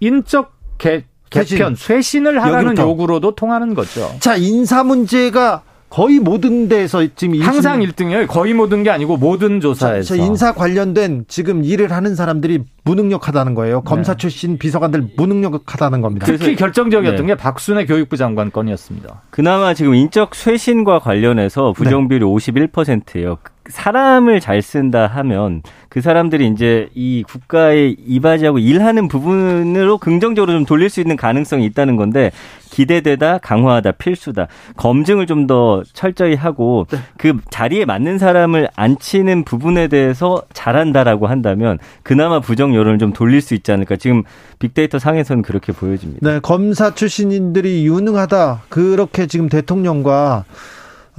인적 0.00 0.58
개, 0.78 1.04
개편, 1.30 1.74
쇄신을 1.74 2.42
하라는 2.42 2.70
여기부터. 2.70 2.82
요구로도 2.88 3.34
통하는 3.34 3.74
거죠. 3.74 4.10
자, 4.20 4.36
인사 4.36 4.82
문제가 4.84 5.62
거의 5.90 6.18
모든 6.18 6.68
데서 6.68 7.06
지금 7.16 7.40
항상 7.40 7.80
1등이에요. 7.80 8.26
거의 8.26 8.52
모든 8.52 8.82
게 8.82 8.90
아니고 8.90 9.16
모든 9.16 9.60
조사에서. 9.60 10.16
자, 10.16 10.22
인사 10.22 10.52
관련된 10.52 11.24
지금 11.28 11.64
일을 11.64 11.92
하는 11.92 12.14
사람들이 12.14 12.64
무능력하다는 12.84 13.54
거예요. 13.54 13.80
검사 13.82 14.12
네. 14.12 14.18
출신 14.18 14.58
비서관들 14.58 15.10
무능력하다는 15.16 16.00
겁니다. 16.02 16.26
특히 16.26 16.56
결정적이었던 16.56 17.26
네. 17.26 17.32
게 17.32 17.34
박순애 17.36 17.86
교육부 17.86 18.16
장관 18.16 18.50
건이었습니다. 18.50 19.22
그나마 19.30 19.72
지금 19.72 19.94
인적 19.94 20.34
쇄신과 20.34 20.98
관련해서 20.98 21.72
부정비율이 21.72 22.24
네. 22.24 22.30
51%예요. 22.30 23.38
사람을 23.68 24.40
잘 24.40 24.62
쓴다 24.62 25.06
하면 25.06 25.62
그 25.88 26.00
사람들이 26.00 26.46
이제 26.48 26.88
이 26.94 27.24
국가에 27.26 27.94
이바지하고 28.06 28.58
일하는 28.58 29.08
부분으로 29.08 29.98
긍정적으로 29.98 30.52
좀 30.52 30.64
돌릴 30.66 30.90
수 30.90 31.00
있는 31.00 31.16
가능성이 31.16 31.64
있다는 31.66 31.96
건데 31.96 32.30
기대되다 32.70 33.38
강화하다 33.38 33.92
필수다 33.92 34.48
검증을 34.76 35.26
좀 35.26 35.48
더 35.48 35.82
철저히 35.94 36.34
하고 36.34 36.86
네. 36.90 36.98
그 37.16 37.38
자리에 37.50 37.84
맞는 37.86 38.18
사람을 38.18 38.68
앉히는 38.76 39.44
부분에 39.44 39.88
대해서 39.88 40.42
잘한다라고 40.52 41.26
한다면 41.26 41.78
그나마 42.02 42.40
부정 42.40 42.74
여론을 42.74 42.98
좀 42.98 43.12
돌릴 43.12 43.40
수 43.40 43.54
있지 43.54 43.72
않을까 43.72 43.96
지금 43.96 44.24
빅데이터 44.58 44.98
상에서는 44.98 45.42
그렇게 45.42 45.72
보여집니다. 45.72 46.28
네 46.28 46.40
검사 46.40 46.94
출신인들이 46.94 47.86
유능하다 47.86 48.62
그렇게 48.68 49.26
지금 49.26 49.48
대통령과 49.48 50.44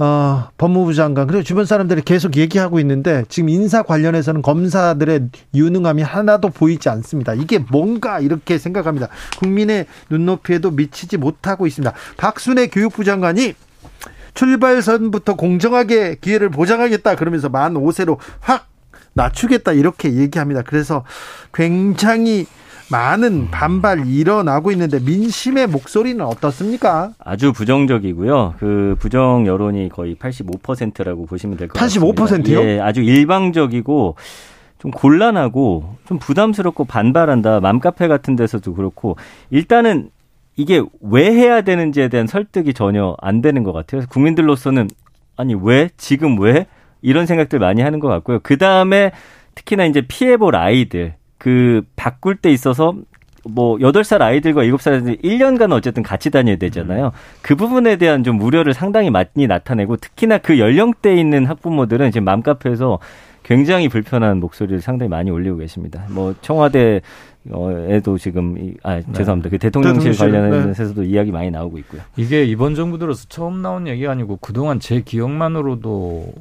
어, 0.00 0.48
법무부 0.56 0.94
장관 0.94 1.26
그리고 1.26 1.42
주변 1.42 1.66
사람들이 1.66 2.00
계속 2.00 2.38
얘기하고 2.38 2.80
있는데 2.80 3.24
지금 3.28 3.50
인사 3.50 3.82
관련해서는 3.82 4.40
검사들의 4.40 5.28
유능함이 5.54 6.00
하나도 6.02 6.48
보이지 6.48 6.88
않습니다. 6.88 7.34
이게 7.34 7.58
뭔가 7.58 8.18
이렇게 8.18 8.56
생각합니다. 8.56 9.08
국민의 9.38 9.84
눈높이에도 10.08 10.70
미치지 10.70 11.18
못하고 11.18 11.66
있습니다. 11.66 11.92
박순애 12.16 12.68
교육부 12.68 13.04
장관이 13.04 13.52
출발선부터 14.32 15.34
공정하게 15.34 16.16
기회를 16.18 16.48
보장하겠다 16.48 17.16
그러면서 17.16 17.50
만 17.50 17.74
5세로 17.74 18.16
확 18.40 18.68
낮추겠다 19.12 19.72
이렇게 19.72 20.14
얘기합니다. 20.14 20.62
그래서 20.62 21.04
굉장히 21.52 22.46
많은 22.90 23.50
반발이 23.50 24.02
일어나고 24.12 24.72
있는데 24.72 24.98
민심의 25.00 25.68
목소리는 25.68 26.24
어떻습니까? 26.24 27.12
아주 27.18 27.52
부정적이고요. 27.52 28.54
그 28.58 28.96
부정 28.98 29.46
여론이 29.46 29.88
거의 29.90 30.16
85%라고 30.16 31.26
보시면 31.26 31.56
될 31.56 31.68
것 31.68 31.78
같습니다. 31.78 32.24
85%요? 32.24 32.60
예, 32.62 32.80
아주 32.80 33.00
일방적이고 33.02 34.16
좀 34.78 34.90
곤란하고 34.90 35.96
좀 36.06 36.18
부담스럽고 36.18 36.84
반발한다. 36.84 37.60
맘카페 37.60 38.08
같은 38.08 38.34
데서도 38.34 38.74
그렇고 38.74 39.16
일단은 39.50 40.10
이게 40.56 40.82
왜 41.00 41.30
해야 41.32 41.60
되는지에 41.62 42.08
대한 42.08 42.26
설득이 42.26 42.74
전혀 42.74 43.14
안 43.20 43.40
되는 43.40 43.62
것 43.62 43.72
같아요. 43.72 44.02
국민들로서는 44.08 44.88
아니 45.36 45.54
왜 45.54 45.90
지금 45.96 46.40
왜 46.40 46.66
이런 47.02 47.26
생각들 47.26 47.58
많이 47.58 47.82
하는 47.82 48.00
것 48.00 48.08
같고요. 48.08 48.40
그 48.42 48.58
다음에 48.58 49.12
특히나 49.54 49.84
이제 49.86 50.02
피해볼 50.06 50.56
아이들 50.56 51.14
그 51.40 51.80
바꿀 51.96 52.36
때 52.36 52.52
있어서 52.52 52.94
뭐 53.48 53.78
8살 53.78 54.20
아이들과 54.20 54.64
7살 54.64 54.92
아이들 54.92 55.16
1년간 55.16 55.72
어쨌든 55.72 56.02
같이 56.02 56.30
다녀야 56.30 56.56
되잖아요. 56.56 57.12
그 57.40 57.56
부분에 57.56 57.96
대한 57.96 58.22
좀 58.24 58.38
우려를 58.42 58.74
상당히 58.74 59.08
많이 59.08 59.46
나타내고 59.48 59.96
특히나 59.96 60.36
그 60.36 60.58
연령대에 60.58 61.16
있는 61.16 61.46
학부모들은 61.46 62.10
지금 62.10 62.26
맘카페에서 62.26 62.98
굉장히 63.42 63.88
불편한 63.88 64.38
목소리를 64.38 64.82
상당히 64.82 65.08
많이 65.08 65.30
올리고 65.30 65.56
계십니다. 65.56 66.04
뭐 66.10 66.34
청와대 66.42 67.00
에도 67.88 68.18
지금 68.18 68.74
아 68.82 68.96
네. 68.96 69.04
죄송합니다. 69.14 69.48
그 69.48 69.56
대통령실, 69.56 70.14
관련해서도 70.14 71.00
네. 71.00 71.08
이야기 71.08 71.32
많이 71.32 71.50
나오고 71.50 71.78
있고요. 71.78 72.02
이게 72.18 72.44
이번 72.44 72.74
정부 72.74 72.98
들어서 72.98 73.24
처음 73.30 73.62
나온 73.62 73.88
얘기 73.88 74.06
아니고 74.06 74.36
그동안 74.42 74.78
제 74.78 75.00
기억만으로도 75.00 76.34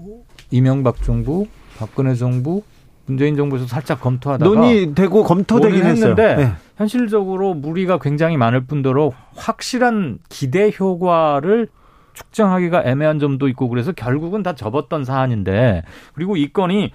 이명박 0.52 1.02
정부, 1.02 1.48
박근혜 1.78 2.16
정부, 2.16 2.64
문재인 3.10 3.36
정부에서 3.36 3.66
살짝 3.66 4.00
검토하다가 4.02 4.48
논의되고 4.48 5.24
검토되긴 5.24 5.84
했는데 5.84 6.36
네. 6.36 6.52
현실적으로 6.78 7.56
무리가 7.56 7.98
굉장히 7.98 8.38
많을 8.38 8.66
뿐더러 8.66 9.12
확실한 9.36 10.20
기대 10.30 10.72
효과를 10.80 11.68
측정하기가 12.14 12.84
애매한 12.86 13.18
점도 13.18 13.48
있고 13.50 13.68
그래서 13.68 13.92
결국은 13.92 14.44
다 14.44 14.54
접었던 14.54 15.06
사안인데 15.06 15.84
그리고 16.14 16.38
이 16.38 16.54
건이 16.54 16.92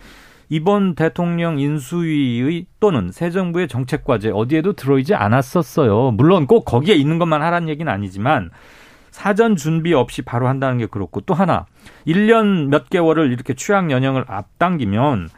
이번 0.51 0.95
대통령 0.95 1.59
인수위의 1.59 2.67
또는 2.79 3.11
새 3.11 3.31
정부의 3.31 3.67
정책 3.67 4.05
과제 4.05 4.31
어디에도 4.31 4.75
들어있지 4.75 5.17
않았었어요. 5.17 6.13
물론 6.13 6.47
꼭 6.47 6.65
거기에 6.65 6.95
있는 6.95 7.19
것만 7.19 7.43
하라는 7.43 7.69
얘기는 7.69 7.91
아니지만 7.91 8.51
사전 9.11 9.57
준비 9.57 9.95
없이 9.95 10.23
바로 10.23 10.47
한다는 10.47 10.79
게 10.79 10.87
그렇고 10.87 11.21
또 11.23 11.35
하나 11.35 11.67
1년 12.07 12.69
몇 12.69 12.89
개월을 12.89 13.33
이렇게 13.33 13.55
취약 13.55 13.91
연령을 13.91 14.25
앞당기면 14.29 15.29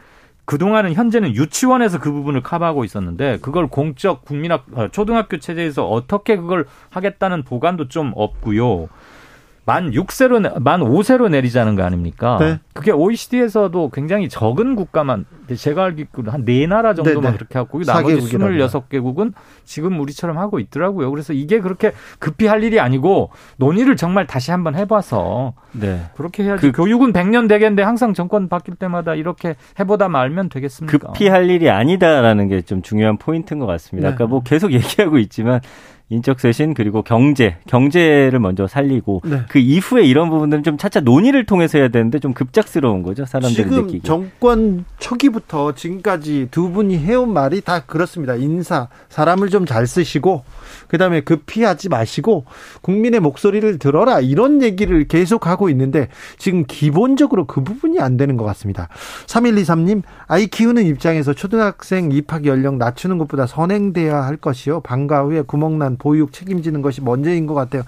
그동안은 0.47 0.93
현재는 0.93 1.35
유치원에서 1.35 1.99
그 1.99 2.09
부분을 2.09 2.41
커버하고 2.41 2.85
있었는데 2.85 3.39
그걸 3.41 3.67
공적 3.67 4.23
국민학 4.23 4.65
어, 4.73 4.87
초등학교 4.87 5.39
체제에서 5.39 5.85
어떻게 5.85 6.37
그걸 6.37 6.65
하겠다는 6.89 7.43
보관도 7.43 7.89
좀 7.89 8.13
없고요. 8.15 8.87
만 9.67 9.91
6세로 9.91 10.61
만 10.63 10.79
5세로 10.79 11.29
내리자는 11.29 11.75
거 11.75 11.83
아닙니까? 11.83 12.37
네. 12.39 12.59
그게 12.73 12.91
OECD에서도 12.91 13.89
굉장히 13.89 14.29
적은 14.29 14.75
국가만 14.77 15.25
제가 15.53 15.83
알기로 15.83 16.31
한네 16.31 16.67
나라 16.67 16.93
정도만 16.93 17.21
네네. 17.21 17.35
그렇게 17.35 17.57
하고 17.57 17.81
나머지 17.83 18.15
26개국은 18.37 19.33
지금 19.65 19.99
우리처럼 19.99 20.37
하고 20.37 20.59
있더라고요. 20.59 21.11
그래서 21.11 21.33
이게 21.33 21.59
그렇게 21.59 21.91
급히 22.19 22.47
할 22.47 22.63
일이 22.63 22.79
아니고 22.79 23.29
논의를 23.57 23.97
정말 23.97 24.25
다시 24.25 24.51
한번 24.51 24.75
해봐서 24.75 25.53
네. 25.73 26.01
그렇게 26.15 26.43
해야지. 26.43 26.61
그 26.61 26.71
교육은 26.71 27.11
100년 27.11 27.49
되겠는데 27.49 27.83
항상 27.83 28.13
정권 28.13 28.47
바뀔 28.47 28.75
때마다 28.75 29.15
이렇게 29.15 29.57
해보다 29.79 30.07
말면 30.07 30.47
되겠습니까? 30.47 30.97
급히 31.09 31.27
할 31.27 31.49
일이 31.49 31.69
아니다라는 31.69 32.47
게 32.47 32.61
좀 32.67 32.81
중요한 32.81 33.17
포인트인 33.17 33.59
것 33.59 33.65
같습니다. 33.65 34.09
네. 34.09 34.13
아까 34.13 34.27
뭐 34.27 34.41
계속 34.43 34.71
얘기하고 34.73 35.17
있지만 35.19 35.59
인적 36.09 36.39
쇄신 36.39 36.73
그리고 36.73 37.01
경제 37.03 37.57
경제를 37.67 38.39
먼저 38.39 38.65
살리고 38.65 39.21
네. 39.25 39.41
그 39.49 39.59
이후에 39.59 40.03
이런 40.03 40.29
부분들은 40.29 40.63
좀 40.63 40.77
차차 40.77 41.01
논의를 41.01 41.45
통해서 41.45 41.77
해야 41.77 41.89
되는데 41.89 42.19
좀 42.19 42.33
급작스러운 42.33 43.03
거죠 43.03 43.25
사람들이 43.25 43.63
지금 43.69 43.85
느끼기. 43.85 44.07
정권 44.07 44.85
초기부터 44.99 45.75
지금까지 45.75 46.47
두 46.49 46.71
분이 46.71 46.97
해온 46.97 47.31
말이 47.33 47.61
다 47.61 47.81
그렇습니다 47.85 48.35
인사 48.35 48.87
사람을 49.09 49.49
좀 49.49 49.67
잘 49.67 49.85
쓰시고 49.85 50.43
그다음에 50.87 51.21
급히하지 51.21 51.89
마시고 51.89 52.45
국민의 52.81 53.19
목소리를 53.19 53.77
들어라 53.79 54.21
이런 54.21 54.61
얘기를 54.63 55.07
계속 55.07 55.45
하고 55.45 55.69
있는데 55.69 56.07
지금 56.37 56.63
기본적으로 56.65 57.45
그 57.45 57.61
부분이 57.63 57.99
안 57.99 58.17
되는 58.17 58.37
것 58.37 58.45
같습니다. 58.45 58.87
3123님 59.27 60.03
아이 60.27 60.47
키우는 60.47 60.85
입장에서 60.85 61.33
초등학생 61.33 62.11
입학 62.11 62.45
연령 62.45 62.77
낮추는 62.77 63.17
것보다 63.17 63.45
선행돼야 63.45 64.23
할 64.23 64.37
것이요. 64.37 64.79
방과 64.81 65.23
후에 65.23 65.41
구멍난 65.41 65.96
보육 65.97 66.33
책임지는 66.33 66.81
것이 66.81 67.01
먼저인 67.01 67.45
것 67.47 67.53
같아요. 67.53 67.83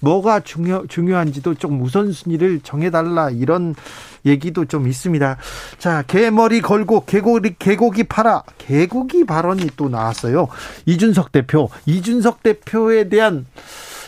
뭐가 0.00 0.40
중요, 0.40 0.84
중요한지도 0.88 1.54
좀 1.54 1.82
우선순위를 1.82 2.60
정해달라 2.62 3.30
이런 3.30 3.74
얘기도 4.26 4.64
좀 4.64 4.86
있습니다. 4.86 5.36
자, 5.78 6.02
개머리 6.06 6.60
걸고 6.60 7.04
개고기, 7.04 7.56
개고기 7.58 8.04
팔아. 8.04 8.42
개고기 8.58 9.24
발언이 9.24 9.70
또 9.76 9.88
나왔어요. 9.88 10.48
이준석 10.86 11.32
대표. 11.32 11.68
이준석 11.86 12.42
대표에 12.42 13.08
대한 13.08 13.46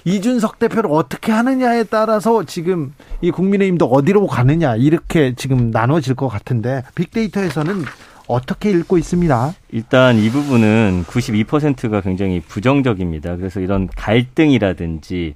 이준석 0.05 0.61
대표를 0.61 0.91
어떻게 0.93 1.33
하느냐에 1.33 1.83
따라서 1.85 2.45
지금 2.45 2.95
이 3.21 3.33
국민의힘도 3.33 3.87
어디로 3.87 4.29
가느냐 4.29 4.77
이렇게 4.77 5.35
지금 5.35 5.73
나눠질 5.73 6.15
것 6.15 6.29
같은데 6.29 6.85
빅데이터에서는 6.95 7.85
어떻게 8.27 8.71
읽고 8.71 8.99
있습니다. 8.99 9.55
일단 9.73 10.17
이 10.19 10.31
부분은 10.31 11.05
92%가 11.07 12.01
굉장히 12.01 12.41
부정적입니다. 12.41 13.37
그래서 13.37 13.61
이런 13.61 13.89
갈등이라든지 13.95 15.35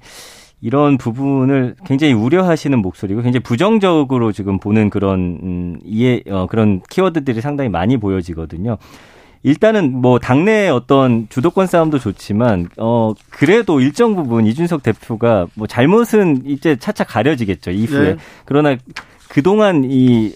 이런 0.61 0.97
부분을 0.97 1.75
굉장히 1.85 2.13
우려하시는 2.13 2.77
목소리고 2.79 3.21
굉장히 3.21 3.41
부정적으로 3.43 4.31
지금 4.31 4.59
보는 4.59 4.89
그런 4.89 5.39
음, 5.41 5.79
이해 5.83 6.21
어, 6.29 6.45
그런 6.47 6.81
키워드들이 6.89 7.41
상당히 7.41 7.69
많이 7.69 7.97
보여지거든요. 7.97 8.77
일단은 9.43 9.91
뭐 9.91 10.19
당내 10.19 10.69
어떤 10.69 11.27
주도권 11.29 11.65
싸움도 11.65 11.97
좋지만 11.97 12.69
어 12.77 13.13
그래도 13.31 13.79
일정 13.79 14.15
부분 14.15 14.45
이준석 14.45 14.83
대표가 14.83 15.47
뭐 15.55 15.65
잘못은 15.65 16.43
이제 16.45 16.75
차차 16.75 17.03
가려지겠죠 17.05 17.71
이후에 17.71 18.13
네. 18.13 18.17
그러나 18.45 18.75
그동안 19.29 19.83
이 19.83 20.33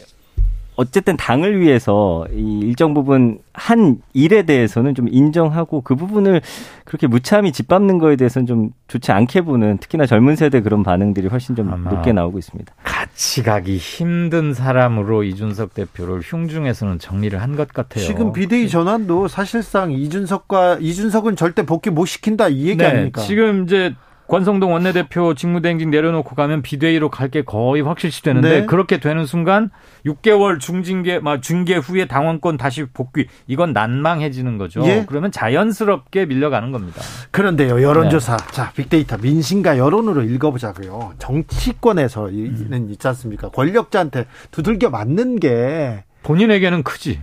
어쨌든 0.77 1.15
당을 1.17 1.59
위해서 1.61 2.25
이 2.33 2.59
일정 2.59 2.93
부분 2.93 3.39
한 3.53 3.97
일에 4.13 4.43
대해서는 4.43 4.93
좀 4.93 5.07
인정하고 5.09 5.81
그 5.81 5.95
부분을 5.95 6.41
그렇게 6.83 7.07
무참히 7.07 7.51
짓밟는 7.51 7.97
거에 7.99 8.15
대해서는 8.17 8.45
좀 8.45 8.69
좋지 8.87 9.11
않게 9.11 9.41
보는 9.41 9.77
특히나 9.77 10.05
젊은 10.05 10.35
세대 10.35 10.61
그런 10.61 10.83
반응들이 10.83 11.27
훨씬 11.27 11.55
좀 11.55 11.69
높게 11.89 12.11
나오고 12.11 12.37
있습니다. 12.39 12.73
같이 12.83 13.43
가기 13.43 13.77
힘든 13.77 14.53
사람으로 14.53 15.23
이준석 15.23 15.73
대표를 15.73 16.19
흉중에서는 16.21 16.99
정리를 16.99 17.41
한 17.41 17.55
것 17.55 17.69
같아요. 17.69 18.03
지금 18.03 18.33
비대위 18.33 18.67
전환도 18.67 19.29
사실상 19.29 19.93
이준석과 19.93 20.79
이준석은 20.81 21.37
절대 21.37 21.65
복귀 21.65 21.89
못 21.89 22.05
시킨다 22.05 22.49
이 22.49 22.65
얘기 22.67 22.77
네, 22.77 22.85
아닙니까? 22.87 23.21
지금 23.21 23.63
이제 23.63 23.93
권성동 24.27 24.73
원내대표 24.73 25.33
직무대행직 25.35 25.89
내려놓고 25.89 26.35
가면 26.35 26.61
비대위로 26.61 27.09
갈 27.09 27.25
게 27.29 27.41
거의 27.43 27.81
확실시 27.81 28.21
되는데 28.21 28.61
네. 28.61 28.65
그렇게 28.65 28.99
되는 28.99 29.25
순간 29.25 29.71
6개월 30.05 30.59
중징계, 30.59 31.19
막 31.19 31.41
중계 31.41 31.75
후에 31.75 32.05
당원권 32.05 32.57
다시 32.57 32.85
복귀 32.85 33.25
이건 33.47 33.73
난망해지는 33.73 34.57
거죠. 34.57 34.85
예? 34.85 35.05
그러면 35.07 35.31
자연스럽게 35.31 36.25
밀려가는 36.27 36.71
겁니다. 36.71 37.01
그런데요, 37.31 37.81
여론조사. 37.81 38.37
네. 38.37 38.51
자, 38.51 38.71
빅데이터 38.75 39.17
민심과 39.17 39.77
여론으로 39.77 40.21
읽어보자고요. 40.21 41.13
정치권에서는 41.17 42.73
음. 42.73 42.87
있지 42.91 43.07
않습니까? 43.07 43.49
권력자한테 43.49 44.25
두들겨 44.51 44.89
맞는 44.89 45.39
게 45.39 46.03
본인에게는 46.23 46.83
크지. 46.83 47.19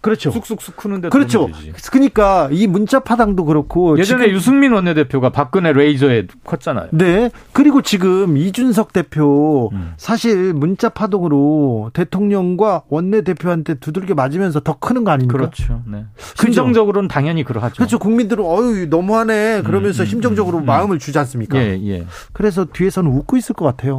그렇죠. 0.00 0.30
쑥쑥쑥 0.30 0.76
크는데 0.76 1.08
그렇죠. 1.08 1.50
그러니까 1.90 2.48
이 2.52 2.68
문자 2.68 3.00
파당도 3.00 3.44
그렇고 3.44 3.98
예전에 3.98 4.24
지금... 4.24 4.36
유승민 4.36 4.72
원내대표가 4.72 5.30
박근혜 5.30 5.72
레이저에 5.72 6.28
컸잖아요. 6.44 6.88
네. 6.92 7.30
그리고 7.52 7.82
지금 7.82 8.36
이준석 8.36 8.92
대표 8.92 9.70
음. 9.72 9.94
사실 9.96 10.52
문자 10.52 10.88
파동으로 10.88 11.90
대통령과 11.94 12.82
원내대표한테 12.88 13.74
두들겨 13.74 14.14
맞으면서 14.14 14.60
더 14.60 14.78
크는 14.78 15.02
거 15.02 15.10
아닙니까? 15.10 15.36
그렇죠. 15.36 15.82
네. 15.86 16.04
심정적으로는 16.36 17.08
당연히 17.08 17.42
그러하죠. 17.42 17.74
그렇죠. 17.76 17.98
국민들은 17.98 18.44
어유 18.44 18.86
너무하네 18.90 19.62
그러면서 19.62 20.02
음, 20.02 20.04
음, 20.04 20.06
심정적으로 20.06 20.58
음, 20.58 20.62
음. 20.62 20.66
마음을 20.66 21.00
주지 21.00 21.18
않습니까? 21.18 21.58
예, 21.58 21.80
예. 21.84 22.06
그래서 22.32 22.66
뒤에서는 22.66 23.10
웃고 23.10 23.36
있을 23.36 23.56
것 23.56 23.64
같아요. 23.64 23.98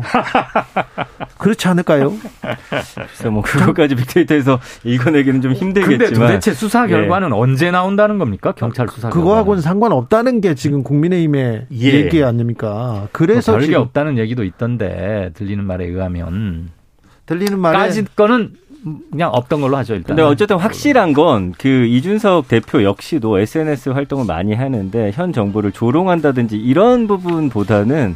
그렇지 1.38 1.68
않을까요? 1.68 2.14
그래서 2.94 3.32
뭐 3.32 3.42
그거까지 3.44 3.96
빅데이터에서 3.96 4.60
읽어내기는 4.86 5.42
좀 5.42 5.52
힘들 5.54 5.89
게 5.90 5.98
근데 5.98 6.14
도대체 6.14 6.54
수사 6.54 6.86
예. 6.86 6.90
결과는 6.90 7.30
예. 7.30 7.34
언제 7.34 7.72
나온다는 7.72 8.18
겁니까? 8.18 8.54
경찰 8.54 8.88
수사 8.88 9.10
그거하고는 9.10 9.62
상관없다는 9.62 10.42
게 10.42 10.56
지금 10.56 10.84
국민의힘의 10.84 11.66
예. 11.72 11.94
얘기 11.94 12.24
아닙니까? 12.24 13.08
그래서 13.12 13.54
뭐 13.54 13.60
별게 13.60 13.76
없다는 13.76 14.18
얘기도 14.18 14.44
있던데 14.44 15.32
들리는 15.34 15.64
말에 15.64 15.86
의하면 15.86 16.70
들리는 17.26 17.60
말에 17.60 17.78
까짓 17.78 18.16
거는 18.16 18.54
그냥 19.12 19.32
없던 19.34 19.62
걸로 19.62 19.76
하죠 19.78 19.94
일단. 19.94 20.16
근데 20.16 20.22
어쨌든 20.24 20.58
확실한 20.58 21.14
건 21.14 21.54
그 21.58 21.68
이준석 21.68 22.48
대표 22.48 22.84
역시도 22.84 23.40
SNS 23.40 23.90
활동을 23.90 24.26
많이 24.26 24.54
하는데 24.54 25.12
현 25.14 25.34
정부를 25.34 25.72
조롱한다든지 25.72 26.58
이런 26.58 27.08
부분보다는 27.08 28.16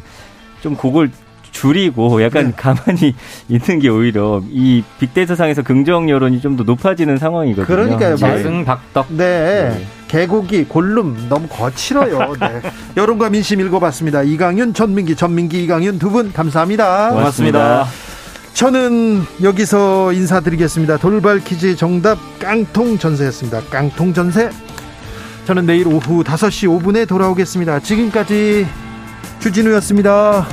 좀 0.62 0.74
그걸 0.76 1.10
줄이고 1.54 2.20
약간 2.22 2.46
네. 2.48 2.52
가만히 2.56 3.14
있는 3.48 3.78
게 3.78 3.88
오히려 3.88 4.42
이 4.50 4.82
빅데이터 4.98 5.36
상에서 5.36 5.62
긍정 5.62 6.10
여론이 6.10 6.40
좀 6.40 6.56
더 6.56 6.64
높아지는 6.64 7.16
상황이거든요. 7.16 7.66
그러니까요. 7.66 8.16
재승 8.16 8.64
박덕. 8.64 9.06
네. 9.10 9.70
네. 9.74 9.86
개고기 10.08 10.64
골룸 10.64 11.28
너무 11.28 11.46
거칠어요. 11.48 12.34
네. 12.40 12.60
여론과 12.96 13.30
민심 13.30 13.60
읽어봤습니다. 13.60 14.22
이강윤, 14.24 14.74
전민기, 14.74 15.16
전민기, 15.16 15.64
이강윤 15.64 15.98
두 15.98 16.10
분 16.10 16.32
감사합니다. 16.32 17.10
고맙습니다. 17.10 17.86
저는 18.52 19.24
여기서 19.42 20.12
인사드리겠습니다. 20.12 20.98
돌발 20.98 21.40
퀴즈 21.40 21.74
정답 21.76 22.18
깡통 22.38 22.98
전세였습니다. 22.98 23.62
깡통 23.70 24.12
전세. 24.12 24.50
저는 25.46 25.66
내일 25.66 25.88
오후 25.88 26.22
5시 26.24 26.68
5분에 26.82 27.06
돌아오겠습니다. 27.08 27.80
지금까지 27.80 28.66
주진우였습니다. 29.40 30.46